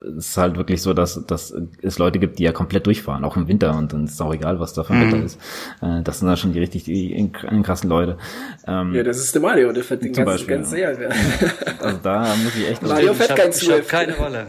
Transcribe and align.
es 0.00 0.28
ist 0.28 0.36
halt 0.36 0.56
wirklich 0.56 0.80
so, 0.80 0.94
dass, 0.94 1.26
dass 1.26 1.54
es 1.82 1.98
Leute 1.98 2.18
gibt, 2.18 2.38
die 2.38 2.44
ja 2.44 2.52
komplett 2.52 2.86
durchfahren, 2.86 3.24
auch 3.24 3.36
im 3.36 3.48
Winter 3.48 3.76
und 3.76 3.92
dann 3.92 4.04
ist 4.04 4.20
auch 4.20 4.32
egal, 4.32 4.60
was 4.60 4.72
da 4.72 4.84
für 4.84 4.92
ein 4.92 5.06
mhm. 5.06 5.12
Wetter 5.12 5.24
ist. 5.24 5.40
Äh, 5.82 6.02
das 6.02 6.20
sind 6.20 6.28
da 6.28 6.36
schon 6.36 6.52
die 6.52 6.60
richtig 6.60 6.84
die, 6.84 7.14
die 7.14 7.62
krassen 7.62 7.90
Leute. 7.90 8.16
Ähm, 8.66 8.94
ja, 8.94 9.02
das 9.02 9.18
ist 9.18 9.34
der 9.34 9.42
Mario, 9.42 9.72
der 9.72 9.82
fährt 9.82 10.02
den 10.02 10.12
ganzen, 10.12 10.24
Beispiel, 10.24 10.56
ganz 10.56 10.72
ja. 10.72 10.94
sehr. 10.94 11.10
Also 11.80 11.98
da 12.02 12.34
muss 12.42 12.54
ich 12.56 12.68
echt... 12.68 12.82
Mario 12.82 13.14
fährt 13.14 13.36
kein 13.36 13.52
Swift. 13.52 13.80
Ich 13.82 13.88
keine 13.88 14.16
Rolle. 14.16 14.48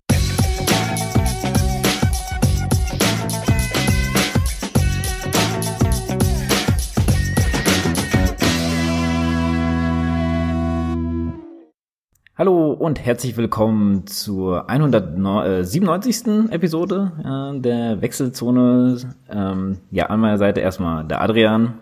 Hallo 12.40 12.72
und 12.72 13.06
herzlich 13.06 13.36
willkommen 13.36 14.08
zur 14.08 14.70
197. 14.70 16.50
Episode 16.52 17.12
äh, 17.20 17.60
der 17.60 18.02
Wechselzone. 18.02 18.98
Ähm, 19.30 19.80
ja, 19.92 20.06
an 20.06 20.22
meiner 20.22 20.38
Seite 20.38 20.62
erstmal 20.62 21.04
der 21.04 21.20
Adrian. 21.20 21.74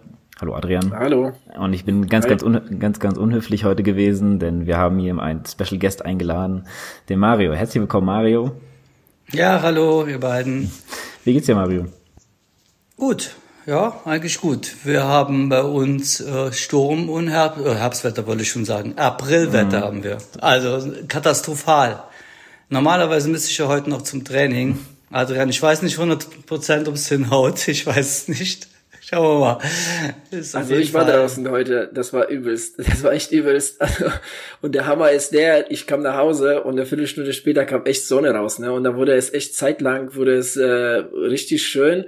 Hallo 0.41 0.55
Adrian. 0.55 0.91
Hallo. 0.97 1.33
Und 1.59 1.73
ich 1.73 1.85
bin 1.85 2.07
ganz, 2.07 2.25
ganz, 2.25 2.43
ganz, 2.79 2.99
ganz 2.99 3.17
unhöflich 3.19 3.65
heute 3.65 3.83
gewesen, 3.83 4.39
denn 4.39 4.65
wir 4.65 4.79
haben 4.79 4.97
hier 4.97 5.19
einen 5.19 5.45
Special 5.45 5.79
Guest 5.79 6.03
eingeladen, 6.03 6.63
den 7.07 7.19
Mario. 7.19 7.53
Herzlich 7.53 7.81
willkommen, 7.81 8.07
Mario. 8.07 8.53
Ja, 9.31 9.61
hallo, 9.61 10.07
ihr 10.07 10.19
beiden. 10.19 10.71
Wie 11.23 11.33
geht's 11.33 11.45
dir, 11.45 11.53
Mario? 11.53 11.85
Gut, 12.95 13.35
ja, 13.67 14.01
eigentlich 14.05 14.39
gut. 14.39 14.71
Wir 14.85 15.03
haben 15.03 15.49
bei 15.49 15.61
uns 15.61 16.21
äh, 16.21 16.53
Sturm 16.53 17.09
und 17.09 17.27
Herb 17.27 17.59
äh, 17.63 17.75
Herbstwetter, 17.75 18.25
wollte 18.25 18.43
ich 18.43 18.49
schon 18.49 18.63
sagen. 18.63 18.93
Aprilwetter 18.95 19.79
mhm. 19.79 19.83
haben 19.83 20.03
wir. 20.05 20.19
Also 20.39 20.93
katastrophal. 21.09 22.01
Normalerweise 22.69 23.27
müsste 23.29 23.51
ich 23.51 23.57
ja 23.57 23.67
heute 23.67 23.89
noch 23.89 24.03
zum 24.03 24.23
Training. 24.23 24.79
Adrian, 25.11 25.49
ich 25.49 25.61
weiß 25.61 25.81
nicht 25.81 25.99
100 25.99 26.27
ob 26.49 26.95
es 26.95 27.09
hinhaut. 27.09 27.67
Ich 27.67 27.85
weiß 27.85 28.07
es 28.07 28.27
nicht. 28.29 28.69
Schauen 29.01 29.39
wir 29.39 29.39
mal. 29.39 29.59
Also 30.53 30.75
ich 30.75 30.93
war 30.93 31.05
Fall. 31.05 31.17
draußen 31.17 31.49
heute, 31.49 31.89
das 31.93 32.11
war 32.11 32.27
übelst, 32.27 32.77
das 32.77 33.03
war 33.03 33.13
echt 33.13 33.31
übelst. 33.31 33.79
und 34.61 34.75
der 34.75 34.85
Hammer 34.85 35.11
ist 35.11 35.33
der, 35.33 35.71
ich 35.71 35.87
kam 35.87 36.01
nach 36.01 36.17
Hause 36.17 36.63
und 36.63 36.73
eine 36.73 36.85
Viertelstunde 36.85 37.31
später 37.31 37.63
kam 37.63 37.85
echt 37.85 38.05
Sonne 38.05 38.31
raus, 38.31 38.59
ne? 38.59 38.73
Und 38.73 38.83
da 38.83 38.95
wurde 38.95 39.13
es 39.13 39.33
echt 39.33 39.55
zeitlang, 39.55 40.15
wurde 40.15 40.35
es 40.35 40.57
äh, 40.57 40.65
richtig 40.65 41.65
schön. 41.65 42.05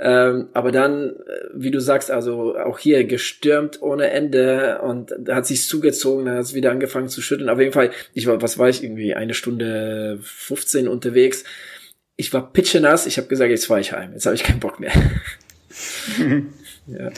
Ähm, 0.00 0.48
aber 0.54 0.72
dann, 0.72 1.10
äh, 1.10 1.48
wie 1.54 1.70
du 1.70 1.80
sagst, 1.80 2.10
also 2.10 2.56
auch 2.56 2.78
hier 2.78 3.04
gestürmt 3.04 3.80
ohne 3.80 4.10
Ende 4.10 4.80
und 4.82 5.12
hat 5.28 5.46
sich 5.46 5.68
zugezogen, 5.68 6.26
dann 6.26 6.36
hat 6.36 6.44
es 6.44 6.54
wieder 6.54 6.72
angefangen 6.72 7.08
zu 7.08 7.22
schütteln. 7.22 7.48
Auf 7.48 7.60
jeden 7.60 7.72
Fall, 7.72 7.90
ich 8.12 8.26
war, 8.26 8.42
was 8.42 8.58
war 8.58 8.68
ich, 8.68 8.82
irgendwie 8.82 9.14
eine 9.14 9.34
Stunde 9.34 10.18
15 10.20 10.88
unterwegs. 10.88 11.44
Ich 12.16 12.32
war 12.32 12.52
pitchenass, 12.52 13.06
ich 13.06 13.18
habe 13.18 13.28
gesagt, 13.28 13.50
jetzt 13.50 13.66
fahre 13.66 13.80
ich 13.80 13.92
heim, 13.92 14.12
jetzt 14.12 14.26
habe 14.26 14.34
ich 14.34 14.42
keinen 14.42 14.60
Bock 14.60 14.80
mehr. 14.80 14.92
ja. 16.86 17.10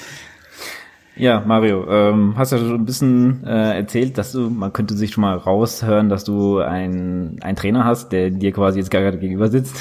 Ja, 1.19 1.41
Mario, 1.47 1.91
ähm, 1.91 2.35
hast 2.37 2.53
ja 2.53 2.59
schon 2.59 2.75
ein 2.75 2.85
bisschen 2.85 3.43
äh, 3.47 3.79
erzählt, 3.79 4.19
dass 4.19 4.33
du, 4.33 4.51
man 4.51 4.75
könnte 4.75 4.95
sich 4.95 5.13
schon 5.13 5.23
mal 5.23 5.39
raushören, 5.39 6.11
dass 6.11 6.25
du 6.25 6.59
einen 6.59 7.41
Trainer 7.57 7.87
hast, 7.87 8.13
der 8.13 8.29
dir 8.29 8.53
quasi 8.53 8.81
jetzt 8.81 8.91
gerade 8.91 9.17
gegenüber 9.17 9.49
sitzt. 9.49 9.77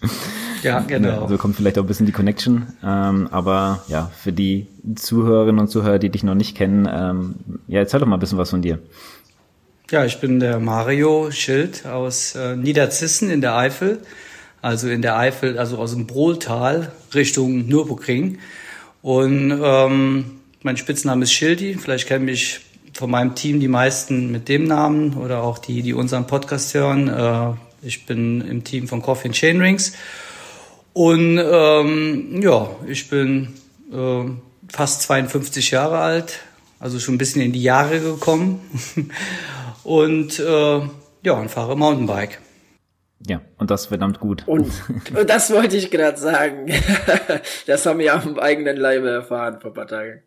Ja, 0.66 0.80
genau. 0.80 1.22
Also 1.22 1.38
kommt 1.38 1.54
vielleicht 1.54 1.78
auch 1.78 1.84
ein 1.84 1.86
bisschen 1.86 2.06
die 2.06 2.12
Connection. 2.12 2.66
Ähm, 2.84 3.28
aber 3.30 3.84
ja, 3.86 4.10
für 4.20 4.32
die 4.32 4.66
Zuhörerinnen 4.96 5.60
und 5.60 5.68
Zuhörer, 5.68 6.00
die 6.00 6.10
dich 6.10 6.24
noch 6.24 6.34
nicht 6.34 6.56
kennen, 6.56 6.88
ähm, 6.90 7.34
ja, 7.68 7.78
erzähl 7.78 8.00
doch 8.00 8.06
mal 8.06 8.16
ein 8.16 8.20
bisschen 8.20 8.38
was 8.38 8.50
von 8.50 8.62
dir. 8.62 8.80
Ja, 9.90 10.04
ich 10.04 10.18
bin 10.20 10.40
der 10.40 10.58
Mario 10.58 11.30
Schild 11.30 11.86
aus 11.86 12.34
äh, 12.34 12.56
Niederzissen 12.56 13.30
in 13.30 13.40
der 13.40 13.56
Eifel. 13.56 14.00
Also 14.60 14.88
in 14.88 15.02
der 15.02 15.16
Eifel, 15.16 15.58
also 15.58 15.78
aus 15.78 15.92
dem 15.92 16.08
Brohltal 16.08 16.90
Richtung 17.14 17.68
Nürburgring. 17.68 18.38
Und 19.02 19.56
ähm, 19.62 20.24
mein 20.62 20.76
Spitzname 20.76 21.22
ist 21.22 21.32
Schildi. 21.32 21.74
Vielleicht 21.74 22.08
kennen 22.08 22.24
mich 22.24 22.62
von 22.92 23.08
meinem 23.08 23.36
Team 23.36 23.60
die 23.60 23.68
meisten 23.68 24.32
mit 24.32 24.48
dem 24.48 24.64
Namen 24.64 25.14
oder 25.14 25.44
auch 25.44 25.58
die, 25.58 25.82
die 25.82 25.94
unseren 25.94 26.26
Podcast 26.26 26.74
hören. 26.74 27.06
Äh, 27.06 27.52
ich 27.86 28.06
bin 28.06 28.40
im 28.40 28.64
Team 28.64 28.88
von 28.88 29.02
Coffee 29.02 29.28
and 29.28 29.36
Chain 29.36 29.60
Rings 29.60 29.92
und 30.96 31.38
ähm, 31.38 32.40
ja, 32.40 32.70
ich 32.86 33.10
bin 33.10 33.52
äh, 33.92 34.24
fast 34.72 35.02
52 35.02 35.72
Jahre 35.72 35.98
alt, 35.98 36.38
also 36.80 36.98
schon 36.98 37.16
ein 37.16 37.18
bisschen 37.18 37.42
in 37.42 37.52
die 37.52 37.62
Jahre 37.62 38.00
gekommen. 38.00 38.62
und 39.84 40.38
äh, 40.38 40.80
ja, 41.22 41.32
und 41.34 41.50
fahre 41.50 41.76
Mountainbike. 41.76 42.40
Ja, 43.26 43.42
und 43.58 43.70
das 43.70 43.84
verdammt 43.84 44.20
gut. 44.20 44.44
Und, 44.46 44.72
und 44.88 45.12
das 45.28 45.52
wollte 45.52 45.76
ich 45.76 45.90
gerade 45.90 46.16
sagen. 46.16 46.72
das 47.66 47.84
haben 47.84 47.98
wir 47.98 48.14
am 48.14 48.38
eigenen 48.38 48.78
Leibe 48.78 49.10
erfahren 49.10 49.60
vor 49.60 49.72
ein 49.72 49.74
paar 49.74 49.88
Tagen. 49.88 50.22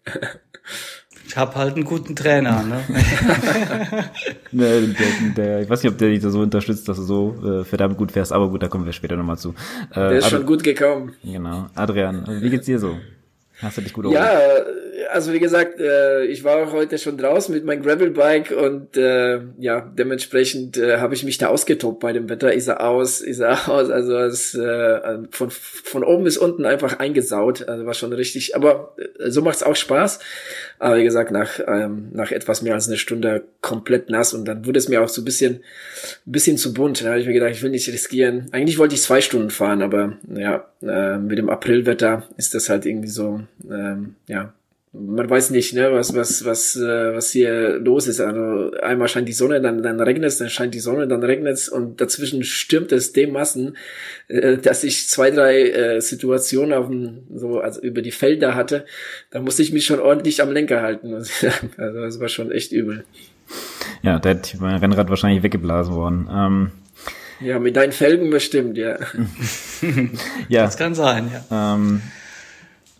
Ich 1.29 1.37
habe 1.37 1.53
halt 1.53 1.75
einen 1.75 1.85
guten 1.85 2.15
Trainer, 2.15 2.63
ne? 2.63 2.81
der, 4.51 4.81
der, 4.81 5.33
der, 5.37 5.61
ich 5.61 5.69
weiß 5.69 5.83
nicht, 5.83 5.91
ob 5.91 5.97
der 5.99 6.09
dich 6.09 6.23
so 6.23 6.39
unterstützt, 6.39 6.89
dass 6.89 6.97
du 6.97 7.03
so 7.03 7.35
äh, 7.45 7.63
verdammt 7.63 7.97
gut 7.97 8.11
fährst, 8.11 8.33
aber 8.33 8.49
gut, 8.49 8.63
da 8.63 8.67
kommen 8.67 8.87
wir 8.87 8.93
später 8.93 9.15
nochmal 9.15 9.37
zu. 9.37 9.53
Äh, 9.91 9.93
der 9.93 10.11
ist 10.13 10.25
Ad 10.25 10.37
schon 10.37 10.45
gut 10.47 10.63
gekommen. 10.63 11.13
Genau. 11.23 11.67
Adrian, 11.75 12.25
wie 12.41 12.49
geht's 12.49 12.65
dir 12.65 12.79
so? 12.79 12.97
Hast 13.61 13.77
du 13.77 13.81
dich 13.81 13.91
gut 13.91 14.05
Ja, 14.11 14.39
also 15.11 15.33
wie 15.33 15.39
gesagt, 15.39 15.79
äh, 15.81 16.23
ich 16.25 16.43
war 16.43 16.71
heute 16.71 16.97
schon 16.97 17.17
draußen 17.17 17.53
mit 17.53 17.65
meinem 17.65 17.83
Gravelbike 17.83 18.51
und 18.51 18.95
äh, 18.95 19.39
ja, 19.57 19.81
dementsprechend 19.81 20.77
äh, 20.77 20.97
habe 20.97 21.13
ich 21.13 21.23
mich 21.23 21.37
da 21.37 21.47
ausgetobt 21.47 21.99
bei 21.99 22.13
dem 22.13 22.29
Wetter. 22.29 22.53
Ist 22.53 22.67
er 22.67 22.87
aus, 22.87 23.19
ist 23.19 23.39
er 23.39 23.69
aus. 23.69 23.89
Also 23.89 24.17
es 24.17 24.55
äh, 24.55 25.19
von 25.31 25.49
von 25.51 26.03
oben 26.03 26.23
bis 26.23 26.37
unten 26.37 26.65
einfach 26.65 26.99
eingesaut. 26.99 27.67
Also 27.67 27.85
war 27.85 27.93
schon 27.93 28.13
richtig. 28.13 28.55
Aber 28.55 28.95
äh, 28.97 29.29
so 29.29 29.41
macht's 29.41 29.63
auch 29.63 29.75
Spaß. 29.75 30.19
Aber 30.79 30.97
wie 30.97 31.03
gesagt, 31.03 31.31
nach 31.31 31.59
ähm, 31.67 32.09
nach 32.13 32.31
etwas 32.31 32.61
mehr 32.61 32.75
als 32.75 32.87
eine 32.87 32.97
Stunde 32.97 33.43
komplett 33.59 34.09
nass 34.09 34.33
und 34.33 34.45
dann 34.45 34.65
wurde 34.65 34.79
es 34.79 34.87
mir 34.87 35.01
auch 35.01 35.09
so 35.09 35.21
ein 35.21 35.25
bisschen 35.25 35.55
ein 36.25 36.31
bisschen 36.31 36.57
zu 36.57 36.73
bunt. 36.73 37.03
Da 37.03 37.09
habe 37.09 37.19
ich 37.19 37.27
mir 37.27 37.33
gedacht, 37.33 37.51
ich 37.51 37.61
will 37.61 37.71
nicht 37.71 37.89
riskieren. 37.89 38.47
Eigentlich 38.51 38.77
wollte 38.77 38.95
ich 38.95 39.01
zwei 39.01 39.19
Stunden 39.19 39.49
fahren, 39.49 39.81
aber 39.81 40.13
ja, 40.33 40.65
äh, 40.81 41.17
mit 41.17 41.37
dem 41.37 41.49
Aprilwetter 41.49 42.23
ist 42.37 42.53
das 42.55 42.69
halt 42.69 42.85
irgendwie 42.85 43.09
so 43.09 43.41
ähm, 43.69 44.15
ja 44.27 44.53
man 44.91 45.29
weiß 45.29 45.51
nicht, 45.51 45.73
ne, 45.75 45.91
was, 45.91 46.15
was, 46.15 46.45
was, 46.45 46.75
äh, 46.75 47.13
was 47.13 47.31
hier 47.31 47.77
los 47.77 48.07
ist. 48.07 48.19
Also 48.19 48.71
einmal 48.81 49.07
scheint 49.07 49.27
die 49.27 49.33
Sonne, 49.33 49.61
dann, 49.61 49.83
dann 49.83 49.99
regnet 49.99 50.29
es, 50.29 50.39
dann 50.39 50.49
scheint 50.49 50.73
die 50.73 50.79
Sonne, 50.79 51.07
dann 51.07 51.21
regnet 51.21 51.53
es 51.53 51.69
und 51.69 52.01
dazwischen 52.01 52.43
stürmt 52.43 52.91
es 52.91 53.13
dem 53.13 53.33
Massen, 53.33 53.77
äh, 54.29 54.57
dass 54.57 54.83
ich 54.83 55.07
zwei, 55.07 55.29
drei 55.29 55.69
äh, 55.69 56.01
Situationen 56.01 56.73
auf 56.73 56.87
dem, 56.87 57.19
so, 57.35 57.59
also 57.59 57.81
über 57.81 58.01
die 58.01 58.11
Felder 58.11 58.55
hatte. 58.55 58.85
Da 59.29 59.41
musste 59.41 59.61
ich 59.61 59.71
mich 59.71 59.85
schon 59.85 59.99
ordentlich 59.99 60.41
am 60.41 60.51
Lenker 60.51 60.81
halten. 60.81 61.13
Also 61.13 62.01
das 62.01 62.19
war 62.19 62.27
schon 62.27 62.51
echt 62.51 62.71
übel. 62.71 63.03
Ja, 64.01 64.17
da 64.17 64.29
hätte 64.29 64.57
mein 64.59 64.77
Rennrad 64.77 65.09
wahrscheinlich 65.09 65.43
weggeblasen 65.43 65.93
worden. 65.93 66.29
Ähm, 66.31 66.71
ja, 67.41 67.59
mit 67.59 67.75
deinen 67.75 67.91
Felgen 67.91 68.31
bestimmt, 68.31 68.77
ja. 68.77 68.97
ja. 70.49 70.63
Das 70.63 70.77
kann 70.77 70.95
sein, 70.95 71.31
ja. 71.31 71.75
Ähm, 71.75 72.01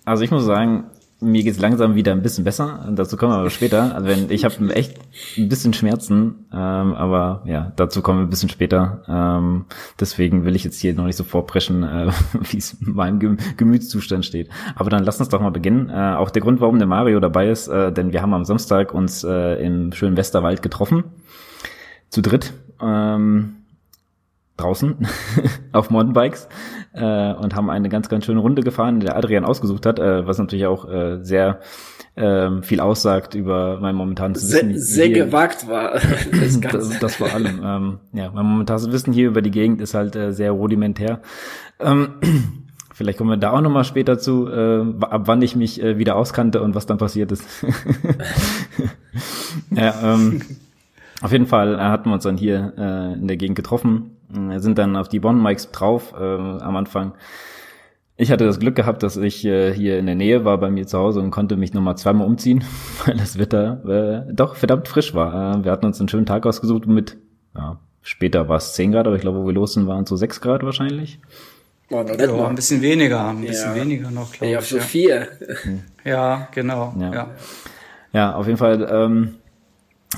also 0.10 0.24
ich 0.24 0.32
muss 0.32 0.44
sagen, 0.44 0.86
mir 1.22 1.44
geht's 1.44 1.60
langsam 1.60 1.96
wieder 1.96 2.14
ein 2.14 2.22
bisschen 2.22 2.44
besser. 2.44 2.88
Dazu 2.92 3.16
kommen 3.16 3.34
wir 3.34 3.38
aber 3.38 3.50
später. 3.50 3.94
Also 3.94 4.08
wenn 4.08 4.32
ich 4.32 4.46
habe 4.46 4.74
echt 4.74 4.98
ein 5.38 5.50
bisschen 5.50 5.74
Schmerzen, 5.74 6.48
ähm, 6.52 6.94
aber 6.94 7.44
ja, 7.46 7.74
dazu 7.76 8.02
kommen 8.02 8.20
wir 8.20 8.24
ein 8.24 8.30
bisschen 8.30 8.50
später. 8.50 9.04
Ähm, 9.08 9.66
deswegen 10.00 10.46
will 10.46 10.56
ich 10.56 10.64
jetzt 10.64 10.80
hier 10.80 10.94
noch 10.94 11.06
nicht 11.06 11.18
so 11.18 11.24
vorpreschen, 11.24 11.84
äh, 11.84 12.12
wie 12.52 12.58
es 12.58 12.74
in 12.82 12.94
meinem 12.94 13.38
Gemütszustand 13.58 14.26
steht. 14.26 14.50
Aber 14.76 14.90
dann 14.90 15.04
lass 15.04 15.20
uns 15.20 15.30
doch 15.30 15.42
mal 15.42 15.52
beginnen. 15.52 15.90
Äh, 15.90 16.16
auch 16.16 16.32
der 16.32 16.42
Grund, 16.42 16.62
warum 16.62 16.80
der 16.80 16.88
Mario 16.88 17.20
dabei 17.20 17.50
ist, 17.50 17.68
äh, 17.68 17.92
denn 17.92 18.14
wir 18.14 18.22
haben 18.22 18.34
am 18.34 18.46
Samstag 18.46 18.94
uns 18.94 19.24
äh, 19.24 19.64
im 19.64 19.92
schönen 19.92 20.18
Westerwald 20.18 20.62
getroffen, 20.62 21.04
zu 22.10 22.22
dritt. 22.22 22.54
Ähm, 22.82 23.59
draußen 24.60 25.08
auf 25.72 25.90
Mountainbikes 25.90 26.48
äh, 26.94 27.34
und 27.34 27.56
haben 27.56 27.70
eine 27.70 27.90
ganz, 27.90 28.10
ganz 28.10 28.26
schöne 28.26 28.40
Runde 28.40 28.62
gefahren, 28.62 29.00
die 29.00 29.06
der 29.06 29.16
Adrian 29.16 29.46
ausgesucht 29.46 29.86
hat, 29.86 30.00
äh, 30.00 30.26
was 30.28 30.38
natürlich 30.38 30.66
auch 30.66 30.90
äh, 30.90 31.20
sehr 31.24 31.60
äh, 32.16 32.62
viel 32.62 32.80
aussagt 32.80 33.36
über 33.36 33.80
mein 33.80 33.96
momentanes 33.96 34.52
Wissen. 34.52 34.78
Sehr, 34.78 34.80
sehr 34.80 35.10
gewagt 35.10 35.68
war 35.68 35.94
das 36.32 36.62
Ganze. 36.62 36.78
das, 36.78 37.00
das 37.00 37.16
vor 37.16 37.34
allem. 37.34 37.62
Ähm, 37.64 38.00
ja, 38.14 38.32
mein 38.32 38.46
momentanes 38.46 38.92
Wissen 38.92 39.14
hier 39.14 39.28
über 39.28 39.42
die 39.42 39.52
Gegend 39.52 39.82
ist 39.82 39.94
halt 39.94 40.16
äh, 40.16 40.32
sehr 40.34 40.52
rudimentär. 40.52 41.22
Ähm, 41.80 42.10
Vielleicht 43.00 43.18
kommen 43.18 43.30
wir 43.30 43.38
da 43.38 43.52
auch 43.52 43.62
nochmal 43.62 43.86
später 43.86 44.20
zu, 44.20 44.50
äh, 44.50 44.84
ab 45.06 45.22
wann 45.24 45.42
ich 45.42 45.56
mich 45.56 45.82
äh, 45.82 45.98
wieder 45.98 46.18
auskannte 46.18 46.62
und 46.62 46.76
was 46.76 46.86
dann 46.86 46.98
passiert 46.98 47.32
ist. 47.32 47.46
ja, 49.72 50.16
ähm, 50.16 50.42
auf 51.22 51.32
jeden 51.32 51.48
Fall 51.48 51.76
äh, 51.76 51.80
hatten 51.80 52.10
wir 52.10 52.16
uns 52.16 52.24
dann 52.24 52.38
hier 52.38 52.74
äh, 52.78 53.14
in 53.14 53.28
der 53.28 53.38
Gegend 53.38 53.56
getroffen, 53.56 54.18
sind 54.58 54.78
dann 54.78 54.96
auf 54.96 55.10
die 55.10 55.20
Bonn-Mikes 55.20 55.72
drauf 55.72 56.14
äh, 56.18 56.24
am 56.24 56.76
Anfang. 56.76 57.14
Ich 58.22 58.32
hatte 58.32 58.46
das 58.46 58.60
Glück 58.60 58.76
gehabt, 58.76 59.02
dass 59.02 59.16
ich 59.16 59.46
äh, 59.46 59.74
hier 59.74 59.98
in 59.98 60.06
der 60.06 60.16
Nähe 60.16 60.44
war 60.44 60.58
bei 60.58 60.70
mir 60.70 60.86
zu 60.86 60.98
Hause 60.98 61.22
und 61.22 61.32
konnte 61.32 61.56
mich 61.56 61.74
nochmal 61.74 61.98
zweimal 61.98 62.28
umziehen, 62.28 62.66
weil 63.06 63.16
das 63.16 63.40
Wetter 63.40 64.26
äh, 64.28 64.34
doch 64.34 64.56
verdammt 64.56 64.90
frisch 64.90 65.14
war. 65.14 65.56
Äh, 65.56 65.64
wir 65.64 65.72
hatten 65.72 65.86
uns 65.86 66.02
einen 66.02 66.10
schönen 66.10 66.26
Tag 66.26 66.46
ausgesucht 66.46 66.86
mit 66.86 67.16
ja, 67.56 67.80
später 68.02 68.50
war 68.50 68.58
es 68.58 68.74
10 68.74 68.92
Grad, 68.92 69.08
aber 69.08 69.16
ich 69.16 69.22
glaube, 69.22 69.40
wo 69.40 69.48
wir 69.48 69.54
los 69.54 69.74
sind, 69.74 69.88
waren 69.88 70.04
es 70.04 70.10
so 70.10 70.18
6 70.18 70.42
Grad 70.42 70.64
wahrscheinlich. 70.64 71.20
Oh, 71.92 72.04
ja, 72.06 72.46
ein 72.48 72.56
bisschen 72.56 72.82
weniger, 72.82 73.30
ein 73.30 73.42
bisschen 73.42 73.76
ja. 73.76 73.82
weniger 73.82 74.12
noch, 74.12 74.34
glaube 74.34 74.52
ja, 74.52 74.60
ich. 74.60 74.70
Ja, 74.70 74.80
so 74.80 74.86
vier. 74.86 75.28
Ja, 76.04 76.50
genau. 76.54 76.94
Ja, 77.00 77.14
ja. 77.14 77.30
ja 78.12 78.36
auf 78.36 78.46
jeden 78.46 78.58
Fall. 78.58 78.88
Ähm, 78.92 79.36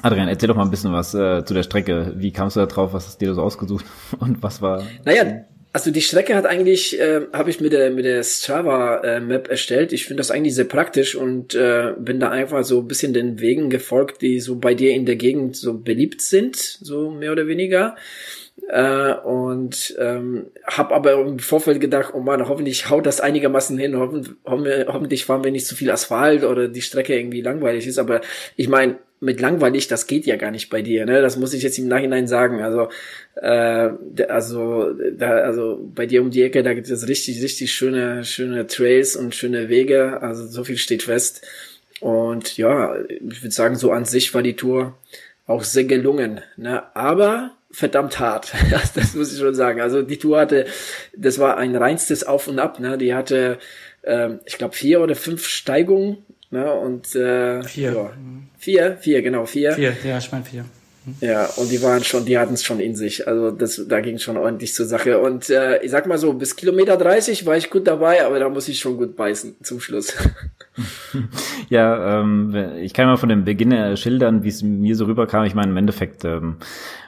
Adrian, 0.01 0.27
erzähl 0.27 0.47
doch 0.47 0.55
mal 0.55 0.63
ein 0.63 0.71
bisschen 0.71 0.93
was 0.93 1.13
äh, 1.13 1.43
zu 1.43 1.53
der 1.53 1.63
Strecke. 1.63 2.13
Wie 2.15 2.31
kamst 2.31 2.55
du 2.55 2.61
da 2.61 2.65
drauf? 2.65 2.93
Was 2.93 3.07
hast 3.07 3.21
du 3.21 3.25
dir 3.25 3.33
so 3.33 3.41
ausgesucht? 3.41 3.85
Und 4.19 4.41
was 4.41 4.61
war? 4.61 4.83
Naja, 5.05 5.45
also 5.73 5.91
die 5.91 6.01
Strecke 6.01 6.35
hat 6.35 6.45
eigentlich, 6.45 6.99
äh, 6.99 7.21
habe 7.33 7.49
ich 7.49 7.61
mit 7.61 7.71
der 7.71 7.91
mit 7.91 8.05
der 8.05 8.23
Strava 8.23 9.01
äh, 9.03 9.49
erstellt. 9.49 9.93
Ich 9.93 10.05
finde 10.05 10.19
das 10.19 10.31
eigentlich 10.31 10.55
sehr 10.55 10.65
praktisch 10.65 11.15
und 11.15 11.55
äh, 11.55 11.93
bin 11.97 12.19
da 12.19 12.29
einfach 12.29 12.63
so 12.65 12.79
ein 12.79 12.87
bisschen 12.87 13.13
den 13.13 13.39
Wegen 13.39 13.69
gefolgt, 13.69 14.21
die 14.21 14.41
so 14.41 14.57
bei 14.57 14.73
dir 14.73 14.91
in 14.91 15.05
der 15.05 15.15
Gegend 15.15 15.55
so 15.55 15.77
beliebt 15.77 16.21
sind, 16.21 16.57
so 16.57 17.11
mehr 17.11 17.31
oder 17.31 17.47
weniger. 17.47 17.95
Äh, 18.67 19.13
und 19.13 19.95
ähm, 19.97 20.47
habe 20.65 20.93
aber 20.93 21.13
im 21.13 21.39
Vorfeld 21.39 21.79
gedacht, 21.79 22.13
oh 22.13 22.19
man, 22.19 22.47
hoffentlich 22.49 22.89
haut 22.89 23.05
das 23.05 23.21
einigermaßen 23.21 23.77
hin, 23.77 23.97
hoffen, 23.97 24.37
hoffentlich 24.45 25.25
fahren 25.25 25.43
wir 25.43 25.51
nicht 25.51 25.67
zu 25.67 25.75
viel 25.75 25.91
Asphalt 25.91 26.43
oder 26.43 26.67
die 26.67 26.81
Strecke 26.81 27.17
irgendwie 27.17 27.41
langweilig 27.41 27.87
ist. 27.87 27.97
Aber 27.97 28.21
ich 28.57 28.67
meine, 28.67 28.97
mit 29.21 29.39
langweilig, 29.39 29.87
das 29.87 30.07
geht 30.07 30.25
ja 30.25 30.35
gar 30.35 30.49
nicht 30.49 30.71
bei 30.71 30.81
dir, 30.81 31.05
ne? 31.05 31.21
Das 31.21 31.37
muss 31.37 31.53
ich 31.53 31.61
jetzt 31.61 31.77
im 31.77 31.87
Nachhinein 31.87 32.27
sagen. 32.27 32.61
Also, 32.61 32.89
äh, 33.35 33.91
also, 34.27 34.93
da, 35.15 35.29
also 35.29 35.79
bei 35.93 36.07
dir 36.07 36.23
um 36.23 36.31
die 36.31 36.41
Ecke, 36.41 36.63
da 36.63 36.73
gibt 36.73 36.89
es 36.89 37.07
richtig, 37.07 37.41
richtig 37.43 37.71
schöne, 37.71 38.25
schöne 38.25 38.65
Trails 38.65 39.15
und 39.15 39.35
schöne 39.35 39.69
Wege. 39.69 40.21
Also 40.23 40.47
so 40.47 40.63
viel 40.63 40.77
steht 40.77 41.03
fest. 41.03 41.45
Und 41.99 42.57
ja, 42.57 42.95
ich 42.99 43.43
würde 43.43 43.53
sagen, 43.53 43.75
so 43.75 43.91
an 43.91 44.05
sich 44.05 44.33
war 44.33 44.41
die 44.41 44.55
Tour 44.55 44.97
auch 45.45 45.63
sehr 45.63 45.83
gelungen. 45.83 46.41
Ne? 46.57 46.83
Aber 46.95 47.51
verdammt 47.69 48.19
hart. 48.19 48.51
das 48.95 49.13
muss 49.13 49.31
ich 49.31 49.37
schon 49.37 49.53
sagen. 49.53 49.81
Also 49.81 50.01
die 50.01 50.17
Tour 50.17 50.39
hatte, 50.39 50.65
das 51.15 51.37
war 51.37 51.57
ein 51.57 51.75
reinstes 51.75 52.23
Auf 52.23 52.47
und 52.47 52.57
Ab. 52.57 52.79
Ne? 52.79 52.97
Die 52.97 53.13
hatte, 53.13 53.59
ähm, 54.03 54.39
ich 54.45 54.57
glaube, 54.57 54.75
vier 54.75 54.99
oder 54.99 55.15
fünf 55.15 55.45
Steigungen. 55.45 56.25
Ne? 56.51 56.71
Und 56.71 57.15
äh, 57.15 57.63
vier. 57.63 57.93
Ja, 57.93 58.09
vier, 58.57 58.97
vier, 58.97 59.21
genau, 59.21 59.45
vier. 59.45 59.73
Vier, 59.73 59.95
ja, 60.03 60.17
ich 60.17 60.31
meine 60.31 60.45
vier. 60.45 60.65
Ja, 61.19 61.45
und 61.57 61.71
die 61.71 61.81
waren 61.81 62.03
schon, 62.03 62.25
die 62.25 62.37
hatten 62.37 62.53
es 62.53 62.63
schon 62.63 62.79
in 62.79 62.95
sich. 62.95 63.27
Also 63.27 63.49
das, 63.49 63.81
da 63.87 64.01
ging 64.01 64.19
schon 64.19 64.37
ordentlich 64.37 64.73
zur 64.73 64.85
Sache. 64.85 65.17
Und 65.19 65.49
äh, 65.49 65.81
ich 65.81 65.89
sag 65.89 66.05
mal 66.05 66.19
so, 66.19 66.33
bis 66.33 66.55
Kilometer 66.55 66.95
30 66.95 67.45
war 67.47 67.57
ich 67.57 67.71
gut 67.71 67.87
dabei, 67.87 68.23
aber 68.23 68.37
da 68.37 68.49
muss 68.49 68.67
ich 68.67 68.79
schon 68.79 68.97
gut 68.97 69.15
beißen 69.15 69.55
zum 69.63 69.79
Schluss. 69.79 70.13
ja, 71.69 72.19
ähm, 72.19 72.53
ich 72.81 72.93
kann 72.93 73.07
mal 73.07 73.17
von 73.17 73.29
dem 73.29 73.45
Beginn 73.45 73.97
schildern, 73.97 74.43
wie 74.43 74.49
es 74.49 74.61
mir 74.61 74.95
so 74.95 75.05
rüberkam. 75.05 75.45
Ich 75.45 75.55
meine, 75.55 75.71
im 75.71 75.77
Endeffekt 75.77 76.23
ähm, 76.23 76.57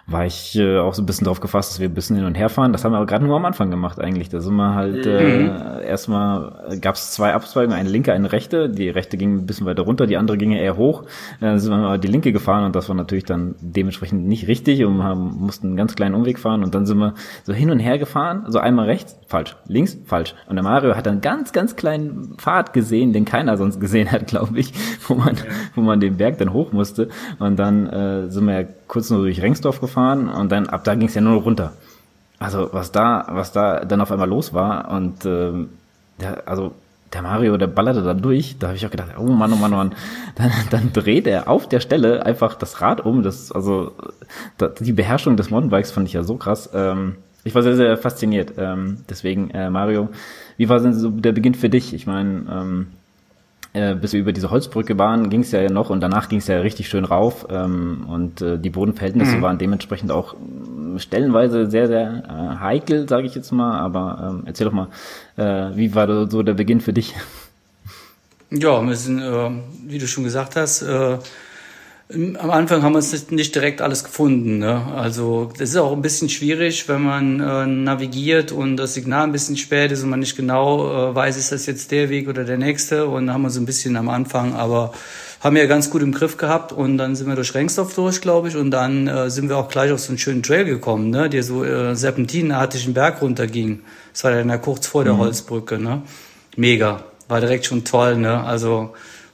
war 0.05 0.25
ich 0.25 0.57
äh, 0.57 0.79
auch 0.79 0.93
so 0.93 1.01
ein 1.01 1.05
bisschen 1.05 1.25
drauf 1.25 1.39
gefasst, 1.39 1.71
dass 1.71 1.79
wir 1.79 1.87
ein 1.87 1.93
bisschen 1.93 2.17
hin 2.17 2.25
und 2.25 2.35
her 2.35 2.49
fahren. 2.49 2.73
Das 2.73 2.83
haben 2.83 2.91
wir 2.91 2.97
aber 2.97 3.05
gerade 3.05 3.25
nur 3.25 3.37
am 3.37 3.45
Anfang 3.45 3.71
gemacht 3.71 4.01
eigentlich. 4.01 4.27
Da 4.27 4.41
sind 4.41 4.55
wir 4.55 4.75
halt 4.75 5.05
mhm. 5.05 5.11
äh, 5.11 5.85
erstmal 5.85 6.77
gab 6.81 6.95
es 6.95 7.11
zwei 7.11 7.33
Abzweigungen, 7.33 7.77
eine 7.77 7.89
linke, 7.89 8.11
eine 8.11 8.31
rechte. 8.31 8.69
Die 8.69 8.89
rechte 8.89 9.15
ging 9.15 9.35
ein 9.35 9.45
bisschen 9.45 9.65
weiter 9.65 9.83
runter, 9.83 10.05
die 10.05 10.17
andere 10.17 10.37
ging 10.37 10.51
eher 10.51 10.75
hoch. 10.75 11.03
Äh, 11.39 11.45
dann 11.45 11.59
sind 11.59 11.71
wir 11.71 11.77
aber 11.77 11.97
die 11.97 12.09
linke 12.09 12.33
gefahren 12.33 12.65
und 12.65 12.75
das 12.75 12.89
war 12.89 12.95
natürlich 12.95 13.23
dann 13.23 13.55
dementsprechend 13.61 14.27
nicht 14.27 14.47
richtig 14.47 14.83
und 14.83 15.03
haben, 15.03 15.37
mussten 15.39 15.67
einen 15.67 15.77
ganz 15.77 15.95
kleinen 15.95 16.15
Umweg 16.15 16.37
fahren 16.37 16.63
und 16.63 16.75
dann 16.75 16.85
sind 16.85 16.97
wir 16.97 17.13
so 17.43 17.53
hin 17.53 17.71
und 17.71 17.79
her 17.79 17.97
gefahren, 17.97 18.43
so 18.49 18.59
einmal 18.59 18.87
rechts, 18.87 19.17
falsch, 19.27 19.55
links, 19.67 19.97
falsch. 20.05 20.35
Und 20.47 20.57
der 20.57 20.63
Mario 20.63 20.95
hat 20.95 21.05
dann 21.05 21.21
ganz, 21.21 21.53
ganz 21.53 21.77
kleinen 21.77 22.35
Pfad 22.37 22.73
gesehen, 22.73 23.13
den 23.13 23.23
keiner 23.23 23.55
sonst 23.55 23.79
gesehen 23.79 24.11
hat, 24.11 24.27
glaube 24.33 24.59
ich, 24.59 24.73
wo 25.07 25.15
man, 25.15 25.37
wo 25.75 25.81
man 25.81 26.01
den 26.01 26.17
Berg 26.17 26.39
dann 26.39 26.51
hoch 26.51 26.73
musste. 26.73 27.07
Und 27.39 27.57
dann 27.57 27.87
äh, 27.87 28.29
sind 28.29 28.45
wir 28.45 28.61
ja 28.61 28.67
kurz 28.93 29.09
nur 29.09 29.21
durch 29.21 29.41
Rengsdorf 29.41 29.81
gefahren 29.81 30.29
und 30.29 30.51
dann 30.51 30.69
ab 30.69 30.83
da 30.83 30.93
ging 30.93 31.07
es 31.07 31.15
ja 31.15 31.21
nur 31.21 31.41
runter. 31.41 31.73
Also 32.37 32.69
was 32.73 32.91
da, 32.91 33.25
was 33.31 33.51
da 33.51 33.83
dann 33.85 34.01
auf 34.01 34.11
einmal 34.11 34.29
los 34.29 34.53
war 34.53 34.91
und 34.91 35.25
ähm, 35.25 35.69
der, 36.21 36.47
also 36.47 36.75
der 37.11 37.23
Mario, 37.23 37.57
der 37.57 37.65
ballerte 37.65 38.03
da 38.03 38.13
durch, 38.13 38.57
da 38.59 38.67
habe 38.67 38.77
ich 38.77 38.85
auch 38.85 38.91
gedacht, 38.91 39.09
oh 39.17 39.23
Mann, 39.23 39.51
oh 39.51 39.55
Mann, 39.55 39.73
oh 39.73 39.77
Mann, 39.77 39.95
dann, 40.35 40.51
dann 40.69 40.93
dreht 40.93 41.25
er 41.25 41.47
auf 41.47 41.67
der 41.67 41.79
Stelle 41.79 42.23
einfach 42.23 42.53
das 42.53 42.81
Rad 42.81 43.03
um. 43.03 43.23
Das, 43.23 43.51
also 43.51 43.93
das, 44.59 44.75
die 44.75 44.93
Beherrschung 44.93 45.37
des 45.37 45.49
Mountainbikes 45.49 45.91
fand 45.91 46.07
ich 46.07 46.13
ja 46.13 46.21
so 46.21 46.35
krass. 46.35 46.69
Ähm, 46.75 47.15
ich 47.43 47.55
war 47.55 47.63
sehr, 47.63 47.75
sehr 47.75 47.97
fasziniert. 47.97 48.53
Ähm, 48.57 49.05
deswegen, 49.09 49.49
äh, 49.49 49.71
Mario, 49.71 50.09
wie 50.57 50.69
war 50.69 50.79
denn 50.79 50.93
so 50.93 51.09
der 51.09 51.31
Beginn 51.31 51.55
für 51.55 51.69
dich? 51.69 51.95
Ich 51.95 52.05
meine, 52.05 52.45
ähm, 52.47 52.87
äh, 53.73 53.95
bis 53.95 54.13
wir 54.13 54.19
über 54.19 54.33
diese 54.33 54.51
Holzbrücke 54.51 54.97
waren, 54.97 55.29
ging 55.29 55.41
es 55.41 55.51
ja 55.51 55.67
noch 55.69 55.89
und 55.89 55.99
danach 56.01 56.29
ging 56.29 56.39
es 56.39 56.47
ja 56.47 56.59
richtig 56.59 56.87
schön 56.87 57.05
rauf 57.05 57.47
ähm, 57.49 58.05
und 58.07 58.41
äh, 58.41 58.59
die 58.59 58.69
Bodenverhältnisse 58.69 59.37
mhm. 59.37 59.41
waren 59.41 59.57
dementsprechend 59.57 60.11
auch 60.11 60.35
äh, 60.35 60.99
stellenweise 60.99 61.69
sehr, 61.69 61.87
sehr 61.87 62.23
äh, 62.27 62.59
heikel, 62.59 63.09
sage 63.09 63.25
ich 63.25 63.33
jetzt 63.33 63.51
mal. 63.51 63.79
Aber 63.79 64.29
ähm, 64.29 64.43
erzähl 64.45 64.65
doch 64.65 64.73
mal, 64.73 64.87
äh, 65.37 65.75
wie 65.75 65.95
war 65.95 66.29
so 66.29 66.43
der 66.43 66.53
Beginn 66.53 66.81
für 66.81 66.93
dich? 66.93 67.15
Ja, 68.51 68.79
wir 68.85 68.95
sind, 68.95 69.19
äh, 69.19 69.49
wie 69.87 69.97
du 69.97 70.07
schon 70.07 70.23
gesagt 70.23 70.55
hast, 70.55 70.83
äh, 70.83 71.17
am 72.13 72.51
Anfang 72.51 72.83
haben 72.83 72.93
wir 72.93 72.99
es 72.99 73.31
nicht 73.31 73.55
direkt 73.55 73.81
alles 73.81 74.03
gefunden. 74.03 74.59
Ne? 74.59 74.85
Also 74.95 75.51
das 75.57 75.69
ist 75.69 75.77
auch 75.77 75.93
ein 75.93 76.01
bisschen 76.01 76.29
schwierig, 76.29 76.87
wenn 76.87 77.01
man 77.01 77.39
äh, 77.39 77.65
navigiert 77.65 78.51
und 78.51 78.77
das 78.77 78.93
Signal 78.93 79.23
ein 79.23 79.31
bisschen 79.31 79.57
spät 79.57 79.91
ist 79.91 80.03
und 80.03 80.09
man 80.09 80.19
nicht 80.19 80.35
genau 80.35 81.11
äh, 81.11 81.15
weiß, 81.15 81.37
ist 81.37 81.51
das 81.51 81.65
jetzt 81.65 81.91
der 81.91 82.09
Weg 82.09 82.27
oder 82.27 82.43
der 82.43 82.57
nächste. 82.57 83.07
Und 83.07 83.27
da 83.27 83.33
haben 83.33 83.41
wir 83.41 83.49
so 83.49 83.59
ein 83.59 83.65
bisschen 83.65 83.95
am 83.95 84.09
Anfang, 84.09 84.53
aber 84.53 84.93
haben 85.41 85.55
wir 85.55 85.67
ganz 85.67 85.89
gut 85.89 86.01
im 86.01 86.13
Griff 86.13 86.37
gehabt 86.37 86.71
und 86.71 86.97
dann 86.97 87.15
sind 87.15 87.27
wir 87.27 87.35
durch 87.35 87.53
Rengsdorf 87.53 87.93
durch, 87.95 88.21
glaube 88.21 88.47
ich, 88.47 88.55
und 88.55 88.71
dann 88.71 89.07
äh, 89.07 89.29
sind 89.29 89.49
wir 89.49 89.57
auch 89.57 89.67
gleich 89.67 89.91
auf 89.91 89.99
so 89.99 90.09
einen 90.09 90.17
schönen 90.17 90.43
Trail 90.43 90.65
gekommen, 90.65 91.09
ne? 91.09 91.29
der 91.29 91.43
so 91.43 91.65
äh, 91.65 91.95
serpentinenartigen 91.95 92.93
Berg 92.93 93.21
runterging. 93.21 93.81
Das 94.13 94.23
war 94.23 94.31
dann 94.31 94.49
ja 94.49 94.57
kurz 94.57 94.87
vor 94.87 95.03
der 95.03 95.13
mhm. 95.13 95.19
Holzbrücke. 95.19 95.79
Ne? 95.79 96.03
Mega, 96.55 97.03
war 97.27 97.41
direkt 97.41 97.65
schon 97.65 97.83
toll. 97.83 98.17
Ne? 98.17 98.41
Also 98.41 98.93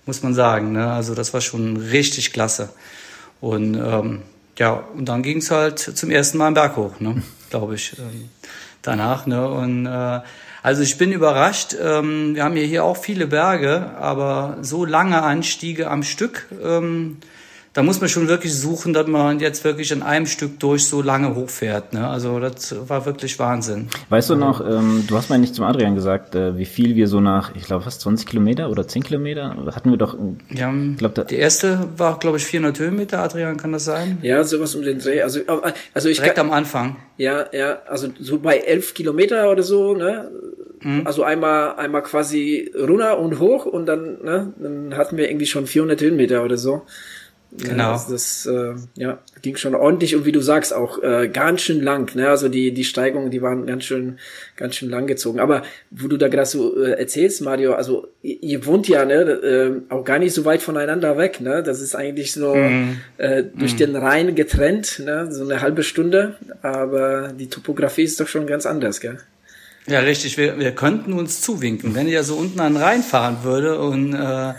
muss 0.09 0.23
man 0.23 0.33
sagen. 0.33 0.71
Ne? 0.71 0.91
Also 0.91 1.13
das 1.13 1.35
war 1.35 1.41
schon 1.41 1.77
richtig 1.77 2.33
klasse. 2.33 2.69
Und 3.41 3.75
ähm, 3.75 4.23
ja, 4.57 4.73
und 4.95 5.05
dann 5.05 5.21
ging 5.21 5.37
es 5.37 5.51
halt 5.51 5.77
zum 5.77 6.09
ersten 6.09 6.39
Mal 6.39 6.47
einen 6.47 6.55
Berg 6.55 6.75
hoch, 6.77 6.99
ne? 6.99 7.21
glaube 7.51 7.75
ich. 7.75 7.95
Ähm, 7.99 8.29
danach. 8.81 9.27
Ne? 9.27 9.47
Und 9.47 9.85
äh, 9.85 10.21
also 10.63 10.81
ich 10.81 10.97
bin 10.97 11.11
überrascht. 11.11 11.75
Ähm, 11.79 12.33
wir 12.33 12.43
haben 12.43 12.57
ja 12.57 12.63
hier 12.63 12.83
auch 12.83 12.97
viele 12.97 13.27
Berge, 13.27 13.91
aber 13.99 14.57
so 14.61 14.83
lange 14.83 15.21
Anstiege 15.21 15.91
am 15.91 16.01
Stück. 16.01 16.47
Ähm, 16.59 17.17
da 17.79 17.83
muss 17.83 18.01
man 18.01 18.09
schon 18.09 18.27
wirklich 18.27 18.53
suchen, 18.53 18.91
dass 18.91 19.07
man 19.07 19.39
jetzt 19.39 19.63
wirklich 19.63 19.89
in 19.93 20.03
einem 20.03 20.25
Stück 20.25 20.59
durch 20.59 20.83
so 20.83 21.01
lange 21.01 21.33
hochfährt. 21.33 21.93
Ne? 21.93 22.05
Also 22.05 22.37
das 22.41 22.75
war 22.89 23.05
wirklich 23.05 23.39
Wahnsinn. 23.39 23.87
Weißt 24.09 24.29
du 24.29 24.35
noch, 24.35 24.59
ähm, 24.59 25.05
du 25.07 25.15
hast 25.15 25.29
mal 25.29 25.39
nicht 25.39 25.55
zum 25.55 25.63
Adrian 25.63 25.95
gesagt, 25.95 26.35
äh, 26.35 26.57
wie 26.57 26.65
viel 26.65 26.97
wir 26.97 27.07
so 27.07 27.21
nach, 27.21 27.55
ich 27.55 27.63
glaube 27.63 27.85
fast 27.85 28.01
20 28.01 28.27
Kilometer 28.27 28.69
oder 28.69 28.85
10 28.85 29.03
Kilometer, 29.03 29.55
hatten 29.73 29.91
wir 29.91 29.97
doch. 29.97 30.17
Ja, 30.49 30.73
glaub, 30.97 31.15
da, 31.15 31.23
die 31.23 31.37
erste 31.37 31.87
war, 31.95 32.19
glaube 32.19 32.35
ich, 32.35 32.43
400 32.43 32.77
Höhenmeter, 32.79 33.19
Adrian, 33.19 33.55
kann 33.55 33.71
das 33.71 33.85
sein? 33.85 34.17
Ja, 34.23 34.43
sowas 34.43 34.75
um 34.75 34.81
den 34.81 34.99
Dreh. 34.99 35.21
Also, 35.21 35.39
also 35.93 36.09
ich 36.09 36.17
Direkt 36.17 36.35
kann, 36.35 36.47
am 36.47 36.51
Anfang. 36.51 36.97
Ja, 37.15 37.45
ja, 37.53 37.77
also 37.87 38.09
so 38.19 38.39
bei 38.39 38.57
11 38.57 38.93
Kilometer 38.93 39.49
oder 39.49 39.63
so, 39.63 39.93
ne? 39.93 40.29
Mhm. 40.81 41.07
Also 41.07 41.23
einmal, 41.23 41.75
einmal 41.75 42.03
quasi 42.03 42.73
runter 42.77 43.19
und 43.19 43.39
hoch 43.39 43.65
und 43.65 43.85
dann, 43.85 44.21
ne, 44.21 44.53
dann 44.57 44.97
hatten 44.97 45.15
wir 45.15 45.29
irgendwie 45.29 45.45
schon 45.45 45.65
400 45.65 46.01
Höhenmeter 46.01 46.43
oder 46.43 46.57
so. 46.57 46.85
Genau. 47.51 47.93
Ja, 47.93 48.05
das, 48.09 48.45
äh, 48.45 48.75
ja, 48.95 49.17
ging 49.41 49.55
schon 49.55 49.73
ordentlich 49.73 50.15
und 50.15 50.25
wie 50.25 50.31
du 50.31 50.39
sagst 50.39 50.71
auch 50.71 51.01
äh, 51.01 51.29
ganz 51.29 51.61
schön 51.61 51.81
lang. 51.81 52.15
Ne? 52.15 52.29
Also 52.29 52.47
die 52.47 52.73
die 52.73 52.83
Steigungen, 52.83 53.31
die 53.31 53.41
waren 53.41 53.65
ganz 53.65 53.85
schön 53.85 54.19
ganz 54.55 54.75
schön 54.75 54.89
lang 54.89 55.07
gezogen. 55.07 55.39
Aber 55.39 55.63
wo 55.89 56.07
du 56.07 56.17
da 56.17 56.27
gerade 56.27 56.45
so 56.45 56.79
äh, 56.79 56.91
erzählst, 56.91 57.41
Mario, 57.41 57.73
also 57.73 58.07
ihr, 58.21 58.43
ihr 58.43 58.65
wohnt 58.67 58.87
ja 58.87 59.03
ne 59.03 59.13
äh, 59.15 59.81
auch 59.89 60.03
gar 60.03 60.19
nicht 60.19 60.33
so 60.33 60.45
weit 60.45 60.61
voneinander 60.61 61.17
weg. 61.17 61.41
Ne? 61.41 61.63
Das 61.63 61.81
ist 61.81 61.95
eigentlich 61.95 62.33
so 62.33 62.53
mm. 62.53 63.01
äh, 63.17 63.43
durch 63.43 63.73
mm. 63.73 63.77
den 63.77 63.95
Rhein 63.95 64.35
getrennt, 64.35 65.01
ne? 65.03 65.31
so 65.31 65.43
eine 65.43 65.61
halbe 65.61 65.81
Stunde. 65.81 66.35
Aber 66.61 67.29
die 67.29 67.49
Topografie 67.49 68.03
ist 68.03 68.19
doch 68.19 68.27
schon 68.27 68.45
ganz 68.45 68.67
anders, 68.67 68.99
gell? 69.01 69.17
Ja, 69.87 70.01
richtig. 70.01 70.37
Wir, 70.37 70.59
wir 70.59 70.71
könnten 70.71 71.13
uns 71.13 71.41
zuwinken, 71.41 71.95
wenn 71.95 72.07
ja 72.07 72.21
so 72.21 72.35
unten 72.35 72.59
an 72.59 72.73
den 72.73 72.81
Rhein 72.83 73.01
fahren 73.01 73.39
würde 73.41 73.79
und 73.79 74.13
äh, 74.13 74.53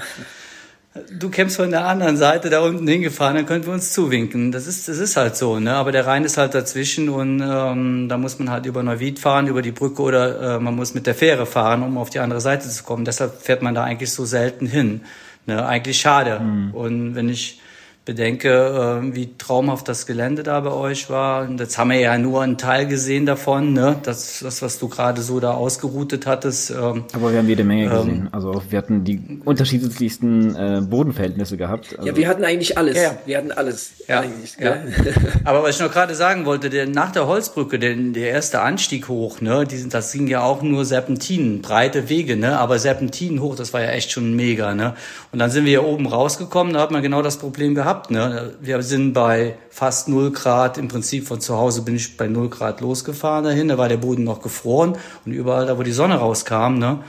du 1.18 1.30
kämpfst 1.30 1.56
von 1.56 1.70
der 1.70 1.87
anderen 1.87 2.16
Seite 2.16 2.50
da 2.50 2.61
unten 2.61 2.87
hingefahren, 2.87 3.37
dann 3.37 3.47
könnten 3.47 3.68
wir 3.68 3.75
uns 3.75 3.92
zuwinken. 3.92 4.50
Das 4.50 4.66
ist, 4.66 4.88
das 4.88 4.99
ist 4.99 5.16
halt 5.16 5.37
so, 5.37 5.61
ne? 5.61 5.75
Aber 5.75 5.92
der 5.92 6.06
Rhein 6.06 6.25
ist 6.25 6.37
halt 6.37 6.54
dazwischen 6.54 7.09
und 7.09 7.40
ähm, 7.40 8.09
da 8.09 8.18
muss 8.18 8.38
man 8.38 8.50
halt 8.50 8.66
über 8.66 8.82
Neuwied 8.82 9.20
fahren, 9.20 9.47
über 9.47 9.62
die 9.62 9.70
Brücke 9.70 10.02
oder 10.02 10.56
äh, 10.56 10.59
man 10.59 10.75
muss 10.75 10.94
mit 10.94 11.06
der 11.06 11.14
Fähre 11.14 11.47
fahren, 11.47 11.82
um 11.82 11.97
auf 11.97 12.11
die 12.11 12.18
andere 12.18 12.40
Seite 12.40 12.68
zu 12.68 12.82
kommen. 12.82 13.04
Deshalb 13.04 13.40
fährt 13.40 13.62
man 13.62 13.75
da 13.75 13.85
eigentlich 13.85 14.11
so 14.11 14.25
selten 14.25 14.66
hin. 14.66 15.02
Ne? 15.47 15.64
Eigentlich 15.64 16.00
schade. 16.00 16.40
Mhm. 16.40 16.75
Und 16.75 17.14
wenn 17.14 17.28
ich 17.28 17.61
bedenke, 18.04 19.02
äh, 19.02 19.14
wie 19.14 19.37
traumhaft 19.37 19.87
das 19.87 20.07
Gelände 20.07 20.42
da 20.42 20.59
bei 20.61 20.73
euch 20.73 21.11
war. 21.11 21.42
Und 21.42 21.61
jetzt 21.61 21.76
haben 21.76 21.90
wir 21.90 22.00
ja 22.00 22.16
nur 22.16 22.42
einen 22.42 22.57
Teil 22.57 22.87
gesehen 22.87 23.26
davon, 23.26 23.75
ne? 23.75 23.97
Das, 24.02 24.40
das 24.40 24.62
was 24.62 24.78
du 24.78 24.88
gerade 24.88 25.21
so 25.21 25.38
da 25.38 25.52
ausgeroutet 25.52 26.26
hattest. 26.26 26.71
Ähm, 26.71 27.04
Aber 27.12 27.30
wir 27.30 27.38
haben 27.38 27.49
jede 27.49 27.62
Menge 27.62 27.88
gesehen. 27.88 28.23
Ähm, 28.23 28.28
also 28.33 28.62
wir 28.69 28.78
hatten 28.78 29.04
die 29.04 29.40
unterschiedlichsten 29.45 30.57
äh, 30.57 30.80
Bodenverhältnisse 30.80 31.59
gehabt. 31.59 31.95
Also 31.99 32.09
ja, 32.09 32.16
wir 32.16 32.26
hatten 32.26 32.42
eigentlich 32.42 32.78
alles. 32.78 32.97
Ja. 32.97 33.19
Wir 33.26 33.37
hatten 33.37 33.52
alles. 33.52 33.92
Ja. 34.09 34.25
Ja. 34.59 34.76
Aber 35.45 35.62
was 35.62 35.76
ich 35.76 35.83
noch 35.83 35.92
gerade 35.92 36.14
sagen 36.14 36.47
wollte, 36.47 36.71
der, 36.71 36.87
nach 36.88 37.12
der 37.12 37.26
Holzbrücke, 37.26 37.78
der, 37.78 37.95
der 37.95 38.30
erste 38.30 38.62
Anstieg 38.62 39.09
hoch, 39.09 39.42
ne? 39.42 39.66
Die, 39.66 39.88
das 39.90 40.12
ging 40.12 40.26
ja 40.26 40.42
auch 40.42 40.62
nur 40.62 40.87
Serpentinen, 40.87 41.61
breite 41.61 42.09
Wege, 42.09 42.37
ne? 42.37 42.59
Aber 42.59 42.78
Serpentinen 42.78 43.42
hoch, 43.42 43.57
das 43.57 43.75
war 43.75 43.83
ja 43.83 43.90
echt 43.90 44.11
schon 44.11 44.35
mega, 44.35 44.75
ne? 44.75 44.95
Und 45.33 45.38
dann 45.38 45.50
sind 45.50 45.64
wir 45.66 45.71
hier 45.71 45.85
oben 45.85 46.07
rausgekommen, 46.07 46.73
da 46.73 46.80
hat 46.80 46.90
man 46.90 47.02
genau 47.02 47.21
das 47.21 47.37
Problem 47.37 47.75
gehabt 47.75 47.89
gehabt. 47.90 48.11
Ne? 48.11 48.54
Wir 48.61 48.82
sind 48.82 49.12
bei 49.12 49.56
fast 49.70 50.09
null 50.09 50.30
Grad. 50.30 50.78
Im 50.78 50.88
Prinzip 50.88 51.26
von 51.26 51.40
zu 51.40 51.56
Hause 51.56 51.82
bin 51.82 51.97
ich 51.97 52.16
bei 52.16 52.28
null 52.28 52.49
Grad 52.49 52.80
losgefahren 52.80 53.44
dahin. 53.44 53.68
Da 53.68 53.78
war 53.78 53.88
der 53.88 53.97
Boden 53.97 54.25
noch 54.25 54.42
gefroren 54.42 54.97
und 55.25 55.32
überall 55.32 55.66
da, 55.66 55.76
wo 55.76 55.82
die 55.82 55.92
Sonne 55.92 56.16
rauskam, 56.16 56.78
ne, 56.78 57.02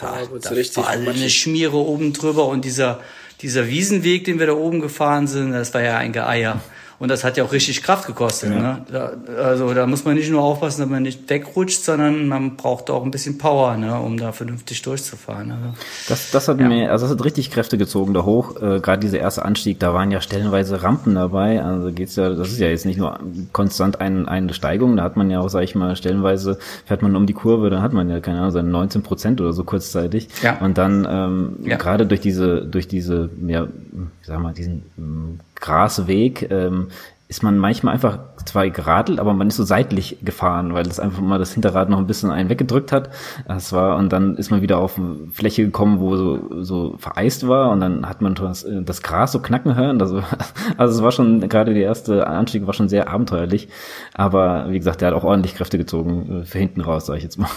da, 0.00 0.16
da 0.42 0.56
war 0.82 0.88
eine 0.88 1.30
Schmiere 1.30 1.76
oben 1.76 2.12
drüber 2.12 2.46
und 2.46 2.64
dieser 2.64 3.00
dieser 3.42 3.68
Wiesenweg, 3.68 4.24
den 4.24 4.38
wir 4.38 4.46
da 4.46 4.54
oben 4.54 4.80
gefahren 4.80 5.26
sind, 5.26 5.52
das 5.52 5.74
war 5.74 5.82
ja 5.82 5.98
ein 5.98 6.12
Geeier. 6.12 6.60
Und 6.98 7.10
das 7.10 7.24
hat 7.24 7.36
ja 7.36 7.44
auch 7.44 7.52
richtig 7.52 7.82
Kraft 7.82 8.06
gekostet. 8.06 8.50
Ja. 8.50 8.60
Ne? 8.60 8.86
Da, 8.90 9.12
also 9.42 9.72
da 9.74 9.86
muss 9.86 10.04
man 10.04 10.14
nicht 10.14 10.30
nur 10.30 10.42
aufpassen, 10.42 10.80
dass 10.80 10.90
man 10.90 11.02
nicht 11.02 11.28
wegrutscht, 11.28 11.84
sondern 11.84 12.28
man 12.28 12.56
braucht 12.56 12.90
auch 12.90 13.04
ein 13.04 13.10
bisschen 13.10 13.38
Power, 13.38 13.76
ne, 13.76 13.98
um 13.98 14.16
da 14.16 14.32
vernünftig 14.32 14.82
durchzufahren. 14.82 15.50
Also, 15.50 15.74
das, 16.08 16.30
das 16.30 16.48
hat 16.48 16.60
ja. 16.60 16.68
mir, 16.68 16.90
also 16.90 17.06
das 17.06 17.16
hat 17.16 17.24
richtig 17.24 17.50
Kräfte 17.50 17.78
gezogen 17.78 18.14
da 18.14 18.24
hoch. 18.24 18.56
Äh, 18.56 18.80
Gerade 18.80 19.00
dieser 19.00 19.18
erste 19.18 19.44
Anstieg, 19.44 19.80
da 19.80 19.92
waren 19.94 20.10
ja 20.10 20.20
stellenweise 20.20 20.82
Rampen 20.82 21.14
dabei. 21.14 21.62
Also 21.62 21.92
geht's 21.92 22.16
ja, 22.16 22.30
das 22.30 22.50
ist 22.50 22.58
ja 22.58 22.68
jetzt 22.68 22.86
nicht 22.86 22.98
nur 22.98 23.18
konstant 23.52 24.00
ein, 24.00 24.28
eine 24.28 24.54
Steigung, 24.54 24.96
da 24.96 25.02
hat 25.02 25.16
man 25.16 25.30
ja 25.30 25.40
auch, 25.40 25.48
sag 25.48 25.62
ich 25.62 25.74
mal, 25.74 25.96
stellenweise 25.96 26.58
fährt 26.86 27.02
man 27.02 27.16
um 27.16 27.26
die 27.26 27.32
Kurve, 27.32 27.70
dann 27.70 27.82
hat 27.82 27.92
man 27.92 28.08
ja 28.08 28.20
keine 28.20 28.38
Ahnung, 28.38 28.50
seine 28.50 28.68
19 28.68 29.02
Prozent 29.02 29.40
oder 29.40 29.52
so 29.52 29.64
kurzzeitig. 29.64 30.28
Ja. 30.42 30.58
Und 30.60 30.78
dann 30.78 31.06
ähm, 31.08 31.56
ja. 31.64 31.76
gerade 31.76 32.06
durch 32.06 32.20
diese, 32.20 32.62
durch 32.62 32.88
diese, 32.88 33.30
ja, 33.46 33.64
ich 33.64 34.26
sag 34.26 34.40
mal, 34.40 34.52
diesen 34.52 35.40
Grasweg 35.64 36.50
ähm, 36.50 36.88
ist 37.26 37.42
man 37.42 37.56
manchmal 37.56 37.94
einfach 37.94 38.18
zwar 38.44 38.68
geradelt, 38.68 39.18
aber 39.18 39.32
man 39.32 39.48
ist 39.48 39.56
so 39.56 39.64
seitlich 39.64 40.18
gefahren, 40.22 40.74
weil 40.74 40.84
das 40.84 41.00
einfach 41.00 41.22
mal 41.22 41.38
das 41.38 41.54
Hinterrad 41.54 41.88
noch 41.88 41.96
ein 41.96 42.06
bisschen 42.06 42.30
einen 42.30 42.50
weggedrückt 42.50 42.92
hat. 42.92 43.08
Das 43.48 43.72
war, 43.72 43.96
und 43.96 44.12
dann 44.12 44.36
ist 44.36 44.50
man 44.50 44.60
wieder 44.60 44.76
auf 44.76 44.98
eine 44.98 45.28
Fläche 45.32 45.64
gekommen, 45.64 46.00
wo 46.00 46.16
so, 46.16 46.62
so 46.62 46.96
vereist 46.98 47.48
war 47.48 47.70
und 47.70 47.80
dann 47.80 48.06
hat 48.06 48.20
man 48.20 48.34
das, 48.34 48.66
das 48.68 49.02
Gras 49.02 49.32
so 49.32 49.40
knacken 49.40 49.74
hören. 49.74 50.02
Also, 50.02 50.22
also 50.76 50.94
es 50.94 51.02
war 51.02 51.12
schon, 51.12 51.48
gerade 51.48 51.72
der 51.72 51.84
erste 51.84 52.26
Anstieg 52.26 52.66
war 52.66 52.74
schon 52.74 52.90
sehr 52.90 53.08
abenteuerlich. 53.08 53.68
Aber 54.12 54.66
wie 54.68 54.78
gesagt, 54.78 55.00
der 55.00 55.08
hat 55.08 55.14
auch 55.14 55.24
ordentlich 55.24 55.54
Kräfte 55.54 55.78
gezogen 55.78 56.42
äh, 56.42 56.44
für 56.44 56.58
hinten 56.58 56.82
raus, 56.82 57.06
sage 57.06 57.18
ich 57.18 57.24
jetzt 57.24 57.38
mal. 57.38 57.48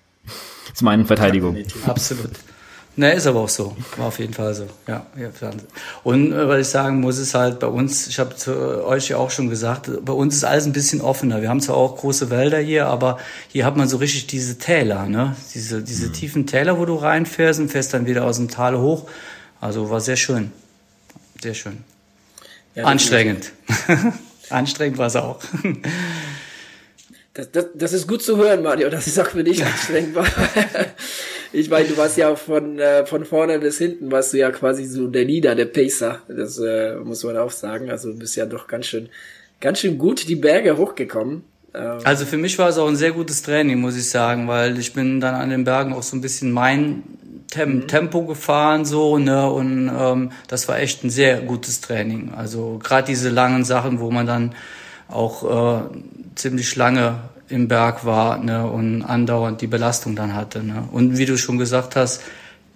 Zu 0.74 0.84
meinen 0.84 1.06
Verteidigung. 1.06 1.56
Absolut. 1.86 2.32
Ne, 2.98 3.12
ist 3.12 3.26
aber 3.26 3.40
auch 3.40 3.48
so. 3.50 3.76
War 3.98 4.06
auf 4.06 4.18
jeden 4.18 4.32
Fall 4.32 4.54
so. 4.54 4.66
Ja, 4.88 5.04
ja 5.18 5.28
Und 6.02 6.32
äh, 6.32 6.48
was 6.48 6.60
ich 6.60 6.68
sagen 6.68 7.00
muss, 7.00 7.18
ist 7.18 7.34
halt 7.34 7.60
bei 7.60 7.66
uns, 7.66 8.06
ich 8.06 8.18
habe 8.18 8.34
zu 8.34 8.84
euch 8.86 9.10
ja 9.10 9.18
auch 9.18 9.30
schon 9.30 9.50
gesagt, 9.50 9.90
bei 10.02 10.14
uns 10.14 10.34
ist 10.34 10.44
alles 10.44 10.64
ein 10.64 10.72
bisschen 10.72 11.02
offener. 11.02 11.42
Wir 11.42 11.50
haben 11.50 11.60
zwar 11.60 11.76
auch 11.76 11.98
große 11.98 12.30
Wälder 12.30 12.58
hier, 12.58 12.86
aber 12.86 13.18
hier 13.48 13.66
hat 13.66 13.76
man 13.76 13.86
so 13.86 13.98
richtig 13.98 14.28
diese 14.28 14.56
Täler, 14.56 15.04
ne? 15.06 15.36
Diese, 15.54 15.82
diese 15.82 16.08
mhm. 16.08 16.12
tiefen 16.14 16.46
Täler, 16.46 16.78
wo 16.78 16.86
du 16.86 16.94
reinfährst 16.94 17.60
und 17.60 17.68
fährst 17.68 17.92
dann 17.92 18.06
wieder 18.06 18.24
aus 18.24 18.38
dem 18.38 18.48
Tal 18.48 18.78
hoch. 18.78 19.06
Also 19.60 19.90
war 19.90 20.00
sehr 20.00 20.16
schön. 20.16 20.50
Sehr 21.42 21.54
schön. 21.54 21.84
Ja, 22.74 22.84
Anstrengend. 22.84 23.52
Anstrengend 24.48 24.96
war 24.96 25.08
es 25.08 25.16
auch. 25.16 25.40
Das, 27.34 27.50
das, 27.50 27.66
das 27.74 27.92
ist 27.92 28.08
gut 28.08 28.22
zu 28.22 28.38
hören, 28.38 28.62
Mario, 28.62 28.88
dass 28.88 29.06
es 29.06 29.18
auch 29.18 29.26
für 29.26 29.44
dich 29.44 29.62
anstrengend 29.62 30.14
war. 30.14 30.26
ich 31.58 31.70
meine, 31.70 31.88
du 31.88 31.96
warst 31.96 32.18
ja 32.18 32.36
von, 32.36 32.78
äh, 32.78 33.06
von 33.06 33.24
vorne 33.24 33.58
bis 33.58 33.78
hinten, 33.78 34.10
warst 34.12 34.34
du 34.34 34.36
ja 34.36 34.50
quasi 34.50 34.84
so 34.84 35.08
der 35.08 35.24
Leader, 35.24 35.54
der 35.54 35.64
Pacer. 35.64 36.20
Das 36.28 36.58
äh, 36.58 36.96
muss 36.96 37.24
man 37.24 37.38
auch 37.38 37.50
sagen. 37.50 37.90
Also 37.90 38.12
du 38.12 38.18
bist 38.18 38.36
ja 38.36 38.44
doch 38.44 38.66
ganz 38.66 38.86
schön, 38.86 39.08
ganz 39.58 39.78
schön 39.78 39.96
gut 39.96 40.28
die 40.28 40.36
Berge 40.36 40.76
hochgekommen. 40.76 41.44
Ähm 41.72 42.00
also 42.04 42.26
für 42.26 42.36
mich 42.36 42.58
war 42.58 42.68
es 42.68 42.76
auch 42.76 42.88
ein 42.88 42.96
sehr 42.96 43.12
gutes 43.12 43.42
Training, 43.42 43.80
muss 43.80 43.96
ich 43.96 44.10
sagen, 44.10 44.48
weil 44.48 44.78
ich 44.78 44.92
bin 44.92 45.18
dann 45.18 45.34
an 45.34 45.48
den 45.48 45.64
Bergen 45.64 45.94
auch 45.94 46.02
so 46.02 46.14
ein 46.14 46.20
bisschen 46.20 46.52
mein 46.52 47.02
Tem 47.48 47.76
mhm. 47.76 47.88
Tempo 47.88 48.26
gefahren 48.26 48.84
so 48.84 49.16
ne 49.16 49.48
und 49.50 49.90
ähm, 49.98 50.32
das 50.48 50.68
war 50.68 50.78
echt 50.78 51.04
ein 51.04 51.10
sehr 51.10 51.40
gutes 51.40 51.80
Training. 51.80 52.32
Also 52.36 52.78
gerade 52.82 53.06
diese 53.06 53.30
langen 53.30 53.64
Sachen, 53.64 54.00
wo 54.00 54.10
man 54.10 54.26
dann 54.26 54.54
auch 55.08 55.80
äh, 55.80 55.88
ziemlich 56.34 56.76
lange 56.76 57.20
im 57.48 57.68
Berg 57.68 58.04
war 58.04 58.38
ne, 58.38 58.66
und 58.68 59.02
andauernd 59.02 59.60
die 59.60 59.66
Belastung 59.66 60.16
dann 60.16 60.34
hatte. 60.34 60.62
Ne. 60.62 60.88
Und 60.90 61.18
wie 61.18 61.26
du 61.26 61.36
schon 61.38 61.58
gesagt 61.58 61.96
hast, 61.96 62.22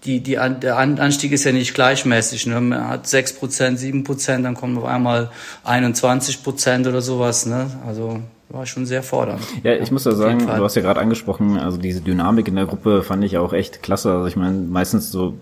die, 0.05 0.21
die, 0.21 0.33
der 0.35 0.79
Anstieg 0.79 1.33
ist 1.33 1.45
ja 1.45 1.53
nicht 1.53 1.75
gleichmäßig. 1.75 2.47
Ne. 2.47 2.61
Man 2.61 2.89
hat 2.89 3.07
sechs 3.07 3.33
Prozent, 3.33 3.79
sieben 3.79 4.05
Prozent, 4.05 4.45
dann 4.45 4.55
kommt 4.55 4.79
auf 4.79 4.85
einmal 4.85 5.31
21 5.65 6.43
Prozent 6.43 6.87
oder 6.87 7.03
sowas. 7.03 7.47
Ne. 7.47 7.71
Also 7.87 8.21
war 8.51 8.67
schon 8.67 8.85
sehr 8.85 9.03
fordernd. 9.03 9.41
Ja, 9.63 9.75
ich 9.75 9.93
muss 9.93 10.05
ja 10.05 10.13
sagen, 10.13 10.41
du 10.41 10.65
hast 10.65 10.75
ja 10.75 10.83
gerade 10.83 11.01
angesprochen, 11.01 11.57
also 11.57 11.79
diese 11.79 12.01
Dynamik 12.01 12.49
in 12.49 12.57
der 12.57 12.67
Gruppe 12.67 13.03
fand 13.03 13.25
ich 13.25 13.39
auch 13.39 13.53
echt 13.53 13.83
klasse. 13.83 14.13
Also 14.13 14.27
ich 14.27 14.37
meine, 14.37 14.59
meistens 14.59 15.13
so, 15.13 15.35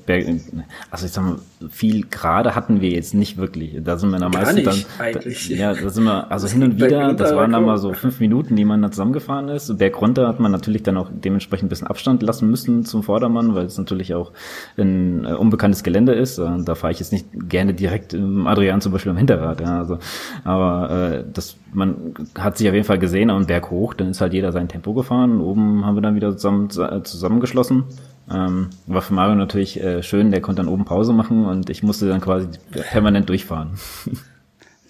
also 0.90 1.06
ich 1.06 1.12
sag 1.12 1.24
mal, 1.24 1.36
viel 1.70 2.06
gerade 2.06 2.54
hatten 2.54 2.80
wir 2.80 2.90
jetzt 2.90 3.14
nicht 3.14 3.38
wirklich. 3.38 3.78
Da 3.82 3.96
sind 3.96 4.10
wir 4.10 4.18
dann 4.18 4.30
meistens 4.30 4.64
dann, 4.64 5.06
eigentlich. 5.06 5.48
ja, 5.48 5.72
da 5.72 5.88
sind 5.88 6.04
wir, 6.04 6.30
also 6.30 6.46
hin 6.48 6.62
und 6.62 6.76
wieder, 6.76 7.14
das 7.14 7.34
waren 7.34 7.52
dann 7.52 7.64
mal 7.64 7.78
so 7.78 7.94
fünf 7.94 8.20
Minuten, 8.20 8.56
die 8.56 8.64
man 8.64 8.82
da 8.82 8.90
zusammengefahren 8.90 9.48
ist. 9.48 9.76
Berg 9.78 10.00
runter 10.00 10.28
hat 10.28 10.38
man 10.38 10.52
natürlich 10.52 10.82
dann 10.82 10.98
auch 10.98 11.08
dementsprechend 11.10 11.66
ein 11.66 11.70
bisschen 11.70 11.86
Abstand 11.86 12.22
lassen 12.22 12.50
müssen 12.50 12.84
zum 12.84 13.02
Vordermann, 13.02 13.54
weil 13.54 13.66
es 13.66 13.78
natürlich 13.78 14.14
auch 14.14 14.32
ein 14.76 15.24
äh, 15.24 15.32
unbekanntes 15.32 15.82
Gelände 15.82 16.12
ist. 16.12 16.38
Da 16.38 16.74
fahre 16.74 16.92
ich 16.92 16.98
jetzt 16.98 17.12
nicht 17.12 17.26
gerne 17.48 17.72
direkt 17.72 18.12
im 18.12 18.46
Adrian 18.46 18.80
zum 18.82 18.92
Beispiel 18.92 19.10
am 19.10 19.18
Hinterrad. 19.18 19.60
Ja, 19.60 19.78
also, 19.78 19.98
aber 20.44 20.90
äh, 20.90 21.24
das, 21.32 21.56
man 21.72 22.14
hat 22.36 22.58
sich 22.58 22.68
auf 22.68 22.74
jeden 22.74 22.86
Fall 22.86 22.98
gesehen 22.98 23.30
am 23.30 23.46
Berg 23.46 23.70
hoch, 23.70 23.94
dann 23.94 24.10
ist 24.10 24.20
halt 24.20 24.32
jeder 24.32 24.52
sein 24.52 24.68
Tempo 24.68 24.94
gefahren. 24.94 25.40
Oben 25.40 25.84
haben 25.84 25.96
wir 25.96 26.02
dann 26.02 26.14
wieder 26.14 26.36
zusammen, 26.36 26.70
zusammengeschlossen. 26.70 27.84
Ähm, 28.30 28.70
war 28.86 29.02
für 29.02 29.14
Mario 29.14 29.34
natürlich 29.34 29.82
äh, 29.82 30.02
schön, 30.02 30.30
der 30.30 30.40
konnte 30.40 30.62
dann 30.62 30.72
oben 30.72 30.84
Pause 30.84 31.12
machen 31.12 31.46
und 31.46 31.70
ich 31.70 31.82
musste 31.82 32.08
dann 32.08 32.20
quasi 32.20 32.48
permanent 32.90 33.28
durchfahren. 33.28 33.70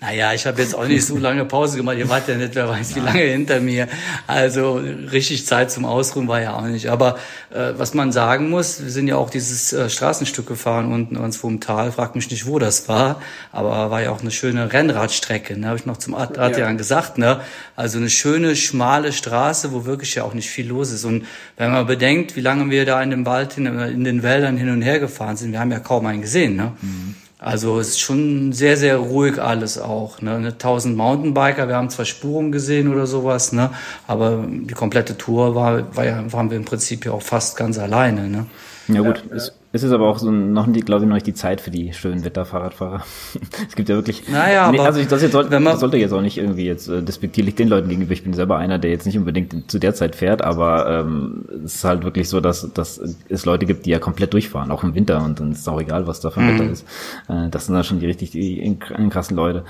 Naja, 0.01 0.33
ich 0.33 0.47
habe 0.47 0.63
jetzt 0.63 0.77
auch 0.77 0.87
nicht 0.87 1.05
so 1.05 1.17
lange 1.17 1.45
Pause 1.45 1.77
gemacht. 1.77 1.99
Ihr 1.99 2.09
wart 2.09 2.29
ja 2.29 2.37
nicht, 2.37 2.55
wer 2.55 2.69
weiß 2.69 2.95
wie 2.95 3.01
lange 3.01 3.21
hinter 3.23 3.59
mir. 3.59 3.89
Also 4.29 4.75
richtig 5.11 5.45
Zeit 5.45 5.73
zum 5.73 5.85
Ausruhen 5.85 6.29
war 6.29 6.41
ja 6.41 6.55
auch 6.55 6.67
nicht. 6.67 6.89
Aber 6.89 7.19
äh, 7.51 7.73
was 7.77 7.95
man 7.95 8.13
sagen 8.13 8.49
muss, 8.49 8.81
wir 8.81 8.93
sind 8.93 9.09
ja 9.09 9.17
auch 9.17 9.29
dieses 9.29 9.73
äh, 9.73 9.91
Straßenstück 9.91 10.47
gefahren 10.47 10.93
unten 10.93 11.17
uns 11.17 11.37
vom 11.37 11.59
Tal. 11.59 11.91
Frag 11.91 12.15
mich 12.15 12.31
nicht, 12.31 12.47
wo 12.47 12.61
das 12.61 12.89
war. 12.89 13.21
Aber 13.51 13.91
war 13.91 14.01
ja 14.01 14.13
auch 14.13 14.21
eine 14.21 14.31
schöne 14.31 14.73
Rennradstrecke. 14.73 15.59
Ne? 15.59 15.67
Habe 15.67 15.79
ich 15.79 15.87
noch 15.87 15.97
zum 15.97 16.15
Adrian 16.15 16.57
ja. 16.57 16.73
gesagt. 16.73 17.19
Ne? 17.19 17.41
Also 17.75 17.99
eine 17.99 18.09
schöne, 18.09 18.55
schmale 18.55 19.13
Straße, 19.13 19.73
wo 19.73 19.85
wirklich 19.85 20.15
ja 20.15 20.23
auch 20.23 20.35
nicht 20.35 20.49
viel 20.49 20.69
los 20.69 20.93
ist. 20.93 21.05
Und 21.05 21.27
wenn 21.57 21.73
man 21.73 21.89
bedenkt, 21.89 22.37
wie 22.37 22.41
lange 22.41 22.71
wir 22.71 22.87
da 22.87 23.03
in 23.03 23.11
dem 23.11 23.27
Wald, 23.27 23.55
hin, 23.55 23.67
in 23.67 24.05
den 24.05 24.23
Wäldern 24.23 24.57
hin 24.57 24.71
und 24.71 24.83
her 24.83 25.01
gefahren 25.01 25.37
sind, 25.37 25.51
wir 25.51 25.59
haben 25.59 25.73
ja 25.73 25.81
kaum 25.81 26.07
einen 26.07 26.23
gesehen. 26.23 26.55
Ne? 26.55 26.73
Mhm. 26.81 27.17
Also 27.41 27.79
es 27.79 27.91
ist 27.91 28.01
schon 28.01 28.53
sehr, 28.53 28.77
sehr 28.77 28.97
ruhig 28.97 29.41
alles 29.41 29.79
auch. 29.79 30.21
Ne? 30.21 30.37
1000 30.37 30.97
Mountainbiker, 30.97 31.69
wir 31.69 31.77
haben 31.77 31.89
zwar 31.89 32.05
Spuren 32.05 32.51
gesehen 32.51 32.93
oder 32.93 33.07
sowas, 33.07 33.53
ne? 33.53 33.71
aber 34.09 34.45
die 34.49 34.75
komplette 34.75 35.17
Tour 35.17 35.55
war, 35.55 35.95
war 35.97 36.05
ja, 36.05 36.33
waren 36.33 36.51
wir 36.51 36.57
im 36.57 36.65
Prinzip 36.65 37.05
ja 37.05 37.13
auch 37.13 37.23
fast 37.23 37.57
ganz 37.57 37.79
alleine. 37.79 38.29
Ne? 38.29 38.47
Ja 38.89 39.03
gut, 39.03 39.23
ja, 39.31 39.37
es, 39.37 39.53
es 39.71 39.83
ist 39.83 39.93
aber 39.93 40.09
auch 40.09 40.19
so 40.19 40.31
noch 40.31 40.67
nicht, 40.67 40.87
glaube 40.87 41.05
ich, 41.05 41.09
noch 41.09 41.15
nicht 41.15 41.27
die 41.27 41.35
Zeit 41.35 41.61
für 41.61 41.71
die 41.71 41.93
schönen 41.93 42.25
Wetterfahrradfahrer. 42.25 43.05
es 43.69 43.77
gibt 43.77 43.91
ja 43.91 43.97
wirklich. 43.97 44.27
Naja, 44.27 44.73
nee, 44.73 44.79
also 44.79 44.99
ich, 44.99 45.09
das, 45.09 45.21
jetzt 45.21 45.33
soll, 45.33 45.51
wenn 45.51 45.63
man, 45.63 45.75
das 45.75 45.81
sollte 45.81 45.99
jetzt 45.99 46.13
auch 46.13 46.23
nicht 46.23 46.39
irgendwie 46.39 46.65
jetzt 46.65 46.89
äh, 46.89 47.03
despektierlich 47.03 47.55
den 47.55 47.69
Leuten 47.69 47.91
gegenüber. 47.91 48.13
Ich 48.13 48.25
bin 48.25 48.33
selber 48.33 48.57
einer, 48.57 48.79
der 48.79 48.91
jetzt 48.91 49.05
nicht 49.05 49.19
unbedingt 49.19 49.71
zu 49.71 49.79
der 49.79 49.95
Zeit 49.95 50.17
fährt, 50.17 50.41
aber 50.41 51.05
ähm, 51.05 51.45
es 51.65 51.77
ist 51.77 51.85
halt 51.85 52.03
wirklich 52.03 52.31
so, 52.31 52.41
dass, 52.41 52.73
dass 52.73 52.99
es 53.29 53.45
Leute 53.45 53.67
gibt, 53.67 53.85
die 53.85 53.91
ja 53.91 53.99
komplett 53.99 54.33
durchfahren, 54.33 54.71
auch 54.71 54.85
im 54.85 54.95
Winter 54.95 55.23
und 55.23 55.39
dann 55.39 55.53
ist 55.53 55.61
es 55.61 55.69
auch 55.69 55.81
egal, 55.81 56.07
was 56.07 56.21
da 56.21 56.31
für 56.31 56.41
ein 56.41 56.55
Wetter 56.55 56.65
mhm. 56.65 56.73
ist. 56.73 56.87
Äh, 57.29 57.51
das 57.51 57.67
sind 57.67 57.75
dann 57.75 57.85
schon 57.85 58.01
die 58.01 58.07
richtig 58.07 58.31
die, 58.31 58.41
die 58.41 59.11
krassen 59.11 59.37
Leute. 59.37 59.65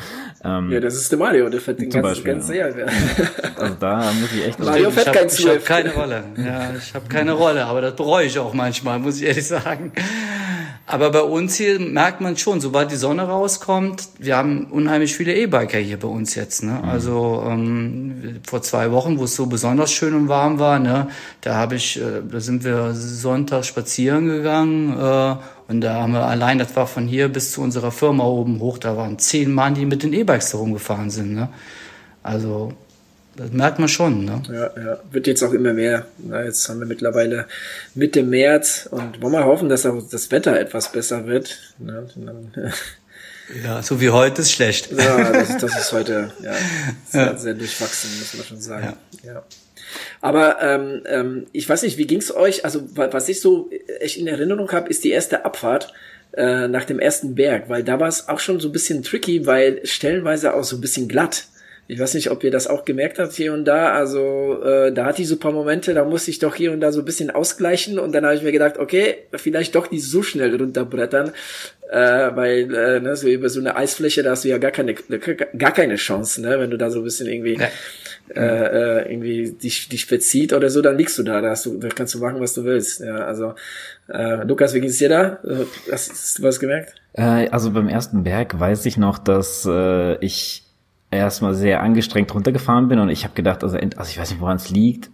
Ähm, 0.45 0.71
ja, 0.71 0.79
das 0.79 0.95
ist 0.95 1.11
der 1.11 1.19
Mario, 1.19 1.49
der 1.51 1.61
fährt 1.61 1.81
den 1.81 1.91
ganzen, 1.91 2.03
Beispiel, 2.03 2.33
ganzen 2.35 2.55
Jahr. 2.55 2.69
Ja. 2.77 2.87
Also 3.59 3.75
da 3.81 4.13
muss 4.13 4.33
ich 4.33 4.47
echt. 4.47 4.61
Mario 4.61 4.91
fährt 4.93 5.13
kein 5.13 5.27
Ich 5.27 5.49
habe 5.49 5.59
keine 5.59 5.93
Rolle. 5.93 6.23
Ja, 6.37 6.71
ich 6.79 6.95
habe 6.95 7.09
keine 7.09 7.33
Rolle, 7.33 7.67
aber 7.67 7.81
das 7.81 7.97
bereue 7.97 8.27
ich 8.27 8.39
auch 8.39 8.55
manchmal, 8.55 9.01
muss 9.01 9.17
ich 9.21 9.27
ehrlich 9.27 9.47
sagen. 9.47 9.88
Aber 10.91 11.11
bei 11.11 11.21
uns 11.21 11.55
hier 11.57 11.79
merkt 11.79 12.23
man 12.23 12.39
schon, 12.39 12.63
sobald 12.63 12.91
die 12.91 12.97
Sonne 12.97 13.25
rauskommt, 13.25 14.09
wir 14.19 14.39
haben 14.39 14.65
unheimlich 14.71 15.15
viele 15.15 15.35
E-Biker 15.35 15.77
hier 15.77 15.99
bei 15.99 16.09
uns 16.09 16.35
jetzt. 16.35 16.63
Ne? 16.63 16.81
Mhm. 16.83 16.89
Also 16.89 17.45
ähm, 17.47 18.41
vor 18.49 18.63
zwei 18.63 18.91
Wochen, 18.91 19.19
wo 19.19 19.25
es 19.25 19.37
so 19.37 19.45
besonders 19.45 19.93
schön 19.93 20.15
und 20.15 20.29
warm 20.29 20.59
war, 20.59 20.79
ne, 20.79 21.09
da 21.43 21.57
habe 21.57 21.75
ich, 21.75 22.01
äh, 22.01 22.23
da 22.27 22.41
sind 22.41 22.65
wir 22.65 22.95
Sonntag 22.95 23.67
spazieren 23.67 24.29
gegangen 24.29 24.99
äh, 24.99 25.37
und 25.71 25.83
da 25.83 26.01
haben 26.01 26.15
wir 26.15 26.25
allein, 26.25 26.59
das 26.59 26.75
war 26.75 26.87
von 26.87 27.07
hier 27.07 27.29
bis 27.29 27.53
zu 27.53 27.61
unserer 27.61 27.93
Firma 27.93 28.25
oben 28.25 28.59
hoch, 28.59 28.79
da 28.79 28.97
waren 28.97 29.19
zehn 29.19 29.53
Mann, 29.53 29.75
die 29.75 29.85
mit 29.85 30.03
den 30.03 30.15
E-Bikes 30.15 30.53
da 30.53 30.59
rumgefahren 30.59 31.11
sind. 31.11 31.35
Ne? 31.35 31.51
Also 32.23 32.73
das 33.39 33.53
merkt 33.53 33.79
man 33.79 33.89
schon. 33.89 34.25
Ne? 34.25 34.43
Ja, 34.49 34.83
ja, 34.83 35.01
wird 35.13 35.29
jetzt 35.29 35.45
auch 35.45 35.53
immer 35.53 35.73
mehr. 35.73 36.07
Na, 36.19 36.43
jetzt 36.43 36.69
haben 36.69 36.81
wir 36.81 36.87
mittlerweile 36.87 37.47
Mitte 37.95 38.25
März 38.25 38.89
und 38.91 39.23
wollen 39.23 39.33
wir 39.33 39.45
hoffen, 39.45 39.69
dass 39.69 39.87
auch 39.87 40.03
das 40.11 40.31
Wetter 40.33 40.59
etwas 40.59 40.91
besser 40.91 41.27
wird. 41.27 41.57
Na, 41.79 42.05
dann, 42.17 42.53
ja, 43.65 43.81
so 43.83 44.01
wie 44.01 44.11
heute 44.11 44.43
ist 44.43 44.51
schlecht. 44.51 44.91
Ja, 44.91 45.33
das, 45.33 45.57
das 45.57 45.79
ist 45.79 45.93
heute 45.93 46.33
ja, 46.43 46.53
sehr, 47.09 47.27
ja. 47.27 47.37
sehr 47.37 47.55
durchwachsen, 47.55 48.11
muss 48.19 48.35
man 48.35 48.45
schon 48.45 48.61
sagen. 48.61 48.97
Ja. 49.23 49.33
ja. 49.33 49.43
Aber 50.21 50.61
ähm, 50.61 51.03
ähm, 51.07 51.47
ich 51.53 51.69
weiß 51.69 51.83
nicht, 51.83 51.97
wie 51.97 52.07
ging's 52.09 52.35
euch? 52.35 52.65
Also 52.65 52.83
was 52.95 53.29
ich 53.29 53.41
so 53.41 53.71
echt 54.01 54.17
in 54.17 54.27
Erinnerung 54.27 54.71
habe, 54.73 54.91
ist 54.91 55.05
die 55.05 55.11
erste 55.11 55.45
Abfahrt 55.45 55.95
äh, 56.33 56.67
nach 56.67 56.85
dem 56.85 56.99
ersten 56.99 57.37
Berg, 57.37 57.69
weil 57.69 57.85
da 57.85 58.01
war 58.01 58.09
es 58.09 58.29
auch 58.29 58.41
schon 58.41 58.59
so 58.59 58.69
ein 58.69 58.73
bisschen 58.73 59.05
tricky, 59.05 59.47
weil 59.47 59.81
stellenweise 59.85 60.55
auch 60.55 60.65
so 60.65 60.77
ein 60.77 60.81
bisschen 60.81 61.07
glatt. 61.09 61.47
Ich 61.91 61.99
weiß 61.99 62.13
nicht, 62.13 62.31
ob 62.31 62.45
ihr 62.45 62.51
das 62.51 62.67
auch 62.67 62.85
gemerkt 62.85 63.19
habt 63.19 63.33
hier 63.33 63.55
und 63.55 63.65
da. 63.65 63.95
Also 63.95 64.63
äh, 64.63 64.93
da 64.93 65.07
hatte 65.07 65.23
ich 65.23 65.29
so 65.29 65.39
paar 65.39 65.53
Momente, 65.53 65.95
da 65.95 66.05
musste 66.05 66.31
ich 66.31 66.39
doch 66.39 66.55
hier 66.55 66.71
und 66.71 66.81
da 66.81 66.93
so 66.93 67.01
ein 67.01 67.07
bisschen 67.07 67.31
ausgleichen 67.31 67.99
und 67.99 68.15
dann 68.15 68.27
habe 68.27 68.35
ich 68.35 68.43
mir 68.43 68.53
gedacht, 68.53 68.77
okay, 68.77 69.17
vielleicht 69.35 69.75
doch 69.75 69.91
nicht 69.91 70.05
so 70.05 70.23
schnell 70.23 70.55
runterbrettern, 70.55 71.33
äh, 71.91 71.97
weil 71.97 72.75
äh, 72.75 73.01
ne, 73.01 73.17
so 73.17 73.27
über 73.27 73.49
so 73.49 73.61
eine 73.61 73.75
Eisfläche, 73.75 74.23
da 74.23 74.33
hast 74.33 74.45
du 74.45 74.49
ja 74.49 74.59
gar 74.59 74.71
keine 74.71 74.95
gar 75.57 75.73
keine 75.73 75.97
Chance, 75.97 76.43
ne, 76.43 76.61
wenn 76.61 76.71
du 76.71 76.77
da 76.77 76.91
so 76.91 76.99
ein 76.99 77.05
bisschen 77.05 77.27
irgendwie 77.27 77.57
ja. 77.57 77.69
äh, 78.37 79.07
äh, 79.07 79.11
irgendwie 79.11 79.53
dich, 79.53 79.89
dich 79.89 80.05
verzieht 80.05 80.53
oder 80.53 80.69
so, 80.69 80.83
dann 80.83 80.99
liegst 80.99 81.17
du 81.17 81.23
da, 81.23 81.41
da, 81.41 81.49
hast 81.49 81.65
du, 81.65 81.79
da 81.79 81.89
kannst 81.89 82.15
du 82.15 82.19
machen, 82.19 82.39
was 82.39 82.53
du 82.53 82.65
willst. 82.65 83.01
Ja, 83.01 83.17
also 83.25 83.55
äh, 84.09 84.45
Lukas, 84.45 84.75
wie 84.75 84.81
ging's 84.81 84.99
dir 84.99 85.09
da? 85.09 85.39
Äh, 85.43 85.65
hast 85.91 86.39
du 86.39 86.43
was 86.43 86.61
gemerkt? 86.61 86.95
Äh, 87.15 87.49
also 87.49 87.71
beim 87.71 87.89
ersten 87.89 88.25
Berg 88.25 88.61
weiß 88.61 88.85
ich 88.85 88.99
noch, 88.99 89.19
dass 89.19 89.65
äh, 89.65 90.17
ich 90.23 90.68
erstmal 91.11 91.55
sehr 91.55 91.83
angestrengt 91.83 92.35
runtergefahren 92.35 92.89
bin 92.89 92.99
und 92.99 93.09
ich 93.09 93.25
habe 93.25 93.35
gedacht, 93.35 93.65
also, 93.65 93.77
also 93.77 94.11
ich 94.11 94.19
weiß 94.19 94.31
nicht, 94.31 94.41
woran 94.41 94.57
es 94.57 94.71
liegt, 94.71 95.11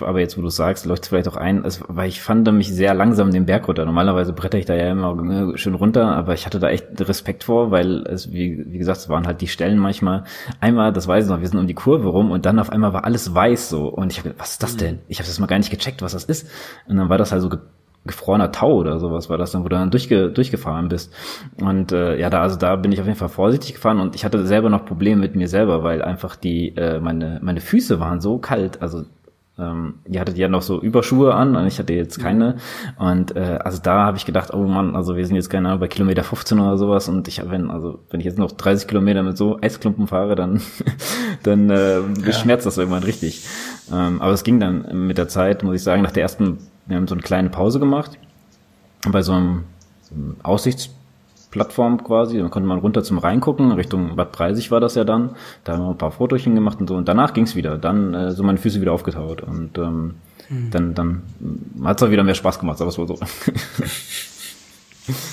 aber 0.00 0.20
jetzt, 0.20 0.38
wo 0.38 0.42
du 0.42 0.48
sagst, 0.48 0.86
läuft 0.86 1.02
es 1.02 1.08
vielleicht 1.08 1.26
auch 1.26 1.36
ein, 1.36 1.64
also, 1.64 1.84
weil 1.88 2.08
ich 2.08 2.20
fand 2.20 2.50
mich 2.52 2.72
sehr 2.72 2.94
langsam 2.94 3.32
den 3.32 3.46
Berg 3.46 3.66
runter. 3.66 3.84
Normalerweise 3.84 4.32
bretter 4.32 4.58
ich 4.58 4.64
da 4.64 4.74
ja 4.74 4.90
immer 4.90 5.14
ne, 5.16 5.58
schön 5.58 5.74
runter, 5.74 6.06
aber 6.14 6.34
ich 6.34 6.46
hatte 6.46 6.60
da 6.60 6.68
echt 6.68 6.86
Respekt 7.00 7.44
vor, 7.44 7.72
weil 7.72 8.06
es, 8.06 8.32
wie, 8.32 8.64
wie 8.68 8.78
gesagt, 8.78 8.98
es 8.98 9.08
waren 9.08 9.26
halt 9.26 9.40
die 9.40 9.48
Stellen 9.48 9.78
manchmal. 9.78 10.22
Einmal, 10.60 10.92
das 10.92 11.08
weiß 11.08 11.24
ich 11.24 11.30
noch, 11.30 11.40
wir 11.40 11.48
sind 11.48 11.58
um 11.58 11.66
die 11.66 11.74
Kurve 11.74 12.08
rum 12.08 12.30
und 12.30 12.46
dann 12.46 12.60
auf 12.60 12.70
einmal 12.70 12.92
war 12.92 13.04
alles 13.04 13.34
weiß 13.34 13.70
so 13.70 13.88
und 13.88 14.12
ich 14.12 14.18
habe 14.20 14.34
was 14.38 14.52
ist 14.52 14.62
das 14.62 14.76
denn? 14.76 15.00
Ich 15.08 15.18
habe 15.18 15.26
das 15.26 15.40
mal 15.40 15.46
gar 15.46 15.58
nicht 15.58 15.70
gecheckt, 15.70 16.00
was 16.00 16.12
das 16.12 16.24
ist. 16.24 16.48
Und 16.86 16.96
dann 16.96 17.08
war 17.08 17.18
das 17.18 17.32
halt 17.32 17.42
so 17.42 17.50
gefrorener 18.04 18.50
Tau 18.50 18.74
oder 18.74 18.98
sowas 18.98 19.30
war 19.30 19.38
das 19.38 19.52
dann, 19.52 19.64
wo 19.64 19.68
du 19.68 19.76
dann 19.76 19.90
durchge 19.90 20.30
durchgefahren 20.30 20.88
bist. 20.88 21.12
Und 21.60 21.92
äh, 21.92 22.18
ja, 22.18 22.30
da 22.30 22.42
also 22.42 22.56
da 22.56 22.76
bin 22.76 22.92
ich 22.92 23.00
auf 23.00 23.06
jeden 23.06 23.18
Fall 23.18 23.28
vorsichtig 23.28 23.74
gefahren 23.74 24.00
und 24.00 24.14
ich 24.14 24.24
hatte 24.24 24.44
selber 24.46 24.70
noch 24.70 24.84
Probleme 24.84 25.20
mit 25.20 25.36
mir 25.36 25.48
selber, 25.48 25.84
weil 25.84 26.02
einfach 26.02 26.36
die 26.36 26.76
äh, 26.76 27.00
meine 27.00 27.38
meine 27.42 27.60
Füße 27.60 28.00
waren 28.00 28.20
so 28.20 28.38
kalt, 28.38 28.82
also 28.82 29.04
ähm, 29.58 29.96
ihr 30.08 30.18
hattet 30.18 30.38
ja 30.38 30.48
noch 30.48 30.62
so 30.62 30.80
Überschuhe 30.80 31.34
an 31.34 31.54
und 31.56 31.66
ich 31.66 31.78
hatte 31.78 31.92
jetzt 31.92 32.18
keine. 32.18 32.56
Und 32.98 33.36
äh, 33.36 33.58
also 33.62 33.80
da 33.82 34.06
habe 34.06 34.16
ich 34.16 34.24
gedacht, 34.24 34.52
oh 34.54 34.64
Mann, 34.66 34.96
also 34.96 35.14
wir 35.14 35.26
sind 35.26 35.36
jetzt 35.36 35.50
keine 35.50 35.68
Ahnung 35.68 35.80
bei 35.80 35.88
Kilometer 35.88 36.24
15 36.24 36.58
oder 36.58 36.78
sowas 36.78 37.08
und 37.08 37.28
ich 37.28 37.42
wenn 37.48 37.70
also 37.70 38.00
wenn 38.10 38.20
ich 38.20 38.26
jetzt 38.26 38.38
noch 38.38 38.50
30 38.50 38.88
Kilometer 38.88 39.22
mit 39.22 39.36
so 39.36 39.58
Eisklumpen 39.60 40.06
fahre, 40.06 40.34
dann 40.34 40.62
dann 41.42 41.70
äh, 41.70 42.00
ja. 42.00 42.56
das 42.56 42.78
irgendwann 42.78 43.02
richtig. 43.02 43.46
Ähm, 43.92 44.22
aber 44.22 44.32
es 44.32 44.42
ging 44.42 44.58
dann 44.58 45.06
mit 45.06 45.18
der 45.18 45.28
Zeit, 45.28 45.62
muss 45.62 45.76
ich 45.76 45.82
sagen, 45.82 46.02
nach 46.02 46.12
der 46.12 46.22
ersten 46.22 46.58
wir 46.86 46.96
haben 46.96 47.08
so 47.08 47.14
eine 47.14 47.22
kleine 47.22 47.50
Pause 47.50 47.78
gemacht 47.78 48.18
bei 49.10 49.22
so 49.22 49.32
einem 49.32 49.64
Aussichtsplattform 50.42 52.04
quasi. 52.04 52.38
Dann 52.38 52.50
konnte 52.50 52.68
man 52.68 52.78
runter 52.78 53.02
zum 53.02 53.18
Reingucken, 53.18 53.72
Richtung 53.72 54.16
Bad 54.16 54.32
Preisig 54.32 54.70
war 54.70 54.80
das 54.80 54.94
ja 54.94 55.04
dann. 55.04 55.30
Da 55.64 55.74
haben 55.74 55.84
wir 55.84 55.90
ein 55.90 55.98
paar 55.98 56.12
Fotos 56.12 56.44
gemacht 56.44 56.80
und 56.80 56.88
so. 56.88 56.96
Und 56.96 57.08
danach 57.08 57.34
ging's 57.34 57.56
wieder. 57.56 57.78
Dann 57.78 58.14
äh, 58.14 58.30
so 58.32 58.42
meine 58.42 58.58
Füße 58.58 58.80
wieder 58.80 58.92
aufgetaut. 58.92 59.42
Und 59.42 59.78
ähm, 59.78 60.14
mhm. 60.48 60.70
dann, 60.70 60.94
dann 60.94 61.22
hat's 61.84 62.02
auch 62.02 62.10
wieder 62.10 62.24
mehr 62.24 62.34
Spaß 62.34 62.58
gemacht, 62.58 62.80
aber 62.80 62.90
es 62.90 62.98
war 62.98 63.06
so. 63.06 63.18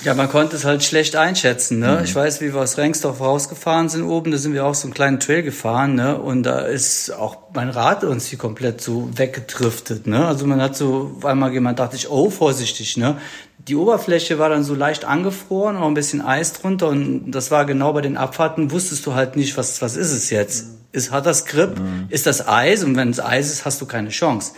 Ja, 0.04 0.16
man 0.16 0.30
konnte 0.30 0.56
es 0.56 0.66
halt 0.66 0.84
schlecht 0.84 1.16
einschätzen. 1.16 1.80
Ne? 1.80 1.98
Mhm. 1.98 2.04
Ich 2.04 2.16
weiß, 2.16 2.42
wie 2.42 2.54
wir 2.54 2.62
aus 2.62 2.78
Rengsdorf 2.78 3.20
rausgefahren 3.20 3.88
sind 3.88 4.04
oben, 4.04 4.32
da 4.32 4.38
sind 4.38 4.54
wir 4.54 4.66
auch 4.66 4.74
so 4.74 4.88
einen 4.88 4.96
kleinen 4.96 5.20
Trail 5.20 5.44
gefahren. 5.44 5.94
Ne? 5.94 6.18
Und 6.18 6.44
da 6.44 6.60
ist 6.62 7.12
auch 7.12 7.38
mein 7.54 7.70
Rad 7.70 8.04
uns 8.04 8.26
hier 8.26 8.40
komplett 8.40 8.82
so 8.82 9.10
weggedriftet. 9.14 10.08
Ne? 10.08 10.26
Also 10.26 10.48
man 10.48 10.60
hat 10.60 10.76
so, 10.76 11.20
einmal 11.24 11.54
jemand 11.54 11.78
dachte 11.78 11.96
ich, 11.96 12.10
oh, 12.10 12.32
vorsichtig. 12.32 12.98
Ne? 12.98 13.18
Die 13.68 13.76
Oberfläche 13.76 14.40
war 14.40 14.50
dann 14.50 14.64
so 14.64 14.74
leicht 14.74 15.06
angefroren, 15.06 15.78
auch 15.78 15.88
ein 15.88 15.94
bisschen 15.94 16.22
Eis 16.22 16.54
drunter. 16.54 16.88
Und 16.88 17.32
das 17.32 17.52
war 17.52 17.66
genau 17.66 17.94
bei 17.94 18.02
den 18.02 18.18
Abfahrten, 18.18 18.72
wusstest 18.72 19.06
du 19.06 19.14
halt 19.14 19.36
nicht, 19.36 19.56
was, 19.56 19.82
was 19.84 19.96
ist 19.96 20.12
es 20.12 20.32
jetzt? 20.32 20.66
Mhm. 20.66 20.78
Ist, 20.94 21.12
hat 21.12 21.28
das 21.28 21.46
Grip? 21.46 21.78
Mhm. 21.78 22.08
Ist 22.10 22.26
das 22.26 22.48
Eis? 22.48 22.84
Und 22.84 22.96
wenn 22.96 23.12
es 23.12 23.20
Eis 23.20 23.52
ist, 23.52 23.66
hast 23.66 23.80
du 23.82 23.86
keine 23.86 24.10
Chance. 24.10 24.54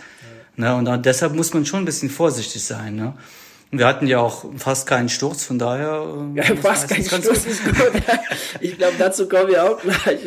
Mhm. 0.56 0.64
Ne? 0.64 0.74
Und 0.74 1.04
deshalb 1.04 1.34
muss 1.34 1.52
man 1.52 1.66
schon 1.66 1.82
ein 1.82 1.86
bisschen 1.86 2.08
vorsichtig 2.08 2.64
sein. 2.64 2.96
Ne? 2.96 3.12
Wir 3.74 3.86
hatten 3.86 4.06
ja 4.06 4.18
auch 4.18 4.44
fast 4.58 4.86
keinen 4.86 5.08
Sturz, 5.08 5.44
von 5.44 5.58
daher. 5.58 6.04
Äh, 6.34 6.38
ja, 6.38 6.56
fast 6.56 6.90
kein 6.90 7.02
Sturz 7.02 7.46
ist 7.46 7.64
gut. 7.64 8.02
ich 8.60 8.76
glaube, 8.76 8.92
dazu 8.98 9.26
kommen 9.26 9.48
wir 9.48 9.64
auch 9.64 9.80
gleich, 9.80 10.20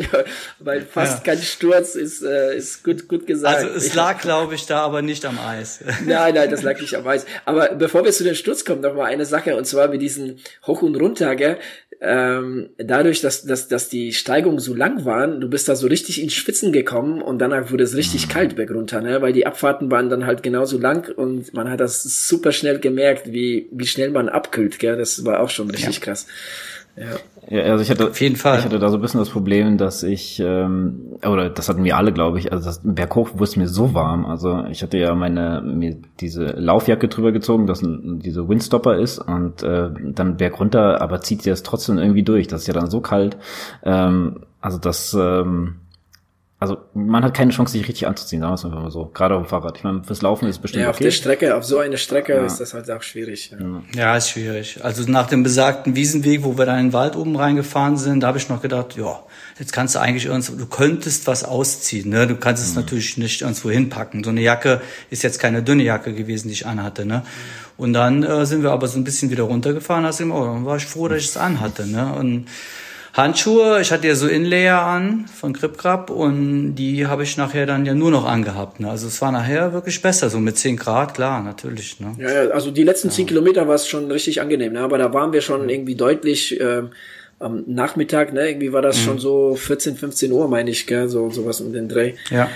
weil 0.57 0.81
fast 0.81 1.19
ja. 1.19 1.33
kein 1.33 1.43
Sturz 1.43 1.93
ist, 1.93 2.23
äh, 2.23 2.57
ist 2.57 2.83
gut, 2.83 3.07
gut 3.07 3.27
gesagt. 3.27 3.57
Also 3.57 3.69
es 3.75 3.93
lag, 3.93 4.19
glaube 4.19 4.55
ich, 4.55 4.65
da 4.65 4.79
aber 4.79 5.03
nicht 5.03 5.25
am 5.25 5.37
Eis. 5.37 5.79
nein, 6.07 6.33
nein, 6.33 6.49
das 6.49 6.63
lag 6.63 6.81
nicht 6.81 6.95
am 6.95 7.07
Eis. 7.07 7.27
Aber 7.45 7.75
bevor 7.75 8.03
wir 8.03 8.11
zu 8.11 8.23
den 8.23 8.33
Sturz 8.33 8.65
kommen, 8.65 8.81
noch 8.81 8.95
mal 8.95 9.05
eine 9.05 9.25
Sache, 9.25 9.55
und 9.55 9.65
zwar 9.65 9.89
mit 9.89 10.01
diesen 10.01 10.39
Hoch 10.65 10.81
und 10.81 10.95
Runter, 10.95 11.35
gell? 11.35 11.59
ähm, 12.01 12.69
dadurch, 12.77 13.21
dass, 13.21 13.43
dass, 13.43 13.67
dass 13.67 13.89
die 13.89 14.13
Steigungen 14.13 14.59
so 14.59 14.73
lang 14.73 15.05
waren, 15.05 15.39
du 15.39 15.49
bist 15.49 15.69
da 15.69 15.75
so 15.75 15.87
richtig 15.87 16.21
ins 16.21 16.33
Schwitzen 16.33 16.71
gekommen 16.71 17.21
und 17.21 17.39
danach 17.39 17.71
wurde 17.71 17.83
es 17.83 17.95
richtig 17.95 18.27
mhm. 18.27 18.31
kalt 18.31 18.55
bergunter, 18.55 19.01
ne? 19.01 19.21
weil 19.21 19.33
die 19.33 19.45
Abfahrten 19.45 19.89
waren 19.91 20.09
dann 20.09 20.25
halt 20.25 20.43
genauso 20.43 20.77
lang 20.77 21.11
und 21.15 21.53
man 21.53 21.69
hat 21.69 21.79
das 21.79 22.03
super 22.03 22.51
schnell 22.51 22.79
gemerkt, 22.79 23.31
wie, 23.35 23.67
wie 23.71 23.85
schnell 23.85 24.09
man 24.09 24.29
abkühlt. 24.29 24.79
Gell? 24.79 24.97
Das 24.97 25.23
war 25.25 25.41
auch 25.41 25.49
schon 25.49 25.69
richtig 25.69 25.97
ja. 25.97 26.01
krass. 26.01 26.25
Ja. 26.97 27.57
ja, 27.57 27.63
also 27.63 27.83
ich 27.83 27.89
hatte 27.89 28.07
auf 28.07 28.21
jeden 28.21 28.37
Fall. 28.37 28.59
Ich 28.59 28.65
hatte 28.65 28.79
da 28.79 28.87
so 28.87 28.95
ein 28.95 29.01
bisschen 29.01 29.19
das 29.19 29.29
Problem, 29.29 29.77
dass 29.77 30.01
ich 30.01 30.39
ähm, 30.39 31.17
oder 31.21 31.49
das 31.49 31.67
hatten 31.67 31.83
wir 31.83 31.97
alle, 31.97 32.13
glaube 32.13 32.39
ich. 32.39 32.53
Also 32.53 32.65
das 32.65 32.79
berghoch 32.83 33.33
wurde 33.33 33.43
es 33.43 33.57
mir 33.57 33.67
so 33.67 33.93
warm. 33.93 34.25
Also 34.25 34.63
ich 34.71 34.81
hatte 34.81 34.97
ja 34.97 35.13
meine 35.13 35.61
mir 35.61 35.97
diese 36.21 36.45
Laufjacke 36.45 37.09
drüber 37.09 37.33
gezogen, 37.33 37.67
dass 37.67 37.81
ein, 37.81 38.19
diese 38.19 38.47
Windstopper 38.47 38.97
ist 38.97 39.19
und 39.19 39.61
äh, 39.61 39.89
dann 40.13 40.37
bergunter, 40.37 41.01
aber 41.01 41.19
zieht 41.19 41.41
sie 41.41 41.49
das 41.49 41.63
trotzdem 41.63 41.97
irgendwie 41.97 42.23
durch. 42.23 42.47
Das 42.47 42.61
ist 42.61 42.67
ja 42.67 42.73
dann 42.73 42.89
so 42.89 43.01
kalt. 43.01 43.35
Ähm, 43.83 44.45
also 44.61 44.77
das 44.77 45.13
ähm, 45.13 45.75
also 46.65 46.77
man 46.95 47.23
hat 47.23 47.35
keine 47.35 47.51
Chance, 47.51 47.73
sich 47.73 47.87
richtig 47.87 48.07
anzuziehen, 48.07 48.41
sagen 48.41 48.51
wir 48.51 48.55
es 48.55 48.65
einfach 48.65 48.81
mal 48.81 48.91
so. 48.91 49.11
Gerade 49.13 49.35
auf 49.35 49.43
dem 49.43 49.47
Fahrrad. 49.47 49.77
Ich 49.77 49.83
meine, 49.83 50.03
fürs 50.03 50.23
Laufen 50.23 50.47
ist 50.47 50.59
bestimmt 50.59 50.83
Ja, 50.83 50.89
auf 50.89 50.95
okay. 50.95 51.05
der 51.05 51.11
Strecke, 51.11 51.55
auf 51.55 51.63
so 51.63 51.77
eine 51.77 51.99
Strecke 51.99 52.33
ja. 52.33 52.45
ist 52.45 52.59
das 52.59 52.73
halt 52.73 52.89
auch 52.89 53.03
schwierig. 53.03 53.51
Ja. 53.51 53.83
ja, 53.95 54.17
ist 54.17 54.31
schwierig. 54.31 54.83
Also 54.83 55.09
nach 55.09 55.27
dem 55.27 55.43
besagten 55.43 55.95
Wiesenweg, 55.95 56.43
wo 56.43 56.57
wir 56.57 56.65
da 56.65 56.75
in 56.77 56.87
den 56.87 56.93
Wald 56.93 57.15
oben 57.15 57.35
reingefahren 57.35 57.97
sind, 57.97 58.21
da 58.21 58.27
habe 58.27 58.39
ich 58.39 58.49
noch 58.49 58.61
gedacht, 58.61 58.97
ja, 58.97 59.19
jetzt 59.59 59.73
kannst 59.73 59.93
du 59.93 59.99
eigentlich 59.99 60.25
irgendwo, 60.25 60.55
du 60.55 60.65
könntest 60.65 61.27
was 61.27 61.43
ausziehen. 61.43 62.09
Ne? 62.09 62.25
Du 62.25 62.35
kannst 62.35 62.63
es 62.63 62.71
mhm. 62.71 62.81
natürlich 62.81 63.17
nicht 63.17 63.41
irgendwo 63.41 63.69
hinpacken. 63.69 64.23
So 64.23 64.31
eine 64.31 64.41
Jacke 64.41 64.81
ist 65.11 65.21
jetzt 65.21 65.39
keine 65.39 65.61
dünne 65.61 65.83
Jacke 65.83 66.13
gewesen, 66.13 66.47
die 66.47 66.55
ich 66.55 66.65
anhatte. 66.65 67.05
Ne? 67.05 67.21
Und 67.77 67.93
dann 67.93 68.23
äh, 68.23 68.45
sind 68.45 68.63
wir 68.63 68.71
aber 68.71 68.87
so 68.87 68.97
ein 68.97 69.03
bisschen 69.03 69.29
wieder 69.29 69.43
runtergefahren, 69.43 70.05
hast 70.05 70.19
du, 70.19 70.31
oh, 70.33 70.45
dann 70.45 70.65
war 70.65 70.77
ich 70.77 70.85
froh, 70.85 71.07
dass 71.07 71.19
ich 71.19 71.27
es 71.27 71.37
anhatte. 71.37 71.85
Ne? 71.85 72.13
Und 72.13 72.47
Handschuhe, 73.15 73.79
ich 73.79 73.93
hatte 73.93 74.07
ja 74.07 74.15
so 74.15 74.27
Inlayer 74.27 74.81
an 74.81 75.25
von 75.27 75.53
Gripgrab 75.53 76.09
und 76.09 76.75
die 76.75 77.07
habe 77.07 77.23
ich 77.23 77.37
nachher 77.37 77.65
dann 77.65 77.85
ja 77.85 77.93
nur 77.93 78.11
noch 78.11 78.25
angehabt. 78.25 78.81
Ne? 78.81 78.89
Also 78.89 79.07
es 79.07 79.21
war 79.21 79.31
nachher 79.31 79.71
wirklich 79.71 80.01
besser, 80.01 80.29
so 80.29 80.39
mit 80.39 80.57
10 80.57 80.75
Grad, 80.75 81.13
klar, 81.13 81.41
natürlich. 81.41 82.01
Ne? 82.01 82.13
Ja, 82.19 82.49
also 82.49 82.71
die 82.71 82.83
letzten 82.83 83.07
ja. 83.07 83.13
10 83.13 83.27
Kilometer 83.27 83.69
war 83.69 83.75
es 83.75 83.87
schon 83.87 84.11
richtig 84.11 84.41
angenehm, 84.41 84.73
ne? 84.73 84.81
aber 84.81 84.97
da 84.97 85.13
waren 85.13 85.31
wir 85.31 85.39
schon 85.39 85.69
irgendwie 85.69 85.95
deutlich 85.95 86.59
äh, 86.59 86.83
am 87.39 87.63
Nachmittag, 87.67 88.33
ne? 88.33 88.49
irgendwie 88.49 88.73
war 88.73 88.81
das 88.81 88.97
mhm. 88.97 89.03
schon 89.03 89.19
so 89.19 89.55
14, 89.55 89.95
15 89.95 90.33
Uhr, 90.33 90.49
meine 90.49 90.69
ich, 90.69 90.85
gell? 90.85 91.07
so 91.07 91.29
sowas 91.29 91.61
um 91.61 91.71
den 91.71 91.87
Dreh. 91.87 92.15
Ja. 92.29 92.49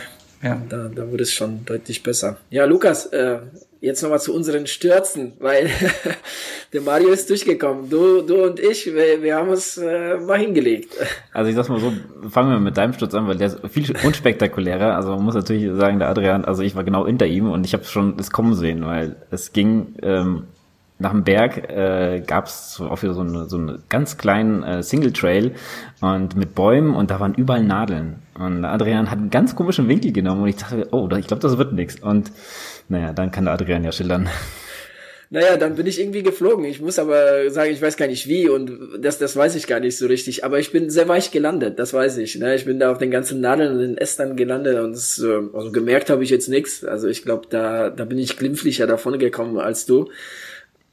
Ja. 0.43 0.62
Da, 0.67 0.89
da 0.93 1.10
wurde 1.10 1.24
es 1.24 1.34
schon 1.34 1.65
deutlich 1.65 2.04
besser. 2.04 2.38
Ja, 2.50 2.65
Lukas, 2.65 3.06
äh, 3.08 3.39
jetzt 3.82 4.02
nochmal 4.02 4.20
zu 4.20 4.34
unseren 4.34 4.68
Stürzen, 4.68 5.34
weil 5.39 5.70
der 6.74 6.82
Mario 6.82 7.10
ist 7.10 7.30
durchgekommen. 7.30 7.89
Du, 7.89 8.22
du 8.22 8.44
und 8.44 8.60
ich, 8.60 8.86
wir, 8.86 9.22
wir 9.22 9.36
haben 9.36 9.50
uns 9.50 9.78
äh, 9.78 10.18
mal 10.18 10.38
hingelegt. 10.38 10.96
Also 11.34 11.50
ich 11.50 11.56
sag's 11.56 11.70
mal 11.70 11.80
so, 11.80 11.94
fangen 12.30 12.52
wir 12.52 12.60
mit 12.60 12.78
deinem 12.78 12.94
Sturz 12.94 13.13
an, 13.13 13.28
weil 13.28 13.38
der 13.38 13.48
ist 13.48 13.60
viel 13.70 13.94
unspektakulärer. 14.04 14.96
Also 14.96 15.12
man 15.12 15.24
muss 15.24 15.36
natürlich 15.36 15.70
sagen, 15.78 16.00
der 16.00 16.10
Adrian, 16.10 16.46
also 16.46 16.62
ich 16.62 16.76
war 16.76 16.84
genau 16.84 17.06
hinter 17.06 17.26
ihm 17.26 17.50
und 17.52 17.65
ich 17.65 17.74
habe 17.74 17.86
schon 17.86 18.18
es 18.20 18.32
kommen 18.32 18.54
sehen, 18.56 18.86
weil 18.86 19.15
es 19.32 19.54
ging 19.54 19.96
ähm, 20.02 20.44
nach 21.02 21.12
dem 21.12 21.24
Berg 21.24 21.70
äh, 21.70 22.22
gab 22.28 22.48
es 22.48 22.82
auch 22.82 23.02
wieder 23.02 23.13
so, 23.13 23.22
eine, 23.22 23.46
so 23.46 23.58
einen 23.58 23.84
ganz 23.88 24.18
kleinen 24.18 24.63
äh, 24.63 24.84
Single 24.84 25.13
Trail 25.13 25.54
und 26.02 26.36
mit 26.36 26.56
Bäumen 26.56 26.94
und 26.94 27.10
da 27.10 27.22
waren 27.22 27.34
überall 27.34 27.63
Nadeln. 27.63 28.15
Und 28.38 28.65
Adrian 28.65 29.10
hat 29.10 29.18
einen 29.18 29.30
ganz 29.30 29.56
komischen 29.56 29.88
Winkel 29.88 30.12
genommen 30.12 30.44
und 30.44 30.50
ich 30.50 30.58
dachte, 30.58 30.89
oh, 30.92 31.10
ich 31.18 31.28
glaube, 31.28 31.42
das 31.42 31.58
wird 31.58 31.72
nichts. 31.72 32.02
Und 32.02 32.32
naja, 32.89 33.13
dann 33.13 33.32
kann 33.32 33.47
Adrian 33.47 33.84
ja 33.84 33.91
schildern. 33.91 34.30
Naja, 35.32 35.58
dann 35.58 35.75
bin 35.75 35.86
ich 35.86 35.99
irgendwie 35.99 36.23
geflogen. 36.23 36.65
Ich 36.65 36.82
muss 36.82 36.97
aber 36.97 37.52
sagen, 37.52 37.71
ich 37.71 37.80
weiß 37.80 37.97
gar 37.97 38.08
nicht 38.08 38.28
wie 38.28 38.49
und 38.49 38.71
das, 38.99 39.19
das 39.19 39.36
weiß 39.36 39.54
ich 39.56 39.67
gar 39.67 39.80
nicht 39.80 39.95
so 39.95 40.08
richtig. 40.08 40.43
Aber 40.43 40.58
ich 40.58 40.71
bin 40.71 40.89
sehr 40.89 41.08
weich 41.08 41.30
gelandet, 41.30 41.78
das 41.78 41.93
weiß 41.93 42.17
ich. 42.17 42.36
Ne? 42.39 42.56
Ich 42.56 42.65
bin 42.65 42.80
da 42.80 42.91
auf 42.91 42.97
den 42.97 43.12
ganzen 43.12 43.39
Nadeln 43.39 43.73
und 43.73 43.80
den 43.80 43.97
Ästern 43.97 44.36
gelandet 44.36 44.80
und 44.80 44.93
das, 44.93 45.23
also 45.54 45.71
gemerkt 45.71 46.10
habe 46.10 46.23
ich 46.23 46.32
jetzt 46.32 46.49
nichts. 46.49 46.84
Also 46.84 47.08
ich 47.08 47.21
glaube, 47.21 47.45
da, 47.47 47.91
da 47.91 48.06
bin 48.06 48.17
ich 48.17 48.38
glimpflicher 48.38 48.88
davon 48.88 49.19
gekommen 49.19 49.60
als 49.60 49.86
du. 49.86 50.10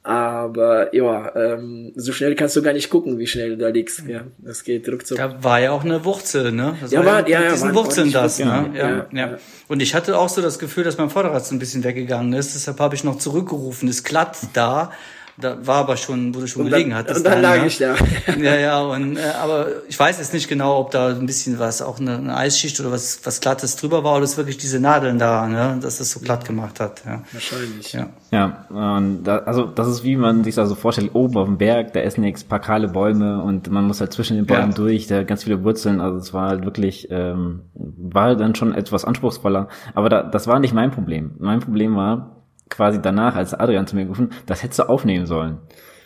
Aber 0.07 0.95
ja, 0.95 1.35
ähm, 1.35 1.91
so 1.97 2.13
schnell 2.13 2.37
kannst 2.37 2.55
du 2.55 2.63
gar 2.63 2.73
nicht 2.73 2.91
gucken, 2.91 3.19
wie 3.19 3.27
schnell 3.27 3.51
du 3.51 3.57
da 3.57 3.71
liegst. 3.71 4.05
Ja, 4.07 4.23
das 4.39 4.63
geht 4.63 4.89
ruckzuck. 4.89 5.19
Da 5.19 5.43
war 5.43 5.59
ja 5.59 5.73
auch 5.73 5.83
eine 5.83 6.05
Wurzel, 6.05 6.53
ne? 6.53 6.77
Das 6.81 6.93
ja, 6.93 7.05
war, 7.05 7.29
ja, 7.29 7.43
ja, 7.43 7.51
diesen 7.51 7.75
Wurzeln 7.75 8.13
das, 8.13 8.39
ne? 8.39 8.71
Ja, 8.73 8.89
ja, 8.89 9.07
ja, 9.11 9.39
Und 9.67 9.83
ich 9.83 9.97
hatte 9.97 10.17
auch 10.17 10.29
so 10.29 10.41
das 10.41 10.61
Gefühl, 10.61 10.85
dass 10.85 10.97
mein 10.97 11.11
Vorderrad 11.11 11.45
so 11.45 11.57
ein 11.57 11.59
bisschen 11.59 11.83
weggegangen 11.83 12.33
ist. 12.35 12.55
Deshalb 12.55 12.79
habe 12.79 12.95
ich 12.95 13.03
noch 13.03 13.19
zurückgerufen. 13.19 13.89
Ist 13.89 14.05
glatt 14.05 14.39
da. 14.53 14.93
Da 15.39 15.67
war 15.67 15.77
aber 15.77 15.99
schon, 15.99 16.35
wo 16.35 16.41
du 16.41 16.47
schon 16.47 16.63
und 16.63 16.71
gelegen 16.71 16.91
dann, 16.91 17.01
hattest. 17.01 17.19
Und 17.19 17.25
dann 17.25 17.43
dann, 17.43 17.43
lag 17.43 17.61
ne? 17.61 17.67
ich 17.67 17.79
da. 17.79 17.95
Ja, 18.39 18.55
ja, 18.57 18.81
und, 18.81 19.17
äh, 19.17 19.21
aber 19.43 19.67
ich 19.89 19.99
weiß 19.99 20.19
jetzt 20.19 20.33
nicht 20.33 20.49
genau, 20.49 20.79
ob 20.79 20.91
da 20.91 21.09
ein 21.09 21.27
bisschen 21.27 21.59
was, 21.59 21.83
auch 21.83 22.01
eine, 22.01 22.17
eine 22.17 22.37
Eisschicht 22.37 22.81
oder 22.81 22.91
was, 22.91 23.21
was 23.25 23.41
Glattes 23.41 23.77
drüber 23.77 24.03
war 24.03 24.15
oder 24.17 24.25
es 24.25 24.37
wirklich 24.37 24.57
diese 24.57 24.81
Nadeln 24.81 25.19
da, 25.19 25.47
ne, 25.47 25.79
dass 25.81 25.99
das 25.99 26.11
so 26.11 26.21
glatt 26.21 26.47
gemacht 26.47 26.81
hat, 26.81 27.03
ja. 27.05 27.23
Wahrscheinlich. 27.33 27.93
Ja. 27.93 28.09
Ja, 28.31 28.67
und 28.71 29.25
da, 29.25 29.39
also 29.39 29.65
das 29.67 29.89
ist 29.89 30.05
wie 30.05 30.17
man 30.17 30.43
sich 30.43 30.55
das 30.55 30.69
so 30.69 30.75
vorstellt, 30.75 31.11
oben 31.15 31.37
auf 31.37 31.47
dem 31.47 31.59
Berg, 31.59 31.93
da 31.93 32.01
ist 32.01 32.19
nichts, 32.19 32.45
paar 32.45 32.61
kahle 32.61 32.89
Bäume 32.89 33.43
und 33.43 33.71
man 33.71 33.85
muss 33.85 34.01
halt 34.01 34.13
zwischen 34.13 34.37
den 34.37 34.47
Bäumen 34.47 34.71
Ja. 34.71 34.77
durch, 34.77 35.07
da 35.07 35.23
ganz 35.23 35.45
viele 35.45 35.63
Wurzeln, 35.65 36.01
also 36.01 36.19
es 36.19 36.33
war 36.33 36.49
halt 36.49 36.65
wirklich, 36.65 37.09
ähm, 37.11 37.61
war 37.75 38.35
dann 38.37 38.55
schon 38.55 38.75
etwas 38.75 39.05
anspruchsvoller, 39.05 39.69
aber 39.95 40.09
da, 40.09 40.23
das 40.23 40.47
war 40.47 40.59
nicht 40.61 40.75
mein 40.75 40.91
Problem. 40.91 41.33
Mein 41.39 41.61
Problem 41.61 41.95
war 41.95 42.36
quasi 42.71 43.01
danach, 43.01 43.37
als 43.37 43.55
Adrian 43.55 43.87
zu 43.87 43.97
mir 43.97 44.05
gerufen, 44.05 44.31
das 44.47 44.63
hättest 44.63 44.81
du 44.81 44.89
aufnehmen 44.89 45.27
sollen. 45.27 45.59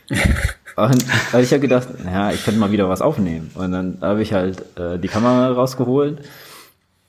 Und 0.77 1.33
weil 1.33 1.42
ich 1.44 1.51
habe 1.53 1.61
gedacht, 1.61 1.88
ja, 2.05 2.31
ich 2.31 2.44
könnte 2.44 2.61
mal 2.61 2.73
wieder 2.73 2.88
was 2.88 3.03
aufnehmen. 3.03 3.51
Und 3.55 3.73
dann 3.73 3.99
habe 4.01 4.23
ich 4.23 4.33
halt 4.33 4.79
äh, 4.79 4.99
die 4.99 5.09
Kamera 5.09 5.53
rausgeholt. 5.53 6.20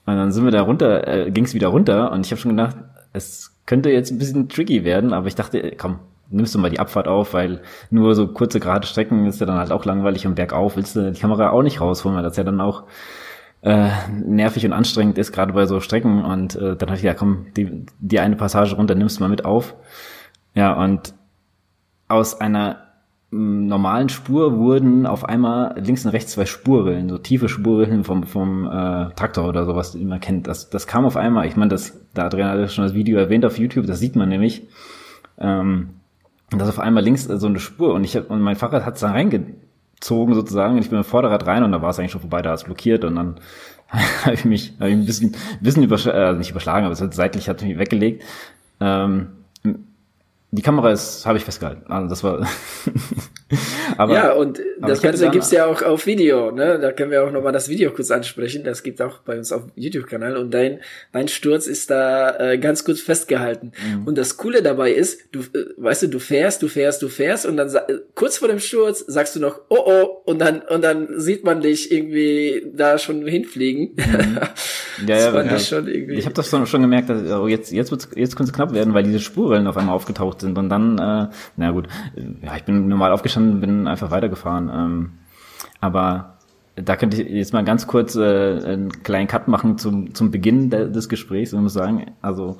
Und 0.05 0.15
dann 0.15 0.31
sind 0.31 0.43
wir 0.43 0.51
da 0.51 0.61
runter, 0.61 1.07
äh, 1.07 1.31
ging 1.31 1.45
es 1.45 1.53
wieder 1.53 1.69
runter. 1.69 2.11
Und 2.11 2.25
ich 2.25 2.31
habe 2.31 2.41
schon 2.41 2.55
gedacht, 2.55 2.75
es 3.13 3.51
könnte 3.65 3.89
jetzt 3.91 4.11
ein 4.11 4.17
bisschen 4.17 4.49
tricky 4.49 4.83
werden, 4.83 5.13
aber 5.13 5.27
ich 5.27 5.35
dachte, 5.35 5.73
komm, 5.77 5.99
nimmst 6.29 6.55
du 6.55 6.59
mal 6.59 6.71
die 6.71 6.79
Abfahrt 6.79 7.07
auf, 7.07 7.33
weil 7.33 7.61
nur 7.89 8.15
so 8.15 8.27
kurze 8.27 8.59
gerade 8.59 8.87
Strecken 8.87 9.25
ist 9.25 9.39
ja 9.39 9.45
dann 9.45 9.57
halt 9.57 9.71
auch 9.71 9.85
langweilig 9.85 10.25
und 10.25 10.35
bergauf. 10.35 10.75
Willst 10.75 10.95
du 10.95 11.11
die 11.11 11.19
Kamera 11.19 11.51
auch 11.51 11.61
nicht 11.61 11.81
rausholen, 11.81 12.15
weil 12.15 12.23
das 12.23 12.37
ja 12.37 12.43
dann 12.43 12.61
auch 12.61 12.83
äh, 13.61 13.89
nervig 14.23 14.65
und 14.65 14.73
anstrengend 14.73 15.17
ist, 15.17 15.31
gerade 15.31 15.53
bei 15.53 15.65
so 15.65 15.79
Strecken. 15.79 16.23
Und 16.23 16.55
äh, 16.55 16.75
dann 16.75 16.89
habe 16.89 16.97
ich 16.97 17.03
ja, 17.03 17.13
komm, 17.13 17.47
die, 17.55 17.85
die 17.99 18.19
eine 18.19 18.35
Passage 18.35 18.75
runter 18.75 18.95
nimmst 18.95 19.19
du 19.19 19.23
mal 19.23 19.29
mit 19.29 19.45
auf. 19.45 19.75
Ja, 20.53 20.73
und 20.73 21.13
aus 22.07 22.41
einer 22.41 22.87
m, 23.31 23.67
normalen 23.67 24.09
Spur 24.09 24.57
wurden 24.57 25.05
auf 25.05 25.25
einmal 25.25 25.79
links 25.79 26.05
und 26.05 26.11
rechts 26.11 26.33
zwei 26.33 26.45
Spurrillen, 26.45 27.09
so 27.09 27.17
tiefe 27.17 27.49
Spurrillen 27.49 28.03
vom, 28.03 28.23
vom 28.23 28.65
äh, 28.65 29.13
Traktor 29.15 29.47
oder 29.47 29.65
sowas, 29.65 29.91
die 29.91 30.03
man 30.03 30.19
kennt. 30.19 30.47
Das, 30.47 30.69
das 30.69 30.87
kam 30.87 31.05
auf 31.05 31.15
einmal, 31.15 31.47
ich 31.47 31.55
meine, 31.55 31.69
das, 31.69 31.99
da 32.13 32.25
Adrian 32.25 32.49
hat 32.49 32.71
schon 32.71 32.83
das 32.83 32.93
Video 32.93 33.17
erwähnt 33.17 33.45
auf 33.45 33.57
YouTube, 33.57 33.85
das 33.85 33.99
sieht 33.99 34.15
man 34.15 34.29
nämlich. 34.29 34.67
Ähm, 35.37 35.91
das 36.49 36.67
auf 36.67 36.79
einmal 36.79 37.03
links 37.03 37.23
so 37.23 37.47
eine 37.47 37.59
Spur 37.59 37.93
und 37.93 38.03
ich 38.03 38.17
hab, 38.17 38.29
und 38.29 38.41
mein 38.41 38.57
Fahrrad 38.57 38.85
hat 38.85 38.95
es 38.95 39.01
da 39.01 39.11
reingezogen 40.01 40.33
sozusagen 40.33 40.77
ich 40.77 40.89
bin 40.89 40.99
dem 40.99 41.03
Vorderrad 41.03 41.45
rein 41.45 41.63
und 41.63 41.71
da 41.71 41.81
war 41.81 41.89
es 41.89 41.99
eigentlich 41.99 42.11
schon 42.11 42.21
vorbei, 42.21 42.41
da 42.41 42.49
war 42.49 42.55
es 42.55 42.63
blockiert 42.63 43.03
und 43.03 43.15
dann 43.15 43.39
habe 44.23 44.33
ich 44.33 44.45
mich 44.45 44.73
hab 44.79 44.87
ich 44.87 44.93
ein 44.93 45.05
bisschen, 45.05 45.35
bisschen 45.59 45.83
übersch 45.83 46.07
äh, 46.07 46.33
nicht 46.33 46.51
überschlagen, 46.51 46.85
aber 46.85 46.93
es 46.93 47.01
hat 47.01 47.13
seitlich 47.13 47.49
hat 47.49 47.61
mich 47.61 47.77
weggelegt. 47.77 48.23
Ähm, 48.79 49.27
die 50.53 50.61
Kamera 50.61 50.91
ist, 50.91 51.25
habe 51.25 51.37
ich 51.37 51.45
festgehalten. 51.45 51.89
Also 51.91 52.09
das 52.09 52.23
war. 52.23 52.45
aber, 53.97 54.13
ja, 54.13 54.31
und 54.33 54.59
das 54.81 55.01
Ganze 55.01 55.23
dann- 55.23 55.31
gibt's 55.31 55.51
ja 55.51 55.65
auch 55.65 55.81
auf 55.81 56.05
Video, 56.05 56.51
ne? 56.51 56.79
Da 56.79 56.91
können 56.91 57.11
wir 57.11 57.23
auch 57.23 57.31
nochmal 57.31 57.53
das 57.53 57.69
Video 57.69 57.91
kurz 57.91 58.11
ansprechen. 58.11 58.63
Das 58.63 58.83
gibt 58.83 59.01
auch 59.01 59.19
bei 59.19 59.37
uns 59.37 59.51
auf 59.51 59.63
YouTube-Kanal. 59.75 60.37
Und 60.37 60.53
dein, 60.53 60.79
dein 61.11 61.27
Sturz 61.27 61.67
ist 61.67 61.89
da 61.89 62.37
äh, 62.39 62.57
ganz 62.57 62.85
gut 62.85 62.99
festgehalten. 62.99 63.71
Mhm. 63.83 64.07
Und 64.07 64.17
das 64.17 64.37
Coole 64.37 64.61
dabei 64.61 64.91
ist, 64.91 65.21
du, 65.31 65.39
äh, 65.39 65.65
weißt 65.77 66.03
du, 66.03 66.07
du 66.07 66.19
fährst, 66.19 66.61
du 66.61 66.67
fährst, 66.67 67.01
du 67.01 67.07
fährst 67.07 67.45
und 67.45 67.57
dann 67.57 67.73
äh, 67.73 67.99
kurz 68.15 68.37
vor 68.37 68.47
dem 68.47 68.59
Sturz 68.59 69.03
sagst 69.07 69.35
du 69.35 69.39
noch, 69.39 69.61
oh 69.69 69.81
oh, 69.85 70.21
und 70.25 70.39
dann, 70.39 70.61
und 70.61 70.83
dann 70.83 71.19
sieht 71.19 71.43
man 71.43 71.61
dich 71.61 71.91
irgendwie 71.91 72.71
da 72.73 72.97
schon 72.97 73.25
hinfliegen. 73.25 73.95
Ja, 74.97 75.05
das 75.07 75.23
ja, 75.23 75.31
fand 75.31 75.51
ja. 75.51 75.57
ich. 75.57 76.09
Ich 76.09 76.25
habe 76.25 76.35
das 76.35 76.49
schon 76.49 76.67
schon 76.67 76.81
gemerkt, 76.81 77.09
dass 77.09 77.23
oh, 77.31 77.47
jetzt 77.47 77.71
jetzt 77.71 77.91
wird's, 77.91 78.09
jetzt 78.15 78.35
könnte 78.35 78.51
es 78.51 78.55
knapp 78.55 78.73
werden, 78.73 78.93
weil 78.93 79.03
diese 79.03 79.19
Spurrillen 79.19 79.67
auf 79.67 79.77
einmal 79.77 79.95
aufgetaucht 79.95 80.41
sind 80.41 80.57
und 80.57 80.69
dann, 80.69 80.97
äh, 80.97 81.27
na 81.57 81.71
gut, 81.71 81.87
äh, 82.15 82.45
ja, 82.45 82.55
ich 82.55 82.63
bin 82.63 82.87
normal 82.87 83.11
aufgestanden, 83.11 83.40
bin 83.59 83.87
einfach 83.87 84.11
weitergefahren. 84.11 84.69
Ähm, 84.73 85.09
aber 85.79 86.37
da 86.75 86.95
könnte 86.95 87.21
ich 87.21 87.29
jetzt 87.29 87.53
mal 87.53 87.63
ganz 87.63 87.87
kurz 87.87 88.15
äh, 88.15 88.63
einen 88.63 89.03
kleinen 89.03 89.27
Cut 89.27 89.47
machen 89.47 89.77
zum 89.77 90.13
zum 90.13 90.31
Beginn 90.31 90.69
de 90.69 90.91
des 90.91 91.09
Gesprächs 91.09 91.53
und 91.53 91.59
ich 91.59 91.63
muss 91.63 91.73
sagen, 91.73 92.11
also 92.21 92.57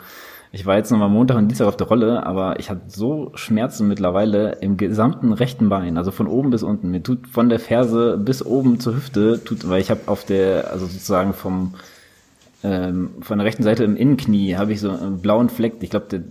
ich 0.53 0.65
war 0.65 0.75
jetzt 0.75 0.91
nochmal 0.91 1.09
Montag 1.09 1.37
und 1.37 1.47
Dienstag 1.47 1.67
auf 1.67 1.77
der 1.77 1.87
Rolle, 1.87 2.25
aber 2.25 2.59
ich 2.59 2.69
hatte 2.69 2.81
so 2.87 3.31
Schmerzen 3.35 3.87
mittlerweile 3.87 4.57
im 4.59 4.75
gesamten 4.75 5.31
rechten 5.31 5.69
Bein, 5.69 5.97
also 5.97 6.11
von 6.11 6.27
oben 6.27 6.49
bis 6.49 6.61
unten. 6.61 6.91
Mir 6.91 7.01
tut 7.01 7.27
von 7.27 7.47
der 7.47 7.59
Ferse 7.59 8.17
bis 8.17 8.45
oben 8.45 8.79
zur 8.81 8.95
Hüfte, 8.95 9.41
tut, 9.43 9.69
weil 9.69 9.79
ich 9.79 9.89
habe 9.89 10.01
auf 10.07 10.25
der, 10.25 10.71
also 10.71 10.87
sozusagen 10.87 11.33
vom 11.33 11.75
ähm, 12.63 13.11
von 13.21 13.37
der 13.37 13.45
rechten 13.47 13.63
Seite 13.63 13.83
im 13.85 13.95
Innenknie 13.95 14.55
habe 14.55 14.73
ich 14.73 14.81
so 14.81 14.91
einen 14.91 15.21
blauen 15.21 15.49
Fleck. 15.49 15.75
Ich 15.81 15.89
glaube, 15.89 16.07
der 16.11 16.21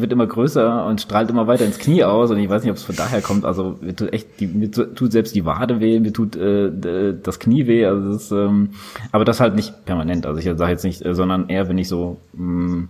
wird 0.00 0.12
immer 0.12 0.26
größer 0.26 0.84
und 0.86 1.00
strahlt 1.00 1.30
immer 1.30 1.46
weiter 1.46 1.64
ins 1.64 1.78
Knie 1.78 2.04
aus 2.04 2.30
und 2.30 2.38
ich 2.38 2.48
weiß 2.48 2.62
nicht, 2.62 2.70
ob 2.70 2.76
es 2.76 2.82
von 2.84 2.96
daher 2.96 3.20
kommt. 3.22 3.44
Also 3.44 3.76
mir 3.80 3.94
tut 3.96 4.12
echt, 4.12 4.40
die, 4.40 4.46
mir 4.46 4.70
tu- 4.70 4.84
tut 4.86 5.12
selbst 5.12 5.34
die 5.34 5.44
Wade 5.44 5.80
weh, 5.80 6.00
mir 6.00 6.12
tut 6.12 6.36
äh, 6.36 7.14
das 7.22 7.38
Knie 7.38 7.66
weh. 7.66 7.86
Also 7.86 8.12
das 8.12 8.22
ist, 8.24 8.30
ähm, 8.32 8.70
aber 9.12 9.24
das 9.24 9.40
halt 9.40 9.54
nicht 9.54 9.84
permanent. 9.84 10.26
Also 10.26 10.38
ich 10.38 10.44
sage 10.58 10.70
jetzt 10.72 10.84
nicht, 10.84 11.04
äh, 11.04 11.14
sondern 11.14 11.48
eher, 11.48 11.68
wenn 11.68 11.78
ich 11.78 11.88
so 11.88 12.18
mh, 12.34 12.88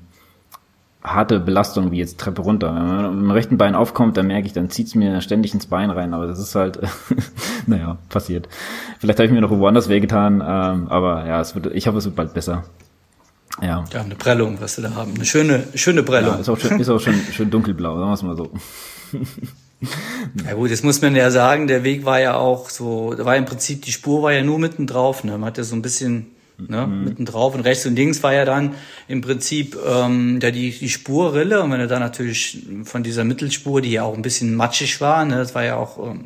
harte 1.05 1.39
Belastung 1.39 1.93
wie 1.93 1.99
jetzt 1.99 2.19
Treppe 2.19 2.43
runter. 2.43 2.75
Wenn 2.75 2.87
man 2.87 3.05
im 3.21 3.31
rechten 3.31 3.59
Bein 3.59 3.75
aufkommt, 3.77 4.17
dann 4.17 4.27
merke 4.27 4.47
ich, 4.47 4.53
dann 4.53 4.71
zieht's 4.71 4.95
mir 4.97 5.21
ständig 5.21 5.55
ins 5.55 5.67
Bein 5.67 5.91
rein. 5.91 6.15
Aber 6.15 6.27
das 6.27 6.41
ist 6.41 6.55
halt, 6.57 6.81
naja, 7.67 7.99
passiert. 8.09 8.49
Vielleicht 8.99 9.19
habe 9.21 9.27
ich 9.27 9.33
mir 9.33 9.41
noch 9.41 9.51
woanders 9.51 9.89
wehgetan, 9.89 10.43
ähm, 10.45 10.89
aber 10.89 11.25
ja, 11.27 11.41
es 11.41 11.55
wird, 11.55 11.67
ich 11.75 11.87
hoffe, 11.87 11.99
es 11.99 12.05
wird 12.07 12.17
bald 12.17 12.35
besser. 12.35 12.65
Ja. 13.63 13.85
Ja, 13.93 14.03
eine 14.03 14.15
Prellung, 14.15 14.61
was 14.61 14.77
sie 14.77 14.83
da 14.83 14.95
haben. 14.95 15.15
Eine 15.15 15.25
schöne, 15.25 15.65
schöne 15.75 16.03
Prellung. 16.03 16.35
Ja, 16.35 16.41
ist 16.41 16.49
auch 16.49 16.59
schön, 16.59 16.79
ist 16.79 16.89
auch 16.89 17.01
schön, 17.01 17.21
schön 17.33 17.51
dunkelblau, 17.51 17.97
sagen 17.99 18.09
wir 18.09 18.15
es 18.15 18.23
mal 18.23 18.37
so. 18.37 18.51
Ja 20.47 20.55
gut, 20.55 20.71
jetzt 20.71 20.85
muss 20.85 21.03
man 21.03 21.15
ja 21.15 21.31
sagen, 21.31 21.67
der 21.67 21.85
Weg 21.85 22.07
war 22.07 22.19
ja 22.19 22.35
auch 22.35 22.71
so, 22.71 23.13
da 23.13 23.27
war 23.27 23.37
im 23.37 23.45
Prinzip, 23.45 23.83
die 23.83 23.93
Spur 23.93 24.23
war 24.23 24.33
ja 24.33 24.43
nur 24.43 24.59
mitten 24.59 24.87
drauf, 24.87 25.23
ne? 25.23 25.33
Man 25.33 25.45
hat 25.45 25.59
ja 25.59 25.65
so 25.65 25.77
ein 25.77 25.83
bisschen 25.83 26.29
ne, 26.59 26.87
mitten 26.87 27.25
drauf 27.25 27.55
und 27.55 27.61
rechts 27.61 27.87
und 27.87 27.97
links 27.97 28.23
war 28.23 28.33
ja 28.33 28.45
dann 28.45 28.75
im 29.09 29.21
Prinzip 29.21 29.77
ähm, 29.87 30.41
da 30.41 30.51
die, 30.51 30.71
die 30.71 30.89
Spurrille 30.89 31.63
und 31.63 31.71
wenn 31.71 31.81
du 31.81 31.87
dann 31.87 32.01
natürlich 32.01 32.67
von 32.85 33.03
dieser 33.03 33.25
Mittelspur, 33.25 33.81
die 33.81 33.93
ja 33.93 34.05
auch 34.05 34.15
ein 34.15 34.23
bisschen 34.23 34.55
matschig 34.55 35.01
war, 35.01 35.25
ne, 35.25 35.37
das 35.37 35.55
war 35.55 35.65
ja 35.65 35.77
auch, 35.77 35.99
ähm, 36.11 36.25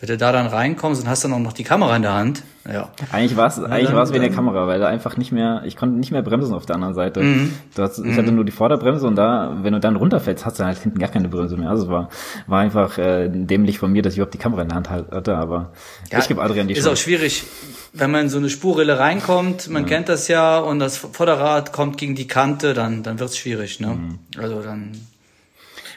wenn 0.00 0.08
du 0.08 0.16
da 0.16 0.32
dann 0.32 0.46
reinkommst 0.46 1.02
und 1.02 1.08
hast 1.08 1.24
dann 1.24 1.32
auch 1.32 1.38
noch 1.38 1.52
die 1.52 1.64
Kamera 1.64 1.96
in 1.96 2.02
der 2.02 2.14
Hand, 2.14 2.42
ja. 2.72 2.90
Eigentlich 3.12 3.36
war 3.36 3.46
es 3.46 3.58
eigentlich 3.58 3.92
war 3.92 4.02
es 4.02 4.12
wegen 4.12 4.22
der 4.22 4.32
Kamera, 4.32 4.66
weil 4.66 4.80
da 4.80 4.88
einfach 4.88 5.16
nicht 5.16 5.30
mehr, 5.30 5.62
ich 5.64 5.76
konnte 5.76 5.96
nicht 5.96 6.10
mehr 6.10 6.22
bremsen 6.22 6.54
auf 6.54 6.66
der 6.66 6.74
anderen 6.74 6.94
Seite. 6.94 7.20
Mhm. 7.20 7.52
Du 7.74 7.82
hast, 7.82 7.98
ich 7.98 8.16
hatte 8.16 8.32
nur 8.32 8.44
die 8.44 8.52
Vorderbremse 8.52 9.06
und 9.06 9.16
da, 9.16 9.58
wenn 9.62 9.72
du 9.72 9.80
dann 9.80 9.96
runterfällst, 9.96 10.44
hast 10.44 10.58
du 10.58 10.64
halt 10.64 10.78
hinten 10.78 10.98
gar 10.98 11.08
keine 11.08 11.28
Bremse 11.28 11.56
mehr. 11.56 11.70
Also 11.70 11.84
es 11.84 11.88
war, 11.88 12.08
war 12.46 12.60
einfach 12.60 12.98
äh, 12.98 13.28
dämlich 13.28 13.78
von 13.78 13.92
mir, 13.92 14.02
dass 14.02 14.14
ich 14.14 14.18
überhaupt 14.18 14.34
die 14.34 14.38
Kamera 14.38 14.62
in 14.62 14.68
der 14.68 14.76
Hand 14.76 14.90
hatte, 14.90 15.36
aber 15.36 15.72
Ja, 16.10 16.18
ich 16.18 16.28
gebe 16.28 16.42
Adrian 16.42 16.66
die 16.66 16.74
Ist 16.74 16.88
auch 16.88 16.96
schwierig, 16.96 17.44
wenn 17.92 18.10
man 18.10 18.22
in 18.22 18.28
so 18.28 18.38
eine 18.38 18.50
Spurrille 18.50 18.98
reinkommt, 18.98 19.68
man 19.68 19.86
kennt 19.86 20.08
das 20.08 20.28
ja, 20.28 20.58
und 20.58 20.80
das 20.80 20.96
Vorderrad 20.96 21.72
kommt 21.72 21.98
gegen 21.98 22.14
die 22.14 22.26
Kante, 22.26 22.74
dann, 22.74 23.02
dann 23.02 23.20
wird's 23.20 23.38
schwierig, 23.38 23.80
ne? 23.80 24.18
Also 24.36 24.60
dann, 24.60 24.92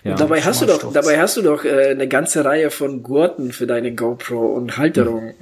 Ja. 0.03 0.12
Und 0.12 0.19
dabei 0.19 0.41
hast 0.41 0.62
du 0.62 0.65
doch, 0.65 0.79
Sturz. 0.79 0.93
dabei 0.93 1.19
hast 1.19 1.35
du 1.38 1.41
doch 1.41 1.65
äh, 1.65 1.89
eine 1.91 2.07
ganze 2.07 2.45
Reihe 2.45 2.71
von 2.71 3.03
Gurten 3.03 3.51
für 3.51 3.67
deine 3.67 3.93
GoPro 3.93 4.53
und 4.53 4.77
Halterung. 4.77 5.33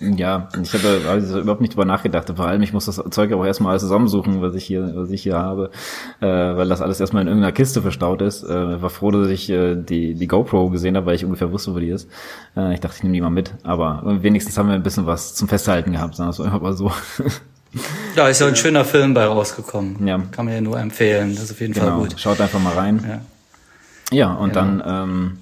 Ja, 0.00 0.48
ich 0.60 0.72
hatte 0.74 1.00
also 1.08 1.40
überhaupt 1.40 1.62
nicht 1.62 1.72
drüber 1.72 1.86
nachgedacht. 1.86 2.30
Vor 2.36 2.46
allem, 2.46 2.60
ich 2.60 2.74
muss 2.74 2.84
das 2.84 3.02
Zeug 3.10 3.32
aber 3.32 3.46
erstmal 3.46 3.70
alles 3.70 3.82
zusammensuchen, 3.82 4.42
was 4.42 4.54
ich 4.54 4.64
hier, 4.64 4.92
was 4.94 5.10
ich 5.10 5.22
hier 5.22 5.38
habe, 5.38 5.70
äh, 6.20 6.26
weil 6.26 6.68
das 6.68 6.82
alles 6.82 7.00
erstmal 7.00 7.22
in 7.22 7.28
irgendeiner 7.28 7.52
Kiste 7.52 7.80
verstaut 7.80 8.20
ist. 8.20 8.42
Äh, 8.42 8.82
war 8.82 8.90
froh, 8.90 9.10
dass 9.10 9.28
ich 9.28 9.48
äh, 9.48 9.76
die, 9.76 10.14
die 10.14 10.26
GoPro 10.26 10.68
gesehen 10.68 10.96
habe, 10.96 11.06
weil 11.06 11.14
ich 11.14 11.24
ungefähr 11.24 11.50
wusste, 11.52 11.74
wo 11.74 11.78
die 11.78 11.88
ist. 11.88 12.10
Äh, 12.56 12.74
ich 12.74 12.80
dachte, 12.80 12.96
ich 12.98 13.02
nehme 13.02 13.14
die 13.14 13.20
mal 13.22 13.30
mit. 13.30 13.52
Aber 13.62 14.02
wenigstens 14.04 14.58
haben 14.58 14.68
wir 14.68 14.74
ein 14.74 14.82
bisschen 14.82 15.06
was 15.06 15.34
zum 15.34 15.48
Festhalten 15.48 15.92
gehabt, 15.92 16.16
sagen 16.16 16.36
wir 16.36 16.60
mal 16.60 16.74
so. 16.74 16.92
ja, 18.16 18.28
ist 18.28 18.40
ja 18.40 18.46
ein 18.46 18.56
schöner 18.56 18.84
Film 18.84 19.14
bei 19.14 19.24
rausgekommen. 19.24 20.06
Ja. 20.06 20.20
Kann 20.32 20.44
man 20.44 20.54
ja 20.54 20.60
nur 20.60 20.78
empfehlen, 20.78 21.34
das 21.34 21.44
ist 21.44 21.52
auf 21.52 21.60
jeden 21.60 21.72
Fall 21.72 21.86
genau. 21.86 22.00
gut. 22.00 22.14
Schaut 22.18 22.40
einfach 22.40 22.60
mal 22.60 22.74
rein. 22.74 23.04
Ja. 23.08 23.20
Ja, 24.12 24.32
und 24.32 24.56
dann, 24.56 24.82
ähm, 24.86 25.38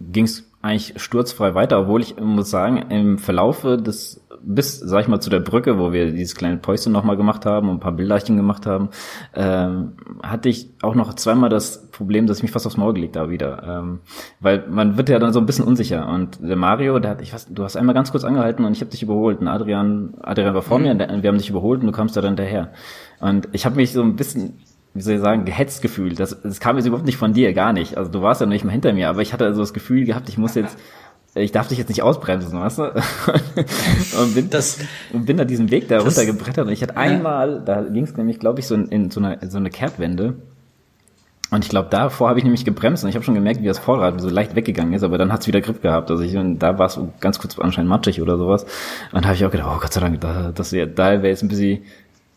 ging 0.00 0.24
es 0.24 0.50
eigentlich 0.62 0.94
sturzfrei 0.96 1.54
weiter, 1.54 1.80
obwohl 1.80 2.02
ich 2.02 2.18
muss 2.18 2.50
sagen, 2.50 2.90
im 2.90 3.18
Verlaufe 3.18 3.76
des 3.76 4.20
bis, 4.42 4.78
sag 4.78 5.02
ich 5.02 5.08
mal, 5.08 5.20
zu 5.20 5.30
der 5.30 5.40
Brücke, 5.40 5.78
wo 5.78 5.92
wir 5.92 6.12
dieses 6.12 6.34
kleine 6.34 6.56
Päuschen 6.56 6.92
nochmal 6.92 7.16
gemacht 7.16 7.44
haben 7.46 7.68
und 7.68 7.76
ein 7.76 7.80
paar 7.80 7.92
Bilderchen 7.92 8.36
gemacht 8.36 8.66
haben, 8.66 8.88
ähm, 9.34 9.92
hatte 10.22 10.48
ich 10.48 10.70
auch 10.82 10.94
noch 10.94 11.14
zweimal 11.14 11.50
das 11.50 11.90
Problem, 11.90 12.26
dass 12.26 12.38
ich 12.38 12.42
mich 12.44 12.52
fast 12.52 12.66
aufs 12.66 12.76
Maul 12.76 12.94
gelegt 12.94 13.16
habe 13.16 13.30
wieder. 13.30 13.62
Ähm, 13.66 14.00
weil 14.40 14.64
man 14.68 14.96
wird 14.96 15.08
ja 15.08 15.18
dann 15.18 15.32
so 15.32 15.40
ein 15.40 15.46
bisschen 15.46 15.66
unsicher. 15.66 16.08
Und 16.08 16.38
der 16.40 16.56
Mario, 16.56 16.98
der 16.98 17.12
hat, 17.12 17.22
ich 17.22 17.34
weiß, 17.34 17.48
du 17.50 17.64
hast 17.64 17.76
einmal 17.76 17.94
ganz 17.94 18.10
kurz 18.10 18.24
angehalten 18.24 18.64
und 18.64 18.72
ich 18.72 18.80
habe 18.80 18.90
dich 18.90 19.02
überholt. 19.02 19.40
Und 19.40 19.48
Adrian, 19.48 20.14
Adrian 20.22 20.54
war 20.54 20.62
vor 20.62 20.78
mhm. 20.78 20.84
mir, 20.84 21.22
wir 21.22 21.28
haben 21.28 21.38
dich 21.38 21.50
überholt 21.50 21.80
und 21.80 21.86
du 21.86 21.92
kamst 21.92 22.16
da 22.16 22.20
dann 22.20 22.36
daher. 22.36 22.72
Und 23.20 23.48
ich 23.52 23.66
habe 23.66 23.76
mich 23.76 23.92
so 23.92 24.02
ein 24.02 24.16
bisschen 24.16 24.54
wie 24.94 25.02
soll 25.02 25.14
ich 25.14 25.20
sagen, 25.20 25.44
gehetzt 25.44 25.82
gefühlt. 25.82 26.18
Das, 26.18 26.40
das 26.42 26.60
kam 26.60 26.76
jetzt 26.76 26.86
überhaupt 26.86 27.06
nicht 27.06 27.16
von 27.16 27.32
dir, 27.32 27.52
gar 27.52 27.72
nicht. 27.72 27.96
Also 27.96 28.10
du 28.10 28.22
warst 28.22 28.40
ja 28.40 28.46
noch 28.46 28.52
nicht 28.52 28.64
mal 28.64 28.72
hinter 28.72 28.92
mir, 28.92 29.08
aber 29.08 29.22
ich 29.22 29.32
hatte 29.32 29.52
so 29.54 29.60
das 29.60 29.72
Gefühl 29.72 30.04
gehabt, 30.04 30.28
ich 30.28 30.38
muss 30.38 30.54
jetzt, 30.54 30.76
ich 31.34 31.52
darf 31.52 31.68
dich 31.68 31.78
jetzt 31.78 31.88
nicht 31.88 32.02
ausbremsen, 32.02 32.58
weißt 32.58 32.78
du? 32.78 32.82
und, 34.20 34.34
bin, 34.34 34.50
das, 34.50 34.78
und 35.12 35.26
bin 35.26 35.36
da 35.36 35.44
diesen 35.44 35.70
Weg 35.70 35.88
da 35.88 36.00
runtergebrettert 36.00 36.66
und 36.66 36.72
ich 36.72 36.82
hatte 36.82 36.96
einmal, 36.96 37.62
da 37.64 37.82
ging 37.82 38.04
es 38.04 38.16
nämlich, 38.16 38.40
glaube 38.40 38.60
ich, 38.60 38.66
so 38.66 38.74
in, 38.74 38.86
in, 38.86 39.10
so, 39.10 39.20
eine, 39.20 39.34
in 39.34 39.50
so 39.50 39.58
eine 39.58 39.70
Kehrtwende. 39.70 40.34
Und 41.52 41.64
ich 41.64 41.70
glaube, 41.70 41.88
davor 41.90 42.28
habe 42.28 42.38
ich 42.38 42.44
nämlich 42.44 42.64
gebremst 42.64 43.02
und 43.02 43.10
ich 43.10 43.16
habe 43.16 43.24
schon 43.24 43.34
gemerkt, 43.34 43.60
wie 43.60 43.66
das 43.66 43.80
Vorrad 43.80 44.20
so 44.20 44.28
leicht 44.28 44.54
weggegangen 44.54 44.94
ist, 44.94 45.02
aber 45.02 45.18
dann 45.18 45.32
hat's 45.32 45.48
wieder 45.48 45.60
Grip 45.60 45.82
gehabt. 45.82 46.08
Also 46.10 46.22
ich, 46.22 46.36
und 46.36 46.60
da 46.60 46.78
war 46.78 46.86
es 46.86 46.98
ganz 47.18 47.40
kurz 47.40 47.58
anscheinend 47.58 47.90
matschig 47.90 48.22
oder 48.22 48.38
sowas. 48.38 48.64
Und 49.12 49.24
da 49.24 49.28
habe 49.28 49.34
ich 49.34 49.44
auch 49.44 49.50
gedacht, 49.50 49.68
oh 49.72 49.80
Gott 49.80 49.92
sei 49.92 50.00
Dank, 50.00 50.20
da, 50.20 50.52
das 50.54 50.72
wär, 50.72 50.86
da 50.86 51.10
wäre 51.10 51.28
jetzt 51.28 51.42
ein 51.42 51.48
bisschen 51.48 51.82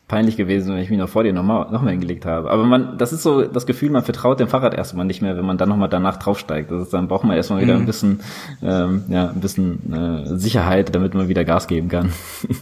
peinlich 0.08 0.38
gewesen, 0.38 0.74
wenn 0.74 0.82
ich 0.82 0.90
mich 0.90 1.00
noch 1.00 1.10
vor 1.10 1.24
dir 1.24 1.34
noch 1.34 1.44
mal, 1.44 1.72
noch 1.72 1.82
mal 1.82 1.92
hingelegt 1.92 2.26
habe. 2.26 2.52
Aber 2.52 2.66
man, 2.66 2.98
das 2.98 3.14
ist 3.14 3.24
so 3.24 3.44
das 3.44 3.66
Gefühl, 3.66 3.90
man 3.90 4.04
vertraut 4.04 4.40
dem 4.40 4.48
Fahrrad 4.48 4.74
erstmal 4.74 5.06
nicht 5.06 5.22
mehr, 5.22 5.38
wenn 5.38 5.46
man 5.46 5.58
dann 5.58 5.70
noch 5.70 5.78
mal 5.78 5.88
danach 5.88 6.18
draufsteigt. 6.18 6.72
Das 6.72 6.84
ist, 6.84 6.94
dann 6.94 7.08
braucht 7.08 7.24
man 7.24 7.38
erstmal 7.38 7.62
wieder 7.62 7.76
ein 7.76 7.82
mhm. 7.82 7.86
bisschen, 7.86 8.20
ähm, 8.62 9.04
ja, 9.08 9.30
ein 9.30 9.40
bisschen 9.40 9.94
äh, 9.94 10.38
Sicherheit, 10.38 10.94
damit 10.94 11.14
man 11.14 11.30
wieder 11.30 11.46
Gas 11.46 11.68
geben 11.68 11.90
kann. 11.90 12.12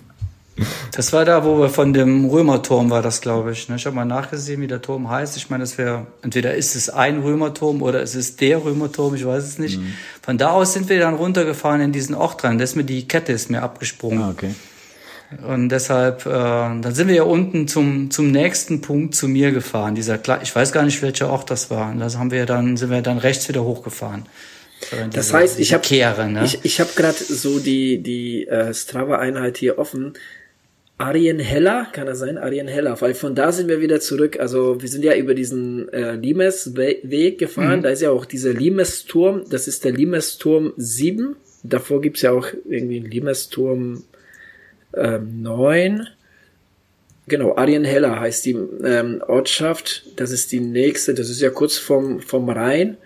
Das 0.92 1.14
war 1.14 1.26
da, 1.26 1.44
wo 1.46 1.60
wir 1.60 1.70
von 1.70 1.94
dem 1.94 2.26
Römerturm 2.26 2.90
war 2.90 3.02
das, 3.02 3.22
glaube 3.22 3.52
ich. 3.52 3.70
Ne? 3.70 3.78
Ich 3.78 3.86
habe 3.86 3.96
mal 3.96 4.06
nachgesehen, 4.06 4.62
wie 4.62 4.68
der 4.68 4.82
Turm 4.82 5.10
heißt. 5.10 5.38
Ich 5.38 5.50
meine, 5.50 5.64
es 5.64 5.78
wäre 5.78 6.08
entweder 6.22 6.54
ist 6.54 6.76
es 6.76 6.90
ein 6.90 7.20
Römerturm 7.20 7.82
oder 7.82 8.02
es 8.02 8.16
ist 8.16 8.42
der 8.42 8.64
Römerturm, 8.64 9.16
ich 9.16 9.26
weiß 9.26 9.44
es 9.44 9.58
nicht. 9.58 9.80
Mhm. 9.80 9.94
Von 10.22 10.38
da 10.38 10.52
aus 10.52 10.74
sind 10.74 10.90
wir 10.90 11.00
dann 11.00 11.16
runtergefahren 11.16 11.82
in 11.82 11.92
diesen 11.92 12.16
Ort 12.16 12.44
rein. 12.44 12.58
Da 12.58 12.64
ist 12.64 12.76
mir 12.76 12.84
die 12.84 13.08
Kette 13.08 13.32
ist 13.32 13.50
mir 13.50 13.64
abgesprungen. 13.64 14.22
Ah, 14.22 14.30
okay. 14.30 14.54
Und 15.48 15.70
deshalb, 15.70 16.26
äh, 16.26 16.30
dann 16.30 16.94
sind 16.94 17.08
wir 17.08 17.16
ja 17.16 17.24
unten 17.24 17.68
zum, 17.68 18.12
zum 18.12 18.32
nächsten 18.32 18.82
Punkt 18.82 19.16
zu 19.16 19.28
mir 19.28 19.52
gefahren. 19.52 19.96
Dieser, 19.96 20.20
ich 20.42 20.54
weiß 20.54 20.72
gar 20.74 20.84
nicht, 20.84 21.02
welcher 21.02 21.30
Ort 21.30 21.50
das 21.50 21.70
war. 21.70 21.92
Und 21.92 22.00
da 22.00 22.14
haben 22.14 22.32
wir 22.32 22.46
dann, 22.46 22.76
sind 22.76 22.90
wir 22.90 23.02
dann 23.02 23.18
rechts 23.18 23.48
wieder 23.48 23.64
hochgefahren. 23.64 24.26
Das, 24.92 25.28
diese, 25.28 25.34
heißt, 25.34 25.60
ich 25.60 25.74
habe 25.74 25.88
ne? 26.32 26.42
ich, 26.44 26.60
ich 26.64 26.82
hab 26.82 26.96
gerade 26.96 27.18
so 27.18 27.60
die, 27.60 28.02
die 28.02 28.48
äh, 28.48 28.74
Strava-Einheit 28.74 29.58
hier 29.58 29.78
offen. 29.78 30.14
Arjen 30.98 31.40
Heller, 31.40 31.88
kann 31.92 32.06
das 32.06 32.20
sein? 32.20 32.38
Arjen 32.38 32.68
Heller, 32.68 33.00
weil 33.02 33.14
von 33.14 33.34
da 33.34 33.52
sind 33.52 33.68
wir 33.70 33.82
wieder 33.82 34.00
zurück. 34.00 34.40
Also 34.40 34.82
wir 34.82 34.90
sind 34.90 35.04
ja 35.04 35.16
über 35.16 35.34
diesen 35.34 35.90
äh, 35.94 36.16
Limes-Weg 36.16 37.40
gefahren. 37.40 37.80
Mhm. 37.80 37.84
Da 37.84 37.90
ist 37.90 38.02
ja 38.02 38.12
auch 38.12 38.26
dieser 38.26 38.54
Limes-Turm. 38.54 39.44
Das 39.50 39.68
ist 39.68 39.86
der 39.86 39.94
Limes-Turm 39.94 40.74
7. 40.78 41.36
Davor 41.64 42.02
gibt's 42.02 42.22
ja 42.22 42.32
auch 42.32 42.48
irgendwie 42.68 42.98
einen 42.98 43.10
Limes-Turm 43.10 44.04
ähm, 44.96 45.42
9. 45.42 46.08
Genau, 47.28 47.56
Arienhella 47.56 48.20
heißt 48.20 48.46
die 48.46 48.58
ähm, 48.84 49.24
Ortschaft. 49.28 50.06
Das 50.18 50.32
ist 50.32 50.52
die 50.52 50.60
nächste, 50.60 51.14
das 51.14 51.30
ist 51.30 51.42
ja 51.42 51.50
kurz 51.50 51.78
vom, 51.78 52.20
vom 52.20 52.50
Rhein. 52.50 52.98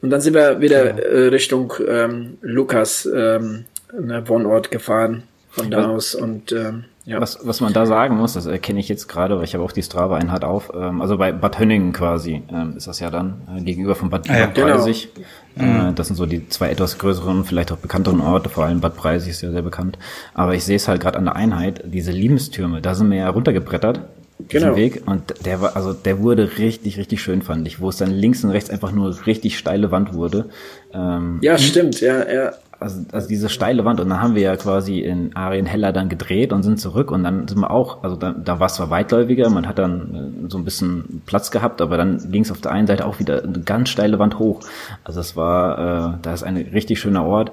Und 0.00 0.10
dann 0.10 0.20
sind 0.20 0.34
wir 0.34 0.60
wieder 0.60 0.92
genau. 0.92 1.02
äh, 1.02 1.28
Richtung 1.28 1.72
ähm, 1.86 2.38
Lukas 2.40 3.08
ähm, 3.12 3.64
Wohnort 3.92 4.70
gefahren 4.70 5.24
von 5.50 5.70
da 5.70 5.88
aus 5.88 6.14
und 6.14 6.52
ähm, 6.52 6.84
ja. 7.08 7.20
Was, 7.20 7.38
was 7.42 7.60
man 7.60 7.72
da 7.72 7.86
sagen 7.86 8.16
muss, 8.16 8.34
das 8.34 8.44
erkenne 8.44 8.80
ich 8.80 8.88
jetzt 8.88 9.08
gerade, 9.08 9.38
weil 9.38 9.44
ich 9.44 9.54
habe 9.54 9.64
auch 9.64 9.72
die 9.72 9.82
Strava-Einheit 9.82 10.44
auf, 10.44 10.70
ähm, 10.74 11.00
also 11.00 11.16
bei 11.16 11.32
Bad 11.32 11.58
Hönningen 11.58 11.94
quasi 11.94 12.42
ähm, 12.52 12.74
ist 12.76 12.86
das 12.86 13.00
ja 13.00 13.10
dann 13.10 13.40
äh, 13.56 13.62
gegenüber 13.62 13.94
von 13.94 14.10
Bad, 14.10 14.28
ah, 14.28 14.38
ja, 14.38 14.46
Bad 14.46 14.54
genau. 14.54 14.76
Breisig. 14.76 15.08
Äh, 15.56 15.92
das 15.94 16.08
sind 16.08 16.16
so 16.16 16.26
die 16.26 16.48
zwei 16.50 16.68
etwas 16.68 16.98
größeren, 16.98 17.44
vielleicht 17.44 17.72
auch 17.72 17.78
bekannteren 17.78 18.20
Orte, 18.20 18.50
vor 18.50 18.66
allem 18.66 18.80
Bad 18.80 18.96
Breisig 18.96 19.30
ist 19.30 19.40
ja 19.40 19.50
sehr 19.50 19.62
bekannt. 19.62 19.98
Aber 20.34 20.54
ich 20.54 20.64
sehe 20.64 20.76
es 20.76 20.86
halt 20.86 21.00
gerade 21.00 21.16
an 21.16 21.24
der 21.24 21.34
Einheit, 21.34 21.82
diese 21.86 22.12
Liebestürme, 22.12 22.82
da 22.82 22.94
sind 22.94 23.10
wir 23.10 23.16
ja 23.16 23.30
runtergebrettert 23.30 24.00
genau. 24.46 24.76
Weg 24.76 25.02
und 25.06 25.46
der 25.46 25.60
war 25.60 25.76
also 25.76 25.92
der 25.92 26.20
wurde 26.20 26.58
richtig 26.58 26.96
richtig 26.98 27.20
schön 27.20 27.42
fand 27.42 27.66
ich 27.66 27.80
wo 27.80 27.88
es 27.88 27.96
dann 27.96 28.10
links 28.10 28.44
und 28.44 28.50
rechts 28.50 28.70
einfach 28.70 28.92
nur 28.92 29.26
richtig 29.26 29.58
steile 29.58 29.90
Wand 29.90 30.14
wurde 30.14 30.48
ähm, 30.92 31.38
ja 31.42 31.58
stimmt 31.58 32.00
ja 32.00 32.30
ja 32.30 32.52
also, 32.80 33.04
also 33.12 33.28
diese 33.28 33.48
steile 33.48 33.84
Wand 33.84 34.00
und 34.00 34.08
dann 34.08 34.20
haben 34.20 34.34
wir 34.34 34.42
ja 34.42 34.56
quasi 34.56 35.00
in 35.00 35.34
Arien 35.34 35.66
Heller 35.66 35.92
dann 35.92 36.08
gedreht 36.08 36.52
und 36.52 36.62
sind 36.62 36.78
zurück 36.78 37.10
und 37.10 37.24
dann 37.24 37.48
sind 37.48 37.58
wir 37.58 37.70
auch, 37.70 38.04
also 38.04 38.16
da, 38.16 38.32
da 38.32 38.60
war 38.60 38.66
es 38.66 38.74
zwar 38.74 38.90
weitläufiger, 38.90 39.50
man 39.50 39.66
hat 39.66 39.78
dann 39.78 40.44
äh, 40.46 40.50
so 40.50 40.58
ein 40.58 40.64
bisschen 40.64 41.22
Platz 41.26 41.50
gehabt, 41.50 41.80
aber 41.80 41.96
dann 41.96 42.30
ging 42.30 42.42
es 42.42 42.50
auf 42.50 42.60
der 42.60 42.72
einen 42.72 42.86
Seite 42.86 43.06
auch 43.06 43.18
wieder 43.18 43.42
eine 43.42 43.60
ganz 43.60 43.88
steile 43.88 44.18
Wand 44.18 44.38
hoch. 44.38 44.60
Also 45.04 45.20
es 45.20 45.36
war, 45.36 46.14
äh, 46.14 46.18
da 46.22 46.32
ist 46.32 46.44
ein 46.44 46.56
richtig 46.56 47.00
schöner 47.00 47.24
Ort. 47.24 47.52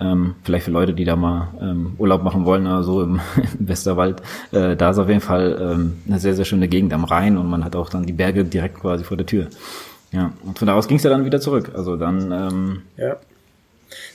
Ähm, 0.00 0.36
vielleicht 0.44 0.66
für 0.66 0.70
Leute, 0.70 0.92
die 0.92 1.04
da 1.04 1.16
mal 1.16 1.48
ähm, 1.60 1.94
Urlaub 1.98 2.22
machen 2.22 2.44
wollen 2.44 2.66
oder 2.66 2.84
so 2.84 3.02
im, 3.02 3.20
im 3.58 3.68
Westerwald. 3.68 4.22
Äh, 4.52 4.76
da 4.76 4.90
ist 4.90 4.98
auf 4.98 5.08
jeden 5.08 5.20
Fall 5.20 5.58
ähm, 5.60 5.96
eine 6.06 6.20
sehr, 6.20 6.34
sehr 6.34 6.44
schöne 6.44 6.68
Gegend 6.68 6.92
am 6.92 7.04
Rhein 7.04 7.36
und 7.36 7.48
man 7.48 7.64
hat 7.64 7.74
auch 7.74 7.90
dann 7.90 8.06
die 8.06 8.12
Berge 8.12 8.44
direkt 8.44 8.78
quasi 8.80 9.02
vor 9.02 9.16
der 9.16 9.26
Tür. 9.26 9.48
Ja, 10.12 10.32
und 10.44 10.58
von 10.58 10.68
da 10.68 10.74
aus 10.74 10.88
ging 10.88 10.98
es 10.98 11.02
ja 11.02 11.10
dann 11.10 11.24
wieder 11.24 11.40
zurück. 11.40 11.72
Also 11.74 11.96
dann 11.96 12.32
ähm, 12.32 12.82
ja. 12.96 13.16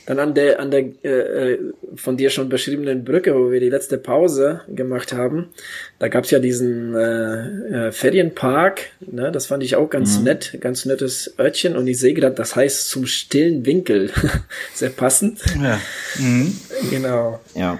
Dann 0.06 0.18
an 0.18 0.34
der, 0.34 0.60
an 0.60 0.70
der 0.70 0.84
äh, 1.02 1.52
äh, 1.52 1.58
von 1.94 2.16
dir 2.16 2.30
schon 2.30 2.48
beschriebenen 2.48 3.04
Brücke, 3.04 3.34
wo 3.34 3.50
wir 3.50 3.60
die 3.60 3.70
letzte 3.70 3.98
Pause 3.98 4.62
gemacht 4.68 5.12
haben, 5.12 5.50
da 5.98 6.08
gab's 6.08 6.30
ja 6.30 6.38
diesen 6.38 6.94
äh, 6.94 7.88
äh, 7.88 7.92
Ferienpark, 7.92 8.82
ne? 9.00 9.32
das 9.32 9.46
fand 9.46 9.62
ich 9.62 9.76
auch 9.76 9.88
ganz 9.88 10.18
mhm. 10.18 10.24
nett, 10.24 10.58
ganz 10.60 10.84
nettes 10.84 11.34
Örtchen 11.38 11.76
und 11.76 11.86
ich 11.86 11.98
sehe 11.98 12.14
gerade, 12.14 12.34
das 12.34 12.56
heißt 12.56 12.88
zum 12.88 13.06
stillen 13.06 13.66
Winkel. 13.66 14.10
Sehr 14.74 14.90
passend. 14.90 15.40
Ja. 15.62 15.80
Mhm. 16.18 16.56
Genau. 16.90 17.40
Ja 17.54 17.78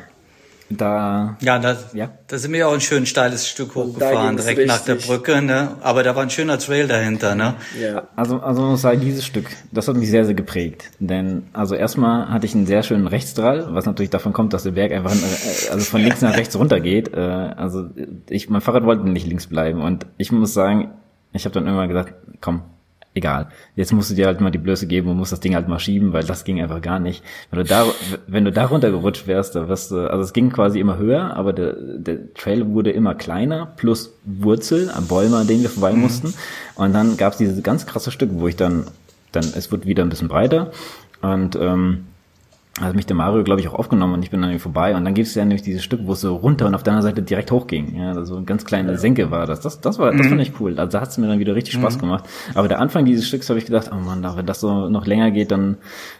da. 0.71 1.37
Ja, 1.41 1.59
da, 1.59 1.77
ja. 1.93 2.11
da 2.27 2.39
sind 2.39 2.53
wir 2.53 2.61
ja 2.61 2.67
auch 2.67 2.75
ein 2.75 2.81
schön 2.81 3.07
steiles 3.07 3.49
Stück 3.49 3.75
hochgefahren, 3.75 4.37
direkt 4.37 4.59
richtig. 4.59 4.67
nach 4.67 4.81
der 4.81 4.95
Brücke, 4.97 5.43
ne? 5.43 5.77
Aber 5.83 6.03
da 6.03 6.17
war 6.17 6.23
ein 6.23 6.31
schöner 6.31 6.59
Trail 6.59 6.89
dahinter, 6.89 7.35
ne? 7.35 7.55
Ja. 7.81 8.09
Also, 8.17 8.41
also 8.41 8.63
muss 8.63 8.83
sagen, 8.83 9.01
dieses 9.01 9.25
Stück, 9.25 9.47
das 9.73 9.89
hat 9.89 9.97
mich 9.97 10.11
sehr, 10.11 10.25
sehr 10.25 10.35
geprägt. 10.35 10.91
Denn, 10.99 11.45
also 11.53 11.75
erstmal 11.75 12.29
hatte 12.31 12.47
ich 12.47 12.55
einen 12.55 12.67
sehr 12.67 12.83
schönen 12.83 13.07
Rechtsdrall, 13.07 13.67
was 13.71 13.87
natürlich 13.87 14.11
davon 14.11 14.33
kommt, 14.33 14.53
dass 14.53 14.63
der 14.63 14.73
Berg 14.73 14.93
einfach, 14.93 15.15
äh, 15.15 15.71
also 15.71 15.85
von 15.85 16.01
links 16.01 16.23
nach 16.23 16.37
rechts 16.37 16.57
runter 16.57 16.81
geht. 16.81 17.13
Äh, 17.13 17.21
also, 17.21 17.89
ich, 18.29 18.49
mein 18.49 18.61
Fahrrad 18.61 18.85
wollte 18.85 19.09
nicht 19.09 19.27
links 19.27 19.47
bleiben. 19.47 19.83
Und 19.83 20.07
ich 20.17 20.33
muss 20.33 20.55
sagen, 20.55 20.91
ich 21.33 21.45
habe 21.45 21.55
dann 21.55 21.65
irgendwann 21.67 21.89
gesagt, 21.89 22.15
komm, 22.41 22.63
egal. 23.15 23.49
Jetzt 23.77 23.93
musst 23.93 24.11
du 24.11 24.15
dir 24.15 24.27
halt 24.27 24.41
mal 24.41 24.51
die 24.51 24.59
Blöße 24.59 24.87
geben 24.87 25.09
und 25.09 25.17
musst 25.17 25.33
das 25.33 25.41
Ding 25.41 25.55
halt 25.55 25.69
mal 25.69 25.79
schieben, 25.79 26.13
weil 26.13 26.25
das 26.25 26.45
ging 26.45 26.61
einfach 26.61 26.83
gar 26.83 26.99
nicht. 26.99 27.23
Wenn 27.51 27.59
du 27.61 27.65
da, 27.65 27.87
wenn 28.27 28.45
du 28.45 28.53
da 28.53 28.67
runtergerutscht 28.67 29.27
wärst, 29.27 29.55
da 29.55 29.69
wirst 29.69 29.93
du, 29.93 30.11
also 30.11 30.23
es 30.23 30.33
ging 30.33 30.51
quasi 30.51 30.81
immer 30.81 30.99
höher, 30.99 31.37
aber 31.37 31.53
der, 31.53 31.75
der 31.75 32.35
Trail 32.35 32.69
wurde 32.69 32.91
immer 32.91 33.15
kleiner, 33.15 33.67
plus 33.77 34.15
Wurzel 34.25 34.91
an 34.91 35.07
Bäumen, 35.07 35.35
an 35.35 35.47
denen 35.47 35.63
wir 35.63 35.71
vorbei 35.71 35.93
mhm. 35.93 36.01
mussten. 36.01 36.35
Und 36.75 36.93
dann 36.93 37.17
gab 37.17 37.33
es 37.33 37.39
dieses 37.39 37.63
ganz 37.63 37.87
krasse 37.87 38.11
Stück, 38.11 38.31
wo 38.33 38.49
ich 38.49 38.57
dann, 38.57 38.87
dann, 39.33 39.45
es 39.45 39.71
wird 39.71 39.87
wieder 39.87 40.03
ein 40.03 40.09
bisschen 40.09 40.29
breiter 40.29 40.73
und 41.23 41.57
ähm, 41.57 42.07
hat 42.81 42.97
mich 42.97 43.07
der 43.07 43.15
Mario, 43.15 43.45
glaube 43.45 43.61
ich, 43.61 43.69
auch 43.69 43.75
aufgenommen 43.75 44.15
und 44.15 44.23
ich 44.25 44.31
bin 44.31 44.43
dann 44.43 44.59
vorbei 44.59 44.97
und 44.97 45.05
dann 45.05 45.15
gibt 45.15 45.29
es 45.29 45.35
ja 45.37 45.45
nämlich 45.45 45.63
dieses 45.63 45.85
Stück, 45.85 46.01
wo 46.05 46.15
es 46.15 46.21
so 46.21 46.35
runter 46.35 46.67
und 46.67 46.75
auf 46.75 46.83
der 46.83 46.93
anderen 46.93 47.09
Seite 47.09 47.23
direkt 47.23 47.53
hochging. 47.53 47.95
Ja, 47.95 48.13
also 48.13 48.37
eine 48.37 48.45
ganz 48.45 48.65
kleine 48.65 48.99
Senke 48.99 49.31
war 49.31 49.47
das. 49.47 49.61
Das, 49.61 49.81
das 49.81 49.99
war, 50.01 50.11
das 50.11 50.27
mhm. 50.27 50.31
fand 50.31 50.41
ich 50.41 50.61
cool. 50.61 50.79
Also 50.79 50.91
da 50.91 51.01
hat 51.01 51.11
es 51.11 51.19
mir 51.19 51.29
dann 51.29 51.39
wieder 51.39 51.55
richtig 51.55 51.75
Spaß 51.75 51.97
mhm. 51.97 52.01
gemacht. 52.01 52.25
Aber 52.55 52.67
der 52.67 52.81
Anfang 52.81 53.05
dieses 53.05 53.29
Stücks 53.29 53.49
habe 53.49 53.61
ich 53.61 53.67
gedacht, 53.67 53.91
oh 53.93 53.97
Mann, 53.97 54.25
wenn 54.37 54.47
das 54.47 54.61
so 54.61 54.89
noch 54.89 55.07
länger 55.07 55.31
geht, 55.31 55.53
dann 55.53 55.77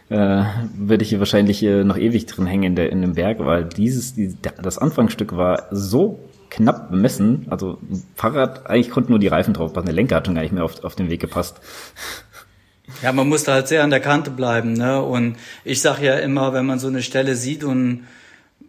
äh, 0.09 0.43
würde 0.77 1.03
ich 1.03 1.09
hier 1.09 1.19
wahrscheinlich 1.19 1.61
äh, 1.61 1.83
noch 1.83 1.97
ewig 1.97 2.25
drin 2.25 2.45
hängen 2.45 2.63
in, 2.63 2.75
der, 2.75 2.89
in 2.89 3.01
dem 3.01 3.15
Berg, 3.15 3.39
weil 3.39 3.65
dieses, 3.65 4.13
die, 4.13 4.37
das 4.61 4.77
Anfangsstück 4.77 5.35
war 5.35 5.63
so 5.71 6.19
knapp 6.49 6.89
bemessen. 6.89 7.47
Also 7.49 7.79
Fahrrad, 8.15 8.67
eigentlich 8.67 8.91
konnten 8.91 9.11
nur 9.11 9.19
die 9.19 9.27
Reifen 9.27 9.53
drauf 9.53 9.73
passen. 9.73 9.87
Der 9.87 9.95
Lenker 9.95 10.15
hat 10.15 10.25
schon 10.25 10.35
gar 10.35 10.41
nicht 10.41 10.53
mehr 10.53 10.63
auf, 10.63 10.81
auf 10.85 10.95
den 10.95 11.09
Weg 11.09 11.19
gepasst. 11.19 11.59
Ja, 13.01 13.11
man 13.11 13.27
muss 13.27 13.43
da 13.43 13.53
halt 13.53 13.67
sehr 13.67 13.83
an 13.83 13.89
der 13.89 13.99
Kante 13.99 14.31
bleiben. 14.31 14.73
Ne? 14.73 15.01
Und 15.01 15.37
ich 15.63 15.81
sage 15.81 16.05
ja 16.05 16.15
immer, 16.15 16.53
wenn 16.53 16.65
man 16.65 16.79
so 16.79 16.87
eine 16.87 17.01
Stelle 17.01 17.35
sieht 17.35 17.63
und 17.63 18.05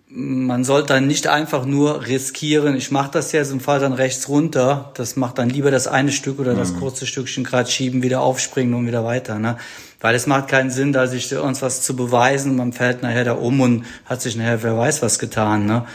man 0.09 0.65
sollte 0.65 0.95
dann 0.95 1.07
nicht 1.07 1.27
einfach 1.27 1.67
nur 1.67 2.07
riskieren, 2.07 2.77
ich 2.77 2.91
mache 2.91 3.11
das 3.13 3.33
jetzt 3.33 3.53
und 3.53 3.61
fahre 3.61 3.81
dann 3.81 3.93
rechts 3.93 4.29
runter. 4.29 4.93
Das 4.95 5.17
macht 5.17 5.39
dann 5.39 5.51
lieber 5.51 5.71
das 5.71 5.89
eine 5.89 6.13
Stück 6.13 6.39
oder 6.39 6.55
das 6.55 6.73
mhm. 6.73 6.79
kurze 6.79 7.07
Stückchen 7.07 7.45
gerade 7.45 7.69
schieben, 7.69 8.03
wieder 8.03 8.21
aufspringen 8.21 8.75
und 8.75 8.87
wieder 8.87 9.05
weiter. 9.05 9.39
Ne? 9.39 9.57
Weil 10.01 10.15
es 10.15 10.27
macht 10.27 10.49
keinen 10.49 10.71
Sinn, 10.71 10.93
da 10.93 11.07
sich 11.07 11.35
uns 11.37 11.61
was 11.61 11.83
zu 11.83 11.97
beweisen. 11.97 12.57
Man 12.57 12.73
fällt 12.73 13.03
nachher 13.03 13.25
da 13.25 13.33
um 13.33 13.61
und 13.61 13.85
hat 14.05 14.23
sich 14.23 14.37
nachher 14.37 14.63
wer 14.63 14.79
weiß 14.79 15.03
was 15.03 15.19
getan. 15.19 15.67
Ne? 15.67 15.87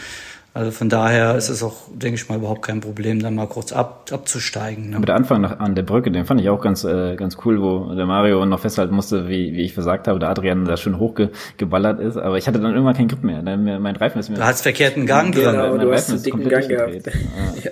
Also 0.54 0.70
von 0.70 0.90
daher 0.90 1.34
ist 1.36 1.48
es 1.48 1.62
auch, 1.62 1.76
denke 1.94 2.16
ich 2.16 2.28
mal, 2.28 2.36
überhaupt 2.36 2.60
kein 2.60 2.80
Problem, 2.80 3.22
dann 3.22 3.34
mal 3.34 3.46
kurz 3.46 3.72
ab, 3.72 4.10
abzusteigen. 4.12 4.90
Ne? 4.90 4.96
Aber 4.96 5.06
der 5.06 5.14
Anfang 5.14 5.40
nach, 5.40 5.60
an 5.60 5.74
der 5.74 5.82
Brücke, 5.82 6.10
den 6.10 6.26
fand 6.26 6.42
ich 6.42 6.50
auch 6.50 6.60
ganz, 6.60 6.84
äh, 6.84 7.16
ganz 7.16 7.38
cool, 7.46 7.62
wo 7.62 7.94
der 7.94 8.04
Mario 8.04 8.44
noch 8.44 8.60
festhalten 8.60 8.94
musste, 8.94 9.28
wie, 9.28 9.54
wie 9.54 9.62
ich 9.62 9.72
versagt 9.72 10.08
habe, 10.08 10.18
der 10.18 10.28
Adrian 10.28 10.66
da 10.66 10.76
schön 10.76 10.98
hochgeballert 10.98 12.00
ist. 12.00 12.18
Aber 12.18 12.36
ich 12.36 12.46
hatte 12.48 12.60
dann 12.60 12.72
irgendwann 12.72 12.94
keinen 12.94 13.08
Grip 13.08 13.24
mehr. 13.24 13.40
Dann, 13.40 13.64
mein 13.80 13.96
Reifen 13.96 14.18
ist 14.18 14.28
mir. 14.28 14.36
Du 14.36 14.44
hast 14.44 14.60
verkehrten 14.60 15.06
Gang 15.06 15.34
genau, 15.34 15.52
drin. 15.52 15.70
Mein, 15.70 15.80
du 15.80 15.86
Reifen 15.86 15.94
hast 15.94 16.08
einen 16.08 16.16
ist 16.16 16.26
dicken 16.26 16.40
komplett 16.42 16.68
Gang 16.68 17.02
gehabt. 17.02 17.16
Ja. 17.64 17.70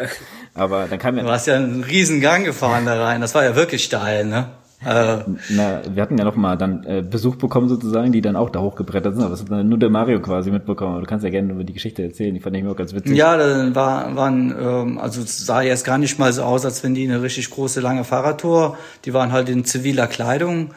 Aber 0.55 0.87
dann 0.89 0.99
kam 0.99 1.17
ja. 1.17 1.23
Du 1.23 1.31
hast 1.31 1.47
ja 1.47 1.57
einen 1.57 1.85
riesen 1.85 2.21
Gang 2.21 2.45
gefahren 2.45 2.87
da 2.87 3.03
rein. 3.03 3.21
Das 3.21 3.35
war 3.35 3.45
ja 3.45 3.57
wirklich 3.57 3.85
steil, 3.85 4.25
ne? 4.25 4.47
Äh, 4.85 5.19
Na, 5.51 5.83
wir 5.93 6.03
hatten 6.03 6.17
ja 6.17 6.25
noch 6.25 6.37
mal 6.37 6.57
dann 6.57 6.85
äh, 6.85 7.03
Besuch 7.03 7.37
bekommen 7.37 7.69
sozusagen, 7.69 8.13
die 8.13 8.23
dann 8.23 8.35
auch 8.35 8.49
da 8.49 8.61
hochgebrettert 8.61 9.15
sind, 9.15 9.23
aber 9.23 9.33
das 9.33 9.43
hat 9.43 9.51
dann 9.51 9.69
nur 9.69 9.79
der 9.79 9.91
Mario 9.91 10.21
quasi 10.21 10.51
mitbekommen. 10.51 10.93
Aber 10.93 11.03
Du 11.03 11.07
kannst 11.07 11.23
ja 11.23 11.31
gerne 11.31 11.53
über 11.53 11.65
die 11.65 11.75
Geschichte 11.75 12.03
erzählen, 12.03 12.33
die 12.33 12.41
fand 12.41 12.57
ich 12.57 12.63
mir 12.63 12.71
auch 12.71 12.77
ganz 12.77 12.95
witzig. 12.95 13.15
Ja, 13.15 13.37
dann 13.37 13.75
war, 13.75 14.17
waren, 14.17 14.55
ähm, 14.59 14.99
also 14.99 15.21
sah 15.25 15.61
jetzt 15.61 15.85
gar 15.85 15.99
nicht 15.99 16.19
mal 16.19 16.33
so 16.33 16.43
aus, 16.43 16.65
als 16.65 16.83
wenn 16.83 16.95
die 16.95 17.05
eine 17.05 17.23
richtig 17.23 17.51
große, 17.51 17.81
lange 17.81 18.05
Fahrradtour, 18.05 18.79
die 19.05 19.13
waren 19.13 19.33
halt 19.33 19.51
in 19.51 19.65
ziviler 19.65 20.07
Kleidung 20.07 20.71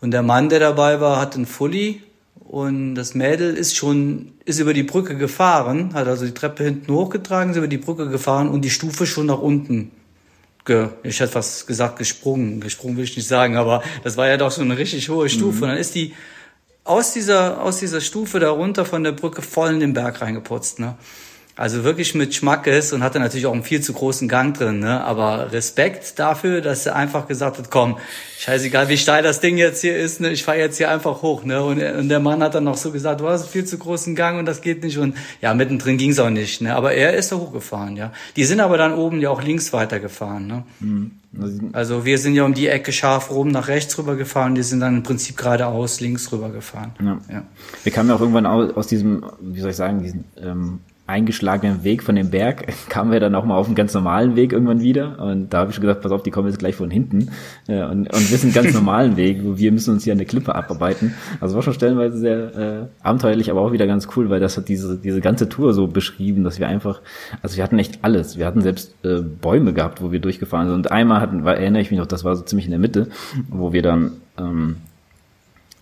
und 0.00 0.12
der 0.12 0.22
Mann, 0.22 0.48
der 0.48 0.60
dabei 0.60 1.00
war, 1.00 1.20
hat 1.20 1.34
einen 1.34 1.46
Fully 1.46 2.02
und 2.38 2.94
das 2.94 3.14
Mädel 3.14 3.54
ist 3.54 3.76
schon, 3.76 4.32
ist 4.44 4.60
über 4.60 4.74
die 4.74 4.84
Brücke 4.84 5.16
gefahren, 5.16 5.90
hat 5.94 6.06
also 6.06 6.24
die 6.24 6.34
Treppe 6.34 6.64
hinten 6.64 6.92
hochgetragen, 6.92 7.50
ist 7.50 7.56
über 7.56 7.68
die 7.68 7.78
Brücke 7.78 8.08
gefahren 8.08 8.48
und 8.48 8.64
die 8.64 8.70
Stufe 8.70 9.06
schon 9.06 9.26
nach 9.26 9.40
unten 9.40 9.90
ich 11.02 11.20
hätte 11.20 11.32
fast 11.32 11.66
gesagt 11.66 11.98
gesprungen, 11.98 12.60
gesprungen 12.60 12.96
will 12.96 13.04
ich 13.04 13.16
nicht 13.16 13.28
sagen, 13.28 13.56
aber 13.56 13.82
das 14.02 14.16
war 14.16 14.28
ja 14.28 14.36
doch 14.36 14.52
schon 14.52 14.64
eine 14.64 14.78
richtig 14.78 15.08
hohe 15.08 15.28
Stufe. 15.28 15.58
Mhm. 15.58 15.62
Und 15.62 15.68
dann 15.70 15.78
ist 15.78 15.94
die 15.94 16.14
aus 16.84 17.12
dieser, 17.12 17.62
aus 17.62 17.78
dieser 17.78 18.00
Stufe 18.00 18.40
da 18.40 18.50
runter 18.50 18.84
von 18.84 19.04
der 19.04 19.12
Brücke 19.12 19.42
voll 19.42 19.70
in 19.70 19.80
den 19.80 19.92
Berg 19.92 20.20
reingeputzt, 20.20 20.78
ne? 20.78 20.96
Also 21.60 21.84
wirklich 21.84 22.14
mit 22.14 22.34
Schmackes 22.34 22.94
und 22.94 23.02
hatte 23.02 23.20
natürlich 23.20 23.44
auch 23.44 23.52
einen 23.52 23.64
viel 23.64 23.82
zu 23.82 23.92
großen 23.92 24.28
Gang 24.28 24.56
drin, 24.56 24.78
ne? 24.78 25.04
Aber 25.04 25.52
Respekt 25.52 26.18
dafür, 26.18 26.62
dass 26.62 26.86
er 26.86 26.96
einfach 26.96 27.28
gesagt 27.28 27.58
hat, 27.58 27.70
komm, 27.70 27.98
scheißegal 28.38 28.88
wie 28.88 28.96
steil 28.96 29.22
das 29.22 29.40
Ding 29.40 29.58
jetzt 29.58 29.82
hier 29.82 29.94
ist, 29.94 30.22
ne? 30.22 30.30
Ich 30.30 30.42
fahre 30.42 30.56
jetzt 30.56 30.78
hier 30.78 30.90
einfach 30.90 31.20
hoch, 31.20 31.44
ne? 31.44 31.62
Und, 31.62 31.82
und 31.82 32.08
der 32.08 32.18
Mann 32.18 32.42
hat 32.42 32.54
dann 32.54 32.64
noch 32.64 32.78
so 32.78 32.92
gesagt, 32.92 33.20
du 33.20 33.28
hast 33.28 33.42
einen 33.42 33.50
viel 33.50 33.66
zu 33.66 33.76
großen 33.76 34.14
Gang 34.14 34.38
und 34.38 34.46
das 34.46 34.62
geht 34.62 34.82
nicht. 34.82 34.96
Und 34.96 35.18
ja, 35.42 35.52
mittendrin 35.52 35.98
ging's 35.98 36.18
auch 36.18 36.30
nicht, 36.30 36.62
ne? 36.62 36.74
Aber 36.74 36.94
er 36.94 37.12
ist 37.12 37.30
da 37.30 37.36
hochgefahren, 37.36 37.94
ja. 37.94 38.10
Die 38.36 38.44
sind 38.44 38.60
aber 38.60 38.78
dann 38.78 38.94
oben 38.94 39.20
ja 39.20 39.28
auch 39.28 39.42
links 39.42 39.74
weitergefahren, 39.74 40.46
ne? 40.46 40.64
Also 41.74 42.06
wir 42.06 42.16
sind 42.16 42.34
ja 42.36 42.44
um 42.44 42.54
die 42.54 42.68
Ecke 42.68 42.90
scharf 42.90 43.30
rum 43.30 43.48
nach 43.48 43.68
rechts 43.68 43.98
rüber 43.98 44.16
gefahren, 44.16 44.54
die 44.54 44.62
sind 44.62 44.80
dann 44.80 44.96
im 44.96 45.02
Prinzip 45.02 45.36
geradeaus 45.36 46.00
links 46.00 46.32
rüber 46.32 46.48
gefahren. 46.48 46.92
Ja. 47.04 47.18
Ja. 47.30 47.42
Wir 47.84 47.92
kamen 47.92 48.08
ja 48.08 48.14
auch 48.14 48.20
irgendwann 48.20 48.46
aus, 48.46 48.74
aus 48.74 48.86
diesem, 48.86 49.26
wie 49.40 49.60
soll 49.60 49.72
ich 49.72 49.76
sagen, 49.76 50.02
diesen 50.02 50.24
ähm, 50.42 50.80
eingeschlagenen 51.10 51.84
Weg 51.84 52.02
von 52.02 52.14
dem 52.14 52.30
Berg, 52.30 52.72
kamen 52.88 53.12
wir 53.12 53.20
dann 53.20 53.34
auch 53.34 53.44
mal 53.44 53.56
auf 53.56 53.66
einen 53.66 53.74
ganz 53.74 53.92
normalen 53.92 54.36
Weg 54.36 54.52
irgendwann 54.52 54.80
wieder. 54.80 55.18
Und 55.18 55.50
da 55.50 55.58
habe 55.58 55.70
ich 55.70 55.76
schon 55.76 55.82
gesagt, 55.82 56.00
pass 56.02 56.12
auf, 56.12 56.22
die 56.22 56.30
kommen 56.30 56.48
jetzt 56.48 56.58
gleich 56.58 56.76
von 56.76 56.90
hinten 56.90 57.30
äh, 57.68 57.82
und, 57.82 58.12
und 58.12 58.32
wissen 58.32 58.46
einen 58.46 58.54
ganz 58.54 58.74
normalen 58.74 59.16
Weg, 59.16 59.44
wo 59.44 59.58
wir 59.58 59.72
müssen 59.72 59.92
uns 59.92 60.04
hier 60.04 60.12
an 60.12 60.18
der 60.18 60.26
Klippe 60.26 60.54
abarbeiten. 60.54 61.14
Also 61.40 61.54
war 61.56 61.62
schon 61.62 61.74
stellenweise 61.74 62.18
sehr 62.18 62.56
äh, 62.56 62.86
abenteuerlich, 63.02 63.50
aber 63.50 63.60
auch 63.60 63.72
wieder 63.72 63.86
ganz 63.86 64.08
cool, 64.16 64.30
weil 64.30 64.40
das 64.40 64.56
hat 64.56 64.68
diese, 64.68 64.96
diese 64.96 65.20
ganze 65.20 65.48
Tour 65.48 65.74
so 65.74 65.86
beschrieben, 65.86 66.44
dass 66.44 66.58
wir 66.58 66.68
einfach, 66.68 67.00
also 67.42 67.56
wir 67.56 67.64
hatten 67.64 67.78
echt 67.78 67.98
alles. 68.02 68.38
Wir 68.38 68.46
hatten 68.46 68.62
selbst 68.62 68.94
äh, 69.04 69.20
Bäume 69.20 69.72
gehabt, 69.72 70.02
wo 70.02 70.12
wir 70.12 70.20
durchgefahren 70.20 70.68
sind. 70.68 70.76
Und 70.76 70.90
einmal 70.92 71.20
hatten, 71.20 71.44
war, 71.44 71.56
erinnere 71.56 71.82
ich 71.82 71.90
mich 71.90 71.98
noch, 71.98 72.06
das 72.06 72.24
war 72.24 72.36
so 72.36 72.42
ziemlich 72.42 72.66
in 72.66 72.70
der 72.70 72.80
Mitte, 72.80 73.08
wo 73.48 73.72
wir 73.72 73.82
dann 73.82 74.12
ähm, 74.38 74.76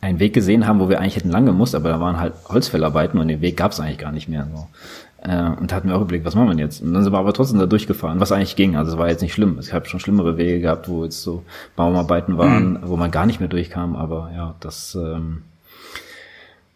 einen 0.01 0.21
Weg 0.21 0.33
gesehen 0.33 0.67
haben, 0.67 0.81
wo 0.81 0.89
wir 0.89 1.01
eigentlich 1.01 1.17
hätten 1.17 1.31
lang 1.31 1.47
gemusst, 1.47 1.75
aber 1.75 1.89
da 1.89 2.01
waren 2.01 2.21
halt 2.21 2.35
Holzfällarbeiten 2.49 3.19
und 3.19 3.29
den 3.29 3.41
Weg 3.41 3.57
gab 3.57 3.73
es 3.73 3.81
eigentlich 3.81 3.99
gar 3.99 4.13
nicht 4.13 4.29
mehr. 4.29 4.47
So. 4.55 4.69
Äh, 5.23 5.51
und 5.59 5.71
da 5.71 5.77
hatten 5.77 5.89
wir 5.89 5.97
auch 5.97 6.03
überlegt, 6.03 6.25
was 6.25 6.35
machen 6.35 6.57
wir 6.57 6.65
jetzt? 6.65 6.83
Und 6.83 6.95
dann 6.95 7.03
sind 7.03 7.13
wir 7.13 7.19
aber 7.19 7.33
trotzdem 7.33 7.59
da 7.59 7.67
durchgefahren, 7.67 8.21
was 8.21 8.33
eigentlich 8.33 8.57
ging. 8.57 8.77
Also 8.77 8.93
es 8.93 8.99
war 8.99 9.09
jetzt 9.09 9.23
nicht 9.23 9.35
schlimm. 9.35 9.59
Ich 9.61 9.73
habe 9.73 9.87
schon 9.87 10.01
schlimmere 10.01 10.37
Wege 10.37 10.61
gehabt, 10.61 10.89
wo 10.89 11.05
jetzt 11.05 11.23
so 11.23 11.45
Baumarbeiten 11.77 12.39
waren, 12.39 12.79
wo 12.85 12.97
man 12.97 13.11
gar 13.11 13.27
nicht 13.27 13.41
mehr 13.41 13.49
durchkam. 13.49 13.97
Aber 13.97 14.31
ja, 14.35 14.55
das 14.61 14.95
ähm, 14.95 15.43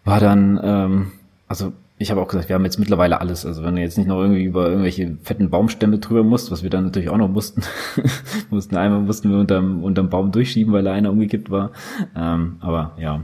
war 0.04 0.18
dann, 0.18 0.60
ähm, 0.62 1.12
also 1.46 1.72
ich 1.98 2.10
habe 2.10 2.20
auch 2.20 2.26
gesagt, 2.26 2.48
wir 2.48 2.54
haben 2.54 2.64
jetzt 2.64 2.80
mittlerweile 2.80 3.20
alles. 3.20 3.46
Also 3.46 3.62
wenn 3.62 3.76
du 3.76 3.82
jetzt 3.82 3.96
nicht 3.96 4.08
noch 4.08 4.20
irgendwie 4.20 4.44
über 4.44 4.68
irgendwelche 4.68 5.16
fetten 5.22 5.50
Baumstämme 5.50 5.98
drüber 5.98 6.24
musst, 6.24 6.50
was 6.50 6.64
wir 6.64 6.70
dann 6.70 6.84
natürlich 6.84 7.10
auch 7.10 7.16
noch 7.16 7.28
mussten, 7.28 7.62
mussten 8.50 8.76
einmal 8.76 9.00
mussten 9.00 9.30
wir 9.30 9.38
unterm, 9.38 9.84
unterm 9.84 10.10
Baum 10.10 10.32
durchschieben, 10.32 10.72
weil 10.72 10.82
da 10.82 10.92
einer 10.92 11.10
umgekippt 11.10 11.50
war. 11.50 11.70
Ähm, 12.16 12.56
aber 12.60 12.92
ja. 12.98 13.22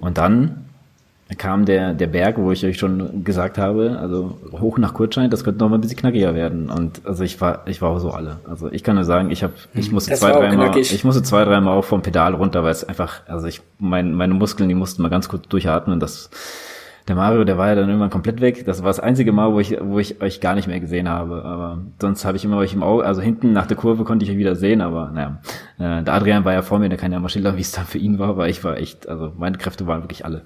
Und 0.00 0.18
dann 0.18 0.66
kam 1.38 1.64
der, 1.64 1.94
der 1.94 2.06
Berg, 2.06 2.38
wo 2.38 2.52
ich 2.52 2.64
euch 2.64 2.78
schon 2.78 3.24
gesagt 3.24 3.58
habe, 3.58 3.98
also 4.00 4.38
hoch 4.52 4.78
nach 4.78 4.94
Kurtschein, 4.94 5.30
das 5.30 5.44
könnte 5.44 5.60
noch 5.60 5.68
mal 5.68 5.76
ein 5.76 5.80
bisschen 5.80 5.98
knackiger 5.98 6.34
werden. 6.34 6.70
Und 6.70 7.02
also 7.04 7.24
ich 7.24 7.40
war, 7.40 7.62
ich 7.66 7.82
war 7.82 7.98
so 8.00 8.10
alle. 8.10 8.38
Also 8.48 8.70
ich 8.70 8.82
kann 8.82 8.96
nur 8.96 9.04
sagen, 9.04 9.30
ich 9.30 9.42
habe, 9.42 9.54
ich 9.74 9.92
musste 9.92 10.10
Das 10.10 10.20
zwei, 10.20 10.32
dreimal, 10.32 10.76
ich 10.76 11.04
musste 11.04 11.22
zwei, 11.22 11.44
dreimal 11.44 11.76
auch 11.76 11.84
vom 11.84 12.02
Pedal 12.02 12.34
runter, 12.34 12.62
weil 12.64 12.72
es 12.72 12.84
einfach, 12.84 13.20
also 13.26 13.46
ich, 13.46 13.60
mein, 13.78 14.14
meine 14.14 14.34
Muskeln, 14.34 14.68
die 14.68 14.74
mussten 14.74 15.02
mal 15.02 15.08
ganz 15.08 15.28
kurz 15.28 15.48
durchatmen. 15.48 16.00
Das, 16.00 16.30
der 17.08 17.16
Mario, 17.16 17.42
der 17.44 17.58
war 17.58 17.68
ja 17.68 17.74
dann 17.74 17.88
irgendwann 17.88 18.10
komplett 18.10 18.40
weg. 18.40 18.64
Das 18.64 18.82
war 18.82 18.88
das 18.88 19.00
einzige 19.00 19.32
Mal, 19.32 19.52
wo 19.52 19.58
ich, 19.58 19.76
wo 19.80 19.98
ich 19.98 20.22
euch 20.22 20.40
gar 20.40 20.54
nicht 20.54 20.68
mehr 20.68 20.78
gesehen 20.78 21.08
habe. 21.08 21.44
Aber 21.44 21.78
sonst 22.00 22.24
habe 22.24 22.36
ich 22.36 22.44
immer 22.44 22.58
euch 22.58 22.74
im 22.74 22.82
Auge, 22.82 23.04
also 23.04 23.20
hinten 23.20 23.52
nach 23.52 23.66
der 23.66 23.76
Kurve 23.76 24.04
konnte 24.04 24.24
ich 24.24 24.30
euch 24.30 24.36
wieder 24.36 24.54
sehen, 24.54 24.80
aber 24.80 25.10
naja. 25.12 25.40
Äh, 25.78 26.04
der 26.04 26.14
Adrian 26.14 26.44
war 26.44 26.52
ja 26.52 26.62
vor 26.62 26.78
mir, 26.78 26.88
der 26.88 26.98
kann 26.98 27.10
ja 27.10 27.18
mal 27.18 27.28
schildern, 27.28 27.56
wie 27.56 27.62
es 27.62 27.72
dann 27.72 27.86
für 27.86 27.98
ihn 27.98 28.18
war, 28.18 28.28
aber 28.28 28.48
ich 28.48 28.62
war 28.62 28.76
echt, 28.76 29.08
also 29.08 29.32
meine 29.36 29.58
Kräfte 29.58 29.86
waren 29.86 30.02
wirklich 30.02 30.24
alle. 30.24 30.42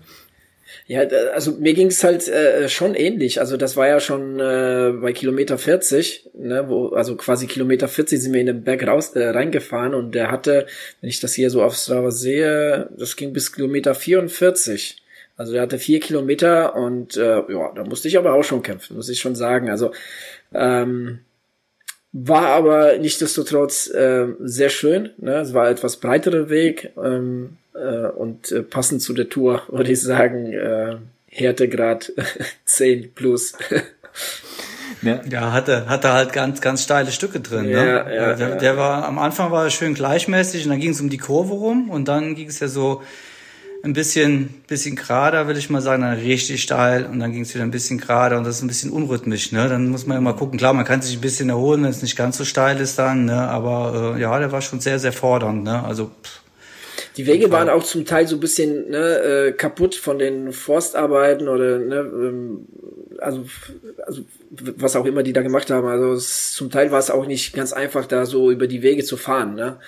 Ja, 0.89 1.01
also 1.35 1.53
mir 1.53 1.75
ging 1.75 1.89
es 1.89 2.05
halt 2.05 2.29
äh, 2.29 2.69
schon 2.69 2.95
ähnlich. 2.95 3.41
Also 3.41 3.57
das 3.57 3.77
war 3.77 3.89
ja 3.89 3.99
schon 3.99 4.39
äh, 4.39 4.93
bei 5.01 5.13
Kilometer 5.13 5.59
40, 5.59 6.31
ne, 6.35 6.69
wo, 6.69 6.91
also 6.91 7.17
quasi 7.17 7.49
Kilometer 7.49 7.89
40 7.89 8.21
sind 8.23 8.33
wir 8.33 8.41
in 8.41 8.47
den 8.47 8.63
Berg 8.63 8.87
raus 8.87 9.11
äh, 9.17 9.29
reingefahren 9.31 9.95
und 9.95 10.15
der 10.15 10.31
hatte, 10.31 10.67
wenn 11.01 11.11
ich 11.11 11.19
das 11.19 11.35
hier 11.35 11.51
so 11.51 11.65
auf 11.65 11.75
Strava 11.75 12.13
sehe, 12.13 12.89
das 12.97 13.17
ging 13.17 13.33
bis 13.33 13.53
Kilometer 13.53 13.97
44. 13.97 15.03
Also 15.37 15.53
der 15.53 15.63
hatte 15.63 15.79
vier 15.79 15.99
Kilometer 15.99 16.77
und 16.77 17.17
äh, 17.17 17.43
ja, 17.53 17.73
da 17.75 17.85
musste 17.85 18.07
ich 18.07 18.17
aber 18.17 18.35
auch 18.35 18.45
schon 18.45 18.63
kämpfen, 18.63 18.97
muss 18.97 19.09
ich 19.09 19.19
schon 19.19 19.35
sagen. 19.35 19.69
Also 19.69 19.91
ähm, 20.55 21.19
war 22.13 22.47
aber 22.47 22.99
nichtsdestotrotz 22.99 23.89
äh, 23.89 24.29
sehr 24.41 24.71
schön. 24.71 25.11
Ne? 25.19 25.35
Es 25.41 25.55
war 25.55 25.69
etwas 25.69 25.99
breiterer 25.99 26.49
Weg 26.49 26.93
ähm, 27.03 27.59
äh, 27.75 28.09
und 28.09 28.53
äh, 28.53 28.63
passend 28.63 29.03
zu 29.03 29.13
der 29.13 29.29
Tour 29.29 29.63
würde 29.69 29.93
ich 29.93 30.01
sagen, 30.01 30.53
äh, 30.53 30.97
Härtegrad 31.29 32.13
10 32.65 33.13
plus. 33.15 33.55
Ja, 35.03 35.21
Ja, 35.29 35.53
hatte, 35.53 35.89
hatte 35.89 36.13
halt 36.13 36.33
ganz, 36.33 36.61
ganz 36.61 36.83
steile 36.83 37.13
Stücke 37.13 37.41
drin. 37.41 37.67
Ja, 37.67 38.05
ne? 38.05 38.15
ja, 38.15 38.35
der, 38.35 38.49
ja. 38.49 38.55
der 38.57 38.77
war 38.77 39.05
am 39.07 39.19
Anfang 39.19 39.51
war 39.51 39.65
er 39.65 39.71
schön 39.71 39.95
gleichmäßig 39.95 40.65
und 40.65 40.71
dann 40.71 40.81
ging 40.81 40.91
es 40.91 41.01
um 41.01 41.11
die 41.11 41.19
Kurve 41.19 41.53
rum 41.53 41.91
und 41.91 42.09
dann 42.09 42.35
ging 42.35 42.49
es 42.49 42.61
ja 42.61 42.69
so 42.69 43.03
ein 43.87 43.93
bisschen, 43.93 44.63
bisschen 44.67 44.97
gerader, 44.97 45.47
will 45.47 45.57
ich 45.57 45.71
mal 45.71 45.81
sagen, 45.81 46.03
dann 46.03 46.19
richtig 46.19 46.63
steil 46.63 47.07
und 47.07 47.21
dann 47.21 47.33
ging 47.33 47.43
es 47.43 47.55
wieder 47.55 47.65
ein 47.65 47.71
bisschen 47.71 47.99
gerader 47.99 48.37
und 48.37 48.45
das 48.45 48.57
ist 48.57 48.63
ein 48.63 48.69
bisschen 48.69 48.91
unrhythmisch. 48.91 49.53
Ne? 49.53 49.69
Dann 49.69 49.89
muss 49.89 50.07
man 50.07 50.19
immer 50.19 50.35
gucken. 50.35 50.59
Klar, 50.59 50.75
man 50.75 50.85
kann 50.85 51.03
sich 51.03 51.17
ein 51.17 51.21
bisschen 51.21 51.49
erholen, 51.49 51.85
wenn 51.85 51.91
es 51.91 52.03
nicht 52.03 52.17
ganz 52.17 52.37
so 52.37 52.45
steil 52.45 52.81
ist 52.81 52.99
dann, 52.99 53.27
ne? 53.27 53.49
aber 53.49 54.17
äh, 54.17 54.21
ja, 54.21 54.37
der 54.39 54.51
war 54.51 54.61
schon 54.61 54.81
sehr, 54.81 54.99
sehr 54.99 55.13
fordernd. 55.13 55.63
Ne? 55.63 55.85
Also 55.85 56.11
pff, 56.23 56.41
Die 57.17 57.27
Wege 57.27 57.51
waren 57.53 57.69
auch 57.69 57.85
zum 57.85 58.05
Teil 58.05 58.27
so 58.27 58.37
ein 58.37 58.41
bisschen 58.41 58.91
ne, 58.91 58.99
äh, 58.99 59.53
kaputt 59.53 59.95
von 59.95 60.19
den 60.19 60.53
Forstarbeiten 60.53 61.49
oder 61.49 61.79
ne, 61.79 61.97
ähm, 61.97 62.67
also, 63.21 63.47
also 64.05 64.23
was 64.51 64.97
auch 64.97 65.07
immer 65.07 65.23
die 65.23 65.33
da 65.33 65.43
gemacht 65.43 65.71
haben. 65.71 65.87
Also 65.87 66.13
es, 66.15 66.53
zum 66.55 66.71
Teil 66.71 66.91
war 66.91 66.99
es 66.99 67.11
auch 67.11 67.27
nicht 67.27 67.55
ganz 67.55 67.73
einfach, 67.73 68.07
da 68.07 68.27
so 68.27 68.51
über 68.51 68.67
die 68.67 68.83
Wege 68.83 69.05
zu 69.05 69.17
fahren. 69.17 69.55
Ne? 69.55 69.79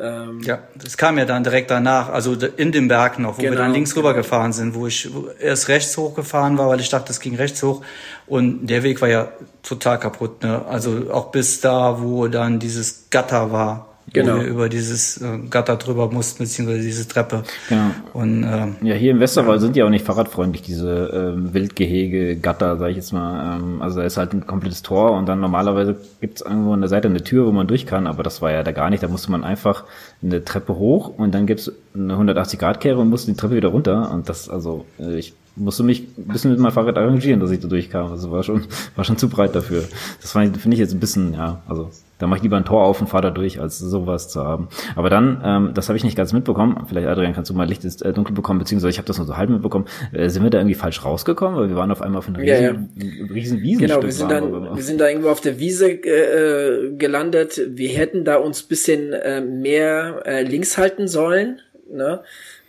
Ähm, 0.00 0.40
Ja, 0.42 0.60
das 0.74 0.96
kam 0.96 1.18
ja 1.18 1.24
dann 1.24 1.42
direkt 1.44 1.70
danach, 1.70 2.08
also 2.10 2.34
in 2.34 2.72
dem 2.72 2.88
Berg 2.88 3.18
noch, 3.18 3.38
wo 3.38 3.42
wir 3.42 3.50
Genau, 3.50 3.62
dann 3.62 3.72
links 3.72 3.94
genau. 3.94 4.06
rüber 4.06 4.16
gefahren 4.16 4.52
sind, 4.52 4.74
wo 4.74 4.86
ich 4.86 5.08
erst 5.40 5.68
rechts 5.68 5.96
hochgefahren 5.96 6.56
war, 6.58 6.68
weil 6.68 6.80
ich 6.80 6.88
dachte, 6.88 7.12
es 7.12 7.20
ging 7.20 7.36
rechts 7.36 7.62
hoch. 7.62 7.82
Und 8.26 8.66
der 8.66 8.82
Weg 8.82 9.00
war 9.00 9.08
ja 9.08 9.28
total 9.62 9.98
kaputt, 9.98 10.42
ne? 10.42 10.64
Also 10.68 11.10
auch 11.12 11.30
bis 11.30 11.60
da, 11.60 12.00
wo 12.00 12.28
dann 12.28 12.58
dieses 12.58 13.06
Gatter 13.10 13.50
war, 13.52 13.86
Genau. 14.12 14.36
wo 14.36 14.40
wir 14.40 14.46
über 14.46 14.68
dieses 14.68 15.20
äh, 15.20 15.38
Gatter 15.50 15.76
drüber 15.76 16.10
mussten, 16.10 16.44
beziehungsweise 16.44 16.82
diese 16.82 17.06
Treppe. 17.06 17.42
Genau. 17.68 17.90
Und 18.12 18.44
ähm, 18.44 18.76
Ja, 18.82 18.94
hier 18.94 19.10
im 19.10 19.20
Westerwald 19.20 19.60
sind 19.60 19.76
die 19.76 19.82
auch 19.82 19.90
nicht 19.90 20.04
fahrradfreundlich, 20.04 20.62
diese 20.62 21.10
ähm, 21.12 21.52
Wildgehege, 21.54 22.36
Gatter, 22.36 22.76
sag 22.76 22.90
ich 22.90 22.96
jetzt 22.96 23.12
mal. 23.12 23.58
Ähm, 23.58 23.82
also 23.82 24.00
da 24.00 24.06
ist 24.06 24.16
halt 24.16 24.32
ein 24.32 24.46
komplettes 24.46 24.82
Tor 24.82 25.12
und 25.12 25.26
dann 25.26 25.40
normalerweise 25.40 25.96
gibt's 26.20 26.42
irgendwo 26.42 26.72
an 26.72 26.80
der 26.80 26.88
Seite 26.88 27.08
eine 27.08 27.22
Tür, 27.22 27.46
wo 27.46 27.52
man 27.52 27.66
durch 27.66 27.86
kann, 27.86 28.06
aber 28.06 28.22
das 28.22 28.42
war 28.42 28.50
ja 28.52 28.62
da 28.62 28.72
gar 28.72 28.90
nicht. 28.90 29.02
Da 29.02 29.08
musste 29.08 29.30
man 29.30 29.44
einfach 29.44 29.84
eine 30.22 30.44
Treppe 30.44 30.76
hoch 30.76 31.08
und 31.18 31.34
dann 31.34 31.46
gibt's 31.46 31.70
eine 31.94 32.14
180-Grad-Kehre 32.14 32.98
und 32.98 33.08
musste 33.08 33.30
die 33.30 33.36
Treppe 33.36 33.56
wieder 33.56 33.68
runter. 33.68 34.10
Und 34.12 34.28
das, 34.28 34.48
also 34.48 34.86
äh, 34.98 35.18
ich 35.18 35.34
musste 35.56 35.82
mich 35.82 36.06
ein 36.16 36.28
bisschen 36.28 36.50
mit 36.50 36.60
meinem 36.60 36.72
Fahrrad 36.72 36.96
arrangieren, 36.96 37.40
dass 37.40 37.50
ich 37.50 37.60
da 37.60 37.68
durchkam. 37.68 38.10
Also 38.10 38.30
war 38.30 38.42
schon, 38.42 38.64
war 38.96 39.04
schon 39.04 39.18
zu 39.18 39.28
breit 39.28 39.54
dafür. 39.54 39.84
Das 40.20 40.32
finde 40.32 40.58
ich 40.72 40.78
jetzt 40.78 40.94
ein 40.94 41.00
bisschen, 41.00 41.34
ja, 41.34 41.62
also 41.68 41.90
Da 42.18 42.26
mache 42.26 42.38
ich 42.38 42.42
lieber 42.42 42.56
ein 42.56 42.64
Tor 42.64 42.84
auf 42.84 43.00
und 43.00 43.06
fahre 43.06 43.24
da 43.24 43.30
durch, 43.30 43.60
als 43.60 43.78
sowas 43.78 44.28
zu 44.28 44.42
haben. 44.42 44.68
Aber 44.96 45.08
dann, 45.08 45.40
ähm, 45.44 45.70
das 45.74 45.88
habe 45.88 45.96
ich 45.96 46.04
nicht 46.04 46.16
ganz 46.16 46.32
mitbekommen. 46.32 46.84
Vielleicht, 46.88 47.06
Adrian, 47.06 47.32
kannst 47.32 47.50
du 47.50 47.54
mal 47.54 47.68
Licht 47.68 47.84
ins 47.84 48.02
äh, 48.02 48.12
Dunkel 48.12 48.34
bekommen, 48.34 48.58
beziehungsweise 48.58 48.90
ich 48.90 48.98
habe 48.98 49.06
das 49.06 49.18
nur 49.18 49.26
so 49.26 49.36
halb 49.36 49.50
mitbekommen. 49.50 49.86
Äh, 50.12 50.28
sind 50.28 50.42
wir 50.42 50.50
da 50.50 50.58
irgendwie 50.58 50.74
falsch 50.74 51.04
rausgekommen? 51.04 51.58
Weil 51.58 51.68
wir 51.68 51.76
waren 51.76 51.90
auf 51.90 52.02
einmal 52.02 52.18
auf 52.18 52.28
einer 52.28 52.38
riesen, 52.38 52.48
ja, 52.48 52.60
ja. 52.60 53.26
riesen 53.32 53.60
Wiesen. 53.60 53.86
Genau, 53.86 54.02
wir 54.02 54.12
sind, 54.12 54.30
dann, 54.30 54.76
wir 54.76 54.82
sind 54.82 55.00
da 55.00 55.08
irgendwo 55.08 55.28
auf 55.28 55.40
der 55.40 55.58
Wiese 55.58 55.90
äh, 55.90 56.94
gelandet. 56.96 57.60
Wir 57.68 57.90
hätten 57.90 58.24
da 58.24 58.36
uns 58.36 58.62
bisschen 58.62 59.12
äh, 59.12 59.40
mehr 59.40 60.22
äh, 60.26 60.42
links 60.42 60.76
halten 60.76 61.08
sollen. 61.08 61.60
Ne? 61.90 62.20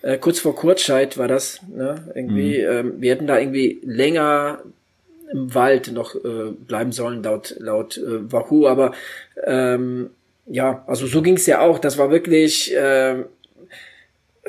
Äh, 0.01 0.17
kurz 0.17 0.39
vor 0.39 0.55
Kurzscheid 0.55 1.17
war 1.17 1.27
das. 1.27 1.61
Ne? 1.67 1.95
Irgendwie, 2.13 2.59
mhm. 2.59 2.71
ähm, 2.71 2.93
wir 2.99 3.11
hätten 3.11 3.27
da 3.27 3.39
irgendwie 3.39 3.81
länger 3.83 4.59
im 5.31 5.53
Wald 5.53 5.91
noch 5.91 6.15
äh, 6.15 6.51
bleiben 6.67 6.91
sollen, 6.91 7.23
laut, 7.23 7.55
laut 7.59 7.97
äh, 7.97 8.31
Wahoo. 8.31 8.67
Aber 8.67 8.93
ähm, 9.45 10.09
ja, 10.45 10.83
also 10.87 11.07
so 11.07 11.21
ging 11.21 11.35
es 11.35 11.45
ja 11.45 11.61
auch. 11.61 11.79
Das 11.79 11.97
war 11.97 12.09
wirklich 12.09 12.75
äh, 12.75 13.23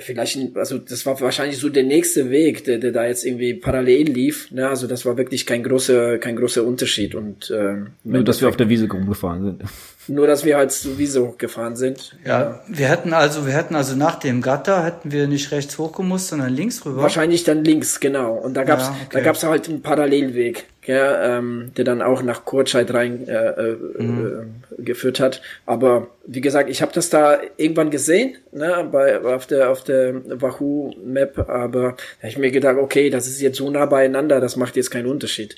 vielleicht, 0.00 0.56
also 0.56 0.78
das 0.78 1.06
war 1.06 1.20
wahrscheinlich 1.20 1.58
so 1.58 1.68
der 1.68 1.82
nächste 1.82 2.30
Weg, 2.30 2.64
der, 2.64 2.78
der 2.78 2.92
da 2.92 3.06
jetzt 3.06 3.24
irgendwie 3.24 3.54
parallel 3.54 4.10
lief. 4.10 4.50
Ne? 4.50 4.68
Also 4.68 4.86
das 4.86 5.04
war 5.04 5.16
wirklich 5.16 5.46
kein 5.46 5.62
großer, 5.62 6.18
kein 6.18 6.36
großer 6.36 6.64
Unterschied. 6.64 7.14
Und 7.14 7.50
äh, 7.50 7.76
nur, 8.04 8.24
dass 8.24 8.40
wir 8.40 8.48
auf 8.48 8.56
der 8.56 8.68
Wiese 8.68 8.88
rumgefahren 8.90 9.44
sind. 9.44 9.62
Nur, 10.11 10.26
dass 10.26 10.44
wir 10.44 10.56
halt 10.56 10.72
sowieso 10.72 11.28
hochgefahren 11.28 11.76
sind. 11.76 12.16
Ja, 12.24 12.40
ja, 12.40 12.61
wir 12.66 12.88
hätten 12.88 13.12
also, 13.12 13.46
wir 13.46 13.52
hätten 13.52 13.76
also 13.76 13.94
nach 13.94 14.18
dem 14.18 14.42
Gatter 14.42 14.84
hätten 14.84 15.12
wir 15.12 15.28
nicht 15.28 15.52
rechts 15.52 15.78
hochgemusst, 15.78 16.28
sondern 16.28 16.52
links 16.52 16.84
rüber. 16.84 17.02
Wahrscheinlich 17.02 17.44
dann 17.44 17.64
links, 17.64 18.00
genau. 18.00 18.34
Und 18.34 18.54
da 18.54 18.64
gab's, 18.64 18.84
ja, 18.84 18.90
okay. 18.90 19.08
da 19.12 19.20
gab's 19.20 19.44
halt 19.44 19.68
einen 19.68 19.82
Parallelweg, 19.82 20.66
ja, 20.84 21.38
ähm, 21.38 21.70
der 21.76 21.84
dann 21.84 22.02
auch 22.02 22.22
nach 22.22 22.44
Kurzscheid 22.44 22.92
rein 22.92 23.28
äh, 23.28 23.50
äh, 23.50 23.76
mhm. 23.98 24.50
äh, 24.78 24.82
geführt 24.82 25.20
hat. 25.20 25.42
Aber 25.64 26.08
wie 26.26 26.40
gesagt, 26.40 26.70
ich 26.70 26.82
habe 26.82 26.92
das 26.92 27.08
da 27.11 27.38
irgendwann 27.56 27.90
gesehen, 27.90 28.36
ne, 28.50 28.88
bei 28.90 29.20
auf 29.20 29.46
der 29.46 29.70
auf 29.70 29.84
der 29.84 30.14
Wahoo 30.40 30.92
Map. 31.04 31.38
Aber 31.48 31.82
da 31.82 32.22
hab 32.22 32.30
ich 32.30 32.38
mir 32.38 32.50
gedacht, 32.50 32.78
okay, 32.78 33.11
das 33.11 33.28
ist 33.28 33.40
jetzt 33.40 33.58
so 33.58 33.70
nah 33.70 33.86
beieinander, 33.86 34.40
das 34.40 34.56
macht 34.56 34.74
jetzt 34.74 34.90
keinen 34.90 35.06
Unterschied. 35.06 35.54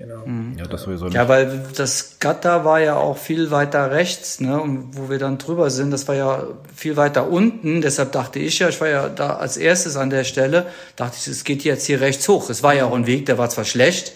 Genau. 0.00 0.24
Mhm. 0.24 0.56
Ja, 0.58 0.64
das 0.64 0.84
sowieso 0.84 1.04
nicht. 1.04 1.14
Ja, 1.14 1.28
weil 1.28 1.60
das 1.76 2.16
Gatter 2.20 2.64
war 2.64 2.80
ja 2.80 2.96
auch 2.96 3.18
viel 3.18 3.50
weiter 3.50 3.90
rechts, 3.90 4.40
ne, 4.40 4.58
und 4.58 4.96
wo 4.96 5.10
wir 5.10 5.18
dann 5.18 5.36
drüber 5.36 5.68
sind, 5.68 5.90
das 5.90 6.08
war 6.08 6.14
ja 6.14 6.44
viel 6.74 6.96
weiter 6.96 7.28
unten. 7.28 7.82
Deshalb 7.82 8.10
dachte 8.12 8.38
ich 8.38 8.60
ja, 8.60 8.70
ich 8.70 8.80
war 8.80 8.88
ja 8.88 9.10
da 9.10 9.34
als 9.34 9.58
erstes 9.58 9.98
an 9.98 10.08
der 10.08 10.24
Stelle, 10.24 10.68
dachte 10.96 11.18
ich, 11.20 11.28
es 11.28 11.44
geht 11.44 11.64
jetzt 11.64 11.84
hier 11.84 12.00
rechts 12.00 12.26
hoch. 12.28 12.48
Es 12.48 12.62
war 12.62 12.74
ja 12.74 12.86
auch 12.86 12.94
ein 12.94 13.06
Weg, 13.06 13.26
der 13.26 13.36
war 13.36 13.50
zwar 13.50 13.66
schlecht, 13.66 14.14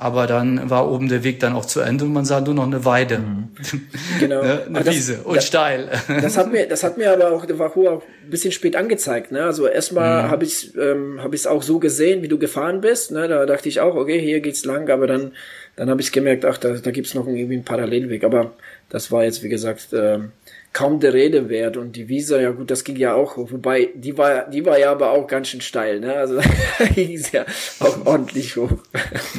aber 0.00 0.26
dann 0.26 0.70
war 0.70 0.90
oben 0.90 1.10
der 1.10 1.24
Weg 1.24 1.40
dann 1.40 1.52
auch 1.52 1.66
zu 1.66 1.80
Ende 1.80 2.06
und 2.06 2.14
man 2.14 2.24
sah 2.24 2.40
nur 2.40 2.54
noch 2.54 2.66
eine 2.66 2.86
Weide. 2.86 3.18
Mhm. 3.18 3.48
Genau. 4.18 4.42
ne? 4.42 4.62
Eine 4.66 4.82
das, 4.82 4.94
Wiese 4.94 5.20
und 5.24 5.36
das, 5.36 5.46
steil. 5.46 5.88
das 6.08 6.38
hat 6.38 6.50
mir, 6.50 6.66
das 6.66 6.82
hat 6.82 6.96
mir 6.96 7.12
aber 7.12 7.32
auch 7.32 7.44
der 7.44 7.58
Wahoo 7.58 7.86
auch 7.86 8.02
ein 8.24 8.30
bisschen 8.30 8.50
spät 8.50 8.76
angezeigt. 8.76 9.30
Ne? 9.30 9.44
Also 9.44 9.66
erstmal 9.66 10.24
mhm. 10.24 10.30
habe 10.30 10.44
ich 10.44 10.74
ähm, 10.76 11.20
hab 11.22 11.34
ich 11.34 11.40
es 11.40 11.46
auch 11.46 11.62
so 11.62 11.78
gesehen, 11.78 12.22
wie 12.22 12.28
du 12.28 12.38
gefahren 12.38 12.80
bist. 12.80 13.10
Ne? 13.10 13.28
Da 13.28 13.44
dachte 13.44 13.68
ich 13.68 13.80
auch, 13.80 13.94
okay, 13.94 14.18
hier 14.18 14.40
geht's 14.40 14.64
lang, 14.64 14.88
aber 14.88 15.06
dann, 15.06 15.32
dann 15.76 15.90
habe 15.90 16.00
ich 16.00 16.12
gemerkt, 16.12 16.46
ach, 16.46 16.56
da, 16.56 16.70
da 16.70 16.90
gibt's 16.90 17.14
noch 17.14 17.26
irgendwie 17.26 17.54
einen 17.54 17.64
Parallelweg. 17.64 18.24
Aber 18.24 18.52
das 18.88 19.12
war 19.12 19.24
jetzt, 19.24 19.42
wie 19.42 19.50
gesagt, 19.50 19.88
ähm, 19.92 20.32
kaum 20.72 21.00
der 21.00 21.14
Rede 21.14 21.48
wert. 21.48 21.76
Und 21.76 21.96
die 21.96 22.08
Visa, 22.08 22.40
ja 22.40 22.50
gut, 22.50 22.70
das 22.70 22.84
ging 22.84 22.96
ja 22.96 23.14
auch 23.14 23.36
hoch. 23.36 23.50
Wobei, 23.50 23.90
die 23.94 24.16
war, 24.16 24.48
die 24.48 24.64
war 24.64 24.78
ja 24.78 24.92
aber 24.92 25.10
auch 25.10 25.26
ganz 25.26 25.48
schön 25.48 25.60
steil, 25.60 26.00
ne? 26.00 26.14
Also 26.14 26.40
ging 26.94 27.14
es 27.14 27.32
ja 27.32 27.44
auch 27.80 28.06
ordentlich 28.06 28.56
hoch. 28.56 28.70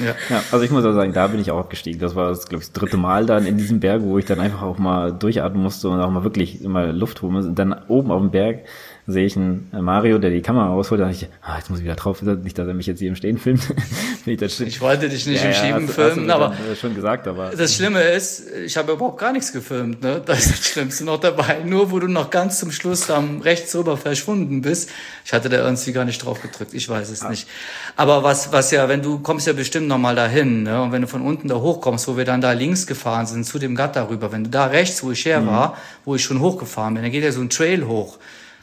Ja. 0.04 0.16
ja, 0.30 0.44
also 0.52 0.66
ich 0.66 0.72
muss 0.72 0.86
auch 0.86 0.94
sagen, 0.94 1.14
da 1.14 1.28
bin 1.28 1.40
ich 1.40 1.52
auch 1.52 1.60
abgestiegen. 1.60 2.00
Das 2.00 2.16
war 2.16 2.30
das, 2.30 2.48
glaube 2.48 2.64
ich, 2.64 2.70
das 2.70 2.74
dritte 2.74 2.98
Mal 2.98 3.26
dann 3.26 3.46
in 3.46 3.58
diesem 3.58 3.80
Berg, 3.80 4.02
wo 4.04 4.18
ich 4.18 4.26
dann 4.26 4.40
einfach 4.40 4.62
auch 4.62 4.78
mal 4.78 5.12
durchatmen 5.12 5.62
musste 5.62 5.90
und 5.90 6.00
auch 6.02 6.10
mal 6.10 6.24
wirklich 6.24 6.62
mal 6.62 6.96
Luft 6.96 7.22
holen 7.22 7.34
muss. 7.34 7.46
Und 7.46 7.58
dann 7.58 7.74
oben 7.88 8.12
auf 8.12 8.22
dem 8.22 8.32
Berg 8.32 8.66
sehe 9.12 9.26
ich 9.26 9.36
einen 9.36 9.70
äh, 9.74 9.82
Mario, 9.82 10.18
der 10.18 10.30
die 10.30 10.42
Kamera 10.42 10.68
rausholt, 10.68 11.02
da 11.02 11.06
dachte 11.06 11.26
ich, 11.26 11.28
ah, 11.42 11.58
jetzt 11.58 11.70
muss 11.70 11.80
ich 11.80 11.86
wieder 11.86 11.96
drauf, 11.96 12.22
nicht, 12.22 12.58
dass 12.58 12.68
er 12.68 12.74
mich 12.74 12.88
jetzt 12.88 13.00
hier 13.00 13.10
im 13.10 13.16
Stehen 13.16 13.38
filmt. 13.38 13.62
ich, 14.26 14.62
ich, 14.62 14.82
wollte 14.82 15.10
dich 15.10 15.26
nicht 15.28 15.44
ja, 15.44 15.50
im 15.50 15.54
Schieben 15.54 15.88
ja, 15.88 15.94
filmen, 15.94 16.32
hast 16.32 16.36
aber 16.36 16.56
schon 16.80 16.96
gesagt, 16.96 17.28
aber 17.28 17.52
das 17.52 17.76
Schlimme 17.76 18.02
ist, 18.02 18.50
ich 18.66 18.78
habe 18.78 18.94
überhaupt 18.94 19.20
gar 19.20 19.32
nichts 19.32 19.54
gefilmt, 19.54 20.02
ne? 20.02 20.22
Das 20.26 20.46
ist 20.46 20.52
das 20.52 20.66
Schlimmste 20.66 21.06
noch 21.06 21.20
dabei. 21.20 21.62
Nur 21.66 21.92
wo 21.92 22.00
du 22.00 22.08
noch 22.08 22.30
ganz 22.30 22.60
zum 22.60 22.72
Schluss 22.72 23.10
am 23.10 23.42
rechts 23.42 23.76
rüber 23.76 23.98
verschwunden 23.98 24.62
bist. 24.62 24.90
Ich 25.26 25.34
hatte 25.34 25.50
da 25.50 25.58
irgendwie 25.58 25.92
gar 25.92 26.06
nicht 26.06 26.24
drauf 26.24 26.42
gedrückt, 26.42 26.74
ich 26.74 26.88
weiß 26.88 27.10
es 27.10 27.22
ah. 27.22 27.30
nicht. 27.30 27.48
Aber 27.96 28.24
was, 28.24 28.52
was 28.52 28.72
ja, 28.72 28.88
wenn 28.90 29.02
du 29.02 29.20
kommst 29.20 29.48
ja 29.48 29.54
bestimmt 29.54 29.88
noch 29.88 29.98
mal 29.98 30.16
dahin, 30.16 30.64
ne? 30.64 30.82
Und 30.82 30.92
wenn 30.92 31.02
du 31.02 31.08
von 31.08 31.22
unten 31.22 31.48
da 31.48 31.56
hochkommst, 31.56 32.08
wo 32.08 32.18
wir 32.18 32.26
dann 32.26 32.42
da 32.42 32.52
links 32.52 32.88
gefahren 32.88 33.26
sind, 33.26 33.46
zu 33.46 33.60
dem 33.60 33.76
Gatter 33.76 34.10
rüber, 34.10 34.32
wenn 34.32 34.44
du 34.44 34.50
da 34.50 34.66
rechts, 34.66 35.04
wo 35.04 35.12
ich 35.12 35.26
her 35.26 35.42
mhm. 35.42 35.48
war, 35.48 35.78
wo 36.06 36.16
ich 36.16 36.24
schon 36.24 36.40
hochgefahren 36.40 36.94
bin, 36.94 37.04
dann 37.04 37.12
geht 37.12 37.24
ja 37.24 37.32
so 37.32 37.42
ein 37.42 37.50
Trail 37.50 37.86
hoch. 37.88 38.18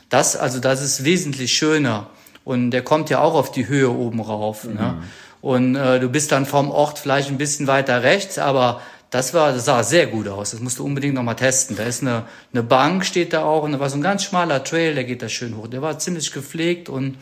Das, 0.09 0.37
also 0.37 0.59
das 0.59 0.83
ist 0.83 1.05
wesentlich 1.05 1.53
schöner. 1.53 2.09
Und 2.45 2.71
der 2.71 2.83
kommt 2.83 3.11
ja 3.11 3.21
auch 3.21 3.35
auf 3.35 3.53
die 3.53 3.69
Höhe 3.69 3.91
oben 3.91 4.21
rauf. 4.21 4.65
Ne? 4.65 4.71
Mhm. 4.71 4.77
Ne? 4.77 5.03
Und 5.41 5.77
äh, 5.77 6.01
du 6.01 6.09
bist 6.09 6.33
dann 6.33 6.47
vom 6.47 6.71
Ort 6.71 6.99
vielleicht 6.99 7.29
ein 7.29 7.39
bisschen 7.39 7.67
weiter 7.67 8.03
rechts, 8.03 8.39
aber 8.39 8.81
das 9.11 9.33
war, 9.35 9.53
das 9.53 9.65
sah 9.65 9.83
sehr 9.83 10.07
gut 10.07 10.29
aus. 10.29 10.51
Das 10.51 10.61
musst 10.61 10.79
du 10.79 10.85
unbedingt 10.85 11.15
nochmal 11.15 11.37
testen. 11.37 11.77
Da 11.77 11.85
ist 11.85 12.03
eine, 12.03 12.25
eine 12.53 12.63
Bank, 12.63 13.05
steht 13.05 13.33
da 13.33 13.45
auch, 13.45 13.63
und 13.63 13.73
da 13.73 13.81
war 13.81 13.89
so 13.89 13.97
ein 13.97 14.03
ganz 14.03 14.25
schmaler 14.25 14.65
Trail, 14.65 14.95
der 14.95 15.05
geht 15.05 15.23
da 15.23 15.29
schön 15.29 15.57
hoch. 15.57 15.69
Der 15.69 15.81
war 15.81 15.99
ziemlich 15.99 16.33
gepflegt 16.33 16.89
und 16.89 17.17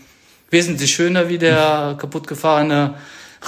wesentlich 0.51 0.95
schöner 0.95 1.29
wie 1.29 1.39
der 1.39 1.97
kaputtgefahrene 1.99 2.95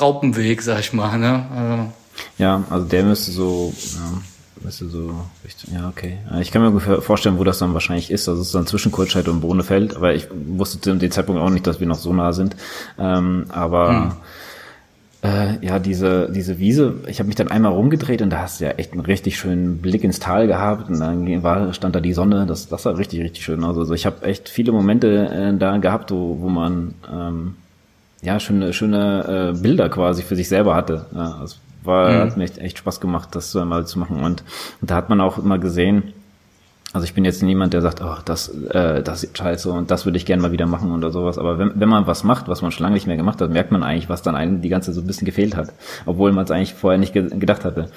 Raupenweg, 0.00 0.62
sag 0.62 0.80
ich 0.80 0.92
mal. 0.92 1.18
Ne? 1.18 1.46
Also, 1.54 1.92
ja, 2.38 2.64
also 2.70 2.86
der 2.86 3.04
müsste 3.04 3.30
so 3.30 3.72
ja, 3.94 4.22
Weißt 4.62 4.80
du, 4.80 4.88
so 4.88 5.14
Richtung, 5.44 5.74
ja, 5.74 5.88
okay. 5.88 6.18
Ich 6.40 6.50
kann 6.50 6.62
mir 6.62 6.80
vorstellen, 6.80 7.38
wo 7.38 7.44
das 7.44 7.58
dann 7.58 7.74
wahrscheinlich 7.74 8.10
ist. 8.10 8.28
Also 8.28 8.40
es 8.40 8.48
ist 8.48 8.54
dann 8.54 8.66
zwischen 8.66 8.92
Kurzscheid 8.92 9.28
und 9.28 9.40
Bohnefeld, 9.40 9.96
aber 9.96 10.14
ich 10.14 10.28
wusste 10.30 10.80
zu 10.80 10.94
dem 10.94 11.10
Zeitpunkt 11.10 11.40
auch 11.40 11.50
nicht, 11.50 11.66
dass 11.66 11.80
wir 11.80 11.86
noch 11.86 11.98
so 11.98 12.12
nah 12.12 12.32
sind. 12.32 12.56
Ähm, 12.98 13.46
aber 13.50 14.16
hm. 15.22 15.30
äh, 15.30 15.66
ja, 15.66 15.78
diese, 15.78 16.30
diese 16.32 16.58
Wiese, 16.58 16.94
ich 17.06 17.18
habe 17.20 17.28
mich 17.28 17.36
dann 17.36 17.48
einmal 17.48 17.72
rumgedreht 17.72 18.22
und 18.22 18.30
da 18.30 18.40
hast 18.40 18.60
du 18.60 18.64
ja 18.64 18.72
echt 18.72 18.92
einen 18.92 19.00
richtig 19.00 19.38
schönen 19.38 19.78
Blick 19.78 20.02
ins 20.02 20.18
Tal 20.18 20.46
gehabt 20.46 20.90
und 20.90 20.98
dann 20.98 21.42
war, 21.42 21.72
stand 21.72 21.94
da 21.94 22.00
die 22.00 22.12
Sonne, 22.12 22.46
das, 22.46 22.68
das 22.68 22.82
sah 22.82 22.90
richtig, 22.90 23.20
richtig 23.20 23.44
schön 23.44 23.62
aus. 23.64 23.76
Also 23.76 23.94
ich 23.94 24.06
habe 24.06 24.24
echt 24.24 24.48
viele 24.48 24.72
Momente 24.72 25.28
äh, 25.28 25.56
da 25.56 25.76
gehabt, 25.78 26.10
wo, 26.10 26.40
wo 26.40 26.48
man 26.48 26.94
ähm, 27.12 27.54
ja 28.22 28.40
schöne, 28.40 28.72
schöne 28.72 29.54
äh, 29.54 29.60
Bilder 29.60 29.88
quasi 29.88 30.22
für 30.22 30.36
sich 30.36 30.48
selber 30.48 30.74
hatte. 30.74 31.06
Ja, 31.14 31.38
also 31.40 31.56
war, 31.82 32.10
mhm. 32.10 32.18
hat 32.18 32.36
mir 32.36 32.44
echt, 32.44 32.58
echt 32.58 32.78
Spaß 32.78 33.00
gemacht, 33.00 33.30
das 33.32 33.50
so 33.50 33.60
einmal 33.60 33.86
zu 33.86 33.98
machen. 33.98 34.22
Und, 34.22 34.42
und 34.80 34.90
da 34.90 34.96
hat 34.96 35.08
man 35.08 35.20
auch 35.20 35.38
immer 35.38 35.58
gesehen, 35.58 36.12
also 36.94 37.04
ich 37.04 37.12
bin 37.12 37.26
jetzt 37.26 37.42
niemand, 37.42 37.74
der 37.74 37.82
sagt, 37.82 38.00
oh, 38.00 38.16
das, 38.24 38.48
äh, 38.48 39.02
das 39.02 39.22
ist 39.22 39.36
scheiße 39.36 39.70
und 39.70 39.90
das 39.90 40.06
würde 40.06 40.16
ich 40.16 40.24
gerne 40.24 40.40
mal 40.40 40.52
wieder 40.52 40.66
machen 40.66 40.90
oder 40.90 41.10
sowas. 41.10 41.36
Aber 41.36 41.58
wenn, 41.58 41.72
wenn 41.78 41.88
man 41.88 42.06
was 42.06 42.24
macht, 42.24 42.48
was 42.48 42.62
man 42.62 42.72
schon 42.72 42.84
lange 42.84 42.94
nicht 42.94 43.06
mehr 43.06 43.18
gemacht 43.18 43.42
hat, 43.42 43.50
merkt 43.50 43.72
man 43.72 43.82
eigentlich, 43.82 44.08
was 44.08 44.22
dann 44.22 44.34
einem 44.34 44.62
die 44.62 44.70
ganze 44.70 44.94
so 44.94 45.02
ein 45.02 45.06
bisschen 45.06 45.26
gefehlt 45.26 45.54
hat, 45.54 45.72
obwohl 46.06 46.32
man 46.32 46.44
es 46.44 46.50
eigentlich 46.50 46.72
vorher 46.72 46.98
nicht 46.98 47.12
ge 47.12 47.28
gedacht 47.28 47.66
hatte. 47.66 47.90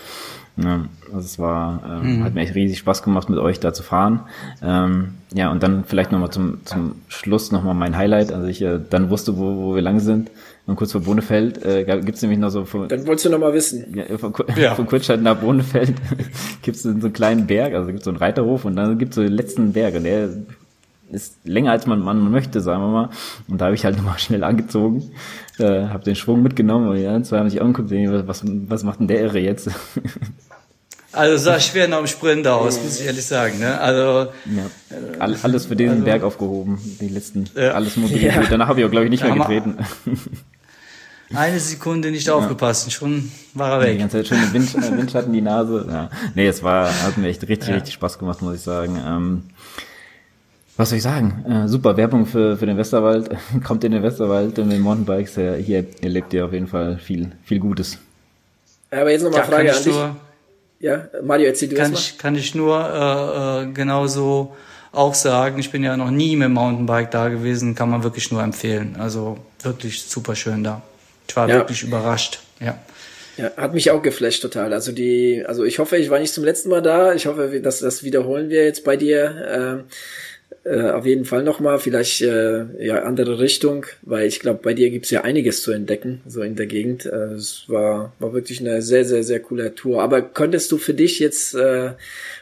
Ja, 0.58 0.86
also 1.08 1.20
es 1.20 1.40
war, 1.40 1.82
ähm, 1.86 2.18
mhm. 2.20 2.24
hat 2.24 2.34
mir 2.34 2.42
echt 2.42 2.56
riesig 2.56 2.78
Spaß 2.80 3.04
gemacht, 3.04 3.30
mit 3.30 3.40
euch 3.40 3.60
da 3.60 3.74
zu 3.74 3.84
fahren. 3.84 4.22
Ähm, 4.62 5.16
ja, 5.34 5.50
und 5.50 5.64
dann 5.64 5.86
vielleicht 5.86 6.12
nochmal 6.12 6.30
zum, 6.30 6.66
zum 6.66 6.96
Schluss 7.08 7.52
nochmal 7.52 7.74
mein 7.74 7.98
Highlight. 7.98 8.32
Also 8.32 8.48
ich 8.48 8.62
äh, 8.62 8.80
dann 8.90 9.10
wusste, 9.10 9.38
wo, 9.38 9.56
wo 9.56 9.76
wir 9.76 9.82
lang 9.82 10.00
sind. 10.00 10.30
Und 10.68 10.76
kurz 10.76 10.92
vor 10.92 11.02
Bonefeld 11.02 11.66
äh, 11.66 11.84
gibt 11.84 12.16
es 12.16 12.22
nämlich 12.22 12.40
noch 12.40 12.50
so 12.50 12.66
von, 12.66 12.88
Dann 12.88 13.08
wolltest 13.08 13.26
du 13.26 13.30
noch 13.30 13.40
mal 13.40 13.54
wissen. 13.54 13.96
Ja, 13.96 14.18
von, 14.18 14.34
ja. 14.56 14.76
von 14.76 14.86
Kurzstadt 14.86 15.22
nach 15.22 15.38
Bonefeld 15.38 15.96
gibt 16.62 16.78
es 16.78 16.84
so 16.84 16.90
einen 16.90 17.14
kleinen 17.14 17.48
Berg, 17.48 17.74
also 17.74 17.88
gibt 17.88 18.00
es 18.00 18.06
so 18.06 18.12
einen 18.12 18.18
Reiterhof 18.18 18.66
und 18.66 18.76
dann 18.76 18.98
gibt 19.00 19.12
es 19.12 19.16
so 19.16 19.24
den 19.24 19.34
letzten 19.34 19.74
Berg 19.74 19.96
und 19.96 20.04
der 20.04 20.30
ist 21.12 21.36
länger 21.44 21.72
als 21.72 21.86
man, 21.86 22.00
man 22.00 22.32
möchte, 22.32 22.62
sagen 22.62 22.82
wir 22.82 22.90
mal. 22.90 23.10
Und 23.48 23.60
da 23.60 23.66
habe 23.66 23.76
ich 23.76 23.86
halt 23.86 23.96
nochmal 23.98 24.20
schnell 24.20 24.44
angezogen, 24.44 25.12
äh, 25.60 25.88
habe 25.88 26.04
den 26.04 26.16
Schwung 26.16 26.42
mitgenommen 26.42 26.90
und 26.90 26.98
ja, 26.98 27.22
zwei 27.24 27.40
haben 27.40 27.50
sich 27.50 27.62
angeguckt, 27.62 27.92
was, 28.28 28.44
was 28.46 28.84
macht 28.84 29.00
denn 29.00 29.08
der 29.08 29.22
Irre 29.22 29.40
jetzt? 29.40 29.70
Also 31.14 31.36
sah 31.36 31.60
schwer 31.60 31.90
nach 31.90 31.98
dem 31.98 32.08
Sprint 32.08 32.48
aus, 32.48 32.82
muss 32.82 33.02
ich 33.02 33.06
ehrlich 33.06 33.26
sagen. 33.26 33.60
Ne? 33.60 33.78
Also 33.82 34.32
ja. 34.46 34.66
alles 35.20 35.66
für 35.66 35.76
diesen 35.76 35.96
also, 35.96 36.06
Berg 36.06 36.24
aufgehoben, 36.24 36.80
die 37.02 37.10
letzten, 37.10 37.50
ja. 37.54 37.72
alles 37.72 37.98
mobilisiert. 37.98 38.36
Ja. 38.36 38.44
Danach 38.50 38.70
habe 38.70 38.80
ich 38.80 38.86
auch 38.86 38.92
glaube 38.92 39.06
ich 39.06 39.12
nicht 39.12 39.22
mehr 39.22 39.34
getreten. 39.34 39.76
Eine 41.34 41.60
Sekunde 41.60 42.12
nicht 42.12 42.30
aufgepasst, 42.30 42.92
schon 42.92 43.32
war 43.54 43.72
er 43.74 43.82
weg. 43.82 43.94
Die 43.94 43.98
ganze 44.00 44.18
Zeit 44.18 44.28
schön 44.28 44.54
Wind, 44.54 44.74
äh, 44.76 44.98
Windschatten 44.98 45.32
die 45.32 45.42
Nase. 45.42 45.86
Ja. 45.90 46.10
Nee, 46.36 46.48
es 46.48 46.62
war, 46.64 46.88
hat 46.88 47.18
mir 47.18 47.28
echt 47.28 47.48
richtig, 47.48 47.74
richtig 47.74 47.94
Spaß 47.94 48.20
gemacht, 48.20 48.42
muss 48.42 48.56
ich 48.56 48.62
sagen. 48.62 48.98
Ähm, 49.06 49.44
was 50.82 50.90
soll 50.90 50.98
ich 50.98 51.04
sagen? 51.04 51.46
Äh, 51.48 51.68
super 51.68 51.96
Werbung 51.96 52.26
für, 52.26 52.58
für 52.58 52.66
den 52.66 52.76
Westerwald. 52.76 53.30
Kommt 53.64 53.84
in 53.84 53.92
den 53.92 54.02
Westerwald 54.02 54.58
mit 54.58 54.72
den 54.72 54.82
Mountainbikes. 54.82 55.36
Ja, 55.36 55.54
hier 55.54 55.86
erlebt 56.02 56.34
ihr 56.34 56.44
auf 56.44 56.54
jeden 56.54 56.68
Fall 56.68 56.98
viel, 56.98 57.32
viel 57.44 57.60
Gutes. 57.60 58.00
Aber 58.90 59.12
jetzt 59.12 59.22
nochmal 59.22 59.42
ja, 59.42 59.46
Frage 59.46 59.76
an 59.76 59.84
dich. 59.84 59.96
Ja, 60.80 61.08
Mario, 61.22 61.46
erzähl 61.46 61.70
du 61.70 61.76
kann 61.76 61.94
ich, 61.94 62.18
kann 62.18 62.36
ich 62.36 62.56
nur 62.56 62.80
äh, 62.80 63.62
äh, 63.62 63.72
genauso 63.72 64.56
auch 64.92 65.14
sagen. 65.14 65.60
Ich 65.60 65.72
bin 65.72 65.84
ja 65.84 65.96
noch 65.96 66.10
nie 66.10 66.36
mit 66.36 66.46
dem 66.46 66.54
Mountainbike 66.54 67.12
da 67.12 67.30
gewesen, 67.30 67.76
kann 67.76 67.92
man 67.92 68.04
wirklich 68.04 68.32
nur 68.32 68.42
empfehlen. 68.42 68.96
Also 68.98 69.38
wirklich 69.62 70.02
super 70.02 70.36
schön 70.36 70.64
da. 70.64 70.82
Ich 71.28 71.36
war 71.36 71.48
ja. 71.48 71.58
wirklich 71.58 71.84
überrascht. 71.84 72.40
Ja. 72.60 72.80
Ja, 73.38 73.52
hat 73.56 73.74
mich 73.74 73.92
auch 73.92 74.02
geflasht 74.02 74.42
total. 74.42 74.74
Also 74.74 74.92
die, 74.92 75.44
also 75.46 75.64
ich 75.64 75.80
hoffe, 75.80 75.98
ich 75.98 76.10
war 76.10 76.20
nicht 76.20 76.34
zum 76.34 76.44
letzten 76.44 76.70
Mal 76.70 76.82
da. 76.82 77.14
Ich 77.14 77.28
hoffe, 77.28 77.62
dass 77.62 77.80
das 77.80 78.04
wiederholen 78.04 78.50
wir 78.50 78.66
jetzt 78.66 78.84
bei 78.84 78.98
dir. 78.98 79.84
Äh, 79.88 79.94
äh, 80.64 80.92
auf 80.92 81.06
jeden 81.06 81.26
Fall 81.26 81.44
nochmal, 81.44 81.80
vielleicht 81.80 82.22
äh, 82.22 82.86
ja 82.86 83.04
andere 83.04 83.40
Richtung, 83.40 83.86
weil 84.04 84.28
ich 84.28 84.40
glaube, 84.40 84.60
bei 84.62 84.74
dir 84.74 84.90
gibt's 84.92 85.10
ja 85.10 85.22
einiges 85.22 85.64
zu 85.64 85.72
entdecken, 85.72 86.22
so 86.28 86.42
in 86.42 86.56
der 86.56 86.68
Gegend. 86.68 87.06
Äh, 87.06 87.34
es 87.34 87.66
war, 87.68 88.14
war 88.20 88.34
wirklich 88.34 88.60
eine 88.60 88.82
sehr, 88.82 89.06
sehr, 89.06 89.24
sehr 89.24 89.40
coole 89.40 89.74
Tour. 89.74 90.02
Aber 90.04 90.22
könntest 90.22 90.72
du 90.72 90.78
für 90.78 90.94
dich 90.94 91.20
jetzt 91.20 91.56
äh, 91.56 91.92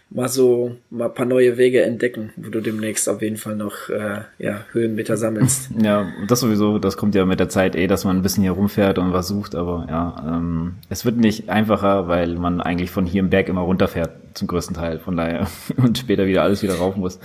mal 0.10 0.28
so 0.28 0.76
mal 0.90 1.06
ein 1.06 1.14
paar 1.14 1.26
neue 1.26 1.58
Wege 1.58 1.84
entdecken, 1.84 2.32
wo 2.36 2.50
du 2.50 2.62
demnächst 2.62 3.08
auf 3.08 3.22
jeden 3.22 3.38
Fall 3.38 3.56
noch 3.56 3.90
äh, 3.90 4.22
ja, 4.40 4.66
Höhenmeter 4.72 5.18
sammelst. 5.18 5.70
Ja, 5.82 6.12
das 6.28 6.42
sowieso, 6.42 6.78
das 6.78 6.98
kommt 6.98 7.16
ja 7.16 7.26
mit 7.26 7.40
der 7.40 7.48
Zeit 7.48 7.76
eh, 7.76 7.88
dass 7.88 8.04
man 8.04 8.18
ein 8.18 8.22
bisschen 8.22 8.44
hier 8.44 8.52
rumfährt 8.52 8.98
und 8.98 9.14
was 9.14 9.28
sucht, 9.28 9.56
aber 9.56 9.86
ja, 9.88 10.36
ähm, 10.36 10.76
es 10.90 11.06
wird 11.06 11.18
nicht 11.18 11.50
einfacher, 11.50 12.08
weil 12.08 12.36
man 12.36 12.60
eigentlich 12.60 12.92
von 12.92 13.06
hier 13.06 13.22
im 13.22 13.30
Berg 13.30 13.48
immer 13.48 13.62
runterfährt, 13.62 14.12
zum 14.40 14.48
größten 14.48 14.76
Teil, 14.76 15.00
von 15.00 15.16
daher 15.16 15.48
und 15.78 15.98
später 15.98 16.26
wieder 16.26 16.44
alles 16.44 16.64
wieder 16.64 16.76
rauf 16.76 16.96
muss. 16.96 17.20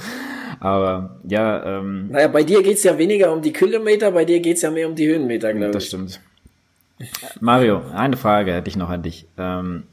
Aber 0.60 1.16
ja, 1.24 1.78
ähm, 1.78 2.08
Naja, 2.10 2.28
bei 2.28 2.42
dir 2.42 2.62
geht's 2.62 2.84
ja 2.84 2.96
weniger 2.96 3.32
um 3.32 3.42
die 3.42 3.52
Kilometer, 3.52 4.10
bei 4.12 4.24
dir 4.24 4.40
geht's 4.40 4.62
ja 4.62 4.70
mehr 4.70 4.88
um 4.88 4.94
die 4.94 5.06
Höhenmeter, 5.06 5.52
glaube 5.52 5.66
ich. 5.66 5.72
das 5.72 5.86
stimmt. 5.86 6.20
Mario, 7.40 7.82
eine 7.94 8.16
Frage 8.16 8.52
hätte 8.52 8.68
ich 8.68 8.76
noch 8.76 8.88
an 8.88 9.02
dich. 9.02 9.26
Ähm, 9.36 9.84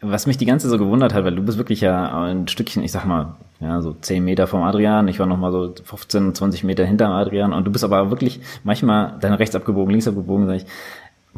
was 0.00 0.26
mich 0.26 0.36
die 0.36 0.46
ganze 0.46 0.68
so 0.68 0.78
gewundert 0.78 1.14
hat, 1.14 1.24
weil 1.24 1.34
du 1.34 1.42
bist 1.42 1.58
wirklich 1.58 1.80
ja 1.80 2.22
ein 2.22 2.48
Stückchen, 2.48 2.82
ich 2.82 2.92
sag 2.92 3.04
mal, 3.06 3.34
ja, 3.60 3.80
so 3.80 3.94
10 3.94 4.24
Meter 4.24 4.46
vom 4.46 4.62
Adrian, 4.62 5.08
ich 5.08 5.18
war 5.18 5.26
noch 5.26 5.38
mal 5.38 5.50
so 5.50 5.74
15, 5.82 6.34
20 6.34 6.64
Meter 6.64 6.84
hinterm 6.84 7.12
Adrian 7.12 7.52
und 7.52 7.66
du 7.66 7.72
bist 7.72 7.84
aber 7.84 8.10
wirklich 8.10 8.40
manchmal 8.62 9.14
dann 9.20 9.32
rechts 9.32 9.56
abgebogen, 9.56 9.90
links 9.90 10.06
abgebogen, 10.06 10.46
sag 10.46 10.56
ich, 10.56 10.66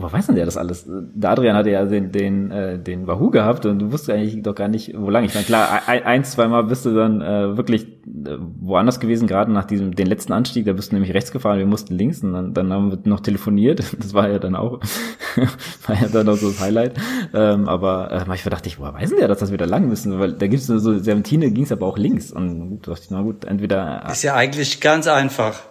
Woher 0.01 0.13
weiß 0.13 0.27
denn 0.27 0.37
der 0.37 0.45
das 0.45 0.57
alles? 0.57 0.85
Der 0.89 1.31
Adrian 1.31 1.57
hatte 1.57 1.71
ja 1.71 1.85
den, 1.85 2.13
den, 2.13 2.51
äh, 2.53 2.79
den 2.79 3.07
Wahoo 3.09 3.31
gehabt 3.31 3.67
und 3.67 3.81
du 3.81 3.93
wusstest 3.93 4.11
eigentlich 4.11 4.43
doch 4.43 4.55
gar 4.55 4.69
nicht, 4.69 4.95
wo 4.97 5.11
lang. 5.11 5.25
Ich 5.25 5.35
meine, 5.35 5.45
klar, 5.45 5.83
ein, 5.87 6.05
ein 6.05 6.25
zweimal 6.25 6.65
bist 6.65 6.87
du 6.87 6.95
dann 6.95 7.21
äh, 7.21 7.57
wirklich 7.57 7.87
äh, 8.07 8.37
woanders 8.61 9.01
gewesen, 9.01 9.27
gerade 9.27 9.53
nach 9.53 9.65
diesem, 9.65 9.97
den 9.97 10.07
letzten 10.07 10.33
Anstieg, 10.33 10.67
da 10.67 10.73
bist 10.73 10.93
du 10.93 10.97
nämlich 10.97 11.15
rechts 11.15 11.33
gefahren, 11.33 11.59
wir 11.59 11.67
mussten 11.67 11.95
links 11.95 12.23
und 12.23 12.33
dann, 12.33 12.55
dann 12.55 12.73
haben 12.73 12.91
wir 12.91 12.99
noch 13.05 13.21
telefoniert. 13.21 13.83
Das 13.99 14.15
war 14.15 14.29
ja 14.29 14.39
dann 14.39 14.55
auch, 14.55 14.81
war 15.87 16.01
ja 16.01 16.09
dann 16.09 16.29
auch 16.29 16.37
so 16.37 16.49
das 16.49 16.61
Highlight. 16.61 16.95
Ähm, 17.35 17.69
aber 17.69 18.11
äh, 18.13 18.25
manchmal 18.27 18.51
dachte 18.51 18.69
ich, 18.69 18.79
woher 18.79 18.95
weiß 18.95 19.11
denn 19.11 19.19
der, 19.19 19.29
dass 19.29 19.41
das 19.41 19.53
wieder 19.53 19.67
lang 19.67 19.89
müssen? 19.89 20.19
Weil 20.19 20.33
da 20.33 20.47
gibt's 20.47 20.67
so, 20.67 20.79
Serpentine 20.79 21.51
ging's 21.51 21.73
aber 21.73 21.87
auch 21.87 21.99
links. 21.99 22.33
Und 22.33 22.71
gut, 22.71 22.89
dachte 22.89 23.03
ich, 23.05 23.11
na 23.11 23.23
gut, 23.23 23.45
entweder. 23.45 24.07
Ist 24.11 24.23
ja 24.23 24.35
eigentlich 24.35 24.81
ganz 24.81 25.09
einfach. 25.09 25.68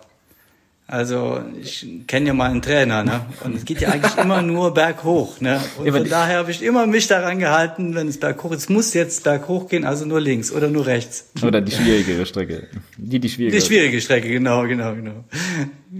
Also 0.89 1.41
ich 1.61 1.85
kenne 2.07 2.27
ja 2.27 2.33
mal 2.33 2.49
einen 2.49 2.61
Trainer, 2.61 3.03
ne? 3.03 3.25
Und 3.43 3.57
es 3.57 3.65
geht 3.65 3.81
ja 3.81 3.89
eigentlich 3.89 4.15
immer 4.23 4.41
nur 4.41 4.73
berghoch, 4.73 5.41
ne? 5.41 5.59
Und 5.77 5.91
von 5.91 6.07
daher 6.07 6.37
habe 6.37 6.51
ich 6.51 6.63
immer 6.63 6.87
mich 6.87 7.07
daran 7.07 7.39
gehalten, 7.39 7.93
wenn 7.93 8.07
es 8.07 8.17
berghoch 8.17 8.53
ist, 8.53 8.69
muss 8.69 8.93
jetzt 8.93 9.25
berghoch 9.25 9.67
gehen, 9.67 9.83
also 9.83 10.05
nur 10.05 10.21
links 10.21 10.49
oder 10.49 10.69
nur 10.69 10.85
rechts. 10.85 11.29
Oder 11.43 11.59
die 11.59 11.73
schwierigere 11.73 12.25
Strecke. 12.25 12.67
Die, 12.95 13.19
die 13.19 13.27
schwierige. 13.27 13.57
Die 13.57 13.65
schwierige 13.65 13.99
Strecke, 13.99 14.29
genau, 14.29 14.65
genau, 14.65 14.95
genau. 14.95 15.25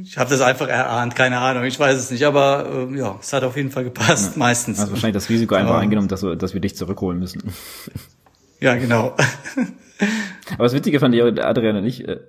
Ich 0.03 0.17
habe 0.17 0.29
das 0.29 0.39
einfach 0.39 0.69
erahnt, 0.69 1.17
keine 1.17 1.39
Ahnung, 1.39 1.65
ich 1.65 1.77
weiß 1.77 1.97
es 1.97 2.09
nicht, 2.09 2.23
aber 2.23 2.88
äh, 2.89 2.97
ja, 2.97 3.19
es 3.21 3.33
hat 3.33 3.43
auf 3.43 3.57
jeden 3.57 3.71
Fall 3.71 3.83
gepasst, 3.83 4.35
ja. 4.35 4.39
meistens. 4.39 4.79
Also 4.79 4.93
wahrscheinlich 4.93 5.15
das 5.15 5.27
Risiko 5.27 5.55
einfach 5.55 5.71
aber, 5.71 5.81
eingenommen, 5.81 6.07
dass, 6.07 6.23
wir, 6.23 6.38
dass 6.38 6.53
wir 6.53 6.61
dich 6.61 6.77
zurückholen 6.77 7.19
müssen. 7.19 7.43
Ja, 8.61 8.75
genau. 8.75 9.17
aber 10.53 10.63
das 10.63 10.73
Witzige 10.73 11.01
fand 11.01 11.13
ich 11.13 11.21
auch, 11.21 11.27
Adrian 11.27 11.75
und 11.75 11.85
ich, 11.85 12.07
äh, 12.07 12.19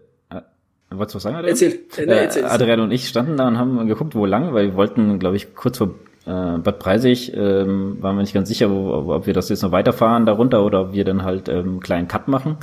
Wolltest 0.99 1.15
du 1.15 1.17
was 1.17 1.23
sagen, 1.23 1.37
Adrian? 1.37 1.51
Erzähl. 1.53 1.73
Äh, 1.97 2.07
nee, 2.07 2.13
erzähl. 2.13 2.43
Äh, 2.45 2.47
Adrian 2.47 2.81
und 2.81 2.91
ich 2.91 3.09
standen 3.09 3.37
da 3.37 3.49
und 3.49 3.59
haben 3.59 3.87
geguckt, 3.87 4.15
wo 4.15 4.27
lang, 4.27 4.53
weil 4.53 4.69
wir 4.69 4.75
wollten, 4.75 5.19
glaube 5.19 5.37
ich, 5.37 5.55
kurz 5.55 5.79
vor 5.79 5.95
äh, 6.27 6.59
Bad 6.59 6.79
Preisig, 6.79 7.33
ähm, 7.35 7.99
waren 8.01 8.17
wir 8.17 8.23
nicht 8.23 8.35
ganz 8.35 8.49
sicher, 8.49 8.71
wo, 8.71 9.15
ob 9.15 9.27
wir 9.27 9.35
das 9.35 9.49
jetzt 9.49 9.63
noch 9.63 9.73
weiterfahren 9.73 10.27
darunter 10.27 10.65
oder 10.65 10.83
ob 10.83 10.93
wir 10.93 11.05
dann 11.05 11.23
halt 11.23 11.49
ähm, 11.49 11.59
einen 11.59 11.81
kleinen 11.81 12.09
Cut 12.09 12.29
machen. 12.29 12.57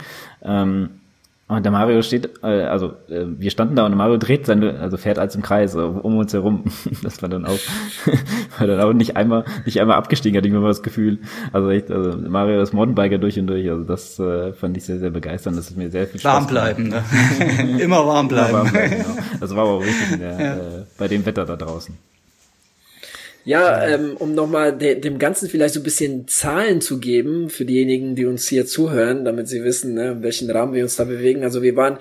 Ähm, 0.43 1.01
und 1.47 1.63
der 1.63 1.71
Mario 1.71 2.01
steht, 2.01 2.41
äh, 2.41 2.63
also 2.63 2.93
äh, 3.07 3.25
wir 3.27 3.51
standen 3.51 3.75
da 3.75 3.85
und 3.85 3.91
der 3.91 3.97
Mario 3.97 4.17
dreht 4.17 4.47
seine, 4.47 4.79
also 4.79 4.97
fährt 4.97 5.19
als 5.19 5.35
im 5.35 5.43
Kreis 5.43 5.75
äh, 5.75 5.79
um 5.79 6.17
uns 6.17 6.33
herum. 6.33 6.63
Das 7.03 7.21
war 7.21 7.29
dann 7.29 7.45
auch, 7.45 7.59
war 8.57 8.65
dann 8.65 8.79
auch 8.79 8.93
nicht 8.93 9.15
einmal, 9.15 9.45
nicht 9.63 9.79
einmal 9.79 9.97
abgestiegen, 9.97 10.35
hatte 10.37 10.47
ich 10.47 10.53
mir 10.53 10.59
mal 10.59 10.69
das 10.69 10.81
Gefühl. 10.81 11.19
Also 11.53 11.69
echt, 11.69 11.91
also 11.91 12.17
Mario 12.17 12.59
ist 12.61 12.73
Mountainbiker 12.73 13.19
durch 13.19 13.37
und 13.37 13.45
durch. 13.45 13.69
Also 13.69 13.83
das 13.83 14.17
äh, 14.17 14.53
fand 14.53 14.75
ich 14.75 14.85
sehr, 14.85 14.97
sehr 14.97 15.11
begeisternd. 15.11 15.55
Das 15.55 15.69
ist 15.69 15.77
mir 15.77 15.91
sehr 15.91 16.07
viel 16.07 16.19
Spaß. 16.19 16.33
Warm 16.33 16.47
bleiben, 16.47 16.89
ne? 16.89 17.03
Immer 17.79 18.07
warm 18.07 18.27
bleiben. 18.27 18.49
Immer 18.49 18.63
warm 18.63 18.71
bleiben 18.71 18.95
genau. 18.95 19.17
Also 19.39 19.55
war 19.55 19.63
aber 19.65 19.73
auch 19.73 19.83
richtig 19.83 20.17
der, 20.17 20.39
ja. 20.39 20.55
äh, 20.55 20.85
bei 20.97 21.07
dem 21.07 21.23
Wetter 21.27 21.45
da 21.45 21.55
draußen. 21.55 21.95
Ja, 23.45 23.85
ähm, 23.87 24.17
um 24.17 24.33
nochmal 24.33 24.75
de 24.75 24.99
dem 24.99 25.19
Ganzen 25.19 25.47
vielleicht 25.49 25.75
so 25.75 25.79
ein 25.79 25.83
bisschen 25.83 26.27
Zahlen 26.27 26.81
zu 26.81 26.99
geben 26.99 27.51
für 27.51 27.63
diejenigen, 27.63 28.15
die 28.15 28.25
uns 28.25 28.47
hier 28.47 28.65
zuhören, 28.65 29.23
damit 29.23 29.47
sie 29.47 29.63
wissen, 29.63 29.93
ne, 29.93 30.13
in 30.13 30.23
welchen 30.23 30.49
Rahmen 30.49 30.73
wir 30.73 30.81
uns 30.81 30.95
da 30.95 31.03
bewegen. 31.03 31.43
Also 31.43 31.61
wir 31.61 31.75
waren, 31.75 31.99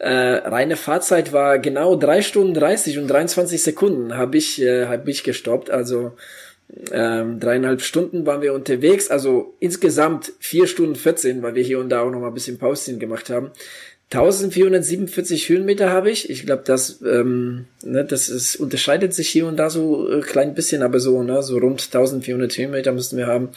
äh, 0.00 0.10
reine 0.10 0.76
Fahrzeit 0.76 1.32
war 1.32 1.60
genau 1.60 1.94
drei 1.94 2.22
Stunden 2.22 2.54
30 2.54 2.98
und 2.98 3.06
23 3.06 3.62
Sekunden 3.62 4.16
habe 4.16 4.36
ich, 4.36 4.60
äh, 4.60 4.86
hab 4.86 5.06
ich 5.06 5.22
gestoppt. 5.22 5.70
Also 5.70 6.12
ähm, 6.92 7.40
dreieinhalb 7.40 7.82
Stunden 7.82 8.26
waren 8.26 8.42
wir 8.42 8.54
unterwegs, 8.54 9.10
also 9.10 9.54
insgesamt 9.60 10.32
vier 10.38 10.66
Stunden 10.66 10.96
14, 10.96 11.42
weil 11.42 11.54
wir 11.54 11.62
hier 11.62 11.78
und 11.78 11.88
da 11.88 12.02
auch 12.02 12.10
noch 12.10 12.20
mal 12.20 12.28
ein 12.28 12.34
bisschen 12.34 12.58
Pauschen 12.58 12.98
gemacht 12.98 13.30
haben. 13.30 13.50
1447 14.12 15.48
Höhenmeter 15.48 15.90
habe 15.90 16.10
ich. 16.10 16.30
Ich 16.30 16.44
glaube, 16.44 16.62
das, 16.64 17.00
ähm, 17.02 17.66
ne, 17.84 18.04
das 18.04 18.28
ist, 18.28 18.56
unterscheidet 18.56 19.14
sich 19.14 19.28
hier 19.28 19.46
und 19.46 19.56
da 19.56 19.70
so 19.70 20.08
ein 20.08 20.18
äh, 20.18 20.22
klein 20.22 20.54
bisschen, 20.54 20.82
aber 20.82 20.98
so, 20.98 21.22
ne, 21.22 21.44
so 21.44 21.58
rund 21.58 21.80
1400 21.80 22.58
Höhenmeter 22.58 22.90
müssten 22.90 23.16
wir 23.16 23.28
haben. 23.28 23.50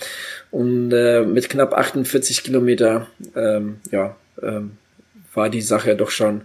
Und 0.52 0.92
äh, 0.92 1.22
mit 1.22 1.50
knapp 1.50 1.74
48 1.74 2.44
Kilometer, 2.44 3.08
ähm, 3.36 3.78
ja, 3.92 4.16
ähm, 4.44 4.78
war 5.34 5.50
die 5.50 5.62
Sache 5.62 5.96
doch 5.96 6.12
schon 6.12 6.42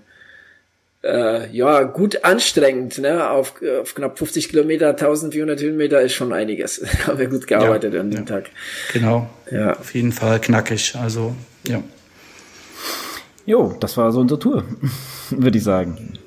äh, 1.03 1.55
ja 1.55 1.83
gut 1.83 2.25
anstrengend. 2.25 2.97
Ne? 2.99 3.29
Auf, 3.29 3.57
auf 3.81 3.95
knapp 3.95 4.19
50 4.19 4.49
Kilometer, 4.49 4.89
1400 4.89 5.61
Höhenmeter 5.61 6.01
ist 6.01 6.15
schon 6.15 6.33
einiges. 6.33 6.83
haben 7.07 7.19
wir 7.19 7.29
gut 7.29 7.47
gearbeitet 7.47 7.93
ja, 7.93 8.01
an 8.01 8.11
dem 8.11 8.21
ja. 8.21 8.27
Tag. 8.27 8.51
Genau, 8.93 9.29
ja. 9.51 9.79
auf 9.79 9.95
jeden 9.95 10.13
Fall 10.13 10.41
knackig. 10.41 10.95
Also, 10.99 11.35
ja. 11.67 11.83
Jo, 13.49 13.73
das 13.81 13.97
war 13.97 14.13
so 14.13 14.21
unsere 14.21 14.39
Tour, 14.39 14.63
würde 15.31 15.57
ich 15.57 15.65
sagen. 15.65 16.19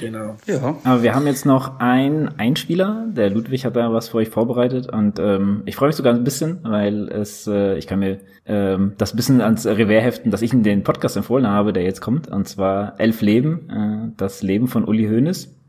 Genau. 0.00 0.36
Ja. 0.46 0.76
Aber 0.82 1.02
wir 1.02 1.14
haben 1.14 1.26
jetzt 1.26 1.44
noch 1.44 1.78
einen 1.78 2.28
Einspieler. 2.38 3.04
Der 3.14 3.28
Ludwig 3.28 3.66
hat 3.66 3.76
da 3.76 3.92
was 3.92 4.08
für 4.08 4.16
euch 4.16 4.30
vorbereitet 4.30 4.90
und 4.90 5.18
ähm, 5.18 5.60
ich 5.66 5.76
freue 5.76 5.88
mich 5.88 5.96
sogar 5.96 6.14
ein 6.14 6.24
bisschen, 6.24 6.60
weil 6.62 7.08
es, 7.08 7.46
äh, 7.46 7.76
ich 7.76 7.86
kann 7.86 7.98
mir 7.98 8.20
ähm, 8.46 8.94
das 8.96 9.14
bisschen 9.14 9.42
ans 9.42 9.66
Revers 9.66 10.02
heften, 10.02 10.30
dass 10.30 10.40
ich 10.40 10.54
in 10.54 10.62
den 10.62 10.82
Podcast 10.82 11.18
empfohlen 11.18 11.46
habe, 11.46 11.74
der 11.74 11.82
jetzt 11.82 12.00
kommt, 12.00 12.28
und 12.28 12.48
zwar 12.48 12.98
Elf 12.98 13.20
Leben, 13.20 13.68
äh, 13.68 14.12
das 14.16 14.42
Leben 14.42 14.66
von 14.66 14.86
Uli 14.86 15.06
Hoeneß 15.06 15.59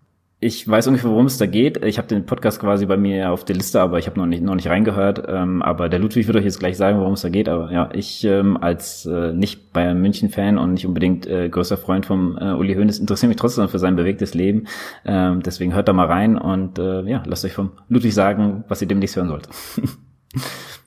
ich 0.43 0.67
weiß 0.67 0.87
ungefähr, 0.87 1.11
worum 1.11 1.27
es 1.27 1.37
da 1.37 1.45
geht. 1.45 1.85
Ich 1.85 1.99
habe 1.99 2.07
den 2.07 2.25
Podcast 2.25 2.59
quasi 2.59 2.87
bei 2.87 2.97
mir 2.97 3.31
auf 3.31 3.45
der 3.45 3.55
Liste, 3.55 3.79
aber 3.79 3.99
ich 3.99 4.07
habe 4.07 4.19
noch 4.19 4.25
nicht 4.25 4.41
noch 4.41 4.55
nicht 4.55 4.67
reingehört. 4.67 5.23
Ähm, 5.27 5.61
aber 5.61 5.87
der 5.87 5.99
Ludwig 5.99 6.25
wird 6.25 6.35
euch 6.35 6.45
jetzt 6.45 6.57
gleich 6.57 6.77
sagen, 6.77 6.99
worum 6.99 7.13
es 7.13 7.21
da 7.21 7.29
geht. 7.29 7.47
Aber 7.47 7.71
ja, 7.71 7.89
ich 7.93 8.23
ähm, 8.23 8.57
als 8.57 9.05
äh, 9.05 9.33
nicht 9.33 9.71
Bayern 9.71 10.01
München 10.01 10.29
Fan 10.29 10.57
und 10.57 10.73
nicht 10.73 10.87
unbedingt 10.87 11.27
äh, 11.27 11.47
größter 11.47 11.77
Freund 11.77 12.07
vom 12.07 12.39
äh, 12.39 12.53
Uli 12.53 12.73
Hoeneß 12.73 12.97
interessiere 12.97 13.27
mich 13.27 13.37
trotzdem 13.37 13.69
für 13.69 13.77
sein 13.77 13.95
bewegtes 13.95 14.33
Leben. 14.33 14.65
Ähm, 15.05 15.43
deswegen 15.43 15.75
hört 15.75 15.87
da 15.87 15.93
mal 15.93 16.07
rein 16.07 16.39
und 16.39 16.79
äh, 16.79 17.03
ja, 17.03 17.21
lasst 17.27 17.45
euch 17.45 17.53
vom 17.53 17.73
Ludwig 17.87 18.15
sagen, 18.15 18.63
was 18.67 18.81
ihr 18.81 18.87
demnächst 18.87 19.17
hören 19.17 19.27
sollt. 19.27 19.47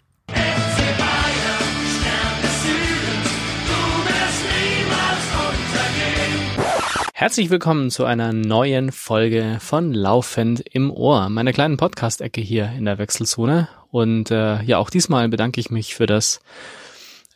Herzlich 7.25 7.49
willkommen 7.49 7.91
zu 7.91 8.05
einer 8.05 8.35
neuen 8.35 8.93
Folge 8.93 9.57
von 9.59 9.95
Laufend 9.95 10.61
im 10.61 10.91
Ohr, 10.91 11.31
meiner 11.31 11.55
kleinen 11.55 11.79
Podcast-Ecke 11.79 12.43
hier 12.43 12.71
in 12.77 12.85
der 12.85 12.99
Wechselzone. 12.99 13.67
Und 13.91 14.31
äh, 14.31 14.63
ja, 14.65 14.77
auch 14.77 14.91
diesmal 14.91 15.31
bedanke 15.31 15.59
ich 15.59 15.71
mich 15.71 15.95
für 15.95 16.05
das 16.05 16.41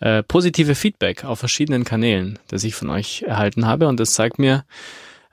äh, 0.00 0.22
positive 0.22 0.74
Feedback 0.74 1.24
auf 1.24 1.38
verschiedenen 1.38 1.84
Kanälen, 1.84 2.38
das 2.48 2.64
ich 2.64 2.74
von 2.74 2.90
euch 2.90 3.22
erhalten 3.22 3.66
habe. 3.66 3.88
Und 3.88 3.98
das 3.98 4.12
zeigt 4.12 4.38
mir, 4.38 4.66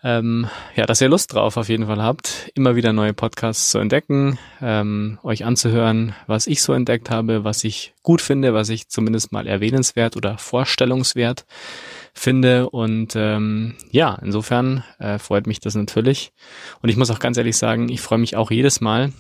ähm, 0.06 0.48
ja, 0.74 0.86
dass 0.86 1.02
ihr 1.02 1.10
Lust 1.10 1.34
drauf 1.34 1.58
auf 1.58 1.68
jeden 1.68 1.88
Fall 1.88 2.02
habt, 2.02 2.50
immer 2.56 2.78
wieder 2.78 2.94
neue 2.94 3.14
Podcasts 3.14 3.72
zu 3.72 3.80
entdecken, 3.80 4.40
ähm, 4.62 5.20
euch 5.24 5.44
anzuhören, 5.44 6.16
was 6.28 6.48
ich 6.48 6.62
so 6.62 6.72
entdeckt 6.72 7.10
habe, 7.10 7.44
was 7.44 7.66
ich 7.66 7.94
gut 8.04 8.22
finde, 8.22 8.54
was 8.54 8.70
ich 8.70 8.88
zumindest 8.88 9.34
mal 9.34 9.48
erwähnenswert 9.48 10.16
oder 10.16 10.38
vorstellungswert 10.38 11.46
finde. 12.16 12.70
Und 12.70 13.16
ähm, 13.16 13.76
ja, 13.92 14.18
insofern 14.22 14.84
äh, 14.98 15.20
freut 15.20 15.46
mich 15.46 15.60
das 15.60 15.76
natürlich. 15.76 16.32
Und 16.82 16.90
ich 16.90 16.98
muss 16.98 17.12
auch 17.12 17.20
ganz 17.20 17.38
ehrlich 17.38 17.58
sagen, 17.58 17.90
ich 17.90 18.02
freue 18.02 18.20
mich 18.20 18.36
auch 18.36 18.50
jedes 18.50 18.82
Mal, 18.82 19.12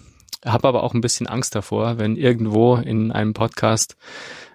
habe 0.45 0.67
aber 0.67 0.83
auch 0.83 0.93
ein 0.93 1.01
bisschen 1.01 1.27
Angst 1.27 1.53
davor, 1.55 1.99
wenn 1.99 2.15
irgendwo 2.15 2.77
in 2.77 3.11
einem 3.11 3.33
Podcast 3.33 3.97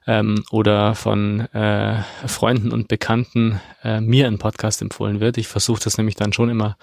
ähm, 0.06 0.44
oder 0.50 0.94
von 0.94 1.40
äh, 1.52 2.02
Freunden 2.26 2.72
und 2.72 2.88
Bekannten 2.88 3.60
äh, 3.84 4.00
mir 4.00 4.26
ein 4.26 4.38
Podcast 4.38 4.82
empfohlen 4.82 5.20
wird. 5.20 5.36
Ich 5.36 5.46
versuche 5.46 5.82
das 5.84 5.98
nämlich 5.98 6.16
dann 6.16 6.32
schon 6.32 6.48
immer 6.48 6.76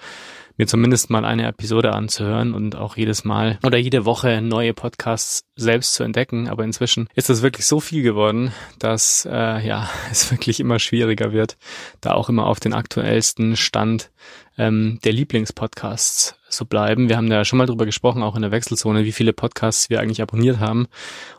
mir 0.58 0.66
zumindest 0.66 1.08
mal 1.08 1.24
eine 1.24 1.46
Episode 1.46 1.92
anzuhören 1.92 2.52
und 2.52 2.76
auch 2.76 2.96
jedes 2.96 3.24
Mal 3.24 3.58
oder 3.64 3.78
jede 3.78 4.04
Woche 4.04 4.42
neue 4.42 4.74
Podcasts 4.74 5.44
selbst 5.54 5.94
zu 5.94 6.02
entdecken. 6.02 6.48
Aber 6.48 6.64
inzwischen 6.64 7.08
ist 7.14 7.30
es 7.30 7.42
wirklich 7.42 7.64
so 7.64 7.78
viel 7.78 8.02
geworden, 8.02 8.52
dass 8.78 9.26
äh, 9.30 9.66
ja 9.66 9.88
es 10.10 10.30
wirklich 10.30 10.60
immer 10.60 10.80
schwieriger 10.80 11.32
wird, 11.32 11.56
da 12.00 12.12
auch 12.12 12.28
immer 12.28 12.46
auf 12.46 12.58
den 12.58 12.74
aktuellsten 12.74 13.56
Stand 13.56 14.10
ähm, 14.58 14.98
der 15.04 15.12
Lieblingspodcasts 15.12 16.34
zu 16.48 16.66
bleiben. 16.66 17.08
Wir 17.08 17.16
haben 17.16 17.30
da 17.30 17.44
schon 17.44 17.58
mal 17.58 17.66
drüber 17.66 17.86
gesprochen, 17.86 18.24
auch 18.24 18.34
in 18.34 18.42
der 18.42 18.50
Wechselzone, 18.50 19.04
wie 19.04 19.12
viele 19.12 19.32
Podcasts 19.32 19.90
wir 19.90 20.00
eigentlich 20.00 20.22
abonniert 20.22 20.58
haben. 20.58 20.88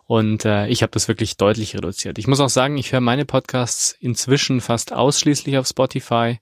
Und 0.05 0.45
äh, 0.45 0.67
ich 0.67 0.81
habe 0.81 0.91
das 0.91 1.09
wirklich 1.09 1.35
deutlich 1.35 1.75
reduziert. 1.75 2.17
Ich 2.17 2.27
muss 2.27 2.39
auch 2.39 2.49
sagen, 2.49 2.77
ich 2.77 2.93
höre 2.93 3.01
meine 3.01 3.25
Podcasts 3.25 3.95
inzwischen 3.99 4.61
fast 4.61 4.93
ausschließlich 4.93 5.57
auf 5.57 5.67
Spotify 5.67 6.39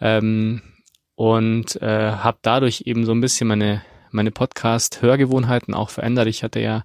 ähm, 0.00 0.60
und 1.14 1.80
äh, 1.82 2.12
habe 2.12 2.38
dadurch 2.42 2.82
eben 2.86 3.04
so 3.04 3.12
ein 3.12 3.20
bisschen 3.20 3.48
meine 3.48 3.82
meine 4.12 4.30
Podcast-Hörgewohnheiten 4.30 5.74
auch 5.74 5.90
verändert. 5.90 6.28
Ich 6.28 6.42
hatte 6.42 6.60
ja 6.60 6.84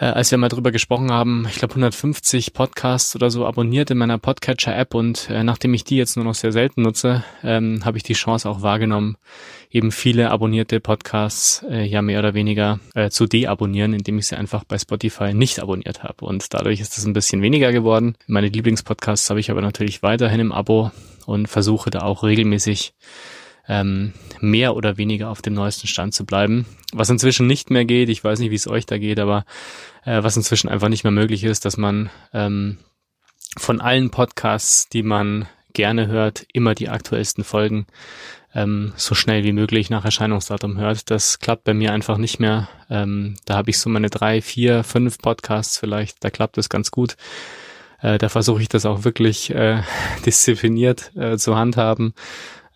äh, 0.00 0.06
als 0.06 0.30
wir 0.30 0.38
mal 0.38 0.48
drüber 0.48 0.72
gesprochen 0.72 1.10
haben, 1.10 1.46
ich 1.48 1.56
glaube 1.56 1.72
150 1.72 2.52
Podcasts 2.52 3.14
oder 3.16 3.30
so 3.30 3.46
abonniert 3.46 3.90
in 3.90 3.98
meiner 3.98 4.18
Podcatcher-App 4.18 4.94
und 4.94 5.28
äh, 5.30 5.42
nachdem 5.42 5.74
ich 5.74 5.84
die 5.84 5.96
jetzt 5.96 6.16
nur 6.16 6.24
noch 6.24 6.34
sehr 6.34 6.52
selten 6.52 6.82
nutze, 6.82 7.24
ähm, 7.42 7.84
habe 7.84 7.96
ich 7.96 8.02
die 8.02 8.14
Chance 8.14 8.48
auch 8.48 8.62
wahrgenommen, 8.62 9.16
eben 9.70 9.92
viele 9.92 10.30
abonnierte 10.30 10.80
Podcasts 10.80 11.64
äh, 11.68 11.84
ja 11.84 12.02
mehr 12.02 12.20
oder 12.20 12.34
weniger 12.34 12.80
äh, 12.94 13.10
zu 13.10 13.26
deabonnieren, 13.26 13.92
indem 13.92 14.18
ich 14.18 14.28
sie 14.28 14.36
einfach 14.36 14.64
bei 14.64 14.78
Spotify 14.78 15.34
nicht 15.34 15.60
abonniert 15.60 16.02
habe. 16.02 16.24
Und 16.24 16.54
dadurch 16.54 16.80
ist 16.80 16.96
es 16.96 17.04
ein 17.04 17.12
bisschen 17.12 17.42
weniger 17.42 17.72
geworden. 17.72 18.16
Meine 18.26 18.48
Lieblingspodcasts 18.48 19.28
habe 19.30 19.40
ich 19.40 19.50
aber 19.50 19.60
natürlich 19.60 20.02
weiterhin 20.02 20.40
im 20.40 20.52
Abo 20.52 20.90
und 21.26 21.46
versuche 21.48 21.90
da 21.90 22.00
auch 22.00 22.22
regelmäßig 22.22 22.94
ähm, 23.68 24.12
mehr 24.40 24.74
oder 24.74 24.96
weniger 24.96 25.28
auf 25.28 25.42
dem 25.42 25.54
neuesten 25.54 25.86
Stand 25.86 26.14
zu 26.14 26.24
bleiben. 26.24 26.66
Was 26.92 27.10
inzwischen 27.10 27.46
nicht 27.46 27.70
mehr 27.70 27.84
geht, 27.84 28.08
ich 28.08 28.24
weiß 28.24 28.38
nicht, 28.38 28.50
wie 28.50 28.56
es 28.56 28.68
euch 28.68 28.86
da 28.86 28.98
geht, 28.98 29.20
aber 29.20 29.44
äh, 30.04 30.22
was 30.22 30.36
inzwischen 30.36 30.68
einfach 30.68 30.88
nicht 30.88 31.04
mehr 31.04 31.10
möglich 31.10 31.44
ist, 31.44 31.64
dass 31.64 31.76
man 31.76 32.10
ähm, 32.32 32.78
von 33.56 33.80
allen 33.80 34.10
Podcasts, 34.10 34.88
die 34.88 35.02
man 35.02 35.46
gerne 35.74 36.06
hört, 36.06 36.46
immer 36.52 36.74
die 36.74 36.88
aktuellsten 36.88 37.44
Folgen 37.44 37.86
ähm, 38.54 38.92
so 38.96 39.14
schnell 39.14 39.44
wie 39.44 39.52
möglich 39.52 39.90
nach 39.90 40.04
Erscheinungsdatum 40.04 40.78
hört. 40.78 41.10
Das 41.10 41.38
klappt 41.38 41.64
bei 41.64 41.74
mir 41.74 41.92
einfach 41.92 42.16
nicht 42.16 42.40
mehr. 42.40 42.68
Ähm, 42.88 43.36
da 43.44 43.56
habe 43.56 43.70
ich 43.70 43.78
so 43.78 43.90
meine 43.90 44.08
drei, 44.08 44.40
vier, 44.40 44.82
fünf 44.82 45.18
Podcasts 45.18 45.78
vielleicht, 45.78 46.24
da 46.24 46.30
klappt 46.30 46.56
es 46.56 46.68
ganz 46.68 46.90
gut. 46.90 47.16
Äh, 48.00 48.18
da 48.18 48.28
versuche 48.28 48.62
ich 48.62 48.68
das 48.68 48.86
auch 48.86 49.04
wirklich 49.04 49.50
äh, 49.50 49.82
diszipliniert 50.26 51.12
äh, 51.16 51.36
zu 51.36 51.56
handhaben 51.56 52.14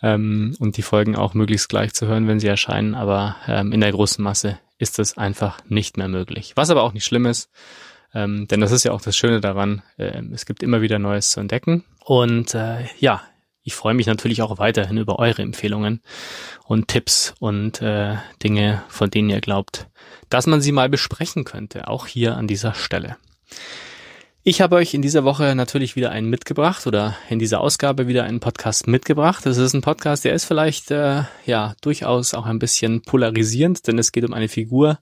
ähm, 0.03 0.57
und 0.59 0.77
die 0.77 0.83
Folgen 0.83 1.17
auch 1.17 1.35
möglichst 1.35 1.69
gleich 1.69 1.95
zu 1.95 2.07
hören, 2.07 2.29
wenn 2.29 2.41
sie 2.41 2.49
erscheinen. 2.49 2.95
Aber 2.95 3.37
ähm, 3.47 3.73
in 3.73 3.81
der 3.81 3.93
großen 3.93 4.23
Masse 4.23 4.59
ist 4.79 4.99
das 4.99 5.17
einfach 5.17 5.59
nicht 5.69 5.97
mehr 5.97 6.09
möglich. 6.09 6.53
Was 6.57 6.71
aber 6.71 6.83
auch 6.83 6.93
nicht 6.93 7.05
schlimm 7.05 7.27
ist, 7.27 7.51
ähm, 8.15 8.47
denn 8.49 8.61
das 8.61 8.73
ist 8.73 8.85
ja 8.85 8.93
auch 8.93 9.01
das 9.01 9.17
Schöne 9.17 9.41
daran. 9.41 9.83
Äh, 9.97 10.23
es 10.33 10.47
gibt 10.47 10.63
immer 10.63 10.83
wieder 10.83 10.99
Neues 10.99 11.31
zu 11.31 11.41
entdecken. 11.41 11.85
Und 12.05 12.55
äh, 12.55 12.87
ja, 12.99 13.23
ich 13.63 13.75
freue 13.75 13.95
mich 13.95 14.07
natürlich 14.07 14.43
auch 14.43 14.59
weiterhin 14.59 14.99
über 14.99 15.19
eure 15.19 15.43
Empfehlungen 15.43 16.03
und 16.65 16.89
Tipps 16.89 17.35
und 17.39 17.81
äh, 17.81 18.17
Dinge, 18.43 18.83
von 18.89 19.09
denen 19.09 19.31
ihr 19.31 19.41
glaubt, 19.41 19.87
dass 20.29 20.47
man 20.47 20.61
sie 20.61 20.73
mal 20.73 20.89
besprechen 20.89 21.45
könnte, 21.45 21.87
auch 21.89 22.07
hier 22.07 22.37
an 22.37 22.49
dieser 22.49 22.75
Stelle. 22.75 23.17
Ich 24.45 24.61
habe 24.61 24.75
euch 24.75 24.93
in 24.93 25.03
dieser 25.03 25.23
Woche 25.23 25.55
natürlich 25.55 25.95
wieder 25.95 26.11
einen 26.11 26.29
mitgebracht 26.29 26.89
oder 26.89 27.17
in 27.31 27.39
dieser 27.39 27.61
Ausgabe 27.61 28.09
wieder 28.09 28.25
einen 28.25 28.41
Podcast 28.41 28.89
mitgebracht. 28.89 29.47
Das 29.47 29.57
ist 29.57 29.73
ein 29.73 29.83
Podcast, 29.83 30.25
der 30.25 30.35
ist 30.35 30.47
vielleicht 30.47 30.91
äh, 30.91 31.23
ja 31.47 31.77
durchaus 31.81 32.35
auch 32.35 32.47
ein 32.47 32.59
bisschen 32.59 33.03
polarisierend, 33.03 33.87
denn 33.87 34.01
es 34.01 34.11
geht 34.11 34.25
um 34.25 34.33
eine 34.33 34.49
Figur 34.49 34.99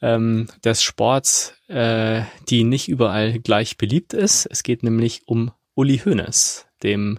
ähm, 0.00 0.46
des 0.64 0.80
Sports, 0.80 1.54
äh, 1.66 2.22
die 2.50 2.62
nicht 2.62 2.88
überall 2.88 3.40
gleich 3.40 3.78
beliebt 3.78 4.12
ist. 4.12 4.46
Es 4.46 4.62
geht 4.62 4.84
nämlich 4.84 5.22
um 5.26 5.50
Uli 5.74 5.98
Hoeneß, 5.98 6.66
dem 6.84 7.18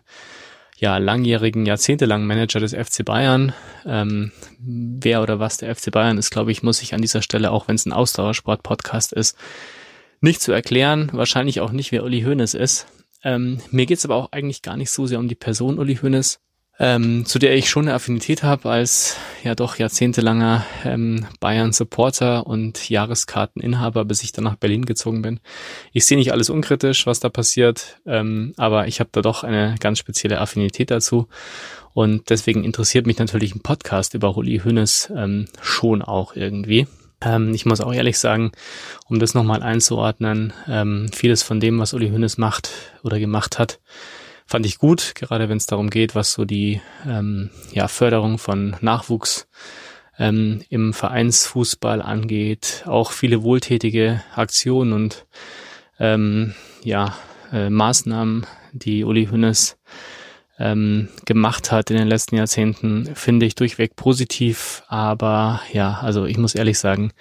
ja 0.78 0.98
langjährigen, 0.98 1.66
jahrzehntelangen 1.66 2.26
Manager 2.26 2.62
des 2.62 2.74
FC 2.74 3.04
Bayern. 3.04 3.52
Ähm, 3.86 4.32
wer 4.60 5.22
oder 5.22 5.42
was 5.42 5.58
der 5.58 5.76
FC 5.76 5.92
Bayern 5.92 6.18
ist, 6.18 6.30
glaube 6.30 6.54
ich, 6.54 6.64
muss 6.64 6.82
ich 6.82 6.94
an 6.94 7.02
dieser 7.02 7.22
Stelle, 7.22 7.52
auch 7.52 7.68
wenn 7.68 7.76
es 7.76 7.86
ein 7.86 7.92
Ausdauersport-Podcast 7.92 9.12
ist, 9.12 9.38
nicht 10.24 10.42
zu 10.42 10.52
erklären, 10.52 11.10
wahrscheinlich 11.12 11.60
auch 11.60 11.72
nicht, 11.72 11.92
wer 11.92 12.04
Uli 12.04 12.22
Hoeneß 12.22 12.54
ist. 12.54 12.88
Ähm, 13.24 13.60
mir 13.72 13.86
geht's 13.86 14.06
aber 14.06 14.16
auch 14.16 14.32
eigentlich 14.32 14.62
gar 14.62 14.78
nicht 14.78 14.90
so 14.90 15.06
sehr 15.06 15.20
um 15.20 15.28
die 15.28 15.36
Person 15.36 15.80
Uli 15.80 15.98
Hoeneß, 15.98 16.40
ähm, 16.80 17.26
zu 17.26 17.40
der 17.40 17.56
ich 17.56 17.70
schon 17.70 17.86
eine 17.88 17.94
Affinität 17.94 18.42
habe 18.42 18.70
als 18.70 19.18
ja 19.44 19.54
doch 19.54 19.78
jahrzehntelanger 19.78 20.66
ähm, 20.86 21.28
Bayern-Supporter 21.42 22.48
und 22.48 22.90
Jahreskarteninhaber, 22.90 24.06
bis 24.06 24.24
ich 24.24 24.32
dann 24.32 24.46
nach 24.46 24.56
Berlin 24.56 24.86
gezogen 24.86 25.22
bin. 25.22 25.42
Ich 25.92 26.06
sehe 26.06 26.18
nicht 26.18 26.32
alles 26.32 26.50
unkritisch, 26.50 27.06
was 27.06 27.20
da 27.20 27.30
passiert, 27.30 28.00
ähm, 28.06 28.54
aber 28.56 28.88
ich 28.88 29.02
habe 29.02 29.10
da 29.12 29.22
doch 29.22 29.44
eine 29.44 29.76
ganz 29.80 30.00
spezielle 30.00 30.40
Affinität 30.40 30.90
dazu. 30.90 31.28
Und 31.94 32.30
deswegen 32.30 32.64
interessiert 32.64 33.06
mich 33.06 33.20
natürlich 33.20 33.54
ein 33.54 33.62
Podcast 33.62 34.14
über 34.14 34.36
Uli 34.38 34.62
Hoeneß 34.64 35.12
ähm, 35.16 35.48
schon 35.62 36.02
auch 36.02 36.36
irgendwie. 36.36 36.88
Ähm, 37.26 37.54
ich 37.54 37.66
muss 37.66 37.82
auch 37.82 37.94
ehrlich 37.94 38.20
sagen, 38.20 38.52
um 39.08 39.20
das 39.20 39.34
nochmal 39.34 39.64
einzuordnen, 39.64 40.54
ähm, 40.68 41.10
vieles 41.14 41.44
von 41.44 41.60
dem, 41.60 41.80
was 41.80 41.94
Uli 41.94 42.10
Hoeneß 42.10 42.38
macht 42.38 42.70
oder 43.04 43.20
gemacht 43.20 43.60
hat, 43.60 43.80
fand 44.46 44.66
ich 44.66 44.78
gut, 44.78 45.16
gerade 45.16 45.50
wenn 45.50 45.58
es 45.58 45.66
darum 45.66 45.90
geht, 45.90 46.16
was 46.16 46.34
so 46.34 46.46
die 46.46 46.82
ähm, 47.08 47.50
ja, 47.72 47.88
Förderung 47.88 48.38
von 48.38 48.76
Nachwuchs 48.82 49.48
ähm, 50.20 50.64
im 50.70 50.94
Vereinsfußball 50.94 52.02
angeht, 52.02 52.84
auch 52.86 53.12
viele 53.12 53.44
wohltätige 53.44 54.24
Aktionen 54.36 54.94
und 54.94 55.26
ähm, 56.00 56.54
ja, 56.84 57.16
äh, 57.52 57.70
Maßnahmen, 57.70 58.46
die 58.74 59.04
Uli 59.04 59.28
Hoeneß 59.28 59.78
ähm, 60.64 61.10
gemacht 61.26 61.72
hat 61.72 61.92
in 61.92 61.98
den 61.98 62.08
letzten 62.08 62.38
Jahrzehnten, 62.38 63.14
finde 63.16 63.46
ich 63.46 63.56
durchweg 63.56 63.98
positiv. 63.98 64.84
Aber 64.88 65.62
ja, 65.74 66.00
also 66.02 66.26
ich 66.26 66.38
muss 66.38 66.56
ehrlich 66.56 66.80
sagen, 66.80 67.12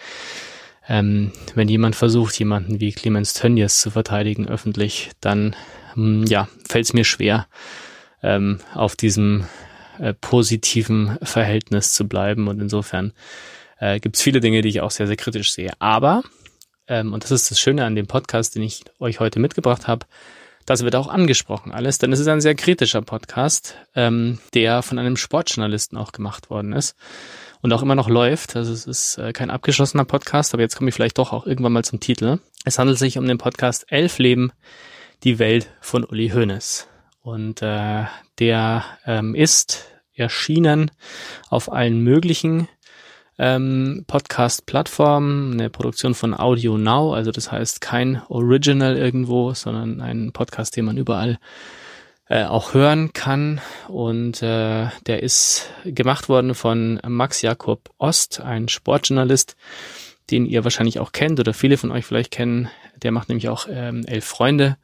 ähm, 0.88 1.32
wenn 1.56 1.68
jemand 1.68 1.96
versucht, 1.96 2.38
jemanden 2.38 2.78
wie 2.78 2.92
Clemens 2.92 3.34
Tönnies 3.34 3.80
zu 3.80 3.90
verteidigen 3.90 4.48
öffentlich, 4.48 5.10
dann 5.20 5.56
ähm, 5.96 6.24
ja, 6.26 6.48
fällt 6.68 6.86
es 6.86 6.92
mir 6.92 7.04
schwer, 7.04 7.48
ähm, 8.22 8.60
auf 8.74 8.94
diesem 8.94 9.44
äh, 9.98 10.14
positiven 10.14 11.18
Verhältnis 11.22 11.94
zu 11.94 12.06
bleiben. 12.06 12.46
Und 12.46 12.60
insofern 12.60 13.12
äh, 13.80 13.98
gibt 13.98 14.16
es 14.16 14.22
viele 14.22 14.40
Dinge, 14.40 14.62
die 14.62 14.68
ich 14.68 14.80
auch 14.82 14.92
sehr, 14.92 15.08
sehr 15.08 15.16
kritisch 15.16 15.52
sehe. 15.52 15.72
Aber, 15.80 16.22
ähm, 16.86 17.12
und 17.12 17.24
das 17.24 17.32
ist 17.32 17.50
das 17.50 17.58
Schöne 17.58 17.84
an 17.84 17.96
dem 17.96 18.06
Podcast, 18.06 18.54
den 18.54 18.62
ich 18.62 18.84
euch 19.00 19.18
heute 19.18 19.40
mitgebracht 19.40 19.88
habe, 19.88 20.06
das 20.66 20.82
wird 20.82 20.96
auch 20.96 21.08
angesprochen 21.08 21.72
alles, 21.72 21.98
denn 21.98 22.12
es 22.12 22.20
ist 22.20 22.28
ein 22.28 22.40
sehr 22.40 22.54
kritischer 22.54 23.02
Podcast, 23.02 23.76
ähm, 23.94 24.38
der 24.54 24.82
von 24.82 24.98
einem 24.98 25.16
Sportjournalisten 25.16 25.98
auch 25.98 26.12
gemacht 26.12 26.50
worden 26.50 26.72
ist 26.72 26.96
und 27.62 27.72
auch 27.72 27.82
immer 27.82 27.94
noch 27.94 28.08
läuft. 28.08 28.56
Also 28.56 28.72
es 28.72 28.86
ist 28.86 29.18
äh, 29.18 29.32
kein 29.32 29.50
abgeschlossener 29.50 30.04
Podcast, 30.04 30.52
aber 30.52 30.62
jetzt 30.62 30.76
komme 30.76 30.90
ich 30.90 30.94
vielleicht 30.94 31.18
doch 31.18 31.32
auch 31.32 31.46
irgendwann 31.46 31.72
mal 31.72 31.84
zum 31.84 32.00
Titel. 32.00 32.38
Es 32.64 32.78
handelt 32.78 32.98
sich 32.98 33.18
um 33.18 33.26
den 33.26 33.38
Podcast 33.38 33.86
Elf 33.88 34.18
Leben, 34.18 34.52
die 35.24 35.38
Welt 35.38 35.70
von 35.80 36.04
Uli 36.04 36.30
Hoeneß. 36.30 36.88
Und 37.22 37.62
äh, 37.62 38.04
der 38.38 38.84
ähm, 39.06 39.34
ist 39.34 39.86
erschienen 40.14 40.90
auf 41.48 41.72
allen 41.72 42.00
möglichen 42.00 42.68
ähm, 43.38 44.04
Podcast-Plattform, 44.06 45.52
eine 45.52 45.70
Produktion 45.70 46.14
von 46.14 46.34
Audio 46.34 46.78
Now, 46.78 47.14
also 47.14 47.30
das 47.30 47.50
heißt 47.50 47.80
kein 47.80 48.22
Original 48.28 48.96
irgendwo, 48.96 49.54
sondern 49.54 50.00
ein 50.00 50.32
Podcast, 50.32 50.76
den 50.76 50.84
man 50.84 50.96
überall 50.96 51.38
äh, 52.28 52.44
auch 52.44 52.74
hören 52.74 53.12
kann. 53.12 53.60
Und 53.88 54.42
äh, 54.42 54.88
der 55.06 55.22
ist 55.22 55.70
gemacht 55.84 56.28
worden 56.28 56.54
von 56.54 57.00
Max 57.06 57.42
Jakob 57.42 57.90
Ost, 57.98 58.40
ein 58.40 58.68
Sportjournalist, 58.68 59.56
den 60.30 60.46
ihr 60.46 60.64
wahrscheinlich 60.64 60.98
auch 60.98 61.12
kennt 61.12 61.40
oder 61.40 61.54
viele 61.54 61.76
von 61.76 61.90
euch 61.90 62.06
vielleicht 62.06 62.30
kennen. 62.30 62.68
Der 63.02 63.12
macht 63.12 63.28
nämlich 63.28 63.48
auch 63.48 63.66
ähm, 63.70 64.04
Elf 64.06 64.24
Freunde 64.24 64.76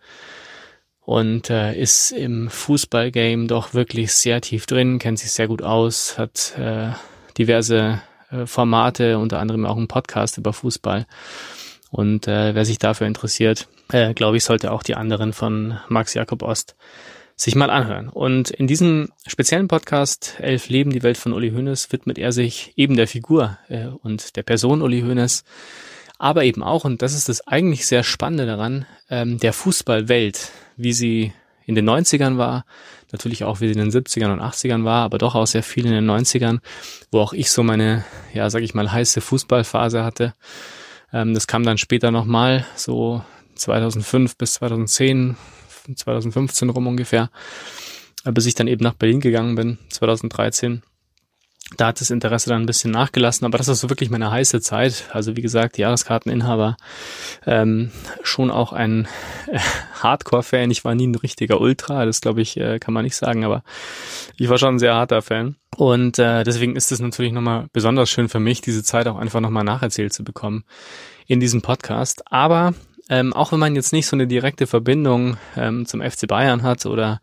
und 1.01 1.49
äh, 1.49 1.74
ist 1.74 2.11
im 2.11 2.51
Fußballgame 2.51 3.46
doch 3.46 3.72
wirklich 3.72 4.12
sehr 4.12 4.40
tief 4.40 4.66
drin, 4.66 4.99
kennt 4.99 5.18
sich 5.18 5.30
sehr 5.30 5.49
gut 5.49 5.62
aus, 5.62 6.18
hat 6.18 6.55
äh, 6.59 6.90
diverse 7.38 8.03
Formate, 8.47 9.18
unter 9.18 9.39
anderem 9.41 9.66
auch 9.66 9.76
ein 9.76 9.89
Podcast 9.89 10.39
über 10.39 10.53
Fußball. 10.53 11.07
Und 11.91 12.29
äh, 12.29 12.55
wer 12.55 12.64
sich 12.64 12.79
dafür 12.79 13.07
interessiert, 13.07 13.68
äh, 13.93 14.12
glaube 14.14 14.37
ich, 14.37 14.45
sollte 14.45 14.72
auch 14.72 14.83
die 14.83 14.95
anderen 14.95 15.33
von 15.33 15.79
Max 15.89 16.14
Jakob 16.14 16.43
Ost 16.43 16.76
sich 17.37 17.55
mal 17.55 17.70
anhören. 17.70 18.09
Und 18.09 18.51
in 18.51 18.66
diesem 18.66 19.11
speziellen 19.26 19.68
Podcast 19.68 20.35
Elf 20.41 20.68
Leben, 20.68 20.91
die 20.91 21.03
Welt 21.03 21.16
von 21.16 21.33
Uli 21.33 21.53
Hoeneß 21.53 21.93
widmet 21.93 22.18
er 22.18 22.33
sich 22.33 22.72
eben 22.76 22.97
der 22.97 23.07
Figur 23.07 23.59
äh, 23.68 23.87
und 23.87 24.37
der 24.37 24.43
Person 24.43 24.83
Uli 24.83 25.03
Hoeneß, 25.03 25.45
aber 26.18 26.45
eben 26.45 26.64
auch, 26.64 26.85
und 26.85 27.01
das 27.01 27.14
ist 27.14 27.29
das 27.29 27.47
eigentlich 27.47 27.87
sehr 27.87 28.03
Spannende 28.03 28.45
daran, 28.45 28.87
ähm, 29.09 29.39
der 29.39 29.53
Fußballwelt, 29.53 30.51
wie 30.76 30.93
sie 30.93 31.33
in 31.69 31.75
den 31.75 31.89
90ern 31.89 32.39
war, 32.39 32.64
natürlich 33.12 33.45
auch 33.45 33.61
wie 33.61 33.66
sie 33.66 33.79
in 33.79 33.91
den 33.91 33.91
70ern 33.91 34.33
und 34.33 34.41
80ern 34.41 34.85
war, 34.85 35.05
aber 35.05 35.19
doch 35.19 35.35
auch 35.35 35.47
sehr 35.47 35.62
viel 35.62 35.85
in 35.85 35.93
den 35.93 36.11
90ern, 36.11 36.61
wo 37.12 37.21
auch 37.21 37.35
ich 37.35 37.51
so 37.51 37.62
meine, 37.62 38.07
ja, 38.33 38.49
sag 38.49 38.62
ich 38.62 38.73
mal, 38.73 38.91
heiße 38.91 39.21
Fußballphase 39.21 40.03
hatte. 40.03 40.33
Ähm, 41.12 41.35
das 41.35 41.47
kam 41.47 41.64
dann 41.64 41.77
später 41.77 42.11
nochmal, 42.11 42.64
so 42.75 43.23
2005 43.55 44.39
bis 44.39 44.55
2010, 44.55 45.37
2015 45.95 46.71
rum 46.71 46.87
ungefähr, 46.87 47.29
bis 48.25 48.47
ich 48.47 48.55
dann 48.55 48.66
eben 48.66 48.83
nach 48.83 48.95
Berlin 48.95 49.21
gegangen 49.21 49.55
bin, 49.55 49.77
2013 49.91 50.81
da 51.77 51.89
hat 51.89 52.01
das 52.01 52.11
Interesse 52.11 52.49
dann 52.49 52.62
ein 52.62 52.66
bisschen 52.66 52.91
nachgelassen, 52.91 53.45
aber 53.45 53.59
das 53.59 53.69
ist 53.69 53.81
so 53.81 53.91
wirklich 53.91 54.11
meine 54.11 54.31
heiße 54.31 54.61
Zeit. 54.61 55.05
Also 55.12 55.37
wie 55.37 55.43
gesagt, 55.43 55.77
Jahreskarteninhaber, 55.77 56.77
ähm, 57.47 57.91
schon 58.23 58.51
auch 58.51 58.73
ein 58.73 59.07
äh, 59.47 59.59
Hardcore-Fan. 60.03 60.71
Ich 60.71 60.85
war 60.85 60.95
nie 60.95 61.07
ein 61.07 61.14
richtiger 61.14 61.61
Ultra, 61.61 62.07
das 62.07 62.21
glaube 62.21 62.41
ich, 62.41 62.57
äh, 62.57 62.79
kann 62.79 62.95
man 62.95 63.05
nicht 63.05 63.16
sagen, 63.16 63.45
aber 63.45 63.62
ich 64.37 64.49
war 64.49 64.59
schon 64.59 64.77
ein 64.77 64.79
sehr 64.79 64.95
harter 64.95 65.21
Fan. 65.21 65.57
Und 65.77 66.19
äh, 66.19 66.43
deswegen 66.43 66.75
ist 66.75 66.91
es 66.91 67.01
natürlich 67.01 67.33
nochmal 67.33 67.66
besonders 67.73 68.09
schön 68.11 68.29
für 68.29 68.41
mich, 68.41 68.61
diese 68.62 68.83
Zeit 68.83 69.07
auch 69.07 69.16
einfach 69.16 69.41
nochmal 69.41 69.64
nacherzählt 69.64 70.12
zu 70.12 70.25
bekommen 70.25 70.64
in 71.27 71.39
diesem 71.39 71.61
Podcast. 71.61 72.23
Aber 72.33 72.75
ähm, 73.11 73.33
auch 73.33 73.53
wenn 73.53 73.59
man 73.59 73.77
jetzt 73.77 73.93
nicht 73.93 74.07
so 74.07 74.16
eine 74.16 74.27
direkte 74.27 74.66
Verbindung 74.66 75.37
ähm, 75.57 75.87
zum 75.87 76.01
FC 76.01 76.27
Bayern 76.27 76.62
hat 76.62 76.87
oder 76.87 77.21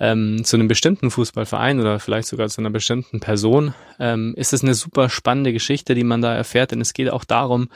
ähm, 0.00 0.42
zu 0.44 0.56
einem 0.56 0.66
bestimmten 0.66 1.10
Fußballverein 1.10 1.78
oder 1.78 2.00
vielleicht 2.00 2.26
sogar 2.26 2.48
zu 2.48 2.60
einer 2.60 2.70
bestimmten 2.70 3.20
Person, 3.20 3.74
ähm, 4.00 4.34
ist 4.36 4.52
es 4.52 4.64
eine 4.64 4.74
super 4.74 5.10
spannende 5.10 5.52
Geschichte, 5.52 5.94
die 5.94 6.04
man 6.04 6.22
da 6.22 6.34
erfährt, 6.34 6.72
denn 6.72 6.80
es 6.80 6.94
geht 6.94 7.10
auch 7.10 7.24
darum, 7.24 7.68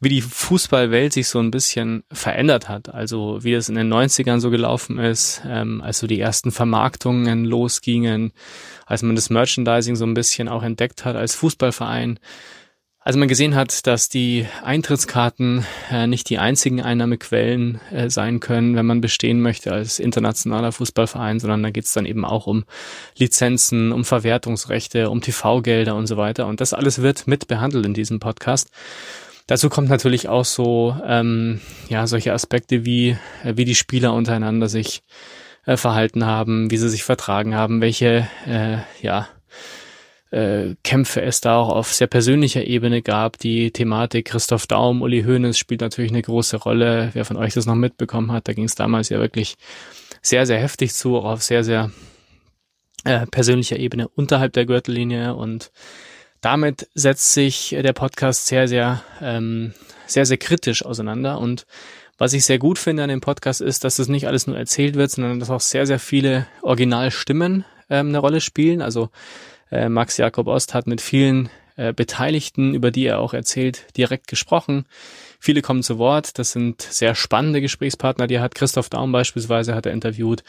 wie 0.00 0.10
die 0.10 0.20
Fußballwelt 0.20 1.12
sich 1.12 1.26
so 1.26 1.40
ein 1.40 1.50
bisschen 1.50 2.04
verändert 2.12 2.68
hat. 2.68 2.94
Also 2.94 3.42
wie 3.42 3.54
es 3.54 3.68
in 3.68 3.74
den 3.74 3.92
90ern 3.92 4.38
so 4.38 4.50
gelaufen 4.50 4.98
ist, 4.98 5.42
ähm, 5.44 5.80
als 5.80 5.98
so 5.98 6.06
die 6.06 6.20
ersten 6.20 6.52
Vermarktungen 6.52 7.44
losgingen, 7.44 8.32
als 8.86 9.02
man 9.02 9.16
das 9.16 9.30
Merchandising 9.30 9.96
so 9.96 10.04
ein 10.04 10.14
bisschen 10.14 10.48
auch 10.48 10.62
entdeckt 10.62 11.04
hat 11.04 11.16
als 11.16 11.34
Fußballverein, 11.34 12.20
also 13.08 13.18
man 13.18 13.28
gesehen 13.28 13.54
hat, 13.54 13.86
dass 13.86 14.10
die 14.10 14.46
Eintrittskarten 14.62 15.64
äh, 15.90 16.06
nicht 16.06 16.28
die 16.28 16.36
einzigen 16.36 16.82
Einnahmequellen 16.82 17.80
äh, 17.90 18.10
sein 18.10 18.38
können, 18.38 18.76
wenn 18.76 18.84
man 18.84 19.00
bestehen 19.00 19.40
möchte 19.40 19.72
als 19.72 19.98
internationaler 19.98 20.72
Fußballverein, 20.72 21.40
sondern 21.40 21.62
da 21.62 21.70
geht 21.70 21.86
es 21.86 21.94
dann 21.94 22.04
eben 22.04 22.26
auch 22.26 22.46
um 22.46 22.64
Lizenzen, 23.16 23.92
um 23.92 24.04
Verwertungsrechte, 24.04 25.08
um 25.08 25.22
TV-Gelder 25.22 25.94
und 25.94 26.06
so 26.06 26.18
weiter. 26.18 26.46
Und 26.48 26.60
das 26.60 26.74
alles 26.74 27.00
wird 27.00 27.26
mit 27.26 27.48
behandelt 27.48 27.86
in 27.86 27.94
diesem 27.94 28.20
Podcast. 28.20 28.68
Dazu 29.46 29.70
kommt 29.70 29.88
natürlich 29.88 30.28
auch 30.28 30.44
so 30.44 30.94
ähm, 31.02 31.62
ja 31.88 32.06
solche 32.06 32.34
Aspekte 32.34 32.84
wie 32.84 33.16
äh, 33.42 33.54
wie 33.56 33.64
die 33.64 33.74
Spieler 33.74 34.12
untereinander 34.12 34.68
sich 34.68 35.02
äh, 35.64 35.78
verhalten 35.78 36.26
haben, 36.26 36.70
wie 36.70 36.76
sie 36.76 36.90
sich 36.90 37.04
vertragen 37.04 37.54
haben, 37.54 37.80
welche 37.80 38.28
äh, 38.46 38.76
ja 39.00 39.28
äh, 40.30 40.74
Kämpfe 40.84 41.22
es 41.22 41.40
da 41.40 41.56
auch 41.56 41.70
auf 41.70 41.92
sehr 41.92 42.06
persönlicher 42.06 42.66
Ebene 42.66 43.02
gab. 43.02 43.38
Die 43.38 43.70
Thematik 43.70 44.26
Christoph 44.26 44.66
Daum, 44.66 45.02
Uli 45.02 45.22
Hoeneß 45.22 45.56
spielt 45.56 45.80
natürlich 45.80 46.10
eine 46.10 46.22
große 46.22 46.58
Rolle. 46.58 47.10
Wer 47.14 47.24
von 47.24 47.36
euch 47.36 47.54
das 47.54 47.66
noch 47.66 47.74
mitbekommen 47.74 48.32
hat, 48.32 48.48
da 48.48 48.52
ging 48.52 48.64
es 48.64 48.74
damals 48.74 49.08
ja 49.08 49.18
wirklich 49.18 49.56
sehr, 50.22 50.46
sehr 50.46 50.58
heftig 50.58 50.94
zu, 50.94 51.16
auch 51.16 51.24
auf 51.24 51.42
sehr, 51.42 51.64
sehr 51.64 51.90
äh, 53.04 53.26
persönlicher 53.26 53.78
Ebene 53.78 54.08
unterhalb 54.08 54.52
der 54.52 54.66
Gürtellinie 54.66 55.34
und 55.34 55.70
damit 56.40 56.88
setzt 56.94 57.32
sich 57.32 57.70
der 57.70 57.92
Podcast 57.92 58.46
sehr, 58.46 58.68
sehr, 58.68 59.02
ähm, 59.20 59.74
sehr, 60.06 60.24
sehr 60.24 60.36
kritisch 60.36 60.84
auseinander 60.84 61.38
und 61.38 61.66
was 62.18 62.32
ich 62.32 62.44
sehr 62.44 62.58
gut 62.58 62.78
finde 62.78 63.04
an 63.04 63.08
dem 63.08 63.20
Podcast 63.20 63.60
ist, 63.60 63.84
dass 63.84 63.96
das 63.96 64.08
nicht 64.08 64.26
alles 64.26 64.48
nur 64.48 64.58
erzählt 64.58 64.96
wird, 64.96 65.10
sondern 65.10 65.38
dass 65.38 65.50
auch 65.50 65.60
sehr, 65.60 65.86
sehr 65.86 66.00
viele 66.00 66.48
Originalstimmen 66.62 67.64
ähm, 67.88 68.08
eine 68.08 68.18
Rolle 68.18 68.40
spielen. 68.40 68.82
Also 68.82 69.10
äh, 69.70 69.88
Max 69.88 70.16
Jakob 70.16 70.46
Ost 70.46 70.74
hat 70.74 70.86
mit 70.86 71.00
vielen 71.00 71.48
äh, 71.76 71.92
Beteiligten, 71.92 72.74
über 72.74 72.90
die 72.90 73.06
er 73.06 73.20
auch 73.20 73.34
erzählt, 73.34 73.86
direkt 73.96 74.26
gesprochen. 74.26 74.84
Viele 75.38 75.62
kommen 75.62 75.84
zu 75.84 75.98
Wort. 75.98 76.38
Das 76.38 76.50
sind 76.50 76.82
sehr 76.82 77.14
spannende 77.14 77.60
Gesprächspartner, 77.60 78.26
die 78.26 78.40
hat. 78.40 78.56
Christoph 78.56 78.88
Daum 78.88 79.12
beispielsweise 79.12 79.74
hat 79.74 79.86
er 79.86 79.92
interviewt, 79.92 80.42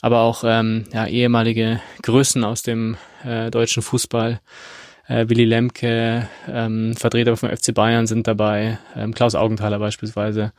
aber 0.00 0.20
auch 0.20 0.44
ähm, 0.46 0.84
ja, 0.92 1.06
ehemalige 1.06 1.80
Größen 2.02 2.44
aus 2.44 2.62
dem 2.62 2.96
äh, 3.24 3.50
deutschen 3.50 3.82
Fußball. 3.82 4.40
Äh, 5.08 5.28
Willy 5.28 5.46
Lemke, 5.46 6.28
ähm, 6.46 6.94
Vertreter 6.94 7.36
vom 7.36 7.48
FC 7.48 7.74
Bayern 7.74 8.06
sind 8.06 8.28
dabei, 8.28 8.78
ähm, 8.94 9.14
Klaus 9.14 9.34
Augenthaler 9.34 9.80
beispielsweise 9.80 10.52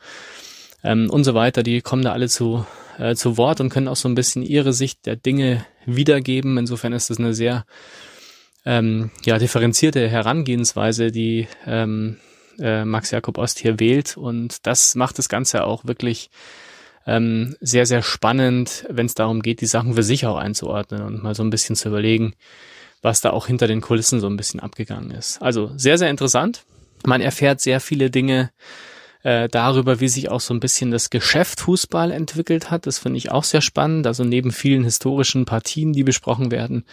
ähm, 0.84 1.08
und 1.08 1.24
so 1.24 1.34
weiter. 1.34 1.62
Die 1.62 1.80
kommen 1.80 2.02
da 2.02 2.12
alle 2.12 2.28
zu 2.28 2.66
äh, 3.00 3.14
zu 3.14 3.36
Wort 3.38 3.60
und 3.60 3.70
können 3.70 3.88
auch 3.88 3.96
so 3.96 4.08
ein 4.08 4.14
bisschen 4.14 4.42
ihre 4.42 4.72
Sicht 4.72 5.06
der 5.06 5.16
Dinge 5.16 5.64
wiedergeben. 5.96 6.58
Insofern 6.58 6.92
ist 6.92 7.10
das 7.10 7.18
eine 7.18 7.34
sehr 7.34 7.64
ähm, 8.64 9.10
ja, 9.24 9.38
differenzierte 9.38 10.08
Herangehensweise, 10.08 11.10
die 11.10 11.48
ähm, 11.66 12.18
äh, 12.58 12.84
Max 12.84 13.10
Jakob 13.10 13.38
Ost 13.38 13.58
hier 13.58 13.80
wählt. 13.80 14.16
Und 14.16 14.66
das 14.66 14.94
macht 14.94 15.18
das 15.18 15.28
Ganze 15.28 15.64
auch 15.64 15.84
wirklich 15.84 16.30
ähm, 17.06 17.56
sehr, 17.60 17.86
sehr 17.86 18.02
spannend, 18.02 18.86
wenn 18.88 19.06
es 19.06 19.14
darum 19.14 19.42
geht, 19.42 19.60
die 19.60 19.66
Sachen 19.66 19.94
für 19.94 20.02
sich 20.02 20.26
auch 20.26 20.36
einzuordnen 20.36 21.02
und 21.02 21.22
mal 21.22 21.34
so 21.34 21.42
ein 21.42 21.50
bisschen 21.50 21.76
zu 21.76 21.88
überlegen, 21.88 22.34
was 23.02 23.20
da 23.20 23.30
auch 23.30 23.46
hinter 23.46 23.66
den 23.66 23.80
Kulissen 23.80 24.20
so 24.20 24.26
ein 24.26 24.36
bisschen 24.36 24.60
abgegangen 24.60 25.10
ist. 25.10 25.40
Also 25.40 25.72
sehr, 25.76 25.96
sehr 25.96 26.10
interessant. 26.10 26.64
Man 27.06 27.22
erfährt 27.22 27.60
sehr 27.60 27.80
viele 27.80 28.10
Dinge 28.10 28.50
äh, 29.22 29.48
darüber, 29.48 30.00
wie 30.00 30.08
sich 30.08 30.30
auch 30.30 30.40
so 30.40 30.54
ein 30.54 30.60
bisschen 30.60 30.90
das 30.90 31.10
Geschäft 31.10 31.60
Fußball 31.60 32.10
entwickelt 32.10 32.70
hat. 32.70 32.86
Das 32.86 32.98
finde 32.98 33.18
ich 33.18 33.30
auch 33.30 33.44
sehr 33.44 33.60
spannend. 33.60 34.06
Also 34.06 34.24
neben 34.24 34.50
vielen 34.50 34.84
historischen 34.84 35.44
Partien, 35.44 35.92
die 35.92 36.04
besprochen 36.04 36.50
werden 36.50 36.84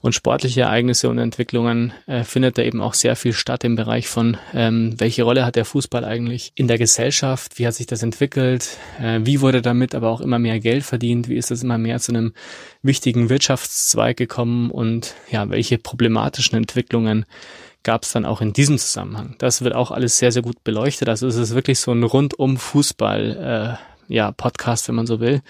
und 0.00 0.14
sportliche 0.14 0.62
Ereignisse 0.62 1.08
und 1.08 1.18
Entwicklungen, 1.18 1.92
äh, 2.06 2.24
findet 2.24 2.58
da 2.58 2.62
eben 2.62 2.80
auch 2.80 2.94
sehr 2.94 3.16
viel 3.16 3.32
statt 3.32 3.64
im 3.64 3.76
Bereich 3.76 4.08
von, 4.08 4.36
ähm, 4.54 4.94
welche 4.98 5.22
Rolle 5.22 5.44
hat 5.44 5.56
der 5.56 5.64
Fußball 5.64 6.04
eigentlich 6.04 6.52
in 6.54 6.68
der 6.68 6.78
Gesellschaft? 6.78 7.58
Wie 7.58 7.66
hat 7.66 7.74
sich 7.74 7.86
das 7.86 8.02
entwickelt? 8.02 8.78
Äh, 9.00 9.20
wie 9.22 9.40
wurde 9.40 9.62
damit 9.62 9.94
aber 9.94 10.08
auch 10.08 10.20
immer 10.20 10.38
mehr 10.38 10.60
Geld 10.60 10.84
verdient? 10.84 11.28
Wie 11.28 11.36
ist 11.36 11.50
das 11.50 11.62
immer 11.62 11.78
mehr 11.78 12.00
zu 12.00 12.12
einem 12.12 12.32
wichtigen 12.82 13.28
Wirtschaftszweig 13.28 14.16
gekommen? 14.16 14.70
Und 14.70 15.14
ja, 15.30 15.48
welche 15.50 15.78
problematischen 15.78 16.56
Entwicklungen 16.56 17.24
gab 17.82 18.02
es 18.02 18.12
dann 18.12 18.26
auch 18.26 18.40
in 18.40 18.52
diesem 18.52 18.78
Zusammenhang. 18.78 19.36
Das 19.38 19.62
wird 19.62 19.74
auch 19.74 19.90
alles 19.90 20.18
sehr, 20.18 20.32
sehr 20.32 20.42
gut 20.42 20.62
beleuchtet. 20.64 21.08
Also 21.08 21.26
es 21.26 21.36
ist 21.36 21.54
wirklich 21.54 21.78
so 21.78 21.92
ein 21.92 22.02
rundum 22.02 22.56
Fußball, 22.56 23.78
äh, 24.08 24.12
ja, 24.14 24.32
Podcast, 24.32 24.88
wenn 24.88 24.94
man 24.94 25.06
so 25.06 25.20
will. 25.20 25.42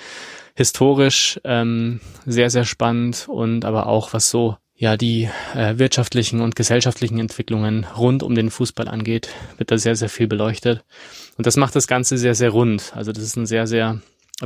Historisch 0.55 1.41
ähm, 1.45 2.01
sehr, 2.27 2.51
sehr 2.51 2.65
spannend 2.65 3.27
und 3.29 3.65
aber 3.65 3.87
auch 3.87 4.13
was 4.13 4.31
so 4.31 4.57
ja 4.75 4.97
die 4.97 5.29
äh, 5.55 5.79
wirtschaftlichen 5.79 6.41
und 6.41 6.57
gesellschaftlichen 6.57 7.19
Entwicklungen 7.19 7.85
rund 7.85 8.23
um 8.23 8.35
den 8.35 8.51
Fußball 8.51 8.89
angeht, 8.89 9.29
wird 9.57 9.71
da 9.71 9.79
sehr, 9.79 9.97
sehr 9.97 10.09
viel 10.09 10.29
beleuchtet. 10.29 10.85
Und 11.37 11.47
das 11.47 11.57
macht 11.57 11.75
das 11.75 11.89
Ganze 11.89 12.17
sehr, 12.17 12.35
sehr 12.35 12.51
rund. 12.51 12.93
Also 12.95 13.13
das 13.13 13.25
ist 13.25 13.37
ein 13.37 13.47
sehr, 13.47 13.67
sehr 13.67 14.01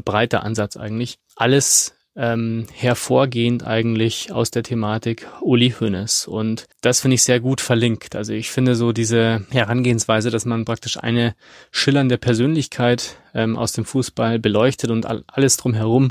breiter 0.05 0.43
Ansatz 0.43 0.77
eigentlich. 0.77 1.19
Alles 1.37 1.95
ähm, 2.15 2.67
hervorgehend 2.73 3.67
eigentlich 3.67 4.33
aus 4.33 4.51
der 4.51 4.63
Thematik 4.63 5.27
Uli 5.41 5.75
Hoeneß. 5.79 6.27
Und 6.27 6.67
das 6.83 7.01
finde 7.01 7.15
ich 7.15 7.23
sehr 7.23 7.41
gut 7.41 7.61
verlinkt. 7.61 8.15
Also 8.15 8.33
ich 8.33 8.51
finde 8.51 8.75
so 8.75 8.93
diese 8.93 9.47
Herangehensweise, 9.51 10.31
dass 10.31 10.45
man 10.45 10.65
praktisch 10.65 10.99
eine 10.99 11.35
schillernde 11.71 12.19
Persönlichkeit 12.19 13.17
ähm, 13.35 13.57
aus 13.57 13.73
dem 13.73 13.85
Fußball 13.85 14.39
beleuchtet 14.39 14.91
und 14.91 15.07
alles 15.07 15.57
drumherum 15.57 16.11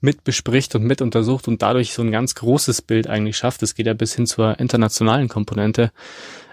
mit 0.00 0.24
bespricht 0.24 0.74
und 0.74 0.82
mit 0.82 1.00
untersucht 1.00 1.48
und 1.48 1.62
dadurch 1.62 1.92
so 1.92 2.02
ein 2.02 2.10
ganz 2.10 2.34
großes 2.34 2.82
Bild 2.82 3.06
eigentlich 3.06 3.36
schafft. 3.36 3.62
Das 3.62 3.74
geht 3.74 3.86
ja 3.86 3.94
bis 3.94 4.14
hin 4.14 4.26
zur 4.26 4.58
internationalen 4.58 5.28
Komponente. 5.28 5.92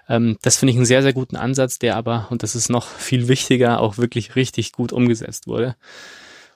Ähm, 0.07 0.37
das 0.41 0.57
finde 0.57 0.71
ich 0.71 0.77
einen 0.77 0.85
sehr, 0.85 1.01
sehr 1.01 1.13
guten 1.13 1.35
Ansatz, 1.35 1.79
der 1.79 1.95
aber, 1.95 2.27
und 2.29 2.43
das 2.43 2.55
ist 2.55 2.69
noch 2.69 2.87
viel 2.87 3.27
wichtiger, 3.27 3.79
auch 3.79 3.97
wirklich 3.97 4.35
richtig 4.35 4.71
gut 4.71 4.93
umgesetzt 4.93 5.47
wurde. 5.47 5.75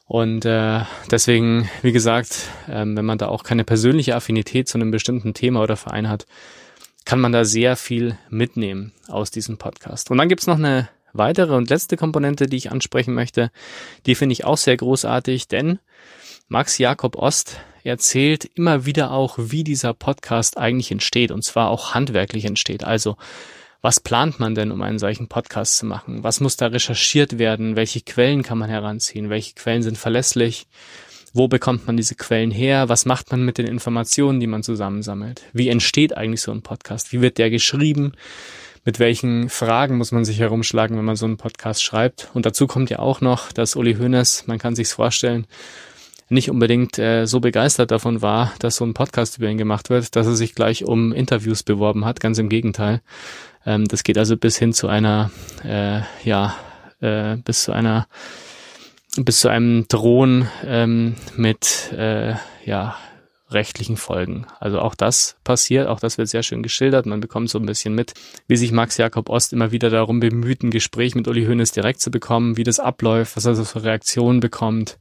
Und 0.08 0.46
äh, 0.46 0.82
deswegen, 1.12 1.70
wie 1.82 1.92
gesagt, 1.92 2.50
ähm, 2.70 2.96
wenn 2.96 3.06
man 3.06 3.18
da 3.18 3.28
auch 3.28 3.44
keine 3.44 3.66
persönliche 3.66 4.16
Affinität 4.16 4.70
zu 4.70 4.78
einem 4.78 4.90
bestimmten 4.90 5.34
Thema 5.34 5.62
oder 5.62 5.76
Verein 5.76 6.08
hat, 6.08 6.26
kann 7.04 7.20
man 7.20 7.34
da 7.34 7.44
sehr 7.44 7.76
viel 7.76 8.18
mitnehmen 8.30 8.94
aus 9.08 9.32
diesem 9.32 9.58
Podcast. 9.58 10.10
Und 10.10 10.18
dann 10.18 10.30
gibt's 10.30 10.48
noch 10.48 10.58
eine 10.58 10.90
weitere 11.14 11.56
und 11.56 11.70
letzte 11.70 11.98
Komponente, 11.98 12.48
die 12.48 12.58
ich 12.58 12.72
ansprechen 12.72 13.14
möchte. 13.14 13.52
Die 14.06 14.16
finde 14.16 14.34
ich 14.34 14.46
auch 14.46 14.58
sehr 14.58 14.78
großartig, 14.78 15.48
denn 15.50 15.80
Max 16.48 16.78
Jakob 16.78 17.18
Ost 17.18 17.60
erzählt 17.84 18.46
immer 18.56 18.86
wieder 18.86 19.12
auch, 19.12 19.36
wie 19.38 19.64
dieser 19.64 19.94
Podcast 19.94 20.58
eigentlich 20.58 20.92
entsteht 20.92 21.32
und 21.32 21.44
zwar 21.44 21.70
auch 21.70 21.94
handwerklich 21.94 22.46
entsteht. 22.46 22.84
Also 22.84 23.18
was 23.82 24.00
plant 24.00 24.40
man 24.40 24.56
denn, 24.56 24.72
um 24.72 24.82
einen 24.82 25.00
solchen 25.00 25.28
Podcast 25.28 25.78
zu 25.78 25.86
machen? 25.86 26.24
Was 26.24 26.40
muss 26.40 26.58
da 26.58 26.68
recherchiert 26.68 27.38
werden? 27.38 27.76
Welche 27.76 28.02
Quellen 28.02 28.44
kann 28.44 28.58
man 28.58 28.70
heranziehen? 28.70 29.30
Welche 29.30 29.54
Quellen 29.54 29.84
sind 29.84 29.98
verlässlich? 29.98 30.68
Wo 31.34 31.48
bekommt 31.48 31.86
man 31.86 31.98
diese 31.98 32.16
Quellen 32.16 32.52
her? 32.52 32.90
Was 32.90 33.06
macht 33.06 33.32
man 33.32 33.44
mit 33.44 33.58
den 33.58 33.68
Informationen, 33.68 34.40
die 34.40 34.48
man 34.48 34.64
zusammensammelt? 34.64 35.44
Wie 35.54 35.70
entsteht 35.70 36.18
eigentlich 36.18 36.42
so 36.42 36.52
ein 36.52 36.64
Podcast? 36.64 37.14
Wie 37.14 37.22
wird 37.22 37.38
der 37.38 37.50
geschrieben? 37.50 38.14
Mit 38.86 39.00
welchen 39.00 39.50
Fragen 39.50 39.98
muss 39.98 40.12
man 40.12 40.26
sich 40.26 40.40
herumschlagen, 40.40 40.98
wenn 40.98 41.06
man 41.06 41.18
so 41.18 41.26
einen 41.26 41.38
Podcast 41.38 41.84
schreibt? 41.84 42.30
Und 42.34 42.46
dazu 42.46 42.68
kommt 42.68 42.90
ja 42.90 43.00
auch 43.00 43.22
noch, 43.22 43.52
dass 43.52 43.76
Uli 43.76 43.96
Hoeneß, 43.96 44.46
man 44.48 44.60
kann 44.60 44.76
sich's 44.76 44.94
vorstellen, 44.94 45.46
nicht 46.30 46.50
unbedingt 46.50 46.98
äh, 46.98 47.26
so 47.26 47.40
begeistert 47.40 47.92
davon 47.92 48.22
war, 48.22 48.54
dass 48.60 48.78
so 48.78 48.86
ein 48.86 48.94
Podcast 48.94 49.38
über 49.38 49.48
ihn 49.48 49.58
gemacht 49.58 49.90
wird, 49.90 50.16
dass 50.16 50.28
er 50.28 50.36
sich 50.36 50.56
gleich 50.56 50.84
um 50.84 51.14
Interviews 51.14 51.64
beworben 51.64 52.06
hat. 52.06 52.20
Ganz 52.20 52.38
im 52.38 52.50
Gegenteil. 52.50 53.02
Ähm, 53.68 53.86
das 53.86 54.04
geht 54.04 54.18
also 54.18 54.38
bis 54.38 54.58
hin 54.58 54.74
zu 54.74 54.88
einer, 54.88 55.30
äh, 55.64 56.00
ja, 56.24 56.56
äh, 57.02 57.36
bis 57.36 57.64
zu 57.64 57.74
einer, 57.74 58.08
bis 59.18 59.42
zu 59.42 59.50
einem 59.50 59.88
Drohen 59.90 60.48
ähm, 60.66 61.16
mit, 61.36 61.92
äh, 61.92 62.36
ja, 62.66 62.96
rechtlichen 63.50 63.96
Folgen. 63.96 64.46
Also 64.60 64.80
auch 64.80 64.96
das 64.96 65.38
passiert, 65.44 65.88
auch 65.88 66.00
das 66.00 66.18
wird 66.18 66.28
sehr 66.28 66.44
schön 66.44 66.64
geschildert. 66.64 67.06
Man 67.06 67.22
bekommt 67.22 67.50
so 67.50 67.60
ein 67.60 67.66
bisschen 67.66 67.94
mit, 67.94 68.14
wie 68.48 68.58
sich 68.58 68.72
Max 68.72 68.98
Jakob 68.98 69.30
Ost 69.30 69.54
immer 69.54 69.72
wieder 69.72 69.90
darum 69.90 70.20
bemüht, 70.20 70.64
ein 70.64 70.72
Gespräch 70.72 71.16
mit 71.16 71.28
Uli 71.28 71.46
Hoeneß 71.46 71.72
direkt 71.72 72.02
zu 72.02 72.12
bekommen, 72.12 72.58
wie 72.58 72.64
das 72.64 72.80
abläuft, 72.80 73.38
was 73.38 73.46
er 73.46 73.56
so 73.56 73.64
für 73.64 73.84
Reaktionen 73.84 74.42
bekommt 74.42 74.98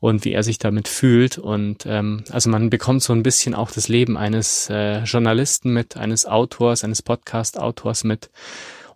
und 0.00 0.24
wie 0.24 0.32
er 0.32 0.42
sich 0.42 0.58
damit 0.58 0.88
fühlt. 0.88 1.38
Und 1.38 1.86
ähm, 1.86 2.24
also 2.30 2.50
man 2.50 2.70
bekommt 2.70 3.02
so 3.02 3.12
ein 3.12 3.22
bisschen 3.22 3.54
auch 3.54 3.70
das 3.70 3.88
Leben 3.88 4.16
eines 4.16 4.68
äh, 4.70 5.02
Journalisten 5.04 5.72
mit, 5.72 5.96
eines 5.96 6.26
Autors, 6.26 6.84
eines 6.84 7.02
Podcast-Autors 7.02 8.04
mit. 8.04 8.30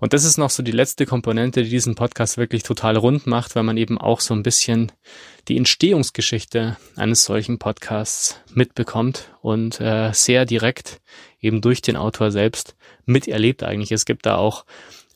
Und 0.01 0.13
das 0.13 0.25
ist 0.25 0.39
noch 0.39 0.51
so 0.51 0.63
die 0.63 0.73
letzte 0.73 1.07
Komponente, 1.07 1.65
die 1.65 1.71
diesen 1.71 1.97
Podcast 1.97 2.39
wirklich 2.39 2.63
total 2.63 2.97
rund 2.97 3.27
macht, 3.27 3.57
weil 3.57 3.65
man 3.65 3.77
eben 3.77 3.99
auch 3.99 4.21
so 4.21 4.33
ein 4.33 4.45
bisschen 4.45 4.93
die 5.49 5.57
Entstehungsgeschichte 5.57 6.77
eines 6.95 7.25
solchen 7.25 7.59
Podcasts 7.59 8.37
mitbekommt 8.55 9.31
und 9.41 9.81
äh, 9.81 10.13
sehr 10.13 10.45
direkt 10.45 11.01
eben 11.41 11.61
durch 11.61 11.83
den 11.83 11.97
Autor 11.97 12.31
selbst 12.31 12.77
miterlebt 13.07 13.65
eigentlich. 13.65 13.91
Es 13.91 14.05
gibt 14.05 14.27
da 14.27 14.37
auch 14.37 14.65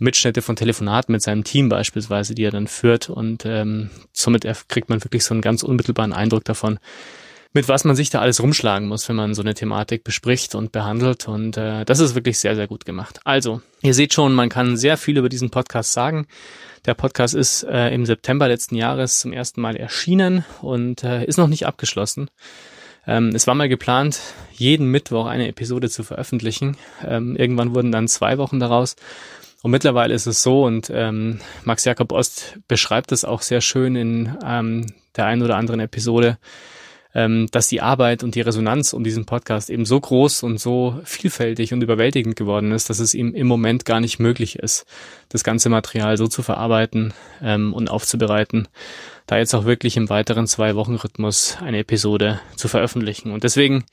Mitschnitte 0.03 0.43
von 0.43 0.57
Telefonaten 0.57 1.13
mit 1.13 1.23
seinem 1.23 1.45
Team 1.45 1.69
beispielsweise, 1.69 2.35
die 2.35 2.45
er 2.45 2.51
dann 2.51 2.67
führt 2.67 3.09
und 3.09 3.47
ähm, 3.47 3.91
somit 4.13 4.47
kriegt 4.69 4.89
man 4.89 5.03
wirklich 5.03 5.25
so 5.25 5.35
einen 5.35 5.41
ganz 5.41 5.63
unmittelbaren 5.63 6.13
Eindruck 6.13 6.45
davon, 6.45 6.79
mit 7.53 7.69
was 7.69 7.85
man 7.85 7.97
sich 7.97 8.11
da 8.11 8.21
alles 8.21 8.43
rumschlagen 8.43 8.89
muss, 8.89 9.09
wenn 9.09 9.17
man 9.17 9.35
so 9.35 9.43
eine 9.43 9.55
Thematik 9.55 10.05
bespricht 10.05 10.55
und 10.55 10.73
behandelt. 10.73 11.29
Und 11.29 11.57
äh, 11.57 11.85
das 11.85 12.01
ist 12.01 12.15
wirklich 12.15 12.39
sehr, 12.39 12.57
sehr 12.57 12.67
gut 12.67 12.85
gemacht. 12.85 13.21
Also, 13.25 13.61
ihr 13.83 13.95
seht 13.95 14.15
schon, 14.15 14.33
man 14.33 14.49
kann 14.49 14.77
sehr 14.77 14.97
viel 14.97 15.19
über 15.19 15.29
diesen 15.29 15.51
Podcast 15.51 15.93
sagen. 15.93 16.27
Der 16.87 16.95
Podcast 16.95 17.35
ist 17.35 17.63
äh, 17.65 17.91
im 17.91 18.07
September 18.07 18.49
letzten 18.49 18.75
Jahres 18.75 19.21
zum 19.21 19.33
ersten 19.33 19.61
Mal 19.61 19.77
erschienen 19.77 20.45
und 20.63 21.05
äh, 21.05 21.25
ist 21.25 21.37
noch 21.37 21.47
nicht 21.47 21.67
abgeschlossen. 21.67 22.29
Ähm, 23.07 23.31
es 23.35 23.47
war 23.47 23.55
mal 23.55 23.69
geplant, 23.69 24.21
jeden 24.53 24.87
Mittwoch 24.87 25.27
eine 25.27 25.49
Episode 25.49 25.91
zu 25.91 26.05
veröffentlichen. 26.05 26.77
Ähm, 27.05 27.37
irgendwann 27.37 27.75
wurden 27.75 27.93
dann 27.93 28.09
zwei 28.09 28.39
Wochen 28.39 28.61
daraus. 28.61 28.97
Und 29.63 29.71
mittlerweile 29.71 30.15
ist 30.15 30.27
es 30.27 30.43
so, 30.43 30.65
und 30.65 30.91
ähm, 30.93 31.41
Max 31.65 31.85
Jakob 31.85 32.13
Ost 32.13 32.59
beschreibt 32.67 33.13
es 33.13 33.25
auch 33.25 33.43
sehr 33.43 33.61
schön 33.61 33.95
in 33.95 34.37
ähm, 34.45 34.87
der 35.17 35.27
einen 35.27 35.43
oder 35.43 35.57
anderen 35.57 35.81
Episode, 35.81 36.39
ähm, 37.15 37.47
dass 37.53 37.69
die 37.69 37.81
Arbeit 37.81 38.25
und 38.25 38.35
die 38.35 38.41
Resonanz 38.41 38.93
um 38.93 39.05
diesen 39.05 39.27
Podcast 39.27 39.71
eben 39.71 39.85
so 39.85 40.01
groß 40.01 40.43
und 40.43 40.59
so 40.59 41.01
vielfältig 41.05 41.73
und 41.73 41.83
überwältigend 41.83 42.37
geworden 42.37 42.73
ist, 42.73 42.91
dass 42.91 42.99
es 42.99 43.15
ihm 43.15 43.35
im 43.35 43.47
Moment 43.47 43.85
gar 43.85 44.01
nicht 44.01 44.19
möglich 44.19 44.59
ist, 44.59 44.85
das 45.29 45.45
ganze 45.45 45.69
Material 45.69 46.17
so 46.17 46.27
zu 46.27 46.43
verarbeiten 46.43 47.13
ähm, 47.43 47.73
und 47.75 47.91
aufzubereiten, 47.91 48.67
da 49.27 49.39
jetzt 49.39 49.55
auch 49.55 49.65
wirklich 49.65 49.97
im 49.97 50.09
weiteren 50.09 50.47
Zwei-Wochen-Rhythmus 50.47 51.59
eine 51.61 51.79
Episode 51.79 52.41
zu 52.57 52.67
veröffentlichen. 52.67 53.31
Und 53.31 53.45
deswegen 53.45 53.85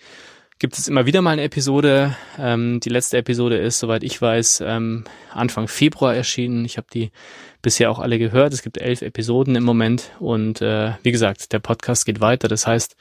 gibt 0.60 0.78
es 0.78 0.90
immer 0.90 1.06
wieder 1.06 1.22
mal 1.22 1.32
eine 1.32 1.44
Episode. 1.44 2.16
Ähm, 2.38 2.82
die 2.82 2.90
letzte 2.90 3.18
Episode 3.18 3.58
ist, 3.58 3.80
soweit 3.80 4.04
ich 4.04 4.22
weiß, 4.22 4.62
ähm, 4.66 5.06
Anfang 5.32 5.70
Februar 5.70 6.14
erschienen. 6.14 6.66
Ich 6.66 6.76
habe 6.78 6.88
die 6.94 7.12
bisher 7.62 7.90
auch 7.90 8.00
alle 8.00 8.20
gehört. 8.20 8.54
Es 8.54 8.62
gibt 8.62 8.78
elf 8.78 9.02
Episoden 9.02 9.56
im 9.56 9.64
Moment 9.64 10.12
und 10.20 10.62
äh, 10.62 10.94
wie 11.02 11.14
gesagt, 11.14 11.54
der 11.54 11.60
Podcast 11.60 12.06
geht 12.06 12.20
weiter. 12.20 12.50
Das 12.50 12.68
heißt, 12.68 12.98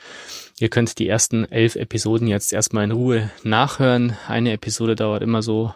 ihr 0.60 0.68
könnt 0.68 0.98
die 1.00 1.08
ersten 1.08 1.50
elf 1.50 1.74
Episoden 1.74 2.28
jetzt 2.28 2.52
erstmal 2.52 2.84
in 2.84 2.92
Ruhe 2.92 3.30
nachhören. 3.42 4.16
Eine 4.28 4.52
Episode 4.52 4.94
dauert 4.94 5.22
immer 5.22 5.42
so 5.42 5.74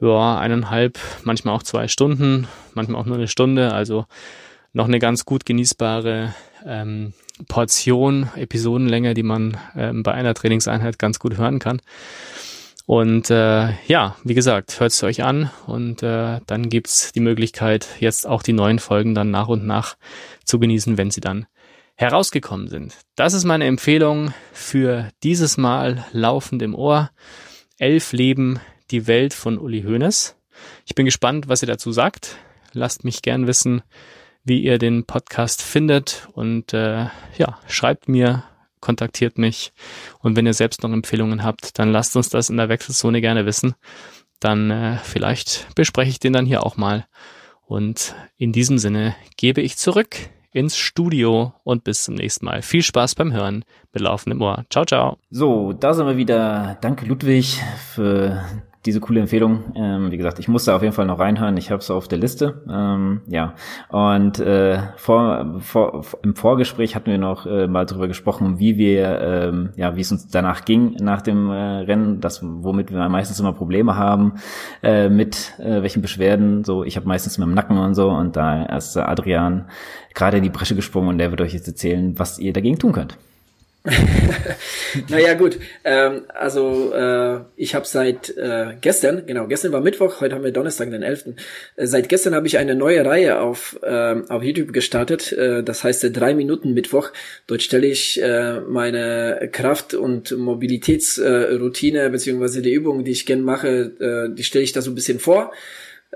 ja, 0.00 0.38
eineinhalb, 0.38 0.98
manchmal 1.22 1.54
auch 1.54 1.62
zwei 1.62 1.86
Stunden, 1.86 2.48
manchmal 2.74 3.00
auch 3.00 3.06
nur 3.06 3.16
eine 3.16 3.28
Stunde. 3.28 3.72
Also 3.72 4.06
noch 4.72 4.86
eine 4.86 4.98
ganz 4.98 5.24
gut 5.24 5.46
genießbare 5.46 6.34
ähm, 6.66 7.14
Portion, 7.48 8.30
Episodenlänge, 8.36 9.14
die 9.14 9.22
man 9.22 9.56
ähm, 9.76 10.02
bei 10.02 10.12
einer 10.12 10.34
Trainingseinheit 10.34 10.98
ganz 10.98 11.18
gut 11.18 11.36
hören 11.36 11.58
kann. 11.58 11.80
Und 12.86 13.30
äh, 13.30 13.72
ja, 13.88 14.16
wie 14.22 14.34
gesagt, 14.34 14.78
hört 14.78 14.92
es 14.92 15.02
euch 15.02 15.24
an 15.24 15.50
und 15.66 16.04
äh, 16.04 16.40
dann 16.46 16.68
gibt's 16.68 17.12
die 17.12 17.20
Möglichkeit, 17.20 17.88
jetzt 17.98 18.26
auch 18.28 18.44
die 18.44 18.52
neuen 18.52 18.78
Folgen 18.78 19.14
dann 19.14 19.32
nach 19.32 19.48
und 19.48 19.66
nach 19.66 19.96
zu 20.44 20.60
genießen, 20.60 20.96
wenn 20.96 21.10
sie 21.10 21.20
dann 21.20 21.46
herausgekommen 21.96 22.68
sind. 22.68 22.96
Das 23.16 23.34
ist 23.34 23.44
meine 23.44 23.64
Empfehlung 23.64 24.32
für 24.52 25.08
dieses 25.24 25.56
Mal 25.56 26.06
laufend 26.12 26.62
im 26.62 26.74
Ohr. 26.74 27.10
Elf 27.78 28.12
Leben, 28.12 28.60
die 28.90 29.06
Welt 29.06 29.34
von 29.34 29.58
Uli 29.58 29.82
Hoeneß. 29.82 30.36
Ich 30.86 30.94
bin 30.94 31.06
gespannt, 31.06 31.48
was 31.48 31.62
ihr 31.62 31.68
dazu 31.68 31.90
sagt. 31.90 32.36
Lasst 32.72 33.04
mich 33.04 33.22
gern 33.22 33.46
wissen, 33.46 33.82
wie 34.46 34.62
ihr 34.62 34.78
den 34.78 35.04
Podcast 35.04 35.60
findet 35.60 36.28
und 36.32 36.72
äh, 36.72 37.06
ja, 37.36 37.58
schreibt 37.66 38.08
mir, 38.08 38.44
kontaktiert 38.80 39.38
mich 39.38 39.72
und 40.20 40.36
wenn 40.36 40.46
ihr 40.46 40.54
selbst 40.54 40.82
noch 40.82 40.92
Empfehlungen 40.92 41.42
habt, 41.42 41.78
dann 41.78 41.90
lasst 41.90 42.16
uns 42.16 42.28
das 42.28 42.48
in 42.48 42.56
der 42.56 42.68
Wechselzone 42.68 43.20
gerne 43.20 43.44
wissen. 43.44 43.74
Dann 44.40 44.70
äh, 44.70 44.98
vielleicht 45.02 45.74
bespreche 45.74 46.10
ich 46.10 46.20
den 46.20 46.32
dann 46.32 46.46
hier 46.46 46.64
auch 46.64 46.76
mal. 46.76 47.06
Und 47.66 48.14
in 48.36 48.52
diesem 48.52 48.78
Sinne 48.78 49.16
gebe 49.36 49.60
ich 49.60 49.76
zurück 49.76 50.16
ins 50.52 50.76
Studio 50.76 51.52
und 51.64 51.82
bis 51.84 52.04
zum 52.04 52.14
nächsten 52.14 52.46
Mal. 52.46 52.62
Viel 52.62 52.82
Spaß 52.82 53.16
beim 53.16 53.32
Hören 53.32 53.64
mit 53.92 54.02
laufendem 54.02 54.40
Ohr. 54.40 54.64
Ciao, 54.70 54.84
ciao. 54.84 55.18
So, 55.30 55.72
da 55.72 55.92
sind 55.92 56.06
wir 56.06 56.16
wieder. 56.16 56.78
Danke 56.80 57.04
Ludwig 57.06 57.60
für 57.92 58.44
diese 58.86 59.00
coole 59.00 59.20
Empfehlung. 59.20 59.72
Ähm, 59.74 60.10
wie 60.10 60.16
gesagt, 60.16 60.38
ich 60.38 60.48
musste 60.48 60.74
auf 60.74 60.82
jeden 60.82 60.94
Fall 60.94 61.06
noch 61.06 61.18
reinhören. 61.18 61.56
Ich 61.56 61.70
habe 61.70 61.80
es 61.80 61.90
auf 61.90 62.08
der 62.08 62.18
Liste. 62.18 62.62
Ähm, 62.70 63.20
ja. 63.26 63.54
Und 63.88 64.38
äh, 64.38 64.78
vor, 64.96 65.56
vor, 65.60 66.04
im 66.22 66.34
Vorgespräch 66.34 66.94
hatten 66.94 67.10
wir 67.10 67.18
noch 67.18 67.46
äh, 67.46 67.66
mal 67.66 67.84
drüber 67.84 68.08
gesprochen, 68.08 68.58
wie 68.58 68.78
wir, 68.78 69.20
ähm, 69.20 69.70
ja, 69.76 69.96
wie 69.96 70.00
es 70.00 70.12
uns 70.12 70.28
danach 70.28 70.64
ging 70.64 70.96
nach 71.00 71.22
dem 71.22 71.50
äh, 71.50 71.54
Rennen, 71.54 72.20
das, 72.20 72.40
womit 72.42 72.92
wir 72.92 73.08
meistens 73.08 73.40
immer 73.40 73.52
Probleme 73.52 73.96
haben, 73.96 74.34
äh, 74.82 75.08
mit 75.08 75.54
äh, 75.58 75.82
welchen 75.82 76.02
Beschwerden. 76.02 76.64
So, 76.64 76.84
ich 76.84 76.96
habe 76.96 77.08
meistens 77.08 77.38
mit 77.38 77.46
dem 77.46 77.54
Nacken 77.54 77.78
und 77.78 77.94
so. 77.94 78.08
Und 78.08 78.36
da 78.36 78.64
ist 78.64 78.96
Adrian 78.96 79.66
gerade 80.14 80.38
in 80.38 80.42
die 80.42 80.50
Bresche 80.50 80.74
gesprungen 80.74 81.08
und 81.08 81.18
der 81.18 81.30
wird 81.30 81.40
euch 81.40 81.52
jetzt 81.52 81.68
erzählen, 81.68 82.18
was 82.18 82.38
ihr 82.38 82.52
dagegen 82.52 82.78
tun 82.78 82.92
könnt. 82.92 83.18
naja, 85.08 85.34
gut. 85.34 85.58
Ähm, 85.84 86.22
also 86.28 86.92
äh, 86.92 87.40
ich 87.56 87.74
habe 87.74 87.86
seit 87.86 88.36
äh, 88.36 88.74
gestern, 88.80 89.26
genau, 89.26 89.46
gestern 89.46 89.72
war 89.72 89.80
Mittwoch, 89.80 90.20
heute 90.20 90.34
haben 90.34 90.44
wir 90.44 90.50
Donnerstag, 90.50 90.90
den 90.90 91.02
11. 91.02 91.26
Äh, 91.76 91.86
seit 91.86 92.08
gestern 92.08 92.34
habe 92.34 92.46
ich 92.46 92.58
eine 92.58 92.74
neue 92.74 93.04
Reihe 93.04 93.40
auf, 93.40 93.78
äh, 93.82 94.16
auf 94.28 94.42
YouTube 94.42 94.72
gestartet. 94.72 95.32
Äh, 95.32 95.62
das 95.62 95.84
heißt 95.84 96.04
äh, 96.04 96.10
drei 96.10 96.34
Minuten 96.34 96.74
Mittwoch. 96.74 97.10
Dort 97.46 97.62
stelle 97.62 97.86
ich 97.86 98.20
äh, 98.20 98.60
meine 98.60 99.48
Kraft- 99.52 99.94
und 99.94 100.36
Mobilitätsroutine 100.36 102.06
äh, 102.06 102.10
beziehungsweise 102.10 102.62
die 102.62 102.72
Übungen, 102.72 103.04
die 103.04 103.12
ich 103.12 103.26
gern 103.26 103.42
mache, 103.42 104.28
äh, 104.28 104.34
die 104.34 104.44
stelle 104.44 104.64
ich 104.64 104.72
da 104.72 104.82
so 104.82 104.90
ein 104.90 104.96
bisschen 104.96 105.20
vor. 105.20 105.52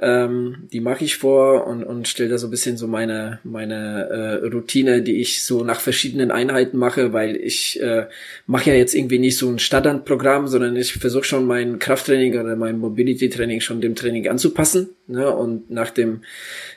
Ähm, 0.03 0.66
die 0.72 0.80
mache 0.80 1.05
ich 1.05 1.18
vor 1.18 1.66
und, 1.66 1.84
und 1.84 2.09
stelle 2.09 2.30
da 2.30 2.38
so 2.38 2.46
ein 2.46 2.51
bisschen 2.51 2.78
so 2.78 2.86
meine, 2.86 3.38
meine 3.44 4.09
äh, 4.09 4.46
Routine, 4.46 5.03
die 5.03 5.20
ich 5.20 5.42
so 5.42 5.62
nach 5.62 5.78
verschiedenen 5.78 6.30
Einheiten 6.30 6.78
mache, 6.78 7.12
weil 7.12 7.36
ich 7.36 7.78
äh, 7.82 8.07
mache 8.46 8.70
ja 8.70 8.76
jetzt 8.76 8.94
irgendwie 8.94 9.18
nicht 9.18 9.36
so 9.36 9.51
ein 9.51 9.59
Standardprogramm, 9.59 10.48
sondern 10.48 10.74
ich 10.74 10.94
versuche 10.94 11.24
schon 11.24 11.44
mein 11.44 11.78
Krafttraining 11.78 12.32
oder 12.40 12.57
mein 12.57 12.78
Mobility-Training 12.78 13.61
schon 13.61 13.82
dem 13.82 13.94
Training 13.94 14.26
anzupassen. 14.26 14.88
Ne? 15.07 15.30
Und 15.30 15.70
nach 15.70 15.90
dem, 15.90 16.22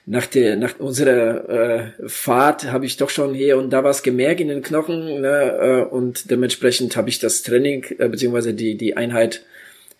nach 0.05 0.25
der, 0.25 0.57
nach 0.57 0.77
unserer 0.79 1.49
äh, 1.49 2.09
Fahrt 2.09 2.73
habe 2.73 2.85
ich 2.85 2.97
doch 2.97 3.09
schon 3.09 3.33
hier 3.33 3.57
und 3.57 3.69
da 3.69 3.85
was 3.85 4.03
gemerkt 4.03 4.41
in 4.41 4.49
den 4.49 4.61
Knochen 4.61 5.21
ne? 5.21 5.59
äh, 5.61 5.81
und 5.81 6.29
dementsprechend 6.29 6.97
habe 6.97 7.07
ich 7.07 7.19
das 7.19 7.41
Training 7.41 7.85
äh, 7.99 8.09
beziehungsweise 8.09 8.53
die 8.53 8.75
die 8.75 8.97
Einheit, 8.97 9.43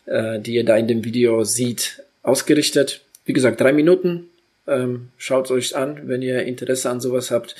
äh, 0.08 0.42
die 0.42 0.56
ihr 0.56 0.66
da 0.66 0.76
in 0.76 0.90
dem 0.90 1.06
Video 1.06 1.46
seht, 1.46 2.04
ausgerichtet 2.22 3.03
wie 3.26 3.34
gesagt, 3.34 3.60
drei 3.62 3.74
Minuten. 3.74 4.30
Ähm, 4.68 5.10
Schaut 5.18 5.52
euch 5.52 5.76
an, 5.76 6.02
wenn 6.06 6.22
ihr 6.22 6.44
Interesse 6.44 6.90
an 6.90 7.02
sowas 7.02 7.32
habt. 7.32 7.56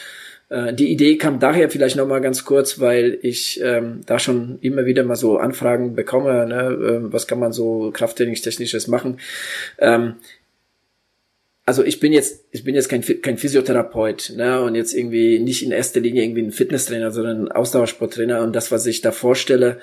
Äh, 0.50 0.74
die 0.74 0.92
Idee 0.92 1.18
kam 1.18 1.40
daher 1.40 1.70
vielleicht 1.70 1.96
nochmal 1.96 2.22
ganz 2.22 2.46
kurz, 2.46 2.80
weil 2.80 3.18
ich 3.22 3.60
ähm, 3.62 4.02
da 4.06 4.20
schon 4.20 4.60
immer 4.62 4.86
wieder 4.86 5.04
mal 5.04 5.16
so 5.16 5.38
Anfragen 5.38 5.96
bekomme, 5.96 6.46
ne? 6.46 6.62
äh, 6.62 7.14
was 7.14 7.28
kann 7.28 7.40
man 7.40 7.52
so 7.54 7.92
krafttrainingstechnisches 7.92 8.88
machen. 8.88 9.20
Ähm, 9.80 10.16
also 11.66 11.84
ich 11.84 12.00
bin 12.00 12.12
jetzt, 12.12 12.44
ich 12.52 12.64
bin 12.64 12.76
jetzt 12.76 12.90
kein, 12.90 13.02
kein 13.22 13.38
Physiotherapeut, 13.38 14.34
ne, 14.36 14.62
und 14.62 14.76
jetzt 14.76 14.94
irgendwie 14.94 15.40
nicht 15.40 15.64
in 15.64 15.72
erster 15.72 16.02
Linie 16.02 16.24
irgendwie 16.24 16.42
ein 16.42 16.52
Fitnesstrainer, 16.52 17.12
sondern 17.12 17.46
ein 17.46 17.52
Ausdauersporttrainer 17.52 18.42
und 18.42 18.54
das, 18.54 18.72
was 18.72 18.86
ich 18.86 19.02
da 19.02 19.12
vorstelle, 19.12 19.80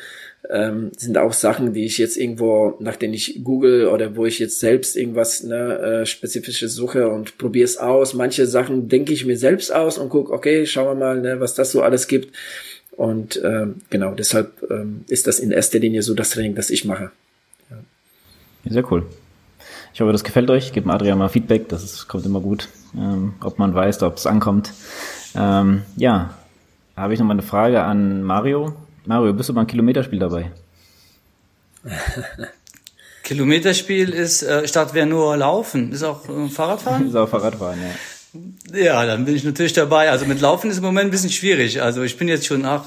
ähm, 0.49 0.91
sind 0.97 1.17
auch 1.17 1.33
Sachen, 1.33 1.73
die 1.73 1.85
ich 1.85 1.99
jetzt 1.99 2.17
irgendwo, 2.17 2.77
nachdem 2.81 3.13
ich 3.13 3.41
google 3.45 3.87
oder 3.87 4.17
wo 4.17 4.27
ich 4.27 4.39
jetzt 4.39 4.61
selbst 4.61 4.97
irgendwas 4.97 5.43
ne, 5.43 5.79
äh, 6.03 6.07
spezifisches 6.07 6.75
suche 6.75 7.09
und 7.09 7.39
probiere 7.39 7.65
es 7.65 7.79
aus. 7.79 8.15
Manche 8.15 8.47
Sachen 8.47 8.89
denke 8.89 9.13
ich 9.13 9.25
mir 9.25 9.37
selbst 9.37 9.73
aus 9.73 9.99
und 9.99 10.09
guck, 10.09 10.31
okay, 10.31 10.67
schauen 10.67 10.87
wir 10.87 10.95
mal, 10.95 11.21
ne, 11.21 11.41
was 11.41 11.55
das 11.55 11.73
so 11.73 11.83
alles 11.83 12.09
gibt. 12.09 12.35
Und 12.93 13.41
ähm, 13.43 13.77
genau, 13.89 14.15
deshalb 14.15 14.51
ähm, 14.71 15.05
ist 15.09 15.27
das 15.27 15.39
in 15.41 15.53
erster 15.53 15.79
Linie 15.79 16.03
so 16.03 16.15
das 16.15 16.31
Training, 16.31 16.55
das 16.55 16.71
ich 16.71 16.85
mache. 16.85 17.11
Ja. 17.71 17.77
Sehr 18.71 18.93
cool. 18.93 19.05
Ich 19.93 20.01
hoffe, 20.01 20.13
das 20.13 20.25
gefällt 20.25 20.51
euch. 20.51 20.73
Gebt 20.73 20.89
Adrian 20.89 21.19
mal 21.19 21.29
Feedback, 21.29 21.69
das 21.69 21.83
ist, 21.83 22.09
kommt 22.09 22.25
immer 22.27 22.41
gut, 22.41 22.69
ähm, 22.97 23.35
ob 23.41 23.59
man 23.59 23.75
weiß, 23.75 24.03
ob 24.03 24.17
es 24.17 24.27
ankommt. 24.27 24.73
Ähm, 25.35 25.83
ja, 25.97 26.35
habe 26.97 27.15
ich 27.15 27.21
noch 27.21 27.27
mal 27.27 27.33
eine 27.33 27.43
Frage 27.43 27.83
an 27.83 28.23
Mario. 28.23 28.75
Mario, 29.07 29.33
bist 29.33 29.49
du 29.49 29.55
beim 29.55 29.67
Kilometerspiel 29.67 30.19
dabei? 30.19 30.53
Kilometerspiel 33.23 34.11
ist 34.11 34.43
äh, 34.43 34.67
statt 34.67 34.91
wer 34.93 35.07
nur 35.07 35.37
laufen, 35.37 35.93
ist 35.93 36.03
auch 36.03 36.29
äh, 36.29 36.49
Fahrradfahren? 36.49 37.07
ist 37.09 37.17
auch 37.17 37.29
Fahrradfahren, 37.29 37.81
ja. 37.81 37.91
Ja, 38.73 39.05
dann 39.07 39.25
bin 39.25 39.35
ich 39.35 39.43
natürlich 39.43 39.73
dabei. 39.73 40.11
Also 40.11 40.25
mit 40.25 40.41
Laufen 40.41 40.71
ist 40.71 40.79
im 40.79 40.85
Moment 40.85 41.09
ein 41.09 41.11
bisschen 41.11 41.31
schwierig. 41.31 41.83
Also 41.83 42.03
ich 42.03 42.17
bin 42.17 42.29
jetzt 42.29 42.47
schon 42.47 42.63
nach 42.63 42.85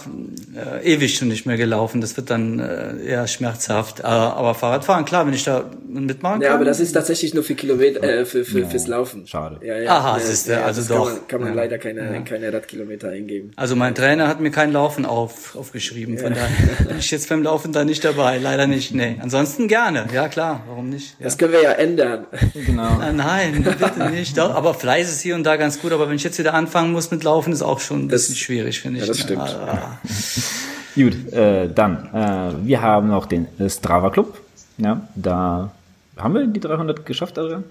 äh, 0.55 0.93
ewig 0.93 1.17
schon 1.17 1.27
nicht 1.27 1.45
mehr 1.45 1.57
gelaufen. 1.57 1.99
Das 1.99 2.15
wird 2.15 2.29
dann 2.29 2.59
äh, 2.59 3.03
eher 3.03 3.27
schmerzhaft. 3.27 3.99
Äh, 3.99 4.03
aber 4.03 4.55
Fahrradfahren, 4.55 5.03
klar, 5.03 5.27
wenn 5.27 5.33
ich 5.33 5.43
da 5.43 5.69
mitmachen 5.85 6.39
kann. 6.39 6.41
Ja, 6.41 6.55
aber 6.55 6.63
das 6.63 6.79
ist 6.79 6.93
tatsächlich 6.93 7.33
nur 7.33 7.43
für 7.43 7.55
Kilometer, 7.55 8.01
äh, 8.01 8.25
für, 8.25 8.45
für, 8.45 8.61
ja, 8.61 8.67
fürs 8.67 8.87
Laufen. 8.87 9.27
Schade. 9.27 9.59
Ja, 9.65 9.77
ja. 9.77 9.97
Aha, 9.97 10.17
ja, 10.17 10.23
ist, 10.23 10.47
ja, 10.47 10.63
also 10.63 10.81
doch. 10.81 11.05
Kann 11.05 11.13
man, 11.13 11.27
kann 11.27 11.41
man 11.41 11.49
ja. 11.49 11.55
leider 11.55 11.77
keine, 11.77 12.23
keine 12.23 12.53
Radkilometer 12.53 13.09
eingeben. 13.09 13.51
Also 13.57 13.75
mein 13.75 13.95
Trainer 13.95 14.29
hat 14.29 14.39
mir 14.39 14.51
kein 14.51 14.71
Laufen 14.71 15.05
auf, 15.05 15.57
aufgeschrieben. 15.57 16.17
Von 16.17 16.35
daher 16.35 16.85
bin 16.87 16.99
ich 16.99 17.11
jetzt 17.11 17.27
beim 17.27 17.43
Laufen 17.43 17.73
da 17.73 17.83
nicht 17.83 18.05
dabei. 18.05 18.37
Leider 18.37 18.65
nicht. 18.65 18.93
Nee. 18.93 19.17
Ansonsten 19.21 19.67
gerne. 19.67 20.07
Ja, 20.13 20.29
klar. 20.29 20.63
Warum 20.67 20.89
nicht? 20.89 21.17
Das 21.19 21.37
können 21.37 21.51
wir 21.51 21.63
ja 21.63 21.71
ändern. 21.71 22.27
Genau. 22.53 23.01
Nein, 23.13 23.63
bitte 23.63 24.09
nicht. 24.09 24.37
Doch, 24.37 24.55
aber 24.55 24.73
Fleiß 24.73 25.11
ist 25.11 25.21
hier 25.21 25.32
und 25.33 25.43
da 25.43 25.55
ganz 25.57 25.81
gut. 25.81 25.91
Aber 25.91 26.07
wenn 26.07 26.15
ich 26.15 26.23
jetzt 26.23 26.39
wieder 26.39 26.53
anfangen 26.53 26.91
muss 26.91 27.11
mit 27.11 27.23
Laufen, 27.23 27.53
ist 27.53 27.61
auch 27.61 27.79
schon 27.79 28.05
ein 28.05 28.07
bisschen 28.07 28.35
das, 28.35 28.39
schwierig, 28.39 28.81
finde 28.81 28.99
ich. 28.99 29.05
Ja, 29.05 29.07
das 29.07 29.19
stimmt. 29.19 29.41
Ah, 29.41 29.99
Gut, 30.95 31.33
äh, 31.33 31.69
dann, 31.73 32.09
äh, 32.13 32.67
wir 32.67 32.81
haben 32.81 33.07
noch 33.07 33.25
den 33.25 33.47
Strava 33.67 34.11
Club. 34.11 34.39
Ja, 34.77 35.07
da 35.15 35.71
haben 36.17 36.33
wir 36.35 36.45
die 36.45 36.59
300 36.59 37.05
geschafft, 37.05 37.37
Adrian? 37.39 37.63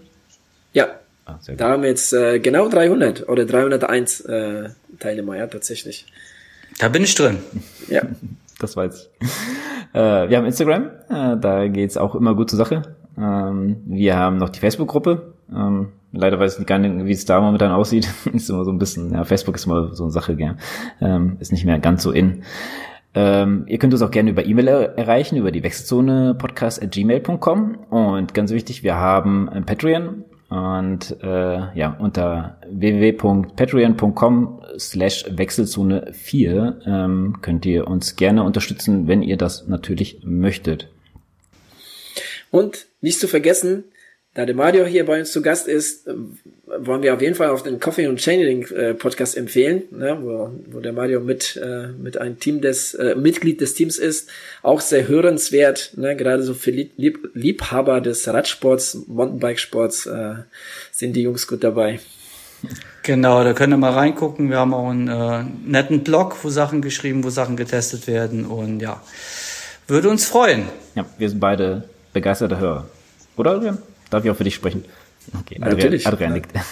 Ja, 0.72 0.88
ah, 1.26 1.38
da 1.56 1.70
haben 1.70 1.82
wir 1.82 1.90
jetzt 1.90 2.12
äh, 2.12 2.40
genau 2.40 2.68
300 2.68 3.28
oder 3.28 3.44
301 3.44 4.20
äh, 4.22 4.70
Teilnehmer, 4.98 5.36
ja, 5.36 5.46
tatsächlich. 5.46 6.06
Da 6.78 6.88
bin 6.88 7.04
ich 7.04 7.14
drin. 7.14 7.38
Ja. 7.88 8.02
das 8.58 8.76
weiß 8.76 9.08
ich. 9.20 9.28
Äh, 9.94 10.28
wir 10.28 10.36
haben 10.38 10.46
Instagram, 10.46 10.90
äh, 11.08 11.36
da 11.38 11.68
geht's 11.68 11.96
auch 11.96 12.14
immer 12.14 12.34
gut 12.34 12.50
zur 12.50 12.56
Sache. 12.56 12.82
Ähm, 13.18 13.82
wir 13.86 14.16
haben 14.16 14.38
noch 14.38 14.48
die 14.48 14.60
Facebook-Gruppe. 14.60 15.34
Ähm, 15.54 15.88
leider 16.12 16.38
weiß 16.38 16.58
ich 16.58 16.66
gar 16.66 16.78
nicht, 16.78 17.04
wie 17.04 17.12
es 17.12 17.24
da 17.24 17.40
momentan 17.40 17.72
aussieht. 17.72 18.08
ist 18.32 18.50
immer 18.50 18.64
so 18.64 18.72
ein 18.72 18.78
bisschen, 18.78 19.12
ja, 19.12 19.24
Facebook 19.24 19.56
ist 19.56 19.66
immer 19.66 19.94
so 19.94 20.04
eine 20.04 20.12
Sache, 20.12 20.36
gell? 20.36 20.56
Ähm, 21.00 21.36
ist 21.40 21.52
nicht 21.52 21.64
mehr 21.64 21.78
ganz 21.78 22.02
so 22.02 22.10
in. 22.10 22.42
Ähm, 23.14 23.64
ihr 23.66 23.78
könnt 23.78 23.92
uns 23.92 24.02
auch 24.02 24.10
gerne 24.10 24.30
über 24.30 24.44
E-Mail 24.44 24.68
erreichen, 24.68 25.36
über 25.36 25.50
die 25.50 25.62
Wechselzone 25.62 26.34
podcast 26.34 26.82
at 26.82 26.92
gmail.com. 26.92 27.74
Und 27.90 28.34
ganz 28.34 28.50
wichtig, 28.52 28.82
wir 28.82 28.96
haben 28.96 29.48
ein 29.48 29.66
Patreon. 29.66 30.24
Und 30.48 31.16
äh, 31.22 31.78
ja, 31.78 31.96
unter 31.98 32.58
www.patreon.com 32.70 34.60
slash 34.78 35.24
Wechselzone 35.30 36.12
4 36.12 36.80
ähm, 36.84 37.38
könnt 37.40 37.64
ihr 37.64 37.86
uns 37.86 38.16
gerne 38.16 38.42
unterstützen, 38.42 39.08
wenn 39.08 39.22
ihr 39.22 39.38
das 39.38 39.66
natürlich 39.66 40.20
möchtet. 40.24 40.88
Und 42.52 42.86
nicht 43.00 43.18
zu 43.18 43.26
vergessen, 43.26 43.84
da 44.34 44.46
der 44.46 44.54
Mario 44.54 44.84
hier 44.86 45.04
bei 45.04 45.20
uns 45.20 45.32
zu 45.32 45.42
Gast 45.42 45.68
ist, 45.68 46.06
äh, 46.06 46.14
wollen 46.78 47.02
wir 47.02 47.12
auf 47.12 47.20
jeden 47.20 47.34
Fall 47.34 47.48
auf 47.48 47.62
den 47.62 47.80
Coffee 47.80 48.06
und 48.06 48.18
Chaining 48.18 48.66
äh, 48.68 48.94
Podcast 48.94 49.36
empfehlen, 49.36 49.82
ne, 49.90 50.18
wo, 50.20 50.50
wo 50.70 50.80
der 50.80 50.92
Mario 50.92 51.20
mit 51.20 51.60
äh, 51.62 51.88
mit 51.88 52.16
einem 52.16 52.38
Team 52.38 52.60
des 52.60 52.94
äh, 52.94 53.14
Mitglied 53.14 53.60
des 53.60 53.74
Teams 53.74 53.98
ist, 53.98 54.30
auch 54.62 54.80
sehr 54.80 55.08
hörenswert, 55.08 55.92
ne, 55.96 56.16
gerade 56.16 56.42
so 56.42 56.54
für 56.54 56.70
Lieb 56.70 57.30
Liebhaber 57.34 58.00
des 58.00 58.26
Radsports, 58.28 59.06
Mountainbikesports 59.06 60.06
äh, 60.06 60.34
sind 60.92 61.14
die 61.14 61.22
Jungs 61.22 61.46
gut 61.46 61.62
dabei. 61.64 62.00
Genau, 63.02 63.42
da 63.42 63.52
könnt 63.54 63.74
ihr 63.74 63.76
mal 63.76 63.92
reingucken. 63.92 64.48
Wir 64.48 64.58
haben 64.58 64.72
auch 64.72 64.88
einen 64.88 65.08
äh, 65.08 65.44
netten 65.66 66.04
Blog, 66.04 66.36
wo 66.42 66.48
Sachen 66.48 66.80
geschrieben, 66.80 67.24
wo 67.24 67.30
Sachen 67.30 67.56
getestet 67.56 68.06
werden 68.06 68.46
und 68.46 68.80
ja, 68.80 69.02
würde 69.88 70.08
uns 70.08 70.24
freuen. 70.24 70.68
Ja, 70.94 71.04
wir 71.18 71.28
sind 71.28 71.40
beide 71.40 71.88
begeisterte 72.12 72.58
Hörer. 72.58 72.86
Oder 73.36 73.52
Adrian? 73.52 73.78
Darf 74.10 74.24
ich 74.24 74.30
auch 74.30 74.36
für 74.36 74.44
dich 74.44 74.54
sprechen? 74.54 74.84
Okay, 75.40 75.56
Adrian, 75.60 75.76
Natürlich. 75.76 76.06
Adrian 76.06 76.32
nickt. 76.32 76.52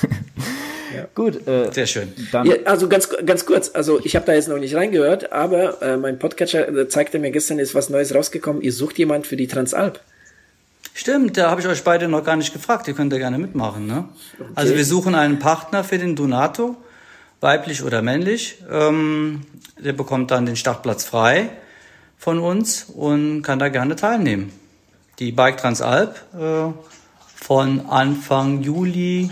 Ja. 0.95 1.07
Gut, 1.15 1.47
äh, 1.47 1.71
sehr 1.73 1.87
schön. 1.87 2.13
Dann 2.33 2.47
ja, 2.47 2.57
also 2.65 2.89
ganz 2.89 3.09
ganz 3.25 3.47
kurz, 3.47 3.71
also 3.75 4.01
ich 4.03 4.17
habe 4.17 4.27
da 4.27 4.33
jetzt 4.33 4.49
noch 4.49 4.59
nicht 4.59 4.75
reingehört, 4.75 5.33
aber 5.33 5.81
äh, 5.83 5.97
mein 5.97 6.19
Podcatcher 6.19 6.69
äh, 6.69 6.89
zeigte 6.89 7.19
mir 7.19 7.31
gestern 7.31 7.61
ist 7.61 7.75
was 7.77 7.91
Neues 7.91 8.15
rausgekommen. 8.15 8.61
Ihr 8.63 8.73
sucht 8.73 8.99
jemand 8.99 9.27
für 9.27 9.37
die 9.37 9.47
Transalp. 9.47 10.01
Stimmt, 10.93 11.37
da 11.37 11.51
habe 11.51 11.61
ich 11.61 11.69
euch 11.69 11.85
beide 11.85 12.09
noch 12.09 12.25
gar 12.25 12.37
nicht 12.37 12.53
gefragt. 12.53 12.89
Ihr 12.89 12.95
könnt 12.95 13.13
ja 13.13 13.19
gerne 13.19 13.39
mitmachen. 13.39 13.87
Ne? 13.87 14.09
Okay. 14.39 14.51
Also 14.55 14.75
wir 14.75 14.85
suchen 14.85 15.15
einen 15.15 15.39
Partner 15.39 15.85
für 15.85 15.99
den 15.99 16.17
Donato, 16.17 16.77
weiblich 17.41 17.85
oder 17.85 18.03
männlich. 18.03 18.59
Ähm, 18.71 19.43
der 19.79 19.93
bekommt 19.93 20.31
dann 20.31 20.47
den 20.47 20.57
Startplatz 20.57 21.05
frei 21.05 21.51
von 22.19 22.39
uns 22.39 22.85
und 22.85 23.43
kann 23.43 23.59
da 23.59 23.69
gerne 23.69 23.97
teilnehmen. 23.97 24.53
Die 25.21 25.33
Bike 25.33 25.59
Transalp 25.59 26.17
äh, 26.33 26.73
von 27.37 27.87
Anfang 27.91 28.63
Juli, 28.63 29.29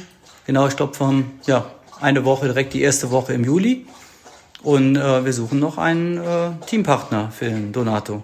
genau, 0.47 0.69
ich 0.69 0.77
glaube 0.77 0.93
von, 0.93 1.31
ja, 1.47 1.65
eine 1.99 2.27
Woche, 2.27 2.45
direkt 2.45 2.75
die 2.75 2.83
erste 2.83 3.11
Woche 3.11 3.33
im 3.33 3.43
Juli. 3.43 3.87
Und 4.63 4.97
äh, 4.97 5.25
wir 5.25 5.33
suchen 5.33 5.61
noch 5.61 5.79
einen 5.79 6.19
äh, 6.19 6.51
Teampartner 6.67 7.31
für 7.31 7.47
den 7.47 7.73
Donato. 7.73 8.23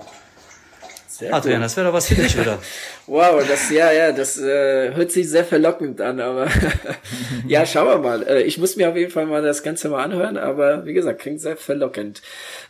Sehr 1.16 1.32
Adrian, 1.32 1.58
cool. 1.58 1.62
das 1.62 1.76
wäre 1.76 1.86
doch 1.86 1.94
was 1.94 2.08
für 2.08 2.16
dich, 2.16 2.36
oder? 2.36 2.58
wow, 3.06 3.40
das, 3.46 3.70
ja, 3.70 3.92
ja, 3.92 4.10
das 4.10 4.36
äh, 4.36 4.92
hört 4.94 5.12
sich 5.12 5.30
sehr 5.30 5.44
verlockend 5.44 6.00
an, 6.00 6.18
aber 6.18 6.48
ja, 7.46 7.64
schauen 7.64 7.86
wir 7.86 7.98
mal. 7.98 8.26
Äh, 8.26 8.42
ich 8.42 8.58
muss 8.58 8.74
mir 8.74 8.88
auf 8.88 8.96
jeden 8.96 9.12
Fall 9.12 9.26
mal 9.26 9.40
das 9.40 9.62
Ganze 9.62 9.88
mal 9.90 10.02
anhören, 10.02 10.36
aber 10.36 10.84
wie 10.86 10.92
gesagt, 10.92 11.20
klingt 11.20 11.40
sehr 11.40 11.56
verlockend. 11.56 12.20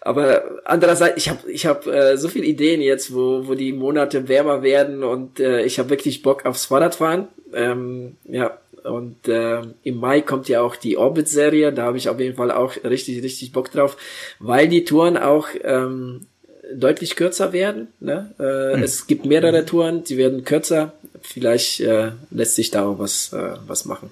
Aber 0.03 0.61
andererseits, 0.67 1.17
ich 1.17 1.31
habe 1.31 1.51
ich 1.51 1.65
hab, 1.65 1.87
äh, 1.87 2.19
so 2.19 2.29
viele 2.29 2.45
Ideen 2.45 2.83
jetzt, 2.83 3.15
wo, 3.15 3.49
wo 3.49 3.55
die 3.55 3.73
Monate 3.73 4.29
wärmer 4.29 4.63
werden 4.63 5.05
und 5.05 5.41
äh, 5.41 5.63
ich 5.63 5.79
habe 5.79 5.89
wirklich 5.89 6.21
Bock 6.21 6.45
aufs 6.45 6.67
Fahrradfahren. 6.67 7.29
Ähm, 7.55 8.19
ja, 8.25 8.59
und 8.83 9.27
äh, 9.27 9.63
im 9.85 9.97
Mai 9.97 10.21
kommt 10.21 10.51
ja 10.51 10.61
auch 10.61 10.77
die 10.77 10.99
Orbit-Serie, 10.99 11.73
da 11.73 11.85
habe 11.85 11.97
ich 11.97 12.11
auf 12.11 12.21
jeden 12.21 12.37
Fall 12.37 12.51
auch 12.51 12.77
richtig, 12.85 13.23
richtig 13.23 13.53
Bock 13.53 13.73
drauf, 13.73 13.97
weil 14.39 14.69
die 14.69 14.85
Touren 14.85 15.17
auch 15.17 15.49
ähm, 15.63 16.27
deutlich 16.75 17.17
kürzer 17.17 17.53
werden. 17.53 17.89
Ne? 18.01 18.31
Äh, 18.39 18.77
hm. 18.77 18.83
Es 18.83 19.07
gibt 19.07 19.27
mehrere 19.27 19.65
Touren, 19.65 20.05
die 20.05 20.17
werden 20.17 20.45
kürzer. 20.45 20.93
Vielleicht 21.23 21.81
äh, 21.81 22.13
lässt 22.31 22.55
sich 22.55 22.71
da 22.71 22.85
auch 22.85 22.99
was, 22.99 23.33
äh, 23.33 23.57
was 23.67 23.85
machen. 23.85 24.11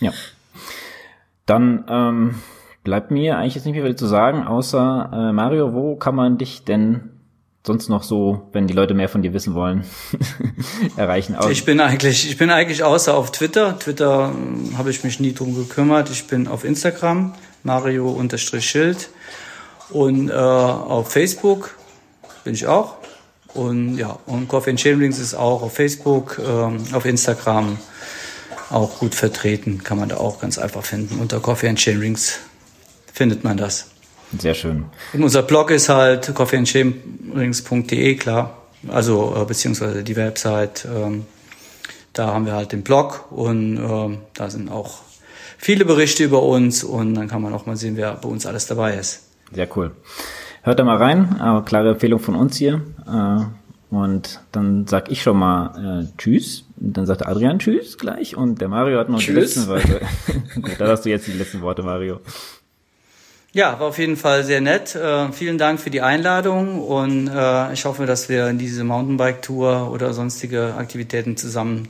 Ja. 0.00 0.12
Dann 1.46 1.84
ähm, 1.88 2.34
bleibt 2.84 3.10
mir 3.10 3.38
eigentlich 3.38 3.54
jetzt 3.54 3.64
nicht 3.64 3.74
mehr 3.74 3.84
viel 3.84 3.96
zu 3.96 4.06
sagen, 4.06 4.46
außer 4.46 5.10
äh, 5.12 5.32
Mario, 5.32 5.72
wo 5.74 5.96
kann 5.96 6.14
man 6.14 6.38
dich 6.38 6.64
denn 6.64 7.10
sonst 7.66 7.88
noch 7.88 8.04
so, 8.04 8.48
wenn 8.52 8.68
die 8.68 8.74
Leute 8.74 8.94
mehr 8.94 9.08
von 9.08 9.22
dir 9.22 9.32
wissen 9.32 9.54
wollen, 9.54 9.84
erreichen? 10.96 11.36
Ich 11.50 11.64
bin 11.64 11.80
eigentlich, 11.80 12.30
ich 12.30 12.36
bin 12.36 12.50
eigentlich 12.50 12.84
außer 12.84 13.16
auf 13.16 13.32
Twitter. 13.32 13.78
Twitter 13.78 14.32
äh, 14.32 14.76
habe 14.76 14.90
ich 14.90 15.02
mich 15.02 15.20
nie 15.20 15.34
drum 15.34 15.54
gekümmert. 15.54 16.10
Ich 16.10 16.26
bin 16.26 16.46
auf 16.46 16.64
Instagram, 16.64 17.34
Mario-Schild. 17.64 19.10
Und 19.90 20.30
äh, 20.30 20.32
auf 20.32 21.12
Facebook 21.12 21.76
bin 22.44 22.54
ich 22.54 22.66
auch. 22.66 22.96
Und 23.54 23.96
ja, 23.96 24.18
und 24.26 24.48
Coffee 24.48 24.70
and 24.70 24.80
Chamberings 24.80 25.18
ist 25.18 25.34
auch 25.34 25.62
auf 25.62 25.74
Facebook, 25.74 26.38
ähm, 26.44 26.78
auf 26.92 27.06
Instagram 27.06 27.78
auch 28.70 28.98
gut 28.98 29.14
vertreten. 29.14 29.82
Kann 29.82 29.98
man 29.98 30.08
da 30.08 30.18
auch 30.18 30.40
ganz 30.40 30.58
einfach 30.58 30.84
finden. 30.84 31.18
Unter 31.20 31.40
Coffee 31.40 31.68
and 31.68 31.80
Chamberings 31.80 32.38
findet 33.12 33.44
man 33.44 33.56
das. 33.56 33.88
Sehr 34.38 34.54
schön. 34.54 34.86
Und 35.12 35.22
unser 35.22 35.42
Blog 35.42 35.70
ist 35.70 35.88
halt 35.88 36.34
coffeeandchamberings.de, 36.34 38.16
klar. 38.16 38.62
Also, 38.88 39.34
äh, 39.40 39.44
beziehungsweise 39.44 40.02
die 40.02 40.16
Website. 40.16 40.86
Ähm, 40.92 41.24
da 42.12 42.28
haben 42.28 42.46
wir 42.46 42.54
halt 42.54 42.72
den 42.72 42.82
Blog 42.82 43.30
und 43.30 43.76
ähm, 43.76 44.18
da 44.32 44.48
sind 44.48 44.70
auch 44.70 45.00
viele 45.58 45.84
Berichte 45.84 46.24
über 46.24 46.42
uns 46.42 46.82
und 46.82 47.14
dann 47.14 47.28
kann 47.28 47.42
man 47.42 47.52
auch 47.52 47.66
mal 47.66 47.76
sehen, 47.76 47.96
wer 47.96 48.14
bei 48.14 48.28
uns 48.28 48.46
alles 48.46 48.66
dabei 48.66 48.94
ist. 48.94 49.25
Sehr 49.52 49.68
cool. 49.76 49.92
Hört 50.62 50.78
da 50.78 50.84
mal 50.84 50.96
rein, 50.96 51.40
aber 51.40 51.64
klare 51.64 51.90
Empfehlung 51.90 52.18
von 52.20 52.34
uns 52.34 52.56
hier. 52.56 52.82
Äh, 53.06 53.44
Und 53.94 54.40
dann 54.50 54.86
sag 54.88 55.10
ich 55.12 55.22
schon 55.22 55.38
mal 55.38 56.02
äh, 56.02 56.18
Tschüss. 56.18 56.64
Und 56.80 56.96
dann 56.96 57.06
sagt 57.06 57.24
Adrian 57.24 57.58
Tschüss 57.60 57.98
gleich. 57.98 58.36
Und 58.36 58.60
der 58.60 58.68
Mario 58.68 58.98
hat 58.98 59.08
noch 59.08 59.20
tschüss. 59.20 59.34
die 59.34 59.40
letzten 59.40 59.68
Worte. 59.68 60.00
Gut, 60.56 60.72
da 60.78 60.88
hast 60.88 61.02
du 61.04 61.10
jetzt 61.10 61.26
die 61.28 61.32
letzten 61.32 61.60
Worte, 61.62 61.82
Mario. 61.84 62.20
Ja, 63.52 63.78
war 63.80 63.86
auf 63.86 63.98
jeden 63.98 64.16
Fall 64.16 64.44
sehr 64.44 64.60
nett. 64.60 64.94
Äh, 64.96 65.30
vielen 65.32 65.56
Dank 65.56 65.80
für 65.80 65.88
die 65.90 66.02
Einladung 66.02 66.82
und 66.82 67.28
äh, 67.28 67.72
ich 67.72 67.84
hoffe, 67.86 68.04
dass 68.04 68.28
wir 68.28 68.52
diese 68.52 68.84
Mountainbike-Tour 68.84 69.90
oder 69.92 70.12
sonstige 70.12 70.74
Aktivitäten 70.74 71.36
zusammen 71.38 71.88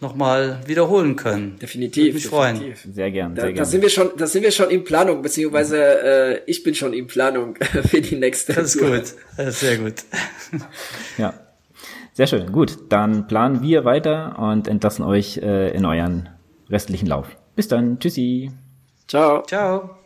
nochmal 0.00 0.60
wiederholen 0.66 1.16
können. 1.16 1.58
Definitiv. 1.60 2.04
Würde 2.04 2.14
mich 2.14 2.22
definitiv. 2.24 2.80
freuen. 2.80 2.94
Sehr 2.94 3.10
gern, 3.10 3.34
da, 3.34 3.42
sehr 3.42 3.52
gern. 3.52 3.58
Da 3.58 3.64
sind 3.64 3.82
wir 3.82 3.90
schon, 3.90 4.10
da 4.16 4.26
sind 4.26 4.42
wir 4.42 4.50
schon 4.52 4.70
in 4.70 4.84
Planung, 4.84 5.22
beziehungsweise 5.22 5.76
äh, 6.02 6.40
ich 6.46 6.62
bin 6.62 6.74
schon 6.74 6.92
in 6.92 7.06
Planung 7.06 7.56
für 7.88 8.00
die 8.00 8.16
nächste 8.16 8.52
Das 8.54 8.74
ist 8.74 8.80
Tour. 8.80 8.90
gut, 8.98 9.14
das 9.36 9.48
ist 9.48 9.60
sehr 9.60 9.78
gut. 9.78 9.94
ja. 11.18 11.34
Sehr 12.14 12.26
schön. 12.26 12.50
Gut, 12.50 12.78
dann 12.88 13.28
planen 13.28 13.62
wir 13.62 13.84
weiter 13.84 14.38
und 14.40 14.66
entlassen 14.66 15.04
euch 15.04 15.36
äh, 15.38 15.70
in 15.70 15.84
euren 15.84 16.28
restlichen 16.68 17.06
Lauf. 17.06 17.28
Bis 17.54 17.68
dann. 17.68 18.00
Tschüssi. 18.00 18.50
Ciao. 19.06 19.42
Ciao. 19.46 19.97